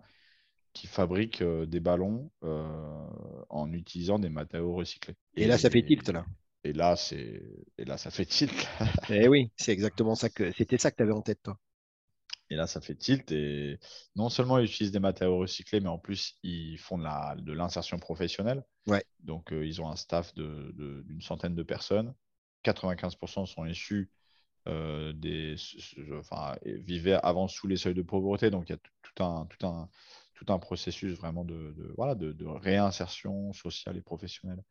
qui 0.73 0.87
fabrique 0.87 1.41
euh, 1.41 1.65
des 1.65 1.79
ballons 1.79 2.31
euh, 2.43 3.07
en 3.49 3.71
utilisant 3.71 4.19
des 4.19 4.29
matériaux 4.29 4.73
recyclés. 4.73 5.15
Et 5.35 5.47
là, 5.47 5.57
ça 5.57 5.69
fait 5.69 5.83
tilt, 5.83 6.09
là. 6.09 6.25
Et 6.63 6.73
là, 6.73 6.95
c'est 6.95 7.43
et 7.77 7.85
là, 7.85 7.97
ça 7.97 8.09
fait 8.11 8.25
tilt. 8.25 8.51
Eh 9.09 9.27
oui, 9.27 9.51
c'est 9.57 9.71
exactement 9.71 10.15
ça 10.15 10.29
que 10.29 10.51
c'était 10.53 10.77
ça 10.77 10.91
que 10.91 10.97
tu 10.97 11.03
avais 11.03 11.11
en 11.11 11.21
tête, 11.21 11.41
toi. 11.43 11.57
Et 12.49 12.55
là, 12.55 12.67
ça 12.67 12.81
fait 12.81 12.95
tilt. 12.95 13.31
Et 13.31 13.79
non 14.15 14.29
seulement 14.29 14.59
ils 14.59 14.65
utilisent 14.65 14.91
des 14.91 14.99
matériaux 14.99 15.37
recyclés, 15.39 15.79
mais 15.79 15.89
en 15.89 15.97
plus, 15.97 16.35
ils 16.43 16.77
font 16.77 16.97
de 16.97 17.03
la- 17.03 17.35
de 17.37 17.51
l'insertion 17.53 17.97
professionnelle. 17.99 18.63
Ouais. 18.87 19.03
Donc, 19.21 19.53
euh, 19.53 19.65
ils 19.65 19.81
ont 19.81 19.89
un 19.89 19.95
staff 19.95 20.33
de- 20.35 20.71
de- 20.75 21.01
d'une 21.03 21.21
centaine 21.21 21.55
de 21.55 21.63
personnes. 21.63 22.13
95% 22.63 23.45
sont 23.45 23.65
issus 23.65 24.09
euh, 24.67 25.13
des, 25.13 25.55
enfin, 26.19 26.55
vivaient 26.65 27.19
avant 27.23 27.47
sous 27.47 27.67
les 27.67 27.77
seuils 27.77 27.93
de 27.95 28.01
pauvreté. 28.01 28.49
Donc, 28.49 28.69
il 28.69 28.73
y 28.73 28.75
a 28.75 28.79
tout 29.03 29.23
un, 29.23 29.45
tout 29.47 29.67
un, 29.67 29.89
tout 30.33 30.45
un 30.49 30.59
processus 30.59 31.13
vraiment 31.17 31.45
de, 31.45 31.73
de- 31.77 31.93
voilà, 31.97 32.15
de, 32.15 32.31
de 32.31 32.45
réinsertion 32.45 33.53
sociale 33.53 33.97
et 33.97 34.01
professionnelle. 34.01 34.63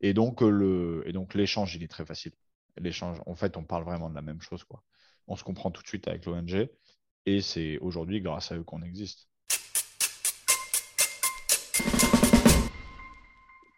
Et 0.00 0.14
donc, 0.14 0.42
euh, 0.42 0.50
le, 0.50 1.02
et 1.06 1.12
donc, 1.12 1.34
l'échange, 1.34 1.74
il 1.76 1.82
est 1.82 1.88
très 1.88 2.06
facile. 2.06 2.32
L'échange, 2.78 3.18
en 3.26 3.34
fait, 3.34 3.56
on 3.56 3.64
parle 3.64 3.84
vraiment 3.84 4.10
de 4.10 4.14
la 4.14 4.22
même 4.22 4.40
chose. 4.40 4.64
Quoi. 4.64 4.82
On 5.28 5.36
se 5.36 5.44
comprend 5.44 5.70
tout 5.70 5.82
de 5.82 5.88
suite 5.88 6.08
avec 6.08 6.24
l'ONG. 6.26 6.68
Et 7.26 7.40
c'est 7.40 7.78
aujourd'hui 7.78 8.20
grâce 8.20 8.50
à 8.50 8.56
eux 8.56 8.64
qu'on 8.64 8.82
existe. 8.82 9.28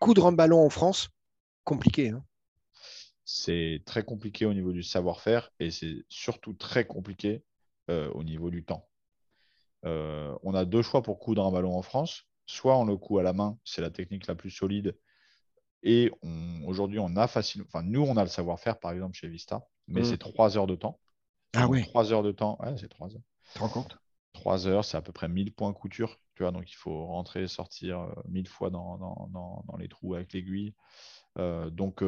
Coudre 0.00 0.26
un 0.26 0.32
ballon 0.32 0.64
en 0.64 0.70
France, 0.70 1.08
compliqué. 1.64 2.10
hein. 2.10 2.24
C'est 3.24 3.82
très 3.86 4.04
compliqué 4.04 4.44
au 4.44 4.52
niveau 4.52 4.72
du 4.72 4.82
savoir-faire 4.82 5.50
et 5.58 5.70
c'est 5.70 6.04
surtout 6.08 6.52
très 6.52 6.86
compliqué 6.86 7.42
euh, 7.90 8.10
au 8.12 8.22
niveau 8.22 8.50
du 8.50 8.64
temps. 8.64 8.86
Euh, 9.84 10.34
on 10.42 10.54
a 10.54 10.64
deux 10.64 10.82
choix 10.82 11.02
pour 11.02 11.18
coudre 11.18 11.44
un 11.44 11.52
ballon 11.52 11.76
en 11.76 11.82
France. 11.82 12.24
Soit 12.46 12.76
on 12.76 12.84
le 12.84 12.96
coud 12.96 13.20
à 13.20 13.22
la 13.22 13.32
main, 13.32 13.58
c'est 13.64 13.80
la 13.82 13.90
technique 13.90 14.26
la 14.26 14.34
plus 14.34 14.50
solide. 14.50 14.96
Et 15.82 16.10
aujourd'hui, 16.66 16.98
on 16.98 17.14
a 17.16 17.26
facile. 17.26 17.62
Enfin, 17.62 17.82
nous, 17.82 18.02
on 18.02 18.16
a 18.16 18.22
le 18.22 18.28
savoir-faire, 18.30 18.78
par 18.78 18.92
exemple, 18.92 19.14
chez 19.14 19.28
Vista, 19.28 19.66
mais 19.86 20.00
Mm. 20.00 20.04
c'est 20.04 20.18
trois 20.18 20.56
heures 20.56 20.66
de 20.66 20.74
temps. 20.76 20.98
Ah 21.54 21.68
ouais. 21.68 21.82
Trois 21.82 22.12
heures 22.12 22.22
de 22.22 22.32
temps. 22.32 22.58
Ouais, 22.60 22.74
c'est 22.78 22.88
trois 22.88 23.08
heures. 23.14 23.22
Tu 23.48 23.54
te 23.54 23.58
rends 23.58 23.68
compte? 23.68 23.98
3 24.32 24.66
heures, 24.66 24.84
c'est 24.84 24.96
à 24.96 25.02
peu 25.02 25.12
près 25.12 25.28
1000 25.28 25.52
points 25.52 25.72
couture. 25.72 26.18
Tu 26.34 26.42
vois, 26.42 26.50
donc 26.50 26.68
il 26.70 26.74
faut 26.74 27.06
rentrer 27.06 27.44
et 27.44 27.48
sortir 27.48 28.00
euh, 28.00 28.12
1000 28.28 28.48
fois 28.48 28.68
dans, 28.70 28.98
dans- 28.98 29.28
dans- 29.32 29.64
dans 29.68 29.76
les 29.76 29.88
trous 29.88 30.14
avec 30.14 30.32
l'aiguille. 30.32 30.74
Euh, 31.38 31.70
donc, 31.70 32.02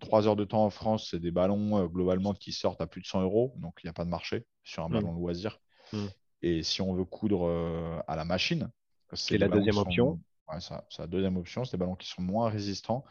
3 0.00 0.26
heures 0.26 0.36
de 0.36 0.44
temps 0.44 0.64
en 0.64 0.70
France, 0.70 1.08
c'est 1.10 1.20
des 1.20 1.30
ballons 1.30 1.78
euh, 1.78 1.86
globalement 1.86 2.34
qui 2.34 2.52
sortent 2.52 2.80
à 2.80 2.86
plus 2.86 3.00
de 3.02 3.06
100 3.06 3.22
euros. 3.22 3.54
Donc, 3.58 3.78
il 3.82 3.86
n'y 3.86 3.90
a 3.90 3.92
pas 3.92 4.04
de 4.04 4.10
marché 4.10 4.46
sur 4.64 4.82
un 4.84 4.88
Mm. 4.88 4.92
ballon 4.94 5.12
loisir. 5.12 5.60
Mm. 5.92 6.06
Et 6.42 6.62
si 6.62 6.82
on 6.82 6.94
veut 6.94 7.04
coudre 7.04 7.46
euh, 7.48 7.98
à 8.08 8.16
la 8.16 8.24
machine, 8.24 8.70
c'est 9.12 9.38
la 9.38 9.48
deuxième 9.48 9.78
sont- 9.78 9.78
option. 9.78 10.20
Ouais, 10.48 10.60
ça- 10.60 10.86
c'est 10.90 11.02
la 11.02 11.08
deuxième 11.08 11.36
option. 11.36 11.64
C'est 11.64 11.72
des 11.76 11.80
ballons 11.80 11.96
qui 11.96 12.08
sont 12.08 12.22
moins 12.22 12.48
résistants, 12.50 13.04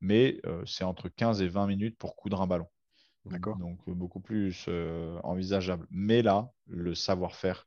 mais 0.00 0.40
euh, 0.46 0.64
c'est 0.66 0.84
entre 0.84 1.08
15 1.08 1.40
et 1.42 1.48
20 1.48 1.66
minutes 1.66 1.96
pour 1.98 2.16
coudre 2.16 2.42
un 2.42 2.46
ballon. 2.46 2.66
D'accord. 3.26 3.58
Donc, 3.58 3.80
euh, 3.88 3.94
beaucoup 3.94 4.20
plus 4.20 4.68
envisageable. 5.24 5.86
Mais 5.90 6.22
là, 6.22 6.50
le 6.68 6.94
savoir-faire, 6.94 7.66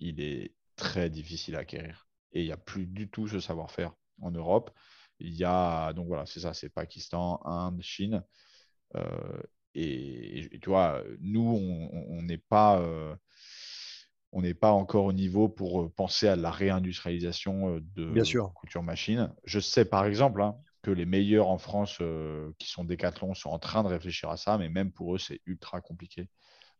il 0.00 0.20
est 0.20 0.54
très 0.76 1.10
difficile 1.10 1.56
à 1.56 1.60
acquérir. 1.60 2.06
Et 2.32 2.42
il 2.42 2.46
n'y 2.46 2.52
a 2.52 2.56
plus 2.56 2.86
du 2.86 3.08
tout 3.08 3.28
ce 3.28 3.40
savoir-faire 3.40 3.92
en 4.20 4.30
Europe. 4.30 4.70
Il 5.18 5.34
y 5.34 5.44
a, 5.44 5.92
donc 5.94 6.06
voilà, 6.08 6.26
c'est 6.26 6.40
ça, 6.40 6.52
c'est 6.54 6.68
Pakistan, 6.68 7.40
Inde, 7.44 7.80
Chine. 7.82 8.22
Euh, 8.96 9.42
et, 9.74 10.54
et 10.56 10.60
tu 10.60 10.70
vois, 10.70 11.02
nous, 11.20 11.42
on 12.08 12.22
n'est 12.22 12.38
pas, 12.38 12.80
euh, 12.80 13.14
on 14.36 14.42
n'est 14.42 14.54
pas 14.54 14.70
encore 14.72 15.06
au 15.06 15.12
niveau 15.14 15.48
pour 15.48 15.82
euh, 15.82 15.88
penser 15.96 16.28
à 16.28 16.36
la 16.36 16.50
réindustrialisation 16.50 17.76
euh, 17.76 17.80
de 17.94 18.04
Bien 18.14 18.24
sûr. 18.24 18.52
couture 18.54 18.82
machine. 18.82 19.32
Je 19.44 19.60
sais 19.60 19.84
par 19.86 20.04
exemple 20.04 20.42
hein, 20.42 20.56
que 20.82 20.90
les 20.90 21.06
meilleurs 21.06 21.48
en 21.48 21.58
France 21.58 21.98
euh, 22.02 22.52
qui 22.58 22.68
sont 22.68 22.84
Decathlon 22.84 23.34
sont 23.34 23.50
en 23.50 23.58
train 23.58 23.82
de 23.82 23.88
réfléchir 23.88 24.28
à 24.28 24.36
ça, 24.36 24.58
mais 24.58 24.68
même 24.68 24.92
pour 24.92 25.14
eux, 25.14 25.18
c'est 25.18 25.40
ultra 25.46 25.80
compliqué 25.80 26.28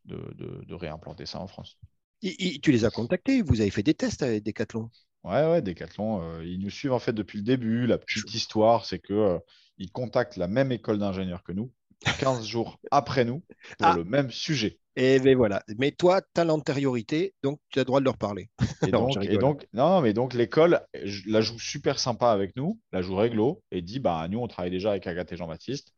de, 0.05 0.17
de- 0.37 0.65
de 0.67 0.75
réimplanter 0.75 1.27
ça 1.27 1.41
en 1.41 1.47
France. 1.47 1.79
Tu 2.21 2.73
les 2.73 2.85
as 2.85 2.91
contactés, 2.91 3.41
vous 3.43 3.61
avez 3.61 3.71
fait 3.71 3.83
des 3.83 3.95
tests 3.95 4.23
avec 4.23 4.45
Decathlon? 4.45 4.91
Ouais, 5.25 5.45
ouais, 5.51 5.63
Decathlon, 5.63 6.21
euh, 6.23 6.45
ils 6.45 6.61
nous 6.61 6.71
suivent 6.71 6.93
en 6.93 6.99
fait 6.99 7.13
depuis 7.13 7.39
le 7.39 7.45
début. 7.45 7.87
La 7.87 7.99
petite 7.99 8.33
histoire, 8.35 8.85
c'est 8.85 8.99
que 9.01 9.13
euh, 9.13 9.39
ils 9.79 9.91
contactent 9.91 10.37
la 10.37 10.47
même 10.49 10.73
école 10.73 10.99
d'ingénieurs 10.99 11.43
que 11.43 11.53
nous, 11.53 11.73
15 12.17 12.45
jours 12.47 12.79
après 12.91 13.25
nous, 13.25 13.43
pour 13.79 13.87
Ah. 13.89 13.97
le 13.97 14.05
même 14.05 14.31
sujet. 14.31 14.79
Et 14.97 15.19
ben 15.21 15.37
voilà. 15.37 15.63
Mais 15.79 15.93
toi, 15.93 16.23
tu 16.23 16.41
as 16.41 16.45
l'antériorité, 16.45 17.35
donc 17.43 17.61
tu 17.69 17.79
as 17.79 17.83
le 17.83 17.87
droit 17.87 18.01
de 18.01 18.05
leur 18.05 18.17
parler. 18.17 18.49
Et 18.87 18.91
Non, 18.93 19.09
donc, 19.09 19.23
et 19.23 19.39
non, 19.75 20.01
mais 20.01 20.13
donc 20.13 20.35
l'école 20.35 20.81
la 21.27 21.41
joue 21.41 21.59
super 21.59 21.99
sympa 21.99 22.31
avec 22.31 22.57
nous, 22.57 22.79
la 22.93 23.03
joue 23.03 23.17
réglo, 23.17 23.63
et 23.71 23.83
dit 23.83 24.01
bah 24.01 24.27
nous 24.29 24.39
on 24.39 24.49
travaille 24.49 24.71
déjà 24.71 24.91
avec 24.91 25.07
Agathe 25.07 25.33
et 25.33 25.37
Jean-Baptiste. 25.37 25.93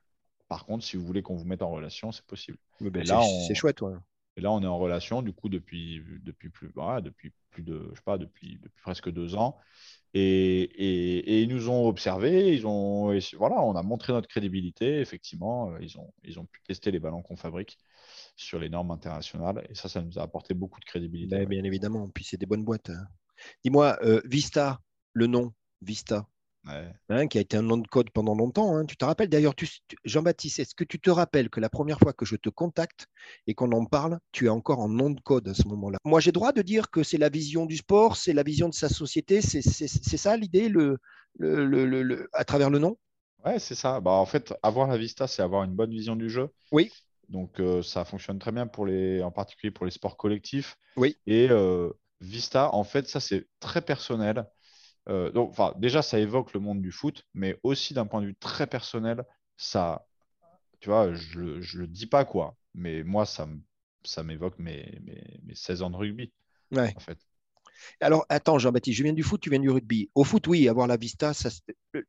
Par 0.49 0.65
contre, 0.67 0.85
si 0.85 0.97
vous 0.97 1.05
voulez 1.05 1.23
qu'on 1.23 1.37
vous 1.37 1.45
mette 1.45 1.63
en 1.63 1.71
relation, 1.71 2.13
c'est 2.13 2.25
possible. 2.27 2.59
Ben, 2.81 3.05
c'est 3.05 3.05
là, 3.05 3.21
on- 3.23 3.47
c'est 3.47 3.55
chouette. 3.55 3.83
ouais. 3.83 3.95
Et 4.37 4.41
là, 4.41 4.53
on 4.53 4.63
est 4.63 4.67
en 4.67 4.79
relation 4.79 5.23
du 5.23 5.33
coup 5.33 5.49
depuis, 5.49 6.03
depuis 6.23 6.49
plus, 6.51 6.71
voilà, 6.75 7.01
depuis 7.01 7.33
plus 7.51 7.63
de, 7.65 7.89
je 7.91 7.97
sais 7.97 8.03
pas, 8.05 8.19
depuis, 8.19 8.59
depuis 8.63 8.83
presque 8.83 9.11
deux 9.11 9.35
ans. 9.35 9.59
Et, 10.15 10.63
et- 10.63 11.19
et 11.35 11.43
ils 11.43 11.49
nous 11.49 11.69
ont 11.71 11.87
observé, 11.89 12.55
ils 12.55 12.67
ont, 12.67 13.07
voilà, 13.39 13.61
on 13.63 13.75
a 13.77 13.83
montré 13.83 14.13
notre 14.13 14.29
crédibilité. 14.29 15.01
Effectivement, 15.01 15.73
euh, 15.73 15.79
ils 15.83 15.99
ont, 15.99 16.13
ils 16.25 16.39
ont 16.41 16.47
pu 16.47 16.61
tester 16.63 16.91
les 16.91 17.01
ballons 17.01 17.23
qu'on 17.23 17.37
fabrique 17.37 17.79
sur 18.39 18.59
les 18.59 18.69
normes 18.69 18.91
internationales. 18.93 19.67
Et 19.69 19.75
ça, 19.75 19.89
ça 19.89 20.01
nous 20.01 20.19
a 20.19 20.23
apporté 20.23 20.55
beaucoup 20.55 20.81
de 20.81 20.85
crédibilité. 20.87 21.37
Ben, 21.37 21.47
bien 21.49 21.65
évidemment. 21.65 22.09
Puis 22.09 22.25
c'est 22.25 22.37
des 22.37 22.47
bonnes 22.47 22.65
boîtes. 22.65 22.91
hein. 22.91 23.07
Dis-moi, 23.65 23.99
euh, 24.03 24.21
Vista, 24.25 24.81
le 25.13 25.27
nom 25.27 25.53
Vista, 25.83 26.27
Ouais. 26.67 26.95
hein, 27.09 27.27
qui 27.27 27.39
a 27.39 27.41
été 27.41 27.57
un 27.57 27.63
nom 27.63 27.77
de 27.79 27.87
code 27.89 28.11
pendant 28.11 28.35
longtemps. 28.35 28.77
hein. 28.77 28.85
Tu 28.87 28.97
te 28.97 29.05
rappelles? 29.05 29.29
D'ailleurs, 29.29 29.55
Jean-Baptiste, 30.05 30.61
est-ce 30.61 30.75
que 30.75 30.85
tu 30.85 31.01
te 31.01 31.11
rappelles 31.11 31.51
que 31.51 31.61
la 31.61 31.69
première 31.69 31.99
fois 31.99 32.13
que 32.13 32.25
je 32.25 32.37
te 32.37 32.49
contacte 32.49 33.07
et 33.47 33.55
qu'on 33.55 33.73
en 33.73 33.85
parle, 33.85 34.19
tu 34.33 34.47
es 34.47 34.49
encore 34.49 34.81
en 34.81 34.89
nom 34.89 35.11
de 35.11 35.21
code 35.21 35.49
à 35.49 35.55
ce 35.55 35.67
moment-là? 35.69 35.99
Moi, 36.05 36.21
j'ai 36.21 36.33
droit 36.33 36.53
de 36.53 36.63
dire 36.63 36.91
que 36.91 37.03
c'est 37.03 37.19
la 37.19 37.29
vision 37.29 37.67
du 37.67 37.77
sport, 37.77 38.17
c'est 38.17 38.33
la 38.33 38.43
vision 38.43 38.69
de 38.69 38.75
sa 38.75 38.89
société, 38.89 39.41
c'est 39.41 39.63
ça 40.17 40.37
l'idée 40.37 40.69
le, 40.69 40.99
le- 41.39 41.67
le- 41.67 41.87
le- 41.87 42.03
le- 42.03 42.29
à 42.33 42.45
travers 42.45 42.71
le 42.71 42.79
nom? 42.79 42.97
Ouais, 43.45 43.59
c'est 43.59 43.75
ça. 43.75 44.01
Bah, 44.01 44.11
en 44.13 44.27
fait, 44.27 44.53
avoir 44.63 44.89
la 44.89 44.97
vista, 44.99 45.27
c'est 45.27 45.43
avoir 45.43 45.63
une 45.65 45.75
bonne 45.75 45.91
vision 45.91 46.17
du 46.17 46.29
jeu. 46.29 46.51
Oui. 46.73 46.91
Donc, 47.29 47.61
euh, 47.61 47.83
ça 47.83 48.05
fonctionne 48.05 48.39
très 48.39 48.53
bien 48.53 48.67
pour 48.67 48.87
les, 48.87 49.23
en 49.23 49.31
particulier 49.31 49.71
pour 49.71 49.85
les 49.85 49.91
sports 49.91 50.17
collectifs. 50.17 50.77
Oui. 50.97 51.17
Et 51.27 51.49
euh, 51.51 51.91
vista, 52.21 52.75
en 52.75 52.85
fait, 52.85 53.07
ça, 53.09 53.21
c'est 53.21 53.47
très 53.61 53.83
personnel. 53.83 54.47
Euh, 55.09 55.31
donc, 55.31 55.55
déjà, 55.79 56.03
ça 56.03 56.19
évoque 56.19 56.53
le 56.53 56.61
monde 56.61 56.81
du 56.81 56.93
foot, 56.93 57.25
mais 57.35 57.59
aussi 57.63 57.95
d'un 57.95 58.07
point 58.07 58.21
de 58.21 58.27
vue 58.27 58.37
très 58.37 58.67
personnel, 58.67 59.25
ça, 59.57 60.07
tu 60.81 60.89
vois, 60.89 61.13
je 61.15 61.41
ne 61.41 61.81
le 61.81 61.87
dis 61.87 62.07
pas 62.07 62.25
quoi, 62.25 62.57
mais 62.75 63.03
moi, 63.03 63.27
ça, 63.27 63.49
ça 64.05 64.23
m'évoque 64.23 64.59
mes, 64.59 64.99
mes, 65.03 65.41
mes 65.45 65.55
16 65.55 65.83
ans 65.83 65.91
de 65.91 65.97
rugby. 65.97 66.33
Ouais. 66.71 66.93
En 66.97 67.01
fait. 67.01 67.19
Alors, 68.01 68.27
attends, 68.29 68.59
Jean-Baptiste, 68.59 68.99
je 68.99 69.03
viens 69.03 69.13
du 69.13 69.23
foot, 69.23 69.41
tu 69.41 69.51
viens 69.51 69.61
du 69.61 69.71
rugby. 69.71 70.11
Au 70.15 70.25
foot, 70.25 70.47
oui, 70.47 70.69
avoir 70.69 70.87
la 70.87 70.97
vista, 70.97 71.35
ça, 71.35 71.51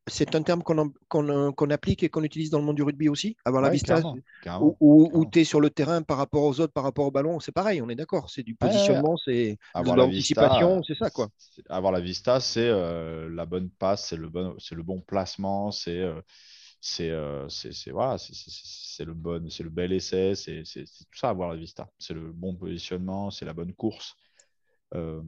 c'est 0.06 0.34
un 0.34 0.42
terme 0.42 0.62
qu'on 0.62 0.92
qu'on- 1.08 1.70
applique 1.70 2.02
et 2.02 2.08
qu'on 2.08 2.24
utilise 2.24 2.50
dans 2.50 2.58
le 2.58 2.64
monde 2.64 2.76
du 2.76 2.82
rugby 2.82 3.08
aussi. 3.08 3.36
Avoir 3.44 3.62
la 3.62 3.70
vista, 3.70 3.94
carrément, 3.96 4.18
carrément, 4.40 4.76
où, 4.80 5.24
tu 5.30 5.40
es 5.40 5.44
sur 5.44 5.60
le 5.60 5.70
terrain 5.70 6.02
par 6.02 6.18
rapport 6.18 6.42
aux 6.44 6.60
autres, 6.60 6.72
par 6.72 6.84
rapport 6.84 7.06
au 7.06 7.10
ballon, 7.10 7.40
c'est 7.40 7.52
pareil, 7.52 7.80
on 7.82 7.88
est 7.88 7.94
d'accord. 7.94 8.30
C'est 8.30 8.42
du 8.42 8.54
positionnement, 8.54 9.16
c'est 9.16 9.58
de 9.78 9.90
l'anticipation, 9.90 10.82
c'est 10.82 10.96
ça, 10.96 11.10
quoi. 11.10 11.28
Avoir 11.68 11.92
la 11.92 12.00
vista, 12.00 12.40
c'est 12.40 12.68
euh, 12.68 13.28
la 13.30 13.46
bonne 13.46 13.70
passe, 13.70 14.08
c'est 14.08 14.16
le 14.16 14.28
bon, 14.28 14.54
c'est 14.58 14.74
le 14.74 14.82
bon 14.82 15.00
placement, 15.00 15.70
c'est 15.70 15.98
euh, 16.00 16.20
c'est 16.80 17.10
euh, 17.10 17.46
voilà, 17.92 18.16
le 19.04 19.14
bon, 19.14 19.48
c'est 19.50 19.62
le 19.62 19.70
bel 19.70 19.92
essai, 19.92 20.34
c'est 20.34 20.62
tout 20.64 21.18
ça 21.18 21.30
avoir 21.30 21.50
la 21.50 21.56
vista. 21.56 21.88
C'est 21.98 22.14
le 22.14 22.32
bon 22.32 22.54
positionnement, 22.54 23.30
c'est 23.30 23.44
la 23.44 23.52
bonne 23.52 23.74
course. 23.74 24.14
Euh, 24.94 25.22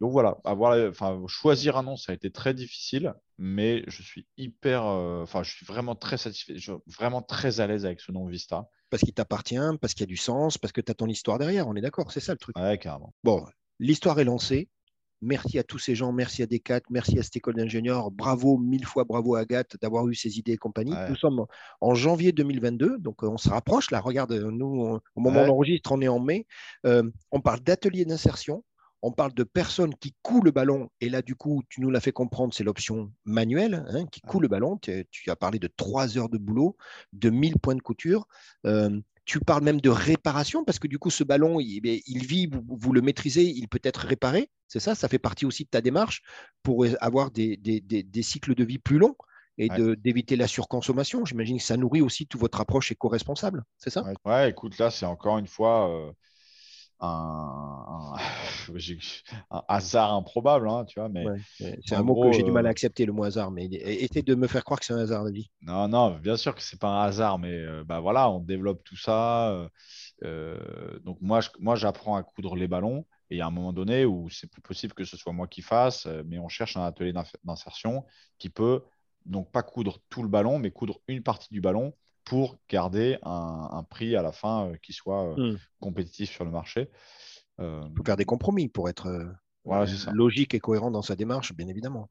donc 0.00 0.12
voilà, 0.12 0.38
avoir, 0.44 0.78
enfin, 0.88 1.20
choisir 1.26 1.76
un 1.76 1.82
nom, 1.82 1.96
ça 1.96 2.12
a 2.12 2.14
été 2.14 2.30
très 2.30 2.54
difficile, 2.54 3.14
mais 3.36 3.82
je 3.88 4.02
suis 4.02 4.26
hyper, 4.36 4.84
euh, 4.86 5.22
enfin, 5.22 5.42
je 5.42 5.50
suis 5.50 5.66
vraiment 5.66 5.96
très 5.96 6.16
satisfait, 6.16 6.54
je 6.54 6.72
suis 6.72 6.72
vraiment 6.86 7.20
très 7.20 7.58
à 7.58 7.66
l'aise 7.66 7.84
avec 7.84 8.00
ce 8.00 8.12
nom 8.12 8.26
Vista. 8.26 8.68
Parce 8.90 9.02
qu'il 9.02 9.12
t'appartient, 9.12 9.58
parce 9.80 9.94
qu'il 9.94 10.02
y 10.02 10.04
a 10.04 10.06
du 10.06 10.16
sens, 10.16 10.56
parce 10.56 10.72
que 10.72 10.80
tu 10.80 10.90
as 10.90 10.94
ton 10.94 11.08
histoire 11.08 11.38
derrière, 11.38 11.66
on 11.66 11.74
est 11.74 11.80
d'accord, 11.80 12.12
c'est 12.12 12.20
ça 12.20 12.32
le 12.32 12.38
truc. 12.38 12.56
Ouais, 12.56 12.78
carrément. 12.78 13.12
Bon, 13.24 13.44
l'histoire 13.80 14.18
est 14.20 14.24
lancée. 14.24 14.68
Merci 15.20 15.58
à 15.58 15.64
tous 15.64 15.78
ces 15.80 15.94
gens, 15.96 16.12
merci 16.12 16.42
à 16.42 16.46
Decat, 16.46 16.80
merci 16.90 17.18
à 17.18 17.22
cette 17.24 17.34
école 17.36 17.54
d'ingénieurs. 17.54 18.10
Bravo, 18.12 18.56
mille 18.56 18.84
fois 18.84 19.02
bravo 19.04 19.34
à 19.34 19.40
Agathe 19.40 19.76
d'avoir 19.82 20.06
eu 20.08 20.14
ces 20.14 20.38
idées 20.38 20.52
et 20.52 20.56
compagnie. 20.56 20.92
Ouais. 20.92 21.08
Nous 21.08 21.16
sommes 21.16 21.44
en 21.80 21.94
janvier 21.94 22.30
2022, 22.30 22.98
donc 22.98 23.24
euh, 23.24 23.28
on 23.28 23.36
se 23.38 23.48
rapproche 23.48 23.90
là. 23.90 24.00
Regarde, 24.00 24.30
euh, 24.32 24.50
nous, 24.52 24.66
on- 24.66 25.00
au 25.16 25.20
moment 25.20 25.40
Ouais. 25.40 25.46
où 25.48 25.50
on 25.50 25.54
enregistre, 25.54 25.90
on 25.90 26.00
est 26.00 26.08
en 26.08 26.20
mai. 26.20 26.46
Euh, 26.86 27.02
on 27.32 27.40
parle 27.40 27.60
d'atelier 27.60 28.04
d'insertion. 28.04 28.64
On 29.00 29.12
parle 29.12 29.32
de 29.32 29.44
personnes 29.44 29.94
qui 29.94 30.12
coulent 30.22 30.46
le 30.46 30.50
ballon. 30.50 30.88
Et 31.00 31.08
là, 31.08 31.22
du 31.22 31.36
coup, 31.36 31.62
tu 31.68 31.80
nous 31.80 31.88
l'as 31.90 32.00
fait 32.00 32.10
comprendre, 32.10 32.52
c'est 32.52 32.64
l'option 32.64 33.12
manuelle 33.24 33.84
hein, 33.90 34.06
qui 34.06 34.20
coule 34.20 34.42
le 34.42 34.48
ballon. 34.48 34.76
Tu, 34.76 35.06
tu 35.12 35.30
as 35.30 35.36
parlé 35.36 35.60
de 35.60 35.68
trois 35.76 36.18
heures 36.18 36.28
de 36.28 36.36
boulot, 36.36 36.76
de 37.12 37.30
1000 37.30 37.58
points 37.60 37.76
de 37.76 37.80
couture. 37.80 38.26
Euh, 38.66 39.00
tu 39.28 39.40
parles 39.40 39.64
même 39.64 39.80
de 39.80 39.90
réparation 39.90 40.64
parce 40.64 40.80
que 40.80 40.88
du 40.88 40.98
coup, 40.98 41.10
ce 41.10 41.24
ballon, 41.24 41.60
il, 41.60 41.80
eh 41.86 42.02
il 42.06 42.26
vit, 42.26 42.48
vous, 42.48 42.62
vous 42.68 42.92
le 42.94 43.02
maîtrisez, 43.02 43.44
il 43.44 43.68
peut 43.68 43.80
être 43.84 44.06
réparé. 44.06 44.50
C'est 44.68 44.80
ça, 44.80 44.94
ça 44.96 45.08
fait 45.08 45.20
partie 45.20 45.46
aussi 45.46 45.64
de 45.64 45.70
ta 45.70 45.82
démarche 45.82 46.22
pour 46.62 46.86
avoir 47.00 47.30
des, 47.30 47.56
des- 47.58 47.80
des- 47.80 48.02
des 48.04 48.22
cycles 48.22 48.54
de 48.56 48.64
vie 48.64 48.78
plus 48.78 48.98
longs 48.98 49.16
et 49.58 49.70
Ouais. 49.70 49.78
d'éviter 49.98 50.36
la 50.36 50.48
surconsommation. 50.48 51.24
J'imagine 51.26 51.58
que 51.58 51.64
ça 51.64 51.76
nourrit 51.76 52.02
aussi 52.02 52.26
toute 52.26 52.40
votre 52.40 52.60
approche 52.60 52.92
éco-responsable. 52.92 53.64
C'est 53.78 53.90
ça? 53.90 54.06
Ouais, 54.06 54.14
ouais, 54.24 54.50
écoute, 54.50 54.78
là, 54.78 54.90
c'est 54.90 55.06
encore 55.06 55.38
une 55.38 55.46
fois 55.48 55.88
euh, 55.90 56.12
un, 59.50 59.62
hasard 59.68 60.14
improbable, 60.14 60.68
hein, 60.68 60.84
tu 60.84 60.98
vois, 60.98 61.08
mais 61.08 61.24
Ouais. 61.24 61.38
C'est 61.84 61.94
un 61.94 62.02
mot 62.02 62.14
gros, 62.14 62.24
que 62.30 62.32
j'ai 62.32 62.42
du 62.42 62.52
mal 62.52 62.66
à 62.66 62.68
euh, 62.68 62.70
accepter, 62.70 63.06
le 63.06 63.12
mot 63.12 63.24
hasard. 63.24 63.50
Mais 63.50 63.66
essaie 63.66 64.22
de 64.22 64.34
me 64.34 64.46
faire 64.46 64.64
croire 64.64 64.80
que 64.80 64.86
c'est 64.86 64.92
un 64.92 64.98
hasard, 64.98 65.24
la 65.24 65.30
vie. 65.30 65.50
non, 65.62 65.88
non, 65.88 66.18
bien 66.18 66.36
sûr 66.36 66.54
que 66.54 66.62
c'est 66.62 66.78
pas 66.80 66.88
un 66.88 67.02
hasard, 67.04 67.38
mais 67.38 67.50
euh, 67.52 67.84
bah 67.84 68.00
voilà, 68.00 68.30
on 68.30 68.40
développe 68.40 68.82
tout 68.84 68.96
ça. 68.96 69.50
euh, 69.50 69.68
euh, 70.24 70.98
donc 71.00 71.18
moi, 71.20 71.40
je- 71.40 71.50
moi, 71.58 71.76
j'apprends 71.76 72.16
à 72.16 72.22
coudre 72.22 72.56
les 72.56 72.68
ballons, 72.68 73.06
et 73.30 73.36
il 73.36 73.38
y 73.38 73.40
a 73.40 73.46
un 73.46 73.50
moment 73.50 73.72
donné 73.72 74.04
où 74.04 74.30
c'est 74.30 74.46
plus 74.50 74.62
possible 74.62 74.94
que 74.94 75.04
ce 75.04 75.16
soit 75.16 75.32
moi 75.32 75.46
qui 75.48 75.62
fasse, 75.62 76.06
mais 76.26 76.38
on 76.38 76.48
cherche 76.48 76.76
un 76.76 76.84
atelier 76.84 77.12
d'insertion 77.44 78.04
qui 78.38 78.48
peut 78.50 78.82
donc 79.26 79.50
pas 79.52 79.62
coudre 79.62 79.98
tout 80.08 80.22
le 80.22 80.28
ballon, 80.28 80.58
mais 80.58 80.70
coudre 80.70 81.00
une 81.08 81.22
partie 81.22 81.48
du 81.52 81.60
ballon 81.60 81.92
pour 82.28 82.58
garder 82.68 83.18
un, 83.22 83.68
un 83.72 83.82
prix 83.84 84.16
à 84.16 84.22
la 84.22 84.32
fin 84.32 84.68
euh, 84.68 84.76
qui 84.82 84.92
soit 84.92 85.24
euh, 85.34 85.36
Hmm. 85.36 85.56
compétitif 85.80 86.30
sur 86.30 86.44
le 86.44 86.50
marché. 86.50 86.90
Euh, 87.60 87.82
Il 87.84 87.96
faut 87.96 88.04
faire 88.04 88.16
des 88.16 88.24
compromis 88.24 88.68
pour 88.68 88.88
être 88.88 89.08
euh, 89.08 89.26
Voilà, 89.64 89.86
logique 90.12 90.54
et 90.54 90.60
cohérent 90.60 90.90
dans 90.90 91.02
sa 91.02 91.16
démarche, 91.16 91.52
bien 91.54 91.68
évidemment. 91.68 92.10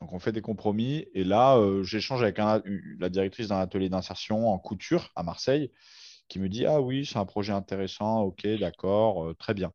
Donc 0.00 0.12
on 0.12 0.18
fait 0.18 0.32
des 0.32 0.42
compromis. 0.42 1.06
Et 1.14 1.24
là, 1.24 1.56
euh, 1.58 1.82
j'échange 1.82 2.22
avec 2.22 2.38
un- 2.38 2.62
la 2.98 3.08
directrice 3.08 3.48
d'un 3.48 3.58
atelier 3.60 3.88
d'insertion 3.88 4.48
en 4.48 4.58
couture 4.58 5.10
à 5.16 5.22
Marseille 5.22 5.70
qui 6.28 6.38
me 6.40 6.48
dit 6.48 6.66
Ah 6.66 6.80
oui, 6.80 7.06
c'est 7.06 7.18
un 7.18 7.26
projet 7.26 7.52
intéressant, 7.52 8.22
ok, 8.22 8.46
d'accord, 8.60 9.26
euh, 9.28 9.34
très 9.34 9.54
bien. 9.54 9.72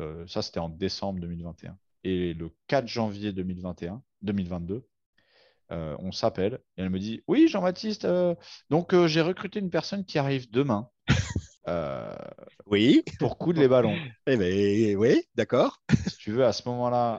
Euh, 0.00 0.26
ça, 0.26 0.42
c'était 0.42 0.60
en 0.60 0.68
décembre 0.68 1.20
2021. 1.20 1.78
Et 2.04 2.34
le 2.34 2.50
4 2.68 2.88
janvier 2.88 3.32
2021, 3.32 4.02
2022, 4.22 4.86
euh, 5.74 5.96
on 5.98 6.12
s'appelle 6.12 6.60
et 6.76 6.82
elle 6.82 6.90
me 6.90 7.00
dit 7.00 7.22
Oui, 7.26 7.48
Jean-Baptiste, 7.48 8.04
euh, 8.04 8.34
donc 8.70 8.94
euh, 8.94 9.08
j'ai 9.08 9.20
recruté 9.20 9.58
une 9.58 9.70
personne 9.70 10.04
qui 10.04 10.18
arrive 10.18 10.50
demain 10.50 10.88
Oui, 12.66 13.02
pour 13.18 13.38
coudre 13.38 13.60
les 13.60 13.68
ballons. 13.68 13.96
eh 14.26 14.36
ben, 14.36 14.96
oui, 14.96 15.22
d'accord. 15.34 15.82
si 16.06 16.16
tu 16.18 16.32
veux, 16.32 16.44
à 16.44 16.52
ce 16.52 16.68
moment-là, 16.68 17.18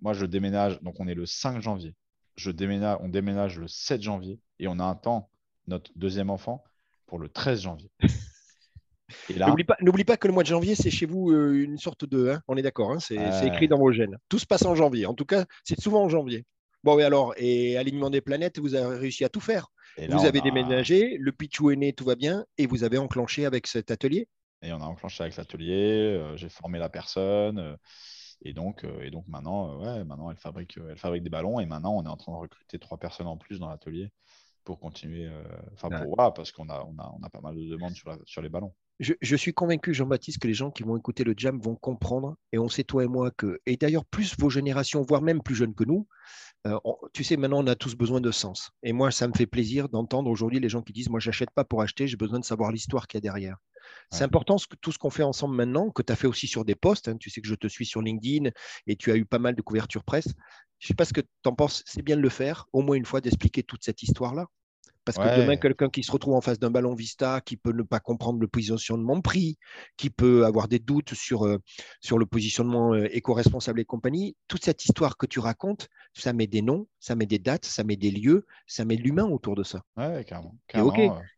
moi, 0.00 0.12
je 0.12 0.26
déménage. 0.26 0.80
Donc, 0.82 0.96
on 1.00 1.08
est 1.08 1.14
le 1.14 1.26
5 1.26 1.60
janvier. 1.60 1.94
Je 2.36 2.50
déménage, 2.50 2.98
on 3.00 3.08
déménage 3.08 3.58
le 3.58 3.68
7 3.68 4.02
janvier 4.02 4.40
et 4.58 4.68
on 4.68 4.78
a 4.78 4.84
un 4.84 4.94
temps, 4.94 5.30
notre 5.66 5.90
deuxième 5.96 6.30
enfant, 6.30 6.64
pour 7.06 7.18
le 7.18 7.28
13 7.28 7.62
janvier. 7.62 7.90
N'oublie 9.36 9.64
pas, 9.64 9.76
n'oublie 9.80 10.04
pas 10.04 10.16
que 10.16 10.26
le 10.26 10.34
mois 10.34 10.42
de 10.42 10.48
janvier, 10.48 10.74
c'est 10.74 10.90
chez 10.90 11.06
vous 11.06 11.30
euh, 11.30 11.52
une 11.52 11.78
sorte 11.78 12.04
de. 12.04 12.30
hein, 12.30 12.42
on 12.48 12.56
est 12.56 12.62
d'accord, 12.62 12.92
hein, 12.92 12.98
c'est, 12.98 13.16
écrit 13.46 13.68
dans 13.68 13.78
vos 13.78 13.92
gènes. 13.92 14.18
Tout 14.28 14.38
se 14.38 14.46
passe 14.46 14.64
en 14.64 14.74
janvier. 14.74 15.06
En 15.06 15.14
tout 15.14 15.24
cas, 15.24 15.44
c'est 15.64 15.80
souvent 15.80 16.04
en 16.04 16.08
janvier. 16.08 16.44
Bon, 16.84 16.98
et 16.98 17.04
alors, 17.04 17.34
et 17.36 17.76
alignement 17.76 18.10
des 18.10 18.20
planètes, 18.20 18.58
vous 18.58 18.74
avez 18.74 18.96
réussi 18.98 19.24
à 19.24 19.28
tout 19.28 19.40
faire. 19.40 19.68
là, 19.96 20.16
vous 20.16 20.24
avez 20.26 20.38
a- 20.40 20.42
déménagé, 20.42 21.16
le 21.18 21.32
pitchou 21.32 21.70
est 21.70 21.76
né, 21.76 21.92
tout 21.92 22.04
va 22.04 22.16
bien, 22.16 22.44
et 22.58 22.66
vous 22.66 22.82
avez 22.84 22.98
enclenché 22.98 23.46
avec 23.46 23.66
cet 23.66 23.90
atelier. 23.90 24.28
Et 24.62 24.72
on 24.72 24.80
a 24.80 24.84
enclenché 24.84 25.22
avec 25.22 25.36
l'atelier. 25.36 26.16
euh, 26.18 26.36
j'ai 26.36 26.48
formé 26.48 26.78
la 26.78 26.88
personne. 26.88 27.58
euh, 27.58 27.76
et 28.44 28.52
donc, 28.52 28.84
euh, 28.84 29.02
et 29.02 29.10
donc 29.10 29.26
maintenant, 29.28 29.80
euh, 29.80 29.98
ouais, 29.98 30.04
maintenant 30.04 30.30
elle 30.30 30.36
fabrique, 30.36 30.76
euh, 30.78 30.88
elle 30.90 30.98
fabrique 30.98 31.22
des 31.22 31.30
ballons. 31.30 31.60
Et 31.60 31.66
maintenant, 31.66 31.94
on 31.96 32.04
est 32.04 32.08
en 32.08 32.16
train 32.16 32.32
de 32.32 32.38
recruter 32.38 32.78
trois 32.78 32.98
personnes 32.98 33.28
en 33.28 33.36
plus 33.36 33.60
dans 33.60 33.68
l'atelier 33.68 34.10
pour 34.64 34.80
continuer. 34.80 35.26
euh, 35.26 35.42
Enfin, 35.74 35.90
Ouais. 35.90 36.02
pour 36.04 36.16
parce 36.16 36.52
qu'on 36.52 36.68
a, 36.68 36.84
on 36.84 36.98
a, 36.98 37.12
on 37.18 37.22
a 37.22 37.30
pas 37.30 37.40
mal 37.40 37.56
de 37.56 37.64
demandes 37.68 37.94
sur, 37.94 38.10
la- 38.10 38.18
sur 38.24 38.42
les 38.42 38.48
ballons. 38.48 38.72
Je, 39.00 39.14
je 39.20 39.36
suis 39.36 39.52
convaincu, 39.52 39.94
Jean-Baptiste, 39.94 40.38
que 40.38 40.46
les 40.46 40.54
gens 40.54 40.70
qui 40.70 40.82
vont 40.84 40.96
écouter 40.96 41.24
le 41.24 41.34
jam 41.36 41.58
vont 41.60 41.74
comprendre, 41.74 42.36
et 42.52 42.58
on 42.58 42.68
sait, 42.68 42.84
toi 42.84 43.02
et 43.04 43.08
moi, 43.08 43.30
que, 43.32 43.60
et 43.66 43.76
d'ailleurs, 43.76 44.04
plus 44.04 44.36
vos 44.38 44.50
générations, 44.50 45.02
voire 45.02 45.22
même 45.22 45.42
plus 45.42 45.56
jeunes 45.56 45.74
que 45.74 45.82
nous, 45.84 46.06
euh, 46.66 46.78
on- 46.84 46.96
tu 47.12 47.24
sais, 47.24 47.36
maintenant, 47.36 47.62
on 47.62 47.66
a 47.66 47.74
tous 47.74 47.94
besoin 47.96 48.20
de 48.20 48.30
sens. 48.30 48.70
Et 48.82 48.92
moi, 48.92 49.10
ça 49.10 49.26
me 49.28 49.32
fait 49.34 49.46
plaisir 49.46 49.88
d'entendre 49.88 50.30
aujourd'hui 50.30 50.60
les 50.60 50.68
gens 50.68 50.82
qui 50.82 50.92
disent, 50.92 51.08
moi, 51.10 51.20
j'achète 51.20 51.50
pas 51.50 51.64
pour 51.64 51.82
acheter, 51.82 52.06
j'ai 52.06 52.16
besoin 52.16 52.38
de 52.40 52.44
savoir 52.44 52.70
l'histoire 52.72 53.06
qu'il 53.08 53.18
y 53.18 53.20
a 53.20 53.22
derrière. 53.22 53.56
C'est 54.10 54.24
important 54.24 54.58
ce 54.58 54.66
que, 54.68 54.76
tout 54.76 54.92
ce 54.92 54.98
qu'on 54.98 55.10
fait 55.10 55.24
ensemble 55.24 55.56
maintenant, 55.56 55.90
que 55.90 56.02
tu 56.02 56.12
as 56.12 56.16
fait 56.16 56.28
aussi 56.28 56.46
sur 56.46 56.64
des 56.64 56.74
posts. 56.76 57.08
hein. 57.08 57.16
tu 57.18 57.30
sais 57.30 57.40
que 57.40 57.48
je 57.48 57.54
te 57.56 57.66
suis 57.66 57.86
sur 57.86 58.00
LinkedIn 58.00 58.50
et 58.86 58.96
tu 58.96 59.10
as 59.10 59.16
eu 59.16 59.24
pas 59.24 59.38
mal 59.40 59.54
de 59.56 59.62
couvertures 59.62 60.04
presse. 60.04 60.28
Je 60.78 60.86
sais 60.86 60.94
pas 60.94 61.04
ce 61.04 61.12
que 61.12 61.20
tu 61.20 61.28
en 61.48 61.54
penses. 61.54 61.82
C'est 61.86 62.02
bien 62.02 62.16
de 62.16 62.22
le 62.22 62.28
faire, 62.28 62.66
au 62.72 62.82
moins 62.82 62.96
une 62.96 63.04
fois, 63.06 63.20
d'expliquer 63.20 63.62
toute 63.64 63.84
cette 63.84 64.02
histoire-là. 64.02 64.46
Parce 65.04 65.18
que 65.18 65.36
demain, 65.36 65.56
quelqu'un 65.56 65.88
qui 65.88 66.02
se 66.02 66.12
retrouve 66.12 66.34
en 66.34 66.40
face 66.40 66.58
d'un 66.58 66.70
ballon 66.70 66.94
Vista, 66.94 67.40
qui 67.40 67.56
peut 67.56 67.72
ne 67.72 67.82
pas 67.82 67.98
comprendre 67.98 68.40
le 68.40 68.46
positionnement 68.46 69.16
de 69.16 69.22
prix, 69.22 69.58
qui 69.96 70.10
peut 70.10 70.44
avoir 70.46 70.68
des 70.68 70.78
doutes 70.78 71.14
sur, 71.14 71.44
euh, 71.44 71.58
sur 72.00 72.18
le 72.18 72.26
positionnement 72.26 72.94
euh, 72.94 73.08
éco-responsable 73.10 73.80
et 73.80 73.84
compagnie, 73.84 74.36
toute 74.46 74.64
cette 74.64 74.84
histoire 74.84 75.16
que 75.16 75.26
tu 75.26 75.40
racontes, 75.40 75.88
ça 76.14 76.32
met 76.32 76.46
des 76.46 76.62
noms, 76.62 76.86
ça 77.00 77.16
met 77.16 77.26
des 77.26 77.40
dates, 77.40 77.64
ça 77.64 77.82
met 77.82 77.96
des 77.96 78.12
lieux, 78.12 78.46
ça 78.66 78.84
met 78.84 78.96
de 78.96 79.02
l'humain 79.02 79.26
autour 79.26 79.56
de 79.56 79.64
ça. 79.64 79.82
Ouais, 79.96 80.24
carrément. 80.24 80.54
Et 80.68 80.72
carrément, 80.72 80.94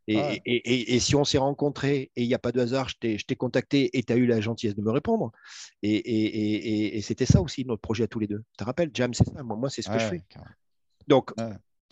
Et, 0.07 0.17
ouais. 0.17 0.43
et- 0.45 0.57
et- 0.57 0.95
et 0.95 1.01
si 1.01 1.17
on 1.17 1.25
s'est 1.25 1.39
rencontrés 1.39 2.11
et 2.15 2.23
il 2.23 2.29
n'y 2.29 2.35
a 2.35 2.39
pas 2.39 2.53
de 2.53 2.61
hasard, 2.61 2.91
je 2.91 3.25
t'ai 3.25 3.37
contacté 3.37 3.97
et 3.97 4.03
tu 4.03 4.12
as 4.12 4.17
eu 4.17 4.27
la 4.27 4.41
gentillesse 4.41 4.77
de 4.77 4.83
me 4.83 4.91
répondre. 4.91 5.33
Et, 5.83 7.01
c'était 7.01 7.27
ça 7.27 7.41
aussi 7.41 7.65
notre 7.65 7.81
projet 7.81 8.05
à 8.05 8.09
tous 8.09 8.19
les 8.19 8.27
deux. 8.27 8.41
Tu 8.53 8.57
te 8.59 8.65
rappelles, 8.65 8.91
Jam, 8.93 9.15
c'est 9.15 9.25
ça? 9.25 9.43
Moi, 9.43 9.57
moi 9.57 9.71
c'est 9.71 9.83
ce 9.83 9.89
que 9.89 9.99
je 9.99 10.07
fais. 10.07 10.23
carrément. 10.29 10.51
Donc. 11.09 11.33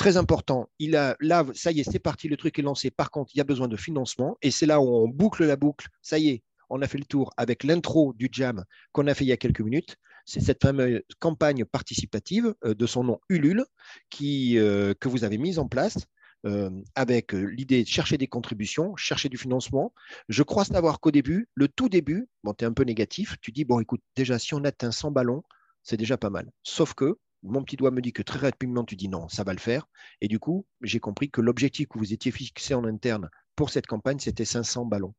Très 0.03 0.17
important. 0.17 0.69
Il 0.81 0.97
a, 0.97 1.17
là, 1.21 1.47
ça 1.55 1.71
y 1.71 1.79
est, 1.79 1.89
c'est 1.89 2.01
parti, 2.01 2.27
le 2.27 2.37
truc 2.37 2.59
est 2.59 2.63
lancé. 2.63 2.91
Par 2.91 3.13
contre, 3.13 3.31
il 3.35 3.39
y 3.39 3.41
a 3.41 3.45
besoin 3.45 3.69
de 3.69 3.77
financement. 3.77 4.37
Et 4.43 4.51
c'est 4.51 4.67
là 4.67 4.81
où 4.81 4.85
on 4.85 5.07
boucle 5.07 5.45
la 5.45 5.55
boucle. 5.55 5.87
Ça 6.03 6.19
y 6.19 6.31
est, 6.31 6.43
on 6.71 6.83
a 6.83 6.89
fait 6.89 6.99
le 6.99 7.05
tour 7.05 7.31
avec 7.37 7.63
l'intro 7.63 8.13
du 8.15 8.29
Jam 8.33 8.65
qu'on 8.91 9.07
a 9.07 9.15
fait 9.15 9.25
il 9.25 9.29
y 9.29 9.33
a 9.33 9.37
quelques 9.37 9.61
minutes. 9.61 9.97
C'est 10.25 10.41
cette 10.41 10.61
fameuse 10.61 11.03
campagne 11.21 11.65
participative 11.65 12.53
euh, 12.65 12.75
de 12.75 12.85
son 12.85 13.05
nom 13.05 13.21
Ulule 13.29 13.65
qui, 14.11 14.59
euh, 14.59 14.93
que 14.99 15.09
vous 15.09 15.23
avez 15.23 15.39
mise 15.39 15.61
en 15.61 15.69
place 15.69 15.99
euh, 16.47 16.71
avec 16.97 17.33
l'idée 17.33 17.85
de 17.85 17.89
chercher 17.89 18.19
des 18.19 18.27
contributions, 18.27 18.97
chercher 18.97 19.29
du 19.29 19.37
financement. 19.37 19.95
Je 20.29 20.43
crois 20.43 20.65
savoir 20.65 20.99
qu'au 20.99 21.13
début, 21.13 21.49
le 21.55 21.69
tout 21.69 21.89
début, 21.89 22.29
bon, 22.43 22.55
tu 22.55 22.65
es 22.65 22.67
un 22.67 22.73
peu 22.73 22.83
négatif, 22.83 23.37
tu 23.41 23.53
dis, 23.53 23.65
bon, 23.65 23.79
écoute, 23.79 24.03
déjà, 24.17 24.41
si 24.41 24.53
on 24.55 24.65
atteint 24.65 24.91
100 24.91 25.13
ballons, 25.13 25.45
c'est 25.85 25.97
déjà 25.97 26.17
pas 26.17 26.31
mal. 26.31 26.51
Sauf 26.65 26.95
que 26.95 27.19
mon 27.43 27.63
petit 27.63 27.77
doigt 27.77 27.91
me 27.91 28.01
dit 28.01 28.13
que 28.13 28.23
très 28.23 28.39
rapidement, 28.39 28.85
tu 28.85 28.97
dis 28.97 29.09
non, 29.09 29.29
ça 29.29 29.45
va 29.45 29.53
le 29.53 29.59
faire. 29.59 29.87
Et 30.21 30.29
du 30.29 30.39
coup, 30.39 30.67
j'ai 30.83 31.01
compris 31.01 31.31
que 31.31 31.41
l'objectif 31.41 31.89
que 31.89 31.99
vous 31.99 32.13
étiez 32.13 32.33
fixé 32.33 32.75
en 32.75 32.85
interne 32.85 33.29
pour 33.57 33.71
cette 33.71 33.87
campagne, 33.87 34.19
c'était 34.19 34.45
500 34.45 34.87
ballons. 34.87 35.15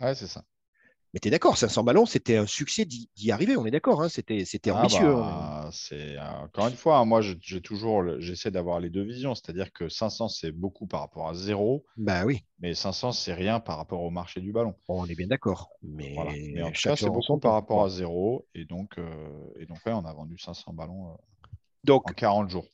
Ouais, 0.00 0.14
c'est 0.14 0.26
ça. 0.26 0.44
Mais 1.14 1.20
tu 1.20 1.28
es 1.28 1.30
d'accord, 1.30 1.56
500 1.56 1.84
ballons, 1.84 2.04
c'était 2.04 2.36
un 2.36 2.46
succès 2.46 2.84
d'y 2.84 3.32
arriver, 3.32 3.56
on 3.56 3.64
est 3.64 3.70
d'accord, 3.70 4.02
hein, 4.02 4.10
c'était 4.10 4.44
ah 4.68 4.74
ambitieux. 4.74 5.14
Bah, 5.14 5.70
c'est 5.72 6.18
encore 6.18 6.68
une 6.68 6.76
fois, 6.76 6.98
hein, 6.98 7.06
moi 7.06 7.22
j'ai 7.22 7.62
toujours, 7.62 8.04
j'essaie 8.20 8.50
d'avoir 8.50 8.78
les 8.78 8.90
deux 8.90 9.04
visions, 9.04 9.34
c'est-à-dire 9.34 9.72
que 9.72 9.88
500 9.88 10.28
c'est 10.28 10.52
beaucoup 10.52 10.86
par 10.86 11.00
rapport 11.00 11.28
à 11.28 11.34
zéro. 11.34 11.86
Bah 11.96 12.26
oui. 12.26 12.44
Mais 12.60 12.74
500 12.74 13.12
c'est 13.12 13.32
rien 13.32 13.58
par 13.58 13.78
rapport 13.78 14.02
au 14.02 14.10
marché 14.10 14.42
du 14.42 14.52
ballon. 14.52 14.74
on 14.88 15.06
est 15.06 15.14
bien 15.14 15.28
d'accord. 15.28 15.70
Mais, 15.82 16.14
en 16.18 16.70
tout 16.72 16.82
cas, 16.82 16.94
c'est 16.94 17.08
beaucoup 17.08 17.38
par 17.38 17.54
rapport 17.54 17.84
à 17.84 17.88
zéro, 17.88 18.46
et 18.54 18.66
donc, 18.66 18.98
euh, 18.98 19.54
et 19.58 19.64
donc 19.64 19.78
on 19.86 20.04
a 20.04 20.12
vendu 20.12 20.36
500 20.36 20.74
ballons 20.74 21.08
euh, 21.08 21.16
donc, 21.88 22.10
en 22.10 22.14
40 22.14 22.50
jours 22.50 22.66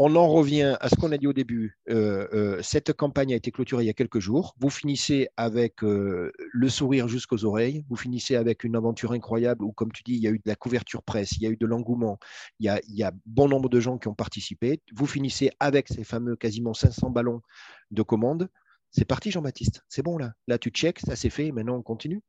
on 0.00 0.14
en 0.14 0.28
revient 0.28 0.76
à 0.80 0.88
ce 0.88 0.94
qu'on 0.94 1.10
a 1.10 1.18
dit 1.18 1.26
au 1.26 1.32
début. 1.32 1.76
Euh, 1.90 2.28
euh, 2.32 2.62
cette 2.62 2.92
campagne 2.92 3.32
a 3.32 3.36
été 3.36 3.50
clôturée 3.50 3.82
il 3.82 3.86
y 3.88 3.90
a 3.90 3.94
quelques 3.94 4.20
jours. 4.20 4.54
Vous 4.60 4.70
finissez 4.70 5.28
avec 5.36 5.82
euh, 5.82 6.30
le 6.36 6.68
sourire 6.68 7.08
jusqu'aux 7.08 7.44
oreilles. 7.44 7.84
Vous 7.88 7.96
finissez 7.96 8.36
avec 8.36 8.62
une 8.62 8.76
aventure 8.76 9.10
incroyable 9.10 9.64
où, 9.64 9.72
comme 9.72 9.90
tu 9.90 10.04
dis, 10.04 10.12
il 10.12 10.20
y 10.20 10.28
a 10.28 10.30
eu 10.30 10.38
de 10.38 10.46
la 10.46 10.54
couverture 10.54 11.02
presse, 11.02 11.32
il 11.32 11.42
y 11.42 11.46
a 11.48 11.50
eu 11.50 11.56
de 11.56 11.66
l'engouement, 11.66 12.20
il, 12.60 12.72
y 12.86 13.02
a, 13.02 13.12
bon 13.26 13.48
nombre 13.48 13.68
de 13.68 13.80
gens 13.80 13.98
qui 13.98 14.06
ont 14.06 14.14
participé. 14.14 14.80
Vous 14.94 15.06
finissez 15.06 15.50
avec 15.58 15.88
ces 15.88 16.04
fameux 16.04 16.36
quasiment 16.36 16.74
500 16.74 17.10
ballons 17.10 17.42
de 17.90 18.02
commande. 18.02 18.48
C'est 18.92 19.04
parti, 19.04 19.32
Jean-Baptiste. 19.32 19.82
C'est 19.88 20.02
bon 20.02 20.16
là. 20.16 20.32
Là, 20.46 20.58
tu 20.58 20.70
checks, 20.70 21.00
ça 21.00 21.16
c'est 21.16 21.30
fait. 21.30 21.50
Maintenant, 21.50 21.76
on 21.76 21.82
continue. 21.82 22.22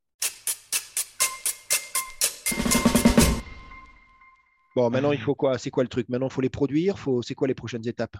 Bon, 4.75 4.89
maintenant, 4.89 5.11
il 5.11 5.19
faut 5.19 5.35
quoi? 5.35 5.57
C'est 5.57 5.71
quoi 5.71 5.83
le 5.83 5.89
truc? 5.89 6.09
Maintenant, 6.09 6.27
il 6.27 6.33
faut 6.33 6.41
les 6.41 6.49
produire? 6.49 6.97
Faut... 6.99 7.21
C'est 7.21 7.35
quoi 7.35 7.47
les 7.47 7.55
prochaines 7.55 7.87
étapes? 7.87 8.17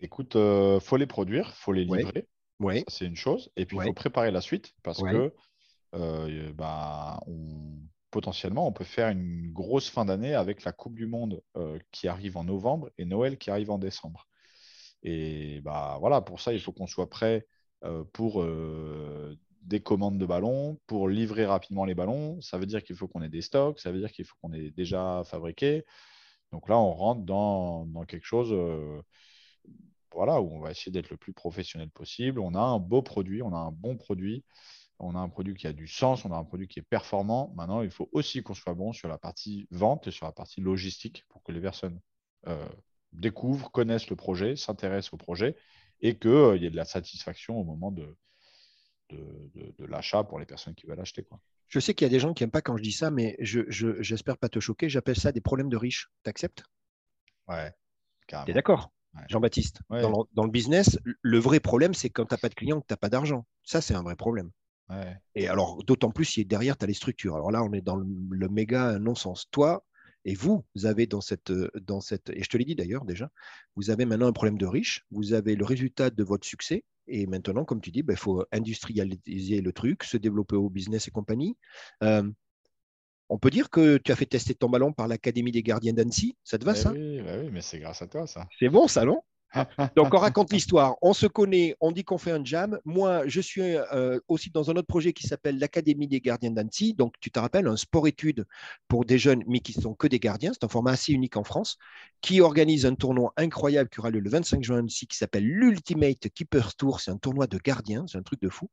Écoute, 0.00 0.34
il 0.34 0.40
euh, 0.40 0.80
faut 0.80 0.96
les 0.96 1.06
produire, 1.06 1.48
il 1.48 1.60
faut 1.62 1.72
les 1.72 1.84
livrer. 1.84 2.26
Oui. 2.60 2.84
C'est 2.88 3.06
une 3.06 3.16
chose. 3.16 3.50
Et 3.56 3.66
puis, 3.66 3.76
il 3.78 3.82
faut 3.82 3.92
préparer 3.92 4.30
la 4.30 4.40
suite 4.40 4.74
parce 4.82 5.02
que 5.02 5.32
euh, 5.94 6.52
bah, 6.52 7.20
potentiellement, 8.10 8.66
on 8.66 8.72
peut 8.72 8.84
faire 8.84 9.08
une 9.08 9.52
grosse 9.52 9.88
fin 9.88 10.04
d'année 10.04 10.34
avec 10.34 10.64
la 10.64 10.72
Coupe 10.72 10.94
du 10.94 11.06
Monde 11.06 11.42
euh, 11.56 11.78
qui 11.92 12.08
arrive 12.08 12.36
en 12.36 12.44
novembre 12.44 12.90
et 12.98 13.04
Noël 13.04 13.38
qui 13.38 13.50
arrive 13.50 13.70
en 13.70 13.78
décembre. 13.78 14.26
Et 15.02 15.60
bah, 15.62 15.96
voilà, 16.00 16.20
pour 16.20 16.40
ça, 16.40 16.52
il 16.52 16.60
faut 16.60 16.72
qu'on 16.72 16.86
soit 16.86 17.08
prêt 17.08 17.46
pour 18.12 18.44
des 19.66 19.80
commandes 19.80 20.18
de 20.18 20.26
ballons 20.26 20.78
pour 20.86 21.08
livrer 21.08 21.44
rapidement 21.44 21.84
les 21.84 21.94
ballons. 21.94 22.40
Ça 22.40 22.56
veut 22.56 22.66
dire 22.66 22.84
qu'il 22.84 22.96
faut 22.96 23.08
qu'on 23.08 23.22
ait 23.22 23.28
des 23.28 23.42
stocks, 23.42 23.80
ça 23.80 23.90
veut 23.90 23.98
dire 23.98 24.12
qu'il 24.12 24.24
faut 24.24 24.36
qu'on 24.40 24.52
ait 24.52 24.70
déjà 24.70 25.22
fabriqué. 25.24 25.84
Donc 26.52 26.68
là, 26.68 26.78
on 26.78 26.92
rentre 26.92 27.22
dans, 27.22 28.04
quelque 28.06 28.24
chose 28.24 28.52
euh, 28.52 29.02
voilà, 30.14 30.40
où 30.40 30.52
on 30.52 30.60
va 30.60 30.70
essayer 30.70 30.92
d'être 30.92 31.10
le 31.10 31.16
plus 31.16 31.32
professionnel 31.32 31.90
possible. 31.90 32.38
On 32.40 32.54
a 32.54 32.60
un 32.60 32.78
beau 32.78 33.02
produit, 33.02 33.42
on 33.42 33.52
a 33.52 33.58
un 33.58 33.72
bon 33.72 33.96
produit, 33.96 34.44
on 35.00 35.16
a 35.16 35.18
un 35.18 35.28
produit 35.28 35.54
qui 35.54 35.66
a 35.66 35.72
du 35.72 35.88
sens, 35.88 36.24
on 36.24 36.32
a 36.32 36.36
un 36.36 36.44
produit 36.44 36.68
qui 36.68 36.78
est 36.78 36.88
performant. 36.88 37.52
Maintenant, 37.56 37.82
il 37.82 37.90
faut 37.90 38.08
aussi 38.12 38.42
qu'on 38.42 38.54
soit 38.54 38.74
bon 38.74 38.92
sur 38.92 39.08
la 39.08 39.18
partie 39.18 39.66
vente 39.72 40.06
et 40.06 40.12
sur 40.12 40.26
la 40.26 40.32
partie 40.32 40.60
logistique 40.60 41.24
pour 41.28 41.42
que 41.42 41.50
les 41.50 41.60
personnes 41.60 42.00
euh, 42.46 42.68
découvrent, 43.12 43.72
connaissent 43.72 44.10
le 44.10 44.16
projet, 44.16 44.54
s'intéressent 44.54 45.14
au 45.14 45.16
projet 45.16 45.56
et 46.00 46.16
qu'il 46.16 46.30
euh, 46.30 46.56
y 46.56 46.66
ait 46.66 46.70
de 46.70 46.76
la 46.76 46.84
satisfaction 46.84 47.58
au 47.58 47.64
moment 47.64 47.90
de, 47.90 48.16
de, 49.10 49.84
l'achat 49.86 50.24
pour 50.24 50.38
les 50.38 50.46
personnes 50.46 50.74
qui 50.74 50.86
veulent 50.86 51.00
acheter. 51.00 51.22
Quoi. 51.22 51.40
Je 51.68 51.80
sais 51.80 51.94
qu'il 51.94 52.04
y 52.04 52.10
a 52.10 52.10
des 52.10 52.20
gens 52.20 52.34
qui 52.34 52.42
n'aiment 52.42 52.50
pas 52.50 52.62
quand 52.62 52.76
je 52.76 52.82
dis 52.82 52.92
ça, 52.92 53.10
mais 53.10 53.36
j'espère 53.38 54.34
je, 54.34 54.38
pas 54.40 54.48
te 54.48 54.60
choquer. 54.60 54.88
J'appelle 54.88 55.16
ça 55.16 55.32
des 55.32 55.40
problèmes 55.40 55.68
de 55.68 55.76
riches. 55.76 56.10
Tu 56.24 56.30
acceptes 56.30 56.64
Ouais, 57.48 57.72
carrément. 58.26 58.46
Tu 58.46 58.50
es 58.50 58.54
d'accord 58.54 58.92
Jean-Baptiste, 59.28 59.80
dans, 59.88 60.44
le 60.44 60.50
business, 60.50 60.98
le 61.22 61.38
vrai 61.38 61.58
problème, 61.58 61.94
c'est 61.94 62.10
quand 62.10 62.26
tu 62.26 62.34
n'as 62.34 62.38
pas 62.38 62.50
de 62.50 62.54
clients, 62.54 62.82
que 62.82 62.86
tu 62.86 62.92
n'as 62.92 62.98
pas 62.98 63.08
d'argent. 63.08 63.46
Ça, 63.62 63.80
c'est 63.80 63.94
un 63.94 64.02
vrai 64.02 64.14
problème. 64.14 64.50
Et 65.34 65.48
alors, 65.48 65.82
d'autant 65.84 66.10
plus 66.10 66.24
si 66.24 66.44
derrière, 66.44 66.76
tu 66.76 66.84
as 66.84 66.86
les 66.86 66.94
structures. 66.94 67.34
Alors 67.34 67.50
là, 67.50 67.62
on 67.62 67.72
est 67.72 67.80
dans 67.80 67.96
le, 67.96 68.48
méga 68.48 68.98
non-sens. 68.98 69.46
Toi, 69.50 69.84
et 70.26 70.34
vous, 70.34 70.64
vous 70.74 70.86
avez 70.86 71.06
dans 71.06 71.20
cette, 71.22 71.52
dans 71.80 72.00
cette, 72.00 72.30
et 72.30 72.42
je 72.42 72.48
te 72.48 72.56
l'ai 72.56 72.64
dit 72.64 72.74
d'ailleurs 72.74 73.04
déjà, 73.04 73.30
vous 73.76 73.90
avez 73.90 74.04
maintenant 74.04 74.26
un 74.26 74.32
problème 74.32 74.58
de 74.58 74.66
riche, 74.66 75.06
vous 75.10 75.32
avez 75.32 75.54
le 75.54 75.64
résultat 75.64 76.10
de 76.10 76.24
votre 76.24 76.46
succès, 76.46 76.84
et 77.06 77.26
maintenant, 77.26 77.64
comme 77.64 77.80
tu 77.80 77.92
dis, 77.92 78.00
il 78.00 78.02
ben, 78.02 78.16
faut 78.16 78.44
industrialiser 78.50 79.60
le 79.60 79.72
truc, 79.72 80.02
se 80.02 80.16
développer 80.16 80.56
au 80.56 80.68
business 80.68 81.06
et 81.06 81.12
compagnie. 81.12 81.56
Euh, 82.02 82.28
on 83.28 83.38
peut 83.38 83.50
dire 83.50 83.70
que 83.70 83.98
tu 83.98 84.10
as 84.10 84.16
fait 84.16 84.26
tester 84.26 84.54
ton 84.54 84.68
ballon 84.68 84.92
par 84.92 85.06
l'Académie 85.06 85.52
des 85.52 85.62
gardiens 85.62 85.92
d'Annecy. 85.92 86.36
Ça 86.42 86.58
te 86.58 86.64
va, 86.64 86.72
eh 86.72 86.76
ça? 86.76 86.92
oui, 86.92 87.22
bah 87.22 87.38
oui, 87.38 87.48
mais 87.52 87.60
c'est 87.60 87.78
grâce 87.78 88.02
à 88.02 88.08
toi, 88.08 88.26
ça. 88.26 88.48
C'est 88.58 88.68
bon, 88.68 88.88
ça, 88.88 89.04
non? 89.04 89.22
Donc, 89.96 90.14
on 90.14 90.18
raconte 90.18 90.52
l'histoire. 90.52 90.96
On 91.02 91.12
se 91.12 91.26
connaît, 91.26 91.76
on 91.80 91.92
dit 91.92 92.04
qu'on 92.04 92.18
fait 92.18 92.30
un 92.30 92.44
jam. 92.44 92.78
Moi, 92.84 93.26
je 93.26 93.40
suis 93.40 93.62
euh, 93.62 94.18
aussi 94.28 94.50
dans 94.50 94.70
un 94.70 94.74
autre 94.74 94.86
projet 94.86 95.12
qui 95.12 95.26
s'appelle 95.26 95.58
l'Académie 95.58 96.08
des 96.08 96.20
gardiens 96.20 96.50
d'Annecy. 96.50 96.94
Donc, 96.94 97.14
tu 97.20 97.30
te 97.30 97.38
rappelles, 97.38 97.66
un 97.66 97.76
sport-études 97.76 98.46
pour 98.88 99.04
des 99.04 99.18
jeunes, 99.18 99.42
mais 99.46 99.60
qui 99.60 99.72
sont 99.72 99.94
que 99.94 100.06
des 100.06 100.18
gardiens. 100.18 100.52
C'est 100.52 100.64
un 100.64 100.68
format 100.68 100.92
assez 100.92 101.12
unique 101.12 101.36
en 101.36 101.44
France, 101.44 101.78
qui 102.20 102.40
organise 102.40 102.86
un 102.86 102.94
tournoi 102.94 103.32
incroyable 103.36 103.88
qui 103.90 104.00
aura 104.00 104.10
lieu 104.10 104.20
le 104.20 104.30
25 104.30 104.62
juin 104.62 104.76
à 104.76 104.78
Annecy, 104.80 105.06
qui 105.06 105.16
s'appelle 105.16 105.44
l'Ultimate 105.44 106.28
Keepers 106.34 106.74
Tour. 106.74 107.00
C'est 107.00 107.10
un 107.10 107.18
tournoi 107.18 107.46
de 107.46 107.58
gardiens. 107.58 108.04
C'est 108.06 108.18
un 108.18 108.22
truc 108.22 108.40
de 108.40 108.48
fou. 108.48 108.70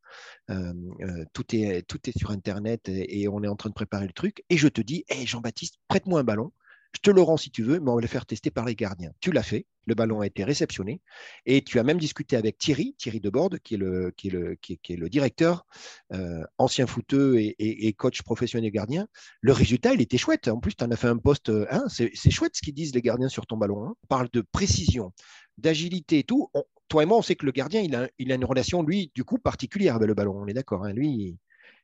Euh, 0.49 0.73
euh, 1.01 1.25
tout, 1.33 1.55
est, 1.55 1.83
tout 1.87 1.99
est 2.09 2.17
sur 2.17 2.31
Internet 2.31 2.89
et, 2.89 3.27
on 3.27 3.41
est 3.43 3.47
en 3.47 3.55
train 3.55 3.69
de 3.69 3.73
préparer 3.73 4.05
le 4.05 4.13
truc. 4.13 4.43
Et 4.49 4.57
je 4.57 4.67
te 4.67 4.81
dis, 4.81 5.05
hé 5.09 5.25
Jean-Baptiste, 5.25 5.79
prête-moi 5.87 6.19
un 6.19 6.23
ballon. 6.23 6.51
Je 6.93 6.99
te 6.99 7.09
le 7.09 7.21
rends 7.21 7.37
si 7.37 7.49
tu 7.49 7.63
veux, 7.63 7.79
mais 7.79 7.89
on 7.89 7.95
va 7.95 8.01
le 8.01 8.07
faire 8.07 8.25
tester 8.25 8.51
par 8.51 8.65
les 8.65 8.75
gardiens. 8.75 9.11
Tu 9.19 9.31
l'as 9.31 9.43
fait, 9.43 9.65
le 9.87 9.95
ballon 9.95 10.21
a 10.21 10.27
été 10.27 10.43
réceptionné, 10.43 11.01
et 11.45 11.63
tu 11.63 11.79
as 11.79 11.83
même 11.83 11.97
discuté 11.97 12.35
avec 12.35 12.57
Thierry, 12.57 12.95
Thierry 12.97 13.19
Deborde, 13.19 13.59
qui 13.59 13.73
est 13.73 13.77
le, 13.77 14.11
qui 14.15 14.27
est 14.27 14.31
le, 14.31 14.55
qui 14.55 14.73
est, 14.73 14.95
le 14.95 15.09
directeur, 15.09 15.65
euh, 16.13 16.43
ancien 16.57 16.85
footeux 16.85 17.37
et, 17.39 17.93
coach 17.93 18.21
professionnel 18.21 18.71
gardien. 18.71 19.07
Le 19.41 19.53
résultat, 19.53 19.93
il 19.93 20.01
était 20.01 20.17
chouette. 20.17 20.47
En 20.47 20.59
plus, 20.59 20.75
tu 20.75 20.83
en 20.83 20.91
as 20.91 20.95
fait 20.95 21.07
un 21.07 21.17
poste. 21.17 21.49
Hein, 21.49 21.85
c'est 21.89 22.31
chouette 22.31 22.55
ce 22.55 22.61
qu'ils 22.61 22.73
disent 22.73 22.93
les 22.93 23.01
gardiens 23.01 23.29
sur 23.29 23.47
ton 23.47 23.57
ballon. 23.57 23.85
Hein. 23.85 23.95
On 24.03 24.07
parle 24.07 24.29
de 24.31 24.41
précision, 24.41 25.13
d'agilité 25.57 26.19
et 26.19 26.23
tout. 26.23 26.49
toi 26.87 27.03
et 27.03 27.05
moi, 27.05 27.17
on 27.17 27.21
sait 27.23 27.35
que 27.35 27.45
le 27.45 27.51
gardien, 27.51 27.81
il 27.81 27.95
a, 27.95 28.07
il 28.19 28.31
a 28.31 28.35
une 28.35 28.45
relation, 28.45 28.83
lui, 28.83 29.11
du 29.15 29.23
coup, 29.23 29.39
particulière 29.39 29.95
avec 29.95 30.07
le 30.07 30.13
ballon. 30.13 30.35
On 30.37 30.47
est 30.47 30.53
d'accord. 30.53 30.85
Hein. 30.85 30.93
Lui, 30.93 31.37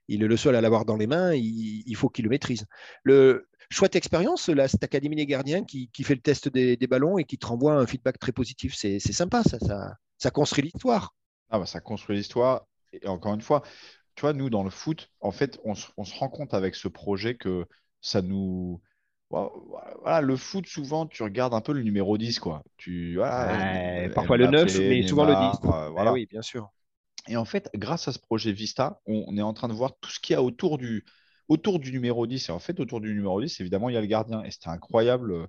il 0.10 0.24
est 0.24 0.28
le 0.28 0.38
seul 0.38 0.56
à 0.56 0.62
l'avoir 0.62 0.86
dans 0.86 0.98
les 0.98 1.08
mains, 1.08 1.34
il, 1.34 1.96
faut 1.96 2.10
qu'il 2.10 2.26
le 2.26 2.30
maîtrise. 2.30 2.66
Le, 3.04 3.48
chouette 3.70 3.96
expérience, 3.96 4.50
là, 4.50 4.68
cette 4.68 4.84
Académie 4.84 5.16
des 5.16 5.26
gardiens 5.26 5.64
qui, 5.64 5.90
fait 6.04 6.16
le 6.16 6.22
test 6.22 6.50
des, 6.50 6.78
ballons 6.88 7.18
et 7.18 7.24
qui 7.24 7.38
te 7.38 7.46
renvoie 7.46 7.74
un 7.74 7.86
feedback 7.86 8.20
très 8.20 8.32
positif. 8.32 8.76
C'est 8.76 9.00
sympa, 9.00 9.44
ça, 9.44 9.58
ça, 10.18 10.32
construit 10.32 10.64
l'histoire. 10.64 11.14
Ah 11.50 11.60
bah, 11.60 11.66
ça 11.66 11.80
construit 11.80 12.18
l'histoire. 12.18 12.66
Et 12.94 13.08
encore 13.08 13.34
une 13.34 13.42
fois, 13.42 13.62
tu 14.16 14.22
vois, 14.22 14.34
nous, 14.34 14.50
dans 14.50 14.64
le 14.64 14.70
foot, 14.70 15.12
en 15.22 15.32
fait, 15.32 15.60
on, 15.64 15.76
se 15.76 16.16
rend 16.18 16.30
compte 16.30 16.54
avec 16.54 16.76
ce 16.76 16.88
projet 16.88 17.36
que 17.36 17.66
ça 18.02 18.22
nous. 18.22 18.82
Voilà, 19.30 20.22
le 20.22 20.36
foot, 20.36 20.66
souvent, 20.66 21.06
tu 21.06 21.22
regardes 21.22 21.54
un 21.54 21.62
peu 21.62 21.74
le 21.74 21.84
numéro 21.84 22.18
10, 22.18 22.40
quoi. 22.40 22.64
Tu, 22.78 23.18
parfois 24.16 24.38
le 24.38 24.48
9, 24.48 24.80
mais 24.80 25.08
souvent 25.08 25.26
le 25.26 25.36
10. 25.36 25.92
voilà. 25.92 26.12
oui, 26.12 26.26
bien 26.26 26.42
sûr. 26.42 26.72
Et 27.28 27.38
en 27.38 27.46
fait, 27.46 27.70
grâce 27.76 28.08
à 28.08 28.12
ce 28.12 28.18
projet 28.18 28.52
Vista, 28.52 29.02
on, 29.06 29.38
est 29.38 29.42
en 29.42 29.54
train 29.54 29.68
de 29.68 29.74
voir 29.74 29.92
tout 30.02 30.10
ce 30.10 30.20
qu'il 30.20 30.34
y 30.34 30.36
a 30.36 30.42
autour 30.42 30.80
du, 30.80 31.06
autour 31.50 31.80
du 31.80 31.92
numéro 31.92 32.26
10. 32.26 32.50
Et 32.50 32.52
en 32.52 32.60
fait, 32.60 32.80
autour 32.80 33.02
du 33.02 33.14
numéro 33.14 33.42
10, 33.42 33.60
évidemment, 33.60 33.90
il 33.90 33.96
y 33.96 33.98
a 33.98 34.02
le 34.02 34.08
gardien. 34.08 34.44
Et 34.44 34.52
c'était 34.52 34.70
incroyable 34.70 35.34
euh, 35.34 35.48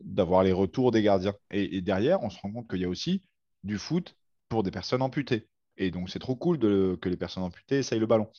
d'avoir 0.00 0.42
les 0.42 0.52
retours 0.52 0.90
des 0.90 1.02
gardiens. 1.02 1.34
Et, 1.50 1.80
derrière, 1.80 2.22
on 2.22 2.30
se 2.30 2.38
rend 2.40 2.52
compte 2.52 2.68
qu'il 2.68 2.80
y 2.80 2.84
a 2.84 2.88
aussi 2.88 3.24
du 3.64 3.78
foot 3.78 4.16
pour 4.48 4.62
des 4.62 4.70
personnes 4.70 5.02
amputées. 5.02 5.48
Et 5.76 5.90
donc, 5.90 6.10
c'est 6.10 6.18
trop 6.18 6.36
cool 6.36 6.58
que 6.58 7.08
les 7.08 7.16
personnes 7.16 7.44
amputées 7.44 7.78
essayent 7.78 8.00
le 8.00 8.06
ballon. 8.06 8.30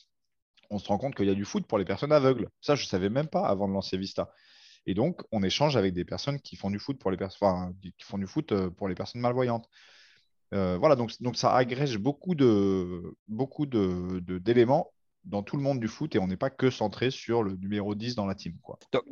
On 0.70 0.78
se 0.78 0.86
rend 0.88 0.98
compte 0.98 1.14
qu'il 1.14 1.26
y 1.26 1.30
a 1.30 1.34
du 1.34 1.44
foot 1.44 1.66
pour 1.66 1.78
les 1.78 1.84
personnes 1.84 2.12
aveugles. 2.12 2.48
Ça, 2.60 2.76
je 2.76 2.84
ne 2.84 2.88
savais 2.88 3.10
même 3.10 3.28
pas 3.28 3.46
avant 3.46 3.66
de 3.66 3.72
lancer 3.72 3.96
Vista. 3.96 4.32
Et 4.86 4.94
donc, 4.94 5.22
on 5.32 5.42
échange 5.42 5.76
avec 5.76 5.94
des 5.94 6.04
personnes 6.04 6.40
qui 6.40 6.56
font 6.56 6.70
du 6.70 6.78
foot 6.78 6.98
pour 6.98 7.10
les, 7.10 7.16
personnes, 7.16 7.74
qui 7.80 8.04
font 8.04 8.18
du 8.18 8.26
foot 8.26 8.52
euh, 8.52 8.70
pour 8.70 8.88
les 8.88 8.94
personnes 8.94 9.20
malvoyantes. 9.20 9.68
Euh, 10.54 10.76
voilà, 10.78 10.96
donc, 10.96 11.12
donc 11.20 11.36
ça 11.36 11.54
agrège 11.54 11.98
beaucoup 11.98 12.34
de 12.34 13.16
beaucoup 13.26 13.64
d'éléments 13.64 14.92
dans 15.24 15.42
tout 15.42 15.56
le 15.56 15.62
monde 15.62 15.80
du 15.80 15.88
foot 15.88 16.14
et 16.14 16.18
on 16.18 16.26
n'est 16.26 16.36
pas 16.36 16.50
que 16.50 16.70
centré 16.70 17.10
sur 17.10 17.42
le 17.42 17.54
numéro 17.56 17.94
10 17.94 18.14
dans 18.14 18.26
la 18.26 18.34
team. 18.34 18.54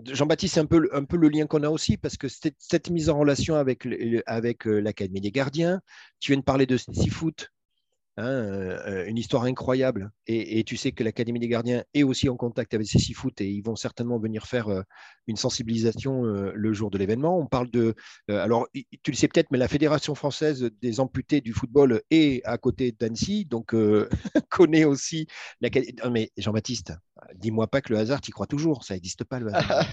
Jean-Baptiste, 0.07 0.55
c'est 0.55 0.61
un 0.61 0.67
peu, 0.67 0.89
un 0.93 1.05
peu 1.05 1.17
le 1.17 1.29
lien 1.29 1.47
qu'on 1.47 1.63
a 1.63 1.71
aussi 1.71 1.97
parce 1.97 2.17
que 2.17 2.29
cette, 2.29 2.91
mise 2.91 3.09
en 3.09 3.19
relation 3.19 3.55
avec, 3.55 3.87
avec 4.27 4.67
euh, 4.67 4.81
l'Académie 4.81 5.21
des 5.21 5.31
gardiens, 5.31 5.81
tu 6.19 6.33
viens 6.33 6.39
de 6.39 6.45
parler 6.45 6.67
de 6.67 6.77
six 6.77 7.11
foot 7.11 7.53
Hein, 8.17 8.27
euh, 8.27 9.07
une 9.07 9.17
histoire 9.17 9.45
incroyable. 9.45 10.11
Et, 10.27 10.63
tu 10.65 10.77
sais 10.77 10.93
que 10.93 11.03
l'Académie 11.03 11.39
des 11.39 11.49
gardiens 11.49 11.85
est 11.95 12.03
aussi 12.03 12.29
en 12.29 12.37
contact 12.37 12.75
avec 12.75 12.87
ces 12.87 12.99
six 12.99 13.15
foot 13.15 13.41
et 13.41 13.49
ils 13.49 13.63
vont 13.63 13.77
certainement 13.77 14.19
venir 14.19 14.47
faire 14.47 14.69
euh, 14.69 14.83
une 15.27 15.37
sensibilisation 15.37 16.25
euh, 16.25 16.53
le 16.55 16.73
jour 16.73 16.91
de 16.91 16.99
l'événement. 16.99 17.39
On 17.39 17.47
parle 17.47 17.71
de. 17.71 17.95
alors, 18.29 18.69
tu 19.03 19.11
le 19.11 19.17
sais 19.17 19.29
peut-être, 19.29 19.51
mais 19.51 19.59
la 19.59 19.69
Fédération 19.69 20.15
française 20.15 20.69
des 20.83 21.01
amputés 21.01 21.41
du 21.41 21.53
football 21.53 22.03
est 22.11 22.45
à 22.45 22.59
côté 22.59 22.93
d'Annecy, 22.93 23.47
donc 23.47 23.75
connaît 24.51 24.85
aussi 24.85 25.27
l'Académie. 25.61 25.95
Mais 26.11 26.31
Jean-Baptiste, 26.37 26.93
dis-moi 27.37 27.69
pas 27.69 27.81
que 27.81 27.93
le 27.93 27.99
hasard, 27.99 28.21
tu 28.21 28.33
crois 28.33 28.47
toujours. 28.47 28.85
Ça 28.85 28.95
n'existe 28.95 29.25
pas 29.25 29.39
le 29.39 29.55
hasard. 29.55 29.87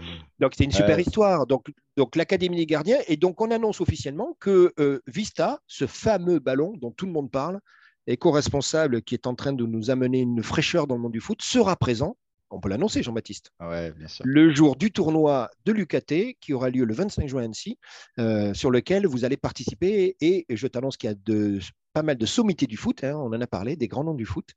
Donc, 0.42 0.54
c'est 0.58 0.64
une 0.64 0.72
super 0.72 0.98
Ouais. 0.98 1.04
histoire. 1.04 1.46
Donc, 1.46 1.72
donc 1.96 2.16
l'Académie 2.16 2.58
des 2.58 2.66
gardiens. 2.66 2.98
Et 3.08 3.16
donc, 3.16 3.40
on 3.42 3.52
annonce 3.52 3.80
officiellement 3.80 4.36
que 4.40 4.74
euh, 4.80 5.00
Vista, 5.06 5.60
ce 5.68 5.86
fameux 5.86 6.40
ballon 6.40 6.74
dont 6.82 6.92
tout 6.92 7.06
le 7.06 7.12
monde 7.12 7.30
parle, 7.30 7.60
éco-responsable 8.08 9.04
qui 9.04 9.14
est 9.14 9.28
en 9.28 9.36
train 9.36 9.54
de 9.54 9.66
nous 9.66 9.92
amener 9.92 10.20
une 10.20 10.42
fraîcheur 10.42 10.88
dans 10.88 10.96
le 10.96 11.02
monde 11.02 11.12
du 11.12 11.22
foot, 11.22 11.42
sera 11.44 11.76
présent. 11.76 12.18
On 12.50 12.60
peut 12.60 12.70
l'annoncer, 12.70 13.04
Jean-Baptiste. 13.04 13.52
Ouais, 13.62 13.92
bien 13.92 14.08
sûr. 14.08 14.26
Le 14.28 14.54
jour 14.54 14.76
du 14.76 14.92
tournoi 14.92 15.50
de 15.64 15.72
l'UKT 15.72 16.38
qui 16.42 16.54
aura 16.54 16.70
lieu 16.70 16.86
le 16.86 16.94
25 16.94 17.28
juin 17.28 17.44
à 17.44 17.46
Annecy, 17.46 17.78
euh, 18.20 18.54
sur 18.54 18.72
lequel 18.72 19.06
vous 19.06 19.24
allez 19.24 19.38
participer. 19.38 20.18
Et 20.20 20.46
je 20.50 20.68
t'annonce 20.68 20.98
qu'il 20.98 21.10
y 21.10 21.14
a 21.14 21.16
de, 21.16 21.60
pas 21.94 22.04
mal 22.04 22.18
de 22.18 22.26
sommités 22.26 22.68
du 22.68 22.78
foot, 22.78 23.04
hein, 23.04 23.16
on 23.16 23.28
en 23.28 23.40
a 23.40 23.48
parlé, 23.48 23.76
des 23.76 23.88
grands 23.88 24.04
noms 24.04 24.16
du 24.16 24.26
foot, 24.26 24.50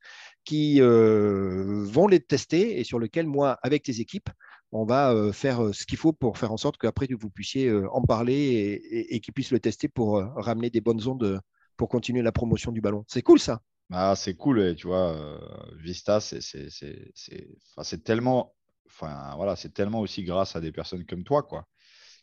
qui 0.43 0.81
euh, 0.81 1.83
vont 1.85 2.07
les 2.07 2.19
tester 2.19 2.79
et 2.79 2.83
sur 2.83 2.99
lequel, 2.99 3.27
moi, 3.27 3.59
avec 3.61 3.83
tes 3.83 4.01
équipes, 4.01 4.29
on 4.71 4.85
va 4.85 5.11
euh, 5.13 5.31
faire 5.31 5.73
ce 5.73 5.85
qu'il 5.85 5.97
faut 5.97 6.13
pour 6.13 6.37
faire 6.37 6.51
en 6.51 6.57
sorte 6.57 6.77
qu'après, 6.77 7.07
vous 7.19 7.29
puissiez 7.29 7.67
euh, 7.67 7.89
en 7.91 8.01
parler 8.01 8.33
et, 8.33 8.73
et- 8.99 9.15
et 9.15 9.19
qu'ils 9.19 9.33
puissent 9.33 9.51
le 9.51 9.59
tester 9.59 9.87
pour 9.87 10.17
euh, 10.17 10.27
ramener 10.35 10.69
des 10.69 10.81
bonnes 10.81 11.07
ondes 11.07 11.39
pour 11.77 11.89
continuer 11.89 12.21
la 12.21 12.31
promotion 12.31 12.71
du 12.71 12.81
ballon. 12.81 13.03
C'est 13.07 13.21
cool 13.21 13.39
ça. 13.39 13.61
Ah, 13.91 14.15
c'est 14.15 14.35
cool, 14.35 14.61
et 14.61 14.75
tu 14.75 14.87
vois, 14.87 15.39
Vista, 15.77 16.19
c'est 16.19 16.41
c'est- 16.41 16.69
c'est- 16.71 17.11
c'est- 17.13 17.47
enfin, 17.71 17.83
c'est 17.83 18.03
tellement, 18.03 18.55
enfin, 18.87 19.33
voilà, 19.35 19.55
c'est 19.55 19.73
tellement 19.73 19.99
aussi 19.99 20.23
grâce 20.23 20.55
à 20.55 20.61
des 20.61 20.71
personnes 20.71 21.05
comme 21.05 21.23
toi, 21.23 21.43
quoi, 21.43 21.67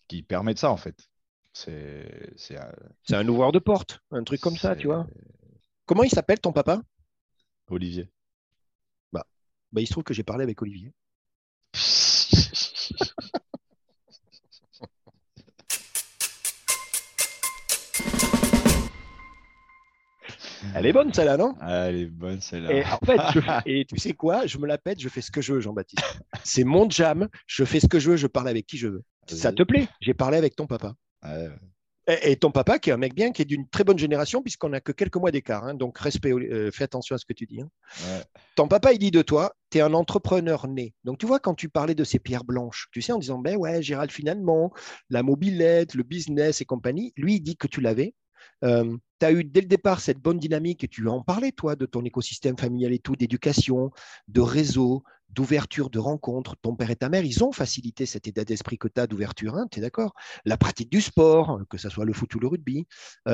qui 0.09 0.23
permettent 0.23 0.59
ça, 0.59 0.73
en 0.73 0.77
fait. 0.77 0.97
C'est, 1.53 2.33
c'est, 2.37 2.61
euh, 2.61 2.73
C'est 3.05 3.17
un 3.17 3.29
ouvreur 3.29 3.53
de 3.53 3.59
porte, 3.61 4.01
un 4.11 4.25
truc 4.25 4.41
comme 4.41 4.57
ça, 4.57 4.75
tu 4.75 4.87
vois. 4.89 5.07
Comment 5.87 6.03
il 6.03 6.11
s'appelle 6.11 6.41
ton 6.41 6.53
papa? 6.53 6.83
Olivier. 7.69 8.09
bah, 9.73 9.81
Il 9.81 9.87
se 9.87 9.93
trouve 9.93 10.05
que 10.05 10.15
j'ai 10.15 10.23
parlé 10.25 10.43
avec 10.43 10.61
Olivier. 10.63 10.93
Elle 20.75 20.87
est 20.87 20.93
bonne 20.93 21.13
celle-là, 21.13 21.37
non? 21.37 21.55
Ah, 21.61 21.89
elle 21.89 21.97
est 21.97 22.07
bonne, 22.07 22.41
celle-là. 22.41 22.73
Et 22.73 22.85
en 22.85 22.99
fait, 23.05 23.21
je 23.35 23.41
fais- 23.41 23.63
et 23.67 23.85
tu 23.85 23.97
sais 23.99 24.13
quoi? 24.13 24.47
Je 24.47 24.59
me 24.59 24.67
la 24.67 24.79
pète, 24.79 25.01
je 25.01 25.09
fais 25.09 25.21
ce 25.21 25.31
que 25.31 25.41
je 25.41 25.53
veux, 25.55 25.61
Jean-Baptiste. 25.61 26.03
C'est 26.45 26.65
mon 26.65 26.89
jam, 26.89 27.29
je 27.47 27.65
fais 27.65 27.81
ce 27.81 27.87
que 27.89 27.99
je 27.99 28.11
veux, 28.11 28.17
je 28.17 28.27
parle 28.27 28.49
avec 28.49 28.67
qui 28.67 28.79
je 28.79 28.89
veux. 28.89 29.03
Ça 29.29 29.53
te 29.53 29.63
plaît? 29.63 29.87
J'ai 30.01 30.15
parlé 30.15 30.37
avec 30.39 30.57
ton 30.57 30.67
papa. 30.67 30.95
Ouais, 31.25 31.49
Et, 32.09 32.33
et 32.33 32.37
ton 32.37 32.51
papa, 32.51 32.79
qui 32.81 32.91
est 32.91 32.93
un 32.93 32.97
mec 32.97 33.15
bien, 33.15 33.31
qui 33.31 33.43
est 33.43 33.45
d'une 33.45 33.69
très 33.69 33.85
bonne 33.85 33.99
génération, 33.99 34.43
puisqu'on 34.43 34.71
n'a 34.71 34.81
que 34.81 34.91
quelques 34.93 35.17
mois 35.17 35.31
d'écart. 35.31 35.65
hein, 35.65 35.75
donc, 35.75 35.97
respect, 35.99 36.33
euh, 36.33 36.71
fais 36.73 36.85
attention 36.85 37.15
à 37.15 37.19
ce 37.19 37.25
que 37.25 37.33
tu 37.33 37.47
dis. 37.47 37.61
hein. 37.61 37.69
ouais. 38.07 38.23
Ton 38.57 38.67
papa, 38.67 38.93
il 38.93 38.99
dit 38.99 39.13
de 39.13 39.23
toi, 39.23 39.55
tu 39.71 39.79
es 39.79 39.81
un 39.83 39.95
entrepreneur 39.95 40.67
né. 40.67 40.95
Donc, 41.05 41.19
tu 41.19 41.27
vois, 41.27 41.39
quand 41.39 41.55
tu 41.55 41.69
parlais 41.69 41.95
de 41.95 42.03
ces 42.05 42.19
pierres 42.19 42.45
blanches, 42.45 42.89
tu 42.93 43.01
sais, 43.03 43.13
en 43.13 43.19
disant, 43.19 43.39
ben 43.39 43.57
ouais, 43.57 43.83
Gérald, 43.83 44.11
finalement, 44.11 44.73
la 45.11 45.23
mobilette, 45.23 45.95
le 45.95 46.03
business 46.03 46.61
et 46.61 46.65
compagnie, 46.65 47.13
lui, 47.17 47.37
il 47.37 47.41
dit 47.41 47.57
que 47.57 47.69
tu 47.69 47.81
l'avais. 47.81 48.15
Tu 48.63 49.27
as 49.27 49.33
eu 49.33 49.45
dès 49.45 49.61
le 49.61 49.67
départ 49.67 50.01
cette 50.01 50.19
bonne 50.19 50.39
dynamique 50.39 50.85
et 50.85 50.89
tu 50.89 51.09
en 51.09 51.23
parlais, 51.23 51.53
toi, 51.53 51.77
de 51.77 51.87
ton 51.87 52.05
écosystème 52.05 52.57
familial 52.57 52.93
et 52.93 52.99
tout, 52.99 53.17
d'éducation, 53.17 53.91
de 54.29 54.41
réseau, 54.41 55.03
d'ouverture, 55.31 55.91
de 55.91 55.99
rencontres. 55.99 56.57
Ton 56.61 56.77
père 56.77 56.91
et 56.91 56.97
ta 56.97 57.09
mère, 57.09 57.25
ils 57.25 57.43
ont 57.43 57.53
facilité 57.53 58.07
cet 58.07 58.27
état 58.27 58.45
d'esprit 58.45 58.79
que 58.79 58.89
tu 58.89 59.01
as 59.01 59.07
d'ouverture, 59.07 59.57
hein, 59.57 59.67
tu 59.71 59.79
es 59.79 59.83
d'accord? 59.83 60.15
La 60.45 60.57
pratique 60.57 60.91
du 60.91 61.01
sport, 61.01 61.61
que 61.71 61.79
ce 61.79 61.89
soit 61.89 62.05
le 62.05 62.13
foot 62.13 62.35
ou 62.35 62.41
le 62.41 62.49
rugby. 62.49 62.87
tu 63.27 63.33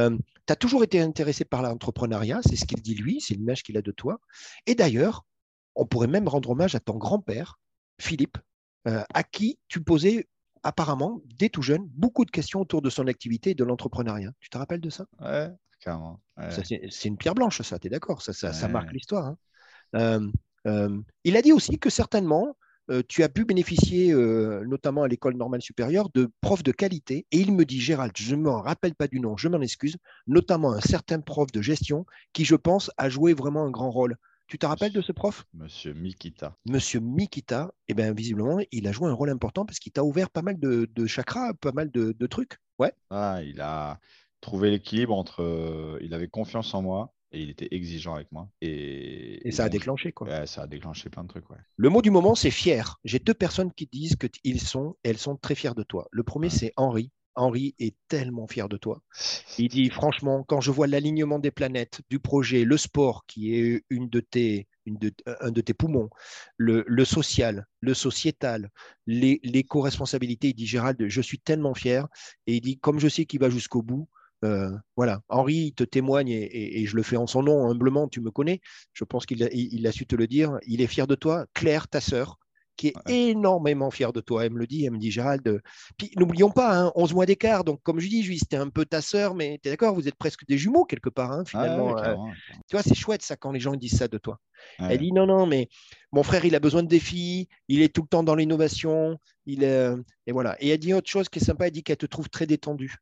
as 0.49 0.57
toujours 0.57 0.85
été 0.85 1.01
intéressé 1.01 1.45
par 1.45 1.63
l'entrepreneuriat, 1.63 2.41
c'est 2.43 2.57
ce 2.57 2.65
qu'il 2.65 2.81
dit 2.81 2.95
lui, 2.95 3.21
c'est 3.21 3.35
l'image 3.35 3.63
qu'il 3.63 3.77
a 3.77 3.83
de 3.83 3.93
toi. 3.93 4.21
Et 4.67 4.75
d'ailleurs, 4.75 5.25
on 5.75 5.87
pourrait 5.87 6.09
même 6.09 6.29
rendre 6.29 6.51
hommage 6.51 6.75
à 6.75 6.81
ton 6.81 6.97
grand-père, 6.97 7.59
Philippe, 8.01 8.39
euh, 8.87 9.03
à 9.13 9.23
qui 9.23 9.59
tu 9.69 9.83
posais 9.83 10.29
apparemment, 10.63 11.21
dès 11.39 11.49
tout 11.49 11.63
jeune, 11.63 11.87
beaucoup 11.95 12.25
de 12.25 12.31
questions 12.31 12.61
autour 12.61 12.83
de 12.83 12.91
son 12.91 13.07
activité 13.07 13.51
et 13.51 13.55
de 13.55 13.65
l'entrepreneuriat. 13.65 14.33
Tu 14.41 14.51
te 14.51 14.59
rappelles 14.59 14.81
de 14.81 14.91
ça, 14.91 15.07
Ouais, 15.21 15.51
carrément. 15.81 16.21
Ouais. 16.37 16.49
C'est, 16.91 17.09
une 17.09 17.17
pierre 17.17 17.35
blanche, 17.35 17.63
ça, 17.63 17.79
tu 17.79 17.87
es 17.87 17.91
d'accord? 17.91 18.23
Ça, 18.23 18.33
ça, 18.33 18.69
marque 18.69 18.93
l'histoire. 18.93 19.27
hein. 19.27 19.39
Euh, 19.95 20.31
euh, 20.67 21.01
il 21.25 21.37
a 21.37 21.43
dit 21.43 21.53
aussi 21.53 21.79
que 21.79 21.91
certainement, 21.91 22.57
euh, 22.91 23.03
tu 23.07 23.23
as 23.23 23.29
pu 23.29 23.45
bénéficier, 23.45 24.13
notamment 24.13 25.03
à 25.03 25.09
l'école 25.09 25.37
normale 25.37 25.63
supérieure, 25.63 26.09
de 26.15 26.31
profs 26.41 26.63
de 26.63 26.73
qualité. 26.73 27.27
Et 27.33 27.39
il 27.39 27.53
me 27.53 27.65
dit, 27.65 27.81
Gérald, 27.81 28.13
je 28.17 28.35
ne 28.35 28.43
m'en 28.43 28.61
rappelle 28.61 28.95
pas 28.95 29.09
du 29.09 29.21
nom, 29.21 29.37
je 29.37 29.49
m'en 29.49 29.61
excuse, 29.61 29.97
notamment 30.27 30.73
un 30.73 30.81
certain 30.81 31.21
prof 31.21 31.51
de 31.53 31.63
gestion 31.63 32.07
qui, 32.33 32.45
je 32.45 32.57
pense, 32.57 32.91
a 32.97 33.09
joué 33.09 33.35
vraiment 33.35 33.65
un 33.65 33.71
grand 33.71 33.91
rôle. 33.91 34.17
Tu 34.49 34.59
te 34.59 34.67
rappelles 34.67 34.93
de 34.93 35.01
ce 35.01 35.13
prof? 35.13 35.47
Monsieur 35.55 35.95
Mikita. 35.95 36.57
Monsieur 36.67 37.01
Mikita, 37.01 37.73
eh 37.89 37.95
bien, 37.95 38.13
visiblement, 38.13 38.59
il 38.73 38.87
a 38.89 38.93
joué 38.93 39.09
un 39.09 39.13
rôle 39.13 39.31
important 39.31 39.65
parce 39.65 39.79
qu'il 39.79 39.93
t'a 39.93 40.05
ouvert 40.05 40.31
pas 40.31 40.43
mal 40.43 40.59
de, 40.59 40.89
de 40.93 41.07
chakras, 41.07 41.55
pas 41.55 41.73
mal 41.73 41.91
de, 41.91 42.13
de 42.13 42.27
trucs. 42.27 42.59
Ouais. 42.79 42.93
Ah, 43.11 43.41
il 43.43 43.61
a 43.61 44.01
trouvé 44.41 44.71
l'équilibre 44.71 45.15
entre. 45.15 45.43
euh, 45.43 45.99
il 46.03 46.15
avait 46.15 46.29
confiance 46.29 46.75
en 46.75 46.83
moi 46.83 47.15
et 47.33 47.43
il 47.43 47.51
était 47.51 47.69
exigeant 47.75 48.15
avec 48.15 48.31
moi. 48.33 48.51
Et, 48.61 49.43
Et 49.45 49.51
ça 49.51 49.65
a 49.65 49.69
donc, 49.69 49.73
déclenché, 49.73 50.13
quoi. 50.13 50.29
ouais, 50.29 50.47
ça 50.47 50.63
a 50.63 50.67
déclenché 50.69 51.11
plein 51.11 51.25
de 51.25 51.29
trucs. 51.29 51.51
Ouais. 51.51 51.59
Le 51.77 51.89
mot 51.89 52.03
du 52.03 52.11
moment, 52.11 52.35
c'est 52.35 52.51
fier. 52.51 52.99
J'ai 53.05 53.19
deux 53.19 53.35
personnes 53.35 53.73
qui 53.73 53.87
disent 53.87 54.17
qu'ils 54.43 54.61
sont, 54.61 54.97
elles 55.03 55.19
sont 55.19 55.37
très 55.37 55.55
fiers 55.55 55.75
de 55.75 55.83
toi. 55.83 56.07
Le 56.13 56.23
premier, 56.23 56.49
Ouais. 56.49 56.51
c'est 56.51 56.73
Henri. 56.77 57.11
Henri 57.39 57.75
est 57.79 57.97
tellement 58.09 58.47
fier 58.47 58.69
de 58.69 58.77
toi. 58.77 59.03
Il 59.59 59.69
dit 59.69 59.91
franchement, 59.91 60.45
quand 60.45 60.61
je 60.61 60.71
vois 60.71 60.87
l'alignement 60.87 61.39
des 61.39 61.51
planètes, 61.51 62.01
du 62.11 62.19
projet, 62.19 62.65
le 62.65 62.77
sport 62.77 63.25
qui 63.27 63.55
est 63.55 63.85
une 63.91 64.09
de 64.09 64.21
tes, 64.21 64.69
une 64.87 64.97
de, 64.99 65.13
un 65.41 65.51
de 65.51 65.61
tes 65.61 65.75
poumons, 65.75 66.11
le, 66.57 66.85
le 66.87 67.05
social, 67.05 67.67
le 67.81 67.95
sociétal, 67.95 68.71
les- 69.07 69.41
l'éco-responsabilité, 69.43 70.49
il 70.49 70.55
dit 70.55 70.67
Gérald, 70.67 71.03
je 71.09 71.21
suis 71.21 71.39
tellement 71.39 71.75
fier. 71.75 72.07
Et 72.47 72.57
il 72.57 72.61
dit, 72.61 72.79
comme 72.79 72.99
je 72.99 73.09
sais 73.09 73.27
qu'il 73.27 73.41
va 73.41 73.51
jusqu'au 73.51 73.83
bout, 73.83 74.09
euh, 74.45 74.71
voilà, 74.97 75.21
Henri 75.29 75.73
te 75.75 75.83
témoigne 75.85 76.29
et, 76.29 76.45
et- 76.45 76.81
et 76.83 76.87
je 76.87 76.97
le 76.97 77.03
fais 77.03 77.17
en 77.17 77.27
son 77.27 77.43
nom, 77.43 77.69
humblement, 77.71 78.09
tu 78.09 78.21
me 78.21 78.31
connais. 78.31 78.61
Je 78.93 79.05
pense 79.05 79.27
qu'il 79.27 79.43
a, 79.45 79.49
il- 79.53 79.73
il 79.75 79.87
a 79.87 79.93
su 79.93 80.07
te 80.07 80.15
le 80.17 80.27
dire. 80.27 80.59
Il 80.67 80.81
est 80.81 80.87
fier 80.87 81.07
de 81.07 81.15
toi. 81.17 81.47
Claire, 81.55 81.89
ta 81.89 82.01
sœur, 82.01 82.39
qui 82.79 82.89
est 82.89 82.95
Ouais. 83.07 83.29
énormément 83.31 83.91
fière 83.91 84.15
de 84.15 84.21
toi. 84.23 84.47
Elle 84.47 84.53
me 84.55 84.59
le 84.59 84.67
dit, 84.67 84.87
elle 84.87 84.93
me 84.93 84.99
dit, 84.99 85.11
Gérald, 85.11 85.47
euh, 85.47 85.59
puis 85.99 86.11
n'oublions 86.17 86.51
pas, 86.51 86.79
hein, 86.79 86.93
11 86.95 87.13
mois 87.13 87.27
d'écart. 87.27 87.65
Donc, 87.65 87.83
comme 87.83 88.01
je 88.01 88.09
dis, 88.09 88.23
Julie, 88.23 88.39
c'était 88.39 88.57
un 88.57 88.71
peu 88.71 88.87
ta 88.87 89.03
sœur, 89.03 89.35
mais 89.35 89.59
tu 89.63 89.69
es 89.69 89.73
d'accord, 89.73 89.95
vous 89.95 90.09
êtes 90.09 90.15
presque 90.15 90.47
des 90.47 90.57
jumeaux 90.57 90.87
quelque 90.87 91.11
part, 91.11 91.33
hein, 91.33 91.43
Ah, 91.47 91.51
finalement. 91.51 91.93
ouais, 91.93 92.03
euh, 92.09 92.15
tu 92.69 92.77
vois, 92.77 92.83
c'est 92.83 92.95
chouette 92.95 93.23
ça 93.23 93.37
quand 93.37 93.53
les 93.53 93.61
gens 93.61 93.75
disent 93.75 93.99
ça 93.99 94.09
de 94.09 94.17
toi. 94.17 94.39
Elle 94.79 94.99
dit 94.99 95.13
non, 95.13 95.27
non, 95.27 95.47
mais 95.47 95.69
mon 96.13 96.23
frère, 96.23 96.45
il 96.45 96.55
a 96.55 96.61
besoin 96.61 96.83
de 96.83 96.89
défis, 96.89 97.49
il 97.69 97.83
est 97.83 97.95
tout 97.95 98.03
le 98.03 98.09
temps 98.09 98.23
dans 98.23 98.35
l'innovation, 98.35 99.19
il 99.47 99.63
est... 99.65 99.67
euh, 99.67 99.97
et 100.27 100.33
voilà. 100.33 100.57
Et 100.61 100.69
elle 100.69 100.79
dit 100.79 100.95
autre 100.95 101.11
chose 101.11 101.29
qui 101.29 101.41
est 101.41 101.45
sympa, 101.45 101.67
elle 101.67 101.73
dit 101.73 101.83
qu'elle 101.83 101.97
te 101.97 102.07
trouve 102.07 102.29
très 102.31 102.47
détendue. 102.47 102.97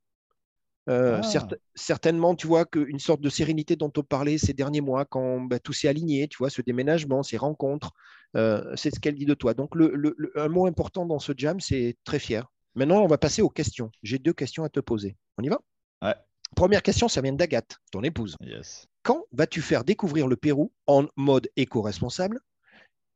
Euh, 0.88 1.20
Ah. 1.22 1.48
certainement, 1.74 2.34
tu 2.36 2.46
vois, 2.46 2.64
qu'une 2.64 2.98
sorte 3.00 3.20
de 3.20 3.28
sérénité 3.28 3.74
dont 3.76 3.92
on 3.96 4.02
parlait 4.02 4.38
ces 4.38 4.52
derniers 4.52 4.80
mois, 4.80 5.04
quand 5.04 5.40
bah, 5.40 5.58
tout 5.58 5.72
s'est 5.72 5.88
aligné, 5.88 6.28
tu 6.28 6.36
vois, 6.38 6.48
ce 6.50 6.62
déménagement, 6.62 7.22
ces 7.24 7.36
rencontres, 7.36 7.90
euh, 8.36 8.72
c'est 8.76 8.94
ce 8.94 9.00
qu'elle 9.00 9.16
dit 9.16 9.24
de 9.24 9.34
toi. 9.34 9.52
Donc, 9.54 9.74
le, 9.74 9.90
le- 9.94 10.14
le- 10.16 10.32
un 10.38 10.48
mot 10.48 10.66
important 10.66 11.04
dans 11.06 11.18
ce 11.18 11.32
jam, 11.36 11.58
c'est 11.60 11.96
très 12.04 12.18
fier. 12.20 12.46
Maintenant, 12.76 13.02
on 13.02 13.06
va 13.08 13.18
passer 13.18 13.42
aux 13.42 13.48
questions. 13.48 13.90
J'ai 14.02 14.18
deux 14.18 14.32
questions 14.32 14.62
à 14.62 14.68
te 14.68 14.80
poser. 14.80 15.16
On 15.38 15.42
y 15.42 15.48
va? 15.48 15.58
Ouais. 16.02 16.14
Première 16.54 16.82
question, 16.82 17.08
ça 17.08 17.20
vient 17.20 17.32
d'Agathe, 17.32 17.78
ton 17.90 18.02
épouse. 18.02 18.36
Yes. 18.40 18.86
Quand 19.02 19.24
vas-tu 19.32 19.62
faire 19.62 19.82
découvrir 19.82 20.28
le 20.28 20.36
Pérou 20.36 20.72
en 20.86 21.06
mode 21.16 21.48
éco-responsable? 21.56 22.38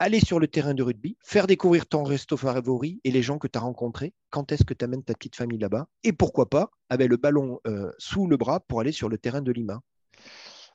Aller 0.03 0.21
sur 0.21 0.41
le 0.41 0.49
terrain 0.49 0.73
de 0.73 0.83
rugby, 0.83 1.19
faire 1.23 1.47
découvrir 1.47 1.87
ton 1.87 2.05
resto 2.05 2.39
favori 2.39 3.03
et 3.05 3.11
les 3.11 3.21
gens 3.21 3.37
que 3.37 3.47
tu 3.47 3.59
as 3.59 3.61
rencontrés. 3.61 4.15
Quand 4.31 4.51
est-ce 4.51 4.65
que 4.65 4.73
tu 4.73 4.83
amènes 4.83 5.05
ta 5.05 5.13
petite 5.13 5.37
famille 5.37 5.59
là-bas? 5.59 5.89
Et 6.05 6.15
pourquoi 6.15 6.49
pas, 6.49 6.71
avec 6.89 7.11
le 7.11 7.19
ballon 7.19 7.61
euh, 7.67 7.93
sous 7.99 8.27
le 8.27 8.39
bras 8.39 8.61
pour 8.61 8.81
aller 8.81 8.93
sur 8.93 9.11
le 9.11 9.19
terrain 9.19 9.43
de 9.43 9.53
Lima? 9.53 9.83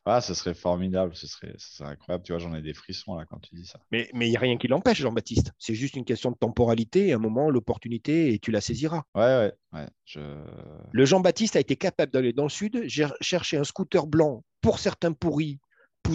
Ah, 0.06 0.22
ce 0.22 0.36
serait 0.36 0.54
formidable, 0.54 1.16
ce 1.16 1.26
serait, 1.26 1.56
ce 1.58 1.78
serait 1.78 1.90
incroyable. 1.90 2.24
Tu 2.24 2.34
vois, 2.34 2.40
j'en 2.40 2.54
ai 2.54 2.62
des 2.62 2.76
frissons 2.76 3.16
là 3.16 3.26
quand 3.28 3.40
tu 3.40 3.56
dis 3.56 3.66
ça. 3.66 3.80
Mais 3.92 4.08
il 4.14 4.30
n'y 4.30 4.38
a 4.38 4.40
rien 4.40 4.58
qui 4.58 4.68
l'empêche, 4.68 5.02
Jean-Baptiste. 5.02 5.54
C'est 5.58 5.74
juste 5.74 5.96
une 5.96 6.06
question 6.06 6.30
de 6.30 6.38
temporalité, 6.38 7.12
un 7.12 7.18
moment, 7.18 7.50
l'opportunité, 7.50 8.32
et 8.32 8.38
tu 8.38 8.52
la 8.52 8.62
saisiras. 8.62 9.02
Ouais, 9.16 9.24
ouais, 9.24 9.54
ouais. 9.74 9.88
Je... 10.06 10.20
Le 10.92 11.06
Jean-Baptiste 11.06 11.56
a 11.56 11.60
été 11.60 11.76
capable 11.78 12.12
d'aller 12.12 12.32
dans 12.32 12.44
le 12.44 12.50
sud, 12.50 12.84
j'ai 12.86 13.08
cherché 13.22 13.58
un 13.58 13.64
scooter 13.64 14.06
blanc 14.06 14.44
pour 14.62 14.78
certains 14.78 15.14
pourris, 15.14 15.60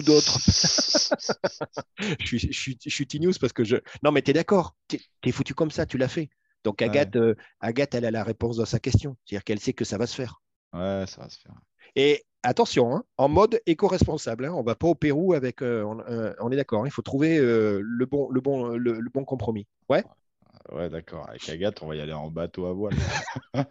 d'autres. 0.01 0.39
je 2.19 2.25
suis, 2.25 2.39
je 2.39 2.51
suis, 2.51 2.77
je 2.83 2.89
suis 2.89 3.07
tignouse 3.07 3.37
parce 3.37 3.53
que 3.53 3.63
je. 3.63 3.77
Non, 4.03 4.11
mais 4.11 4.21
tu 4.21 4.31
es 4.31 4.33
d'accord. 4.33 4.75
Tu 4.87 4.99
es, 5.23 5.31
foutu 5.31 5.53
comme 5.53 5.71
ça, 5.71 5.85
tu 5.85 5.97
l'as 5.97 6.07
fait. 6.07 6.29
Donc, 6.63 6.81
Agathe, 6.81 7.15
euh, 7.15 7.35
Agathe, 7.59 7.95
elle 7.95 8.05
a 8.05 8.11
la 8.11 8.23
réponse 8.23 8.57
dans 8.57 8.65
sa 8.65 8.79
question. 8.79 9.17
C'est-à-dire 9.25 9.43
qu'elle 9.43 9.59
sait 9.59 9.73
que 9.73 9.85
ça 9.85 9.97
va 9.97 10.07
se 10.07 10.15
faire. 10.15 10.41
Ouais, 10.73 11.05
ça 11.07 11.21
va 11.21 11.29
se 11.29 11.39
faire. 11.39 11.53
Et 11.95 12.23
attention, 12.43 12.95
hein, 12.95 13.03
en 13.17 13.27
mode 13.27 13.59
éco-responsable. 13.65 14.45
Hein, 14.45 14.53
on 14.53 14.61
ne 14.61 14.65
va 14.65 14.75
pas 14.75 14.87
au 14.87 14.95
Pérou 14.95 15.33
avec. 15.33 15.61
Euh, 15.61 15.83
on, 15.83 15.99
euh, 16.01 16.33
on, 16.39 16.51
est 16.51 16.55
d'accord. 16.55 16.83
Hein, 16.83 16.87
il 16.87 16.91
faut 16.91 17.01
trouver 17.01 17.39
le, 17.39 18.05
bon, 18.05 18.29
le, 18.29 18.41
bon, 18.41 18.67
le, 18.67 18.99
le, 18.99 19.09
bon 19.09 19.25
compromis. 19.25 19.67
Ouais. 19.89 20.03
Ouais, 20.71 20.89
d'accord. 20.89 21.27
Avec 21.29 21.47
Agathe, 21.49 21.81
on 21.81 21.87
va 21.87 21.95
y 21.95 22.01
aller 22.01 22.13
en 22.13 22.29
bateau 22.29 22.65
à 22.65 22.73
voile. 22.73 22.93
donc, 23.53 23.65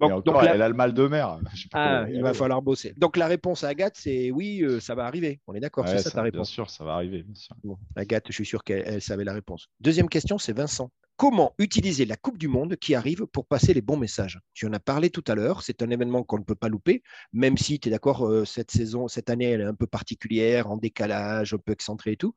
encore, 0.00 0.22
donc 0.22 0.42
la... 0.42 0.54
elle 0.54 0.62
a 0.62 0.68
le 0.68 0.74
mal 0.74 0.94
de 0.94 1.06
mer. 1.06 1.38
Ah, 1.72 2.06
il 2.10 2.22
va 2.22 2.34
falloir 2.34 2.62
bosser. 2.62 2.94
Donc 2.96 3.16
la 3.16 3.26
réponse 3.26 3.62
à 3.62 3.68
Agathe, 3.68 3.96
c'est 3.96 4.30
oui, 4.30 4.62
euh, 4.62 4.80
ça 4.80 4.94
va 4.94 5.04
arriver. 5.04 5.40
On 5.46 5.54
est 5.54 5.60
d'accord, 5.60 5.84
ouais, 5.84 5.90
c'est 5.90 5.98
ça, 5.98 6.10
ça 6.10 6.16
ta 6.16 6.22
réponse. 6.22 6.48
Bien 6.48 6.54
sûr, 6.54 6.70
ça 6.70 6.84
va 6.84 6.94
arriver. 6.94 7.22
Bien 7.22 7.34
sûr. 7.34 7.54
Bon, 7.62 7.78
Agathe, 7.94 8.24
je 8.28 8.32
suis 8.32 8.46
sûr 8.46 8.64
qu'elle 8.64 9.02
savait 9.02 9.24
la 9.24 9.34
réponse. 9.34 9.68
Deuxième 9.80 10.08
question, 10.08 10.38
c'est 10.38 10.52
Vincent. 10.52 10.90
Comment 11.18 11.52
utiliser 11.58 12.06
la 12.06 12.16
Coupe 12.16 12.38
du 12.38 12.46
Monde 12.46 12.76
qui 12.76 12.94
arrive 12.94 13.26
pour 13.26 13.44
passer 13.44 13.74
les 13.74 13.80
bons 13.82 13.96
messages. 13.96 14.40
Tu 14.54 14.66
en 14.66 14.72
as 14.72 14.78
parlé 14.78 15.10
tout 15.10 15.24
à 15.26 15.34
l'heure, 15.34 15.62
c'est 15.62 15.82
un 15.82 15.90
événement 15.90 16.22
qu'on 16.22 16.38
ne 16.38 16.44
peut 16.44 16.54
pas 16.54 16.68
louper, 16.68 17.02
même 17.32 17.58
si 17.58 17.80
tu 17.80 17.88
es 17.88 17.90
d'accord, 17.90 18.24
euh, 18.24 18.44
cette 18.44 18.70
saison, 18.70 19.08
cette 19.08 19.28
année, 19.28 19.46
elle 19.46 19.60
est 19.60 19.64
un 19.64 19.74
peu 19.74 19.88
particulière, 19.88 20.70
en 20.70 20.76
décalage, 20.76 21.54
un 21.54 21.58
peu 21.58 21.72
excentrée 21.72 22.12
et 22.12 22.16
tout. 22.16 22.34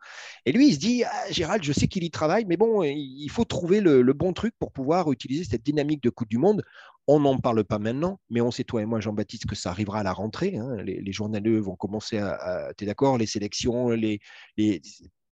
Et 0.48 0.52
lui, 0.52 0.68
il 0.68 0.74
se 0.74 0.80
dit, 0.80 1.04
ah, 1.04 1.32
Gérald, 1.32 1.64
je 1.64 1.74
sais 1.74 1.88
qu'il 1.88 2.04
y 2.04 2.10
travaille, 2.10 2.46
mais 2.46 2.58
bon, 2.58 2.82
il 2.82 3.30
faut 3.30 3.46
trouver 3.46 3.82
le, 3.82 4.02
bon 4.14 4.34
truc 4.34 4.56
pour 4.58 4.72
pouvoir 4.72 5.12
utiliser 5.12 5.44
cette 5.44 5.64
dynamique 5.64 6.02
de 6.02 6.10
Coupe 6.10 6.30
du 6.30 6.40
Monde. 6.40 6.64
On 7.08 7.20
n'en 7.20 7.38
parle 7.38 7.64
pas 7.64 7.78
maintenant, 7.78 8.20
mais 8.32 8.42
on 8.42 8.50
sait, 8.50 8.64
toi 8.64 8.82
et 8.82 8.86
moi, 8.86 9.00
Jean-Baptiste, 9.00 9.46
que 9.46 9.56
ça 9.56 9.70
arrivera 9.70 10.00
à 10.00 10.04
la 10.04 10.14
rentrée. 10.14 10.58
Hein. 10.58 10.78
Les, 10.84 11.00
les, 11.02 11.12
journaleux 11.12 11.60
vont 11.60 11.76
commencer 11.76 12.18
à, 12.18 12.72
tu 12.76 12.84
es 12.84 12.88
d'accord, 12.88 13.20
les 13.20 13.28
sélections, 13.28 13.90
les, 13.90 14.20
les 14.58 14.82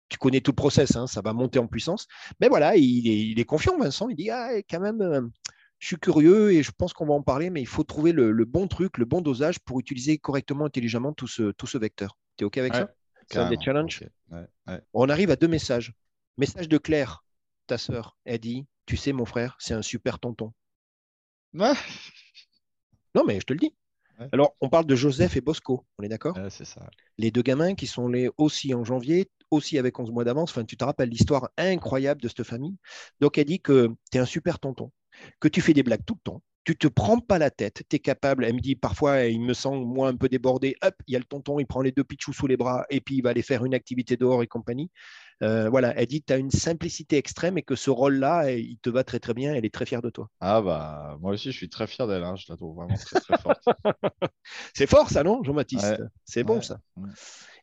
tu 0.10 0.18
connais 0.18 0.42
tout 0.42 0.52
le 0.52 0.56
process, 0.56 0.96
hein, 0.96 1.08
ça 1.08 1.22
va 1.22 1.34
monter 1.34 1.60
en 1.60 1.68
puissance. 1.68 2.08
Mais 2.40 2.50
voilà, 2.50 2.76
il 2.76 3.40
est, 3.40 3.46
confiant, 3.46 3.78
Vincent. 3.78 4.10
Il 4.10 4.16
dit 4.16 4.30
ah, 4.30 4.50
quand 4.70 4.80
même, 4.80 5.02
euh, 5.02 5.22
je 5.78 5.88
suis 5.88 5.98
curieux 5.98 6.52
et 6.52 6.64
je 6.64 6.72
pense 6.72 6.94
qu'on 6.94 7.06
va 7.06 7.14
en 7.14 7.22
parler, 7.22 7.50
mais 7.50 7.62
il 7.62 7.68
faut 7.68 7.84
trouver 7.84 8.12
le, 8.12 8.34
bon 8.46 8.68
truc, 8.68 8.98
le 8.98 9.06
bon 9.06 9.22
dosage 9.22 9.60
pour 9.60 9.80
utiliser 9.80 10.18
correctement, 10.18 10.66
intelligemment 10.66 11.14
tout 11.14 11.28
ce, 11.28 11.52
tout 11.52 11.68
ce 11.68 11.78
vecteur. 11.78 12.18
Tu 12.38 12.44
es 12.44 12.46
OK 12.46 12.58
avec 12.58 12.76
ça? 12.76 12.90
C'est 13.32 13.38
un 13.38 13.50
des 13.50 13.60
challenges? 13.62 14.04
On 14.94 15.08
arrive 15.10 15.30
à 15.30 15.36
deux 15.36 15.48
messages. 15.48 15.94
Message 16.38 16.68
de 16.68 16.78
Claire, 16.78 17.24
ta 17.68 17.78
sœur. 17.78 18.18
Elle 18.26 18.40
dit 18.40 18.66
Tu 18.86 18.98
sais, 18.98 19.14
mon 19.14 19.26
frère, 19.26 19.56
c'est 19.60 19.74
un 19.74 19.82
super 19.82 20.20
tonton. 20.20 20.54
Non, 23.16 23.24
mais 23.26 23.40
je 23.40 23.46
te 23.46 23.54
le 23.54 23.60
dis. 23.60 23.74
Alors, 24.32 24.56
on 24.60 24.70
parle 24.70 24.86
de 24.86 24.96
Joseph 24.96 25.38
et 25.38 25.42
Bosco, 25.42 25.86
on 25.98 26.04
est 26.04 26.10
d'accord? 26.10 26.38
C'est 26.50 26.66
ça. 26.66 26.90
Les 27.18 27.32
deux 27.32 27.42
gamins 27.42 27.74
qui 27.76 27.88
sont 27.88 28.08
les 28.08 28.30
aussi 28.38 28.74
en 28.74 28.84
janvier, 28.84 29.30
aussi 29.52 29.78
avec 29.78 29.98
11 30.00 30.12
mois 30.12 30.24
d'avance. 30.24 30.52
Enfin, 30.52 30.66
tu 30.66 30.78
te 30.78 30.84
rappelles 30.84 31.10
l'histoire 31.10 31.50
incroyable 31.58 32.22
de 32.22 32.28
cette 32.28 32.44
famille. 32.44 32.78
Donc, 33.20 33.38
elle 33.38 33.46
dit 33.46 33.62
que 33.62 33.90
tu 34.12 34.18
es 34.18 34.22
un 34.22 34.26
super 34.26 34.60
tonton, 34.60 34.92
que 35.40 35.48
tu 35.48 35.62
fais 35.62 35.74
des 35.74 35.84
blagues 35.84 36.06
tout 36.06 36.16
le 36.16 36.32
temps, 36.32 36.44
tu 36.70 36.78
te 36.78 36.88
prends 36.88 37.20
pas 37.20 37.40
la 37.40 37.50
tête, 37.50 37.84
tu 37.90 37.96
es 37.96 38.00
capable. 38.00 38.46
Elle 38.46 38.54
me 38.54 38.60
dit 38.60 38.76
parfois, 38.76 39.24
il 39.24 39.42
me 39.42 39.54
sent 39.54 39.72
moi 39.72 40.08
un 40.08 40.16
peu 40.16 40.30
débordé. 40.30 40.76
Hop, 40.84 40.94
il 41.08 41.14
y 41.14 41.16
a 41.16 41.20
le 41.20 41.26
tonton, 41.26 41.60
il 41.60 41.66
prend 41.66 41.82
les 41.82 41.92
deux 41.92 42.04
pitchous 42.04 42.34
sous 42.34 42.46
les 42.46 42.58
bras 42.58 42.86
et 42.92 43.02
puis 43.02 43.16
il 43.16 43.24
va 43.24 43.32
aller 43.32 43.42
faire 43.42 43.66
une 43.66 43.74
activité 43.74 44.18
dehors 44.18 44.44
et 44.44 44.48
compagnie. 44.48 44.92
Euh, 45.42 45.68
voilà, 45.70 45.96
elle 45.98 46.06
dit 46.06 46.20
que 46.20 46.26
tu 46.28 46.34
as 46.34 46.38
une 46.38 46.52
simplicité 46.52 47.18
extrême 47.18 47.58
et 47.58 47.64
que 47.64 47.76
ce 47.76 47.90
rôle-là, 47.90 48.52
il 48.52 48.78
te 48.84 48.92
va 48.92 49.04
très 49.04 49.20
très 49.20 49.34
bien. 49.34 49.56
Elle 49.56 49.66
est 49.66 49.74
très 49.74 49.88
fière 49.88 50.04
de 50.04 50.12
toi. 50.12 50.30
Ah 50.42 50.62
bah, 50.62 51.18
moi 51.22 51.32
aussi, 51.32 51.52
je 51.52 51.58
suis 51.58 51.70
très 51.70 51.88
fier 51.88 52.06
d'elle. 52.06 52.24
Hein. 52.24 52.36
Je 52.36 52.46
la 52.50 52.56
trouve 52.56 52.76
vraiment 52.76 52.96
très 52.96 53.20
très 53.20 53.38
forte. 53.40 53.64
c'est 54.76 54.88
fort 54.88 55.10
ça, 55.10 55.24
non, 55.24 55.44
Jean-Baptiste? 55.44 56.04
C'est 56.26 56.44
bon 56.44 56.62
ça. 56.62 56.80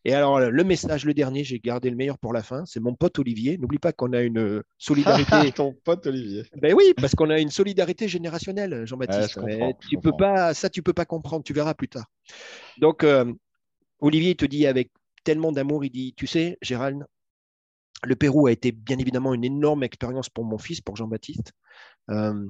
Et 0.06 0.14
alors, 0.14 0.38
le 0.38 0.62
message, 0.62 1.04
le 1.04 1.14
dernier, 1.14 1.42
j'ai 1.42 1.58
gardé 1.58 1.90
le 1.90 1.96
meilleur 1.96 2.16
pour 2.16 2.32
la 2.32 2.44
fin, 2.44 2.64
c'est 2.64 2.78
mon 2.78 2.94
pote 2.94 3.18
Olivier. 3.18 3.58
N'oublie 3.58 3.80
pas 3.80 3.92
qu'on 3.92 4.12
a 4.12 4.22
une 4.22 4.62
solidarité. 4.78 5.50
Ton 5.56 5.74
pote 5.82 6.06
Olivier. 6.06 6.44
Ben 6.62 6.74
oui, 6.74 6.94
parce 6.96 7.16
qu'on 7.16 7.28
a 7.28 7.40
une 7.40 7.50
solidarité 7.50 8.06
générationnelle, 8.06 8.86
Jean-Baptiste. 8.86 9.40
tu 9.90 9.98
peux 9.98 10.12
pas, 10.16 10.54
ça, 10.54 10.70
tu 10.70 10.80
peux 10.80 10.92
pas 10.92 11.06
comprendre, 11.06 11.42
tu 11.42 11.52
verras 11.52 11.74
plus 11.74 11.88
tard. 11.88 12.06
Donc, 12.78 13.02
euh, 13.02 13.34
Olivier 13.98 14.36
te 14.36 14.44
dit 14.44 14.68
avec 14.68 14.92
tellement 15.24 15.50
d'amour, 15.50 15.84
il 15.84 15.90
dit, 15.90 16.14
tu 16.16 16.28
sais, 16.28 16.56
Gérald, 16.62 17.04
le 18.04 18.14
Pérou 18.14 18.46
a 18.46 18.52
été 18.52 18.70
bien 18.70 19.00
évidemment 19.00 19.34
une 19.34 19.42
énorme 19.42 19.82
expérience 19.82 20.28
pour 20.28 20.44
mon 20.44 20.56
fils, 20.56 20.80
pour 20.80 20.94
Jean-Baptiste. 20.94 21.50
Euh, 22.10 22.46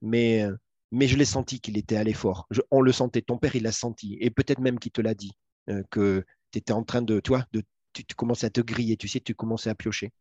mais, 0.00 0.46
mais 0.92 1.08
je 1.08 1.16
l'ai 1.16 1.24
senti 1.24 1.58
qu'il 1.58 1.76
était 1.76 1.96
à 1.96 2.04
l'effort. 2.04 2.46
On 2.70 2.82
le 2.82 2.92
sentait. 2.92 3.22
Ton 3.22 3.36
père, 3.36 3.56
il 3.56 3.64
l'a 3.64 3.72
senti. 3.72 4.16
Et 4.20 4.30
peut-être 4.30 4.60
même 4.60 4.78
qu'il 4.78 4.92
te 4.92 5.00
l'a 5.00 5.14
dit. 5.14 5.32
Euh, 5.68 5.82
que 5.90 6.24
tu 6.52 6.58
étais 6.58 6.72
en 6.72 6.84
train 6.84 7.02
de, 7.02 7.20
toi, 7.20 7.44
de, 7.52 7.62
tu, 7.92 8.04
commençais 8.16 8.46
à 8.46 8.50
te 8.50 8.60
griller, 8.60 8.96
tu 8.96 9.08
sais, 9.08 9.20
tu 9.20 9.34
commençais 9.34 9.70
à 9.70 9.74
piocher. 9.74 10.12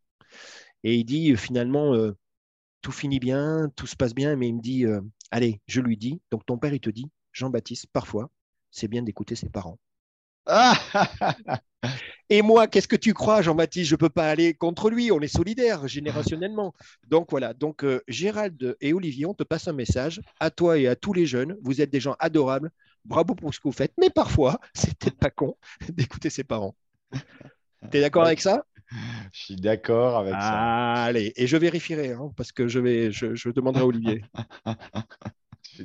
Et 0.83 0.95
il 0.95 1.05
dit 1.05 1.35
finalement, 1.35 1.93
euh, 1.93 2.15
tout 2.81 2.91
finit 2.91 3.19
bien, 3.19 3.69
tout 3.75 3.87
se 3.87 3.95
passe 3.95 4.13
bien, 4.13 4.35
mais 4.35 4.47
il 4.47 4.55
me 4.55 4.61
dit, 4.61 4.85
allez, 5.31 5.61
je 5.67 5.81
lui 5.81 5.97
dis, 5.97 6.21
donc 6.31 6.45
ton 6.45 6.57
père, 6.57 6.73
il 6.73 6.79
te 6.79 6.89
dit, 6.89 7.09
Jean-Baptiste, 7.33 7.87
parfois, 7.91 8.29
c'est 8.71 8.87
bien 8.87 9.03
d'écouter 9.03 9.35
ses 9.35 9.49
parents. 9.49 9.77
Et 12.29 12.41
moi, 12.41 12.67
qu'est-ce 12.67 12.87
que 12.87 12.95
tu 12.95 13.13
crois, 13.13 13.41
Jean-Baptiste? 13.41 13.89
Je 13.89 13.95
ne 13.95 13.97
peux 13.97 14.09
pas 14.09 14.29
aller 14.29 14.53
contre 14.53 14.89
lui. 14.89 15.11
On 15.11 15.19
est 15.19 15.27
solidaires 15.27 15.87
générationnellement. 15.87 16.75
Donc 17.07 17.31
voilà. 17.31 17.53
Donc 17.53 17.83
euh, 17.83 18.01
Gérald 18.07 18.75
et 18.81 18.93
Olivier, 18.93 19.25
on 19.25 19.33
te 19.33 19.43
passe 19.43 19.67
un 19.67 19.73
message 19.73 20.21
à 20.39 20.51
toi 20.51 20.77
et 20.77 20.87
à 20.87 20.95
tous 20.95 21.13
les 21.13 21.25
jeunes. 21.25 21.57
Vous 21.63 21.81
êtes 21.81 21.89
des 21.89 21.99
gens 21.99 22.15
adorables. 22.19 22.69
Bravo 23.05 23.35
pour 23.35 23.53
ce 23.53 23.59
que 23.59 23.67
vous 23.67 23.73
faites. 23.73 23.93
Mais 23.99 24.09
parfois, 24.09 24.59
c'est 24.73 24.97
peut-être 24.97 25.17
pas 25.17 25.29
con 25.31 25.57
d'écouter 25.89 26.29
ses 26.29 26.43
parents. 26.43 26.75
Tu 27.91 27.97
es 27.97 28.01
d'accord 28.01 28.25
avec 28.25 28.41
ça? 28.41 28.65
Je 29.31 29.39
suis 29.39 29.55
d'accord 29.55 30.17
avec 30.17 30.33
ça. 30.33 31.03
Allez, 31.03 31.31
et 31.35 31.45
je 31.45 31.57
vérifierai 31.57 32.13
hein, 32.13 32.31
parce 32.35 32.51
que 32.51 32.67
je 32.67 32.79
vais, 32.79 33.11
je 33.11 33.49
demanderai 33.49 33.83
à 33.83 33.85
Olivier. 33.85 34.23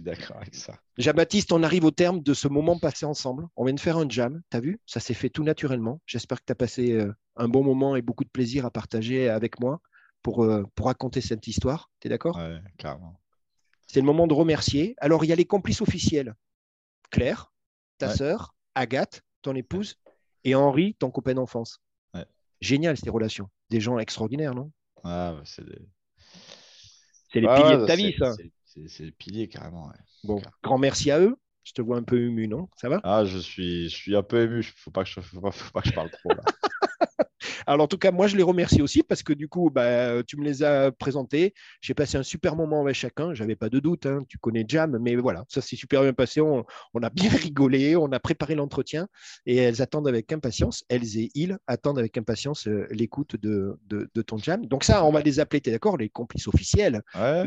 d'accord 0.01 0.36
avec 0.36 0.55
ça. 0.55 0.78
Jean-Baptiste, 0.99 1.53
on 1.53 1.62
arrive 1.62 1.85
au 1.85 1.91
terme 1.91 2.23
de 2.23 2.35
ce 2.35 2.49
moment 2.49 2.78
passé 2.78 3.07
ensemble. 3.07 3.47
On 3.57 3.65
vient 3.65 3.74
de 3.74 3.81
faire 3.81 3.97
un 3.97 4.09
jam, 4.09 4.43
tu 4.51 4.57
as 4.57 4.61
vu? 4.61 4.81
Ça 4.86 5.01
s'est 5.01 5.15
fait 5.15 5.31
tout 5.31 5.45
naturellement. 5.45 6.01
J'espère 6.07 6.41
que 6.41 6.45
tu 6.47 6.53
as 6.53 6.57
passé 6.57 6.93
euh, 6.93 7.12
un 7.36 7.49
bon 7.49 7.62
moment 7.62 7.97
et 7.97 8.03
beaucoup 8.03 8.24
de 8.24 8.28
plaisir 8.28 8.65
à 8.65 8.70
partager 8.70 9.28
avec 9.28 9.61
moi 9.61 9.81
pour, 10.23 10.45
euh, 10.45 10.65
pour 10.74 10.86
raconter 10.86 11.20
cette 11.20 11.47
histoire. 11.47 11.91
Tu 12.01 12.09
es 12.09 12.11
d'accord? 12.11 12.39
Oui, 12.39 12.59
carrément. 12.78 13.20
C'est 13.86 14.01
le 14.01 14.07
moment 14.07 14.27
de 14.27 14.35
remercier. 14.35 14.95
Alors, 14.99 15.24
il 15.24 15.28
y 15.28 15.32
a 15.32 15.36
les 15.36 15.45
complices 15.45 15.82
officiels. 15.82 16.35
Claire, 17.10 17.52
ta 17.98 18.14
sœur, 18.14 18.55
Agathe, 18.74 19.22
ton 19.43 19.55
épouse, 19.55 19.97
et 20.44 20.55
Henri, 20.55 20.94
ton 20.94 21.10
copain 21.10 21.35
d'enfance. 21.35 21.81
Génial, 22.60 22.97
ces 22.97 23.10
relations. 23.10 23.51
Des 23.70 23.81
gens 23.81 23.98
extraordinaires, 23.98 24.55
non? 24.55 24.72
Ah, 25.02 25.36
c'est 25.44 25.64
des... 25.64 25.78
les 27.35 27.47
piliers 27.47 27.76
de 27.76 27.86
ta 27.86 27.97
vie, 27.97 28.14
ça. 28.18 28.35
C'est 28.86 29.05
le 29.05 29.10
pilier 29.10 29.48
carrément. 29.48 29.93
Bon, 30.24 30.40
grand 30.62 30.78
merci 30.78 31.10
à 31.10 31.20
eux. 31.20 31.36
Je 31.62 31.72
te 31.72 31.82
vois 31.82 31.97
un 31.97 32.02
peu 32.02 32.20
ému, 32.20 32.48
non? 32.48 32.68
Ça 32.76 32.89
va? 32.89 33.01
Ah, 33.05 33.24
je 33.24 33.39
suis, 33.39 33.89
je 33.89 33.94
suis 33.94 34.16
un 34.16 34.22
peu 34.22 34.43
ému. 34.43 34.62
Faut 34.62 34.90
pas 34.90 35.05
que 35.05 35.10
je, 35.10 35.20
faut 35.20 35.40
pas 35.40 35.51
que 35.51 35.89
je 35.89 35.93
parle 35.93 36.10
trop. 36.10 36.31
Là. 36.31 36.43
Alors, 37.66 37.85
en 37.85 37.89
tout 37.89 37.99
cas, 37.99 38.11
moi, 38.11 38.27
je 38.27 38.37
les 38.37 38.43
remercie 38.43 38.83
aussi 38.83 39.03
parce 39.03 39.23
que 39.23 39.33
du 39.33 39.49
coup, 39.49 39.71
bah, 39.71 40.23
tu 40.25 40.37
me 40.37 40.45
les 40.45 40.62
as 40.62 40.93
présentés. 40.93 41.55
J'ai 41.81 41.95
passé 41.95 42.16
un 42.16 42.23
super 42.23 42.57
moment 42.57 42.83
avec 42.83 42.95
chacun. 42.95 43.35
J'avais 43.35 43.57
pas 43.57 43.69
de 43.69 43.81
doute. 43.81 44.07
Hein. 44.07 44.21
Tu 44.29 44.39
connais 44.39 44.65
Jam, 44.66 44.99
mais 45.01 45.16
voilà, 45.16 45.45
ça 45.49 45.61
s'est 45.61 45.77
super 45.77 46.03
bien 46.03 46.12
passé. 46.12 46.41
On, 46.41 46.65
a 47.03 47.11
bien 47.11 47.31
rigolé. 47.31 47.97
On 47.97 48.11
a 48.12 48.21
préparé 48.21 48.55
l'entretien 48.55 49.09
et 49.47 49.57
elles 49.57 49.83
attendent 49.83 50.09
avec 50.09 50.33
impatience. 50.33 50.85
Elles 50.89 51.19
et 51.19 51.31
ils 51.35 51.59
attendent 51.66 51.99
avec 51.99 52.16
impatience 52.16 52.66
euh, 52.69 52.87
l'écoute 52.91 53.37
de, 53.37 53.79
de, 53.87 54.23
ton 54.23 54.39
Jam. 54.39 54.66
Donc, 54.66 54.85
ça, 54.85 55.05
on 55.05 55.11
va 55.11 55.21
les 55.21 55.41
appeler, 55.41 55.61
tu 55.61 55.71
es 55.71 55.73
d'accord, 55.73 55.97
les 55.97 56.09
complices 56.09 56.49
officiels 56.49 57.03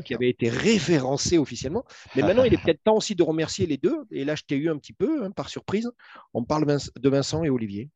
qui 0.05 0.13
avaient 0.13 0.29
été 0.29 0.49
référencés 0.49 1.37
officiellement. 1.37 1.83
Mais 2.15 2.21
maintenant, 2.21 2.43
il 2.43 2.53
est 2.53 2.61
peut-être 2.61 2.83
temps 2.83 2.97
aussi 2.97 3.15
de 3.15 3.23
remercier 3.23 3.65
les 3.65 3.77
deux. 3.77 4.05
Et 4.11 4.25
là, 4.25 4.35
je 4.35 4.43
t'ai 4.43 4.55
eu 4.55 4.69
un 4.69 4.77
petit 4.77 4.93
peu 4.93 5.23
hein, 5.23 5.31
par 5.31 5.49
surprise. 5.49 5.89
On 6.33 6.43
parle 6.43 6.65
de 6.65 7.09
Vincent 7.09 7.43
et 7.43 7.49
Olivier. 7.49 7.89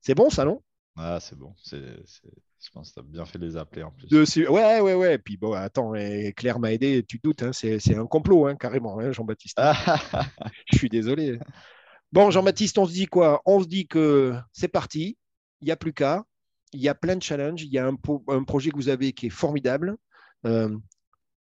C'est 0.00 0.14
bon, 0.14 0.30
ça, 0.30 0.44
non? 0.44 0.62
Ah, 0.96 1.18
c'est 1.20 1.36
bon. 1.36 1.54
C'est, 1.62 1.80
Je 1.80 2.70
pense 2.72 2.90
que 2.90 2.94
tu 2.94 3.00
as 3.00 3.02
bien 3.02 3.24
fait 3.24 3.38
de 3.38 3.46
les 3.46 3.56
appeler 3.56 3.82
en 3.82 3.90
plus. 3.90 4.08
Dessus. 4.08 4.46
Ouais, 4.48 4.80
ouais, 4.80 4.94
ouais. 4.94 5.18
Puis 5.18 5.36
bon, 5.36 5.52
attends, 5.52 5.92
Claire 6.36 6.58
m'a 6.58 6.72
aidé, 6.72 7.04
tu 7.06 7.18
doutes, 7.22 7.42
hein, 7.42 7.52
c'est, 7.52 7.96
un 7.96 8.06
complot, 8.06 8.46
hein, 8.46 8.56
carrément, 8.56 8.98
hein, 8.98 9.12
Jean-Baptiste. 9.12 9.58
Je 10.66 10.76
suis 10.76 10.88
désolé. 10.88 11.38
Bon, 12.12 12.30
Jean-Baptiste, 12.30 12.78
on 12.78 12.86
se 12.86 12.92
dit 12.92 13.06
quoi? 13.06 13.40
On 13.46 13.60
se 13.60 13.66
dit 13.66 13.86
que 13.86 14.34
c'est 14.52 14.68
parti, 14.68 15.16
il 15.60 15.66
n'y 15.66 15.70
a 15.70 15.76
plus 15.76 15.92
qu'à. 15.92 16.24
Il 16.72 16.80
y 16.80 16.88
a 16.88 16.94
plein 16.94 17.16
de 17.16 17.22
challenges. 17.22 17.62
Il 17.62 17.72
y 17.72 17.78
a 17.78 17.86
un, 17.86 17.96
un, 18.28 18.44
projet 18.44 18.70
que 18.70 18.76
vous 18.76 18.88
avez 18.88 19.12
qui 19.12 19.26
est 19.26 19.30
formidable. 19.30 19.96
Euh, 20.46 20.76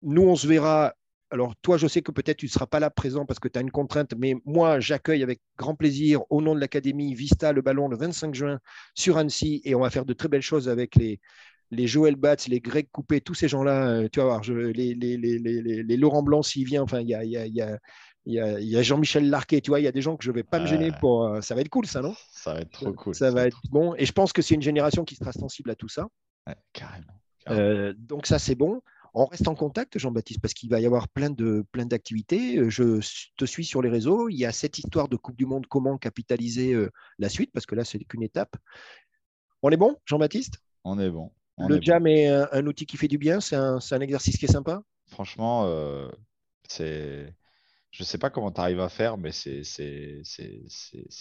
nous, 0.01 0.23
on 0.23 0.35
se 0.35 0.47
verra 0.47 0.93
alors 1.32 1.56
toi, 1.62 1.78
je 1.78 1.88
sais 1.88 2.02
que 2.02 2.12
peut-être 2.12 2.38
tu 2.38 2.45
ne 2.45 2.52
seras 2.52 2.68
pas 2.68 2.80
là 2.80 2.90
présent 2.90 3.26
parce 3.26 3.40
que 3.40 3.48
tu 3.48 3.58
as 3.58 3.62
une 3.62 3.72
contrainte, 3.72 4.14
mais 4.18 4.36
moi, 4.45 4.80
j'accueille 4.80 5.24
avec 5.24 5.41
grand 5.58 5.76
plaisir 5.76 6.22
au 6.30 6.41
nom 6.41 6.53
de 6.53 6.60
l'Académie 6.60 7.14
Vista 7.14 7.53
le 7.53 7.62
ballon 7.62 7.88
le 7.88 7.98
25 7.98 8.36
juin 8.36 8.60
sur 8.95 9.18
Annecy 9.18 9.62
et 9.64 9.74
on 9.74 9.80
va 9.80 9.90
faire 9.90 10.06
de 10.06 10.14
très 10.14 10.28
belles 10.28 10.41
choses 10.41 10.68
avec 10.68 10.95
les, 10.95 11.20
les 11.72 11.88
Joël 11.88 12.18
Batz, 12.18 12.48
les 12.48 12.60
Greg 12.60 12.90
Coupé, 12.91 13.22
tous 13.22 13.34
ces 13.34 13.48
gens-là. 13.48 13.88
Euh, 13.88 14.10
tu 14.12 14.20
vas 14.20 14.26
voir, 14.26 14.44
je, 14.44 14.53
les, 14.53 14.94
les, 14.94 15.18
les, 15.18 15.98
Laurent 15.98 16.22
Blanc 16.22 16.41
s'il 16.44 16.66
vient, 16.66 16.84
enfin, 16.84 16.99
il 16.99 17.08
y 17.08 17.16
a, 17.16 17.24
y 17.24 17.38
a, 17.38 17.48
y 17.48 17.62
a 17.62 17.80
il 18.26 18.34
y 18.34 18.78
a, 18.78 18.84
Jean-Michel 18.84 19.30
Larquet, 19.30 19.62
tu 19.62 19.72
vois, 19.72 19.80
il 19.80 19.84
y 19.84 19.88
a 19.88 19.91
des 19.91 20.02
gens 20.02 20.16
que 20.16 20.24
je 20.24 20.30
ne 20.30 20.36
vais 20.36 20.44
pas 20.44 20.60
me 20.60 20.68
gêner 20.68 20.91
pour. 20.99 21.26
Euh, 21.26 21.41
ça 21.41 21.56
va 21.56 21.62
être 21.62 21.70
cool, 21.70 21.88
ça, 21.88 22.02
non? 22.02 22.14
Ça 22.32 22.53
va 22.53 22.62
être 22.62 22.70
trop 22.70 22.94
cool. 22.94 23.16
Ça, 23.16 23.32
va 23.32 23.48
être 23.48 23.62
bon. 23.72 23.95
Et 23.95 24.06
je 24.06 24.12
pense 24.12 24.32
que 24.32 24.44
c'est 24.44 24.53
une 24.53 24.62
génération 24.62 25.06
qui 25.06 25.16
sera 25.16 25.32
sensible 25.32 25.72
à 25.72 25.76
tout 25.76 25.90
ça. 25.90 26.08
carrément. 26.72 27.20
Euh, 27.49 27.94
donc, 27.98 28.28
ça, 28.28 28.38
c'est 28.38 28.53
bon. 28.53 28.82
On 29.13 29.25
reste 29.25 29.47
en 29.47 29.55
contact, 29.55 29.97
Jean-Baptiste, 29.97 30.39
parce 30.41 30.53
qu'il 30.53 30.69
va 30.69 30.79
y 30.79 30.85
avoir 30.85 31.09
plein 31.09 31.29
de 31.29 31.65
plein 31.71 31.85
d'activités. 31.85 32.57
Euh, 32.57 32.69
je 32.69 33.01
te 33.35 33.45
suis 33.45 33.65
sur 33.65 33.81
les 33.81 33.89
réseaux. 33.89 34.29
Il 34.29 34.38
y 34.38 34.45
a 34.45 34.53
cette 34.53 34.77
histoire 34.77 35.09
de 35.09 35.17
Coupe 35.17 35.35
du 35.35 35.45
Monde, 35.45 35.67
comment 35.67 35.97
capitaliser 35.97 36.73
euh, 36.73 36.89
la 37.19 37.27
suite, 37.27 37.51
parce 37.51 37.65
que 37.65 37.75
là, 37.75 37.83
c'est 37.83 37.99
qu'une 37.99 38.23
étape. 38.23 38.55
On 39.63 39.69
est 39.69 39.77
bon, 39.77 39.97
Jean-Baptiste? 40.05 40.59
On 40.85 40.97
est 40.97 41.09
bon. 41.09 41.31
le 41.57 41.81
jam 41.81 42.07
est 42.07 42.27
un, 42.27 42.65
outil 42.65 42.85
qui 42.85 42.95
fait 42.95 43.09
du 43.09 43.17
bien. 43.17 43.41
C'est 43.41 43.55
un, 43.57 43.79
exercice 43.99 44.38
qui 44.38 44.45
est 44.45 44.51
sympa? 44.51 44.81
Franchement, 45.07 45.65
euh, 45.65 46.09
c'est. 46.67 47.35
Je 47.91 48.03
ne 48.03 48.05
sais 48.05 48.17
pas 48.17 48.29
comment 48.29 48.53
tu 48.53 48.61
arrives 48.61 48.79
à 48.79 48.88
faire, 48.88 49.17
mais 49.17 49.33
c'est 49.33 50.23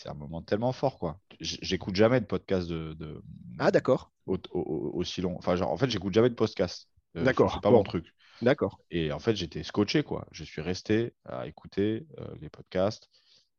un 0.07 0.15
moment 0.15 0.43
tellement 0.43 0.71
fort. 0.71 1.01
quoi. 1.01 1.19
J'écoute 1.41 1.97
jamais 1.97 2.21
de 2.21 2.27
podcast 2.27 2.69
de, 2.69 3.21
Ah, 3.59 3.73
d'accord. 3.73 4.13
aussi 4.27 5.21
long. 5.21 5.37
Enfin, 5.37 5.57
genre, 5.57 5.73
en 5.73 5.77
fait, 5.77 5.91
j'écoute 5.91 6.15
jamais 6.15 6.31
de 6.31 6.35
podcast 6.35 6.89
D'accord, 7.15 7.53
C'est 7.55 7.63
pas 7.63 7.71
bon. 7.71 7.79
mon 7.79 7.83
truc. 7.83 8.07
D'accord. 8.43 8.81
Et 8.91 9.13
en 9.13 9.19
fait, 9.19 9.37
j'étais 9.37 9.63
scotché, 9.63 10.03
quoi. 10.03 10.27
Je 10.33 10.45
suis 10.45 10.63
resté 10.63 11.13
à 11.25 11.47
écouter 11.47 12.07
euh, 12.19 12.27
les 12.41 12.49
podcasts 12.49 13.09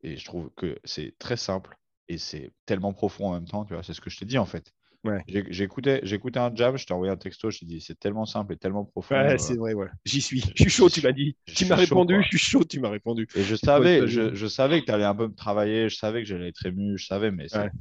et 0.01 0.17
je 0.17 0.25
trouve 0.25 0.49
que 0.55 0.79
c'est 0.83 1.15
très 1.19 1.37
simple 1.37 1.77
et 2.07 2.17
c'est 2.17 2.51
tellement 2.65 2.93
profond 2.93 3.29
en 3.29 3.33
même 3.33 3.47
temps, 3.47 3.65
tu 3.65 3.73
vois. 3.73 3.83
C'est 3.83 3.93
ce 3.93 4.01
que 4.01 4.09
je 4.09 4.17
t'ai 4.17 4.25
dit, 4.25 4.37
en 4.37 4.45
fait. 4.45 4.73
Ouais. 5.03 5.23
J'ai 5.27 5.63
écouté 5.63 6.01
un 6.35 6.55
jam, 6.55 6.77
je 6.77 6.85
t'ai 6.85 6.93
envoyé 6.93 7.11
un 7.11 7.17
texto, 7.17 7.49
je 7.49 7.59
t'ai 7.59 7.65
dit, 7.65 7.81
c'est 7.81 7.97
tellement 7.97 8.25
simple 8.25 8.53
et 8.53 8.57
tellement 8.57 8.85
profond. 8.85 9.15
Ouais, 9.15 9.33
euh, 9.33 9.37
c'est 9.37 9.55
vrai, 9.55 9.73
ouais. 9.73 9.87
J'y 10.05 10.21
suis. 10.21 10.41
Je 10.55 10.63
suis 10.63 10.69
chaud, 10.69 10.89
tu 10.89 11.01
m'as 11.01 11.11
dit. 11.11 11.35
Tu 11.45 11.65
m'as 11.65 11.75
répondu, 11.75 12.13
quoi. 12.13 12.23
je 12.23 12.27
suis 12.37 12.37
chaud, 12.37 12.63
tu 12.63 12.79
m'as 12.79 12.89
répondu. 12.89 13.27
Et 13.35 13.43
je 13.43 13.55
savais, 13.55 14.07
je, 14.07 14.47
savais 14.47 14.81
que 14.81 14.85
tu 14.85 14.91
allais 14.91 15.05
un 15.05 15.15
peu 15.15 15.27
me 15.27 15.33
travailler, 15.35 15.89
je 15.89 15.95
savais 15.95 16.21
que 16.21 16.27
j'allais 16.27 16.49
être 16.49 16.65
ému, 16.65 16.97
je 16.97 17.05
savais, 17.05 17.31
mais 17.31 17.47
c'est- 17.47 17.57
Ouais. 17.59 17.71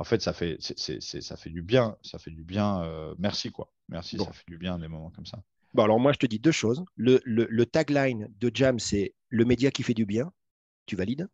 En 0.00 0.04
fait, 0.04 0.22
ça 0.22 0.32
fait, 0.32 0.56
ça 0.60 1.36
fait 1.36 1.50
du 1.50 1.60
bien, 1.60 1.94
ça 2.02 2.18
fait 2.18 2.30
du 2.30 2.42
bien. 2.42 2.82
euh, 2.84 3.14
merci, 3.18 3.50
quoi. 3.52 3.70
Merci, 3.90 4.16
Bon. 4.16 4.24
ça 4.24 4.32
fait 4.32 4.44
du 4.48 4.56
bien 4.56 4.78
des 4.78 4.88
moments 4.88 5.10
comme 5.10 5.26
ça. 5.26 5.42
Bon, 5.74 5.84
alors 5.84 6.00
moi, 6.00 6.12
je 6.14 6.18
te 6.18 6.24
dis 6.26 6.38
deux 6.38 6.52
choses. 6.52 6.82
Le, 6.96 7.20
le- 7.24 7.46
le 7.50 7.66
tagline 7.66 8.28
de 8.40 8.50
Jam, 8.52 8.78
c'est 8.78 9.14
le 9.28 9.44
média 9.44 9.70
qui 9.70 9.82
fait 9.82 9.92
du 9.94 10.06
bien. 10.06 10.32
Tu 10.86 10.96
valides 10.96 11.28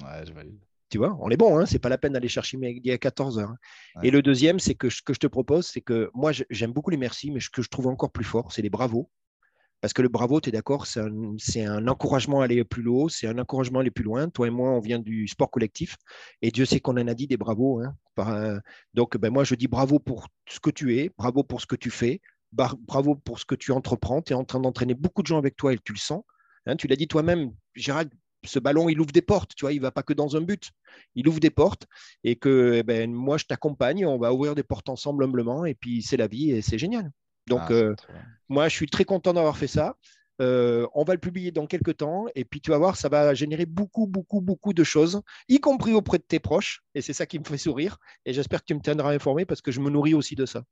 Ouais, 0.00 0.24
je 0.24 0.32
valide. 0.32 0.58
Tu 0.88 0.98
vois, 0.98 1.16
on 1.20 1.30
est 1.30 1.36
bon, 1.36 1.58
hein, 1.58 1.66
c'est 1.66 1.78
pas 1.80 1.88
la 1.88 1.98
peine 1.98 2.12
d'aller 2.12 2.28
chercher 2.28 2.56
midi 2.58 2.92
à 2.92 2.98
14 2.98 3.38
heures. 3.38 3.54
Ouais. 3.96 4.06
Et 4.06 4.10
le 4.12 4.22
deuxième, 4.22 4.60
c'est 4.60 4.74
que 4.76 4.88
ce 4.88 5.02
que 5.02 5.14
je 5.14 5.18
te 5.18 5.26
propose, 5.26 5.66
c'est 5.66 5.80
que 5.80 6.08
moi, 6.14 6.30
j'aime 6.48 6.72
beaucoup 6.72 6.90
les 6.90 6.96
merci, 6.96 7.30
mais 7.32 7.40
ce 7.40 7.50
que 7.50 7.60
je 7.62 7.68
trouve 7.68 7.88
encore 7.88 8.12
plus 8.12 8.24
fort, 8.24 8.52
c'est 8.52 8.62
les 8.62 8.70
bravos. 8.70 9.10
Parce 9.82 9.92
que 9.92 10.00
le 10.02 10.08
bravo, 10.08 10.40
tu 10.40 10.48
es 10.48 10.52
d'accord, 10.52 10.86
c'est 10.86 11.00
un, 11.64 11.88
encouragement 11.88 12.40
à 12.40 12.44
aller 12.44 12.62
plus 12.64 12.86
haut, 12.86 13.08
c'est 13.08 13.26
un 13.26 13.38
encouragement 13.38 13.80
à 13.80 13.82
aller 13.82 13.90
plus 13.90 14.04
loin. 14.04 14.28
Toi 14.30 14.46
et 14.46 14.50
moi, 14.50 14.70
on 14.70 14.80
vient 14.80 15.00
du 15.00 15.26
sport 15.28 15.50
collectif. 15.50 15.96
Et 16.40 16.52
Dieu 16.52 16.64
sait 16.64 16.78
qu'on 16.80 16.96
en 16.96 17.08
a 17.08 17.14
dit 17.14 17.26
des 17.26 17.36
bravos. 17.36 17.80
hein, 17.80 17.94
un- 18.18 18.60
Donc, 18.94 19.16
ben, 19.18 19.32
moi, 19.32 19.42
je 19.44 19.56
dis 19.56 19.66
bravo 19.68 19.98
pour 19.98 20.28
ce 20.48 20.60
que 20.60 20.70
tu 20.70 20.98
es, 20.98 21.10
bravo 21.18 21.42
pour 21.42 21.60
ce 21.60 21.66
que 21.66 21.76
tu 21.76 21.90
fais, 21.90 22.20
bravo 22.52 23.16
pour 23.16 23.40
ce 23.40 23.44
que 23.44 23.56
tu 23.56 23.72
entreprends. 23.72 24.22
Tu 24.22 24.32
es 24.32 24.36
en 24.36 24.44
train 24.44 24.60
d'entraîner 24.60 24.94
beaucoup 24.94 25.22
de 25.22 25.26
gens 25.26 25.38
avec 25.38 25.56
toi 25.56 25.72
et 25.72 25.78
tu 25.84 25.92
le 25.92 25.98
sens. 25.98 26.22
Hein, 26.66 26.76
tu 26.76 26.86
l'as 26.86 26.96
dit 26.96 27.08
toi-même, 27.08 27.52
Gérald, 27.74 28.12
ce 28.44 28.58
ballon, 28.60 28.88
il 28.88 29.00
ouvre 29.00 29.12
des 29.12 29.22
portes, 29.22 29.52
tu 29.56 29.64
vois, 29.64 29.72
il 29.72 29.78
ne 29.78 29.82
va 29.82 29.90
pas 29.90 30.02
que 30.04 30.12
dans 30.12 30.36
un 30.36 30.40
but. 30.42 30.70
Il 31.16 31.28
ouvre 31.28 31.40
des 31.40 31.50
portes 31.50 31.86
et 32.24 32.36
que 32.36 32.74
eh 32.76 32.82
ben, 32.84 33.12
moi, 33.12 33.36
je 33.38 33.44
t'accompagne, 33.46 34.06
on 34.06 34.18
va 34.18 34.32
ouvrir 34.32 34.54
des 34.54 34.62
portes 34.62 34.88
ensemble 34.88 35.24
humblement 35.24 35.64
et 35.64 35.74
puis 35.74 36.02
c'est 36.02 36.16
la 36.16 36.28
vie 36.28 36.50
et 36.52 36.62
c'est 36.62 36.78
génial. 36.78 37.10
Donc, 37.48 37.60
Ah, 37.64 37.72
euh, 37.72 37.94
moi, 38.48 38.68
je 38.68 38.74
suis 38.76 38.86
très 38.86 39.04
content 39.04 39.32
d'avoir 39.32 39.56
fait 39.56 39.66
ça. 39.66 39.96
Euh, 40.40 40.86
on 40.94 41.04
va 41.04 41.12
le 41.14 41.20
publier 41.20 41.52
dans 41.52 41.66
quelques 41.66 41.98
temps 41.98 42.24
et 42.34 42.44
puis 42.44 42.60
tu 42.60 42.70
vas 42.70 42.78
voir, 42.78 42.96
ça 42.96 43.08
va 43.08 43.34
générer 43.34 43.66
beaucoup, 43.66 44.06
beaucoup, 44.06 44.40
beaucoup 44.40 44.72
de 44.72 44.82
choses, 44.82 45.20
y 45.48 45.60
compris 45.60 45.92
auprès 45.92 46.18
de 46.18 46.24
tes 46.24 46.40
proches. 46.40 46.82
Et 46.94 47.02
c'est 47.02 47.12
ça 47.12 47.26
qui 47.26 47.38
me 47.38 47.44
fait 47.44 47.58
sourire. 47.58 47.98
Et 48.24 48.32
j'espère 48.32 48.60
que 48.60 48.66
tu 48.66 48.74
me 48.74 48.80
tiendras 48.80 49.12
informé 49.12 49.44
parce 49.44 49.60
que 49.60 49.70
je 49.70 49.80
me 49.80 49.90
nourris 49.90 50.14
aussi 50.14 50.34
de 50.34 50.46
ça. 50.46 50.62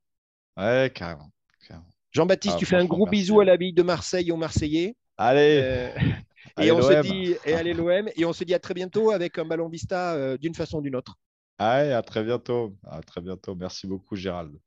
Ouais, 0.57 0.91
carrément. 0.93 1.31
carrément. 1.67 1.87
Jean-Baptiste, 2.11 2.55
Ah, 2.55 2.59
tu 2.59 2.65
fais 2.65 2.75
un 2.75 2.85
gros 2.85 3.05
merci. 3.05 3.19
bisou 3.21 3.39
à 3.39 3.45
la 3.45 3.55
ville 3.55 3.73
de 3.73 3.83
Marseille 3.83 4.27
et 4.27 4.31
aux 4.31 4.37
Marseillais. 4.37 4.95
Allez, 5.17 5.61
Euh, 5.63 5.93
allez, 6.57 6.67
et 6.67 6.71
on 6.71 6.81
se 6.81 7.01
dit, 7.03 7.35
et 7.45 7.53
allez 7.53 7.73
l'OM, 7.73 8.09
et 8.15 8.25
on 8.25 8.33
se 8.33 8.43
dit 8.43 8.53
à 8.53 8.59
très 8.59 8.73
bientôt 8.73 9.11
avec 9.11 9.37
un 9.37 9.45
ballon 9.45 9.69
Vista 9.69 10.13
euh, 10.15 10.37
d'une 10.37 10.55
façon 10.55 10.79
ou 10.79 10.81
d'une 10.81 10.95
autre. 10.95 11.15
Allez, 11.57 11.91
à 11.93 12.01
très 12.01 12.23
bientôt. 12.23 12.75
À 12.83 13.01
très 13.01 13.21
bientôt. 13.21 13.55
Merci 13.55 13.87
beaucoup, 13.87 14.15
Gérald. 14.15 14.57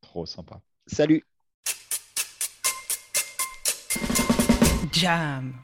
Trop 0.00 0.26
sympa. 0.26 0.60
Salut. 0.86 1.24
Jam. 5.02 5.58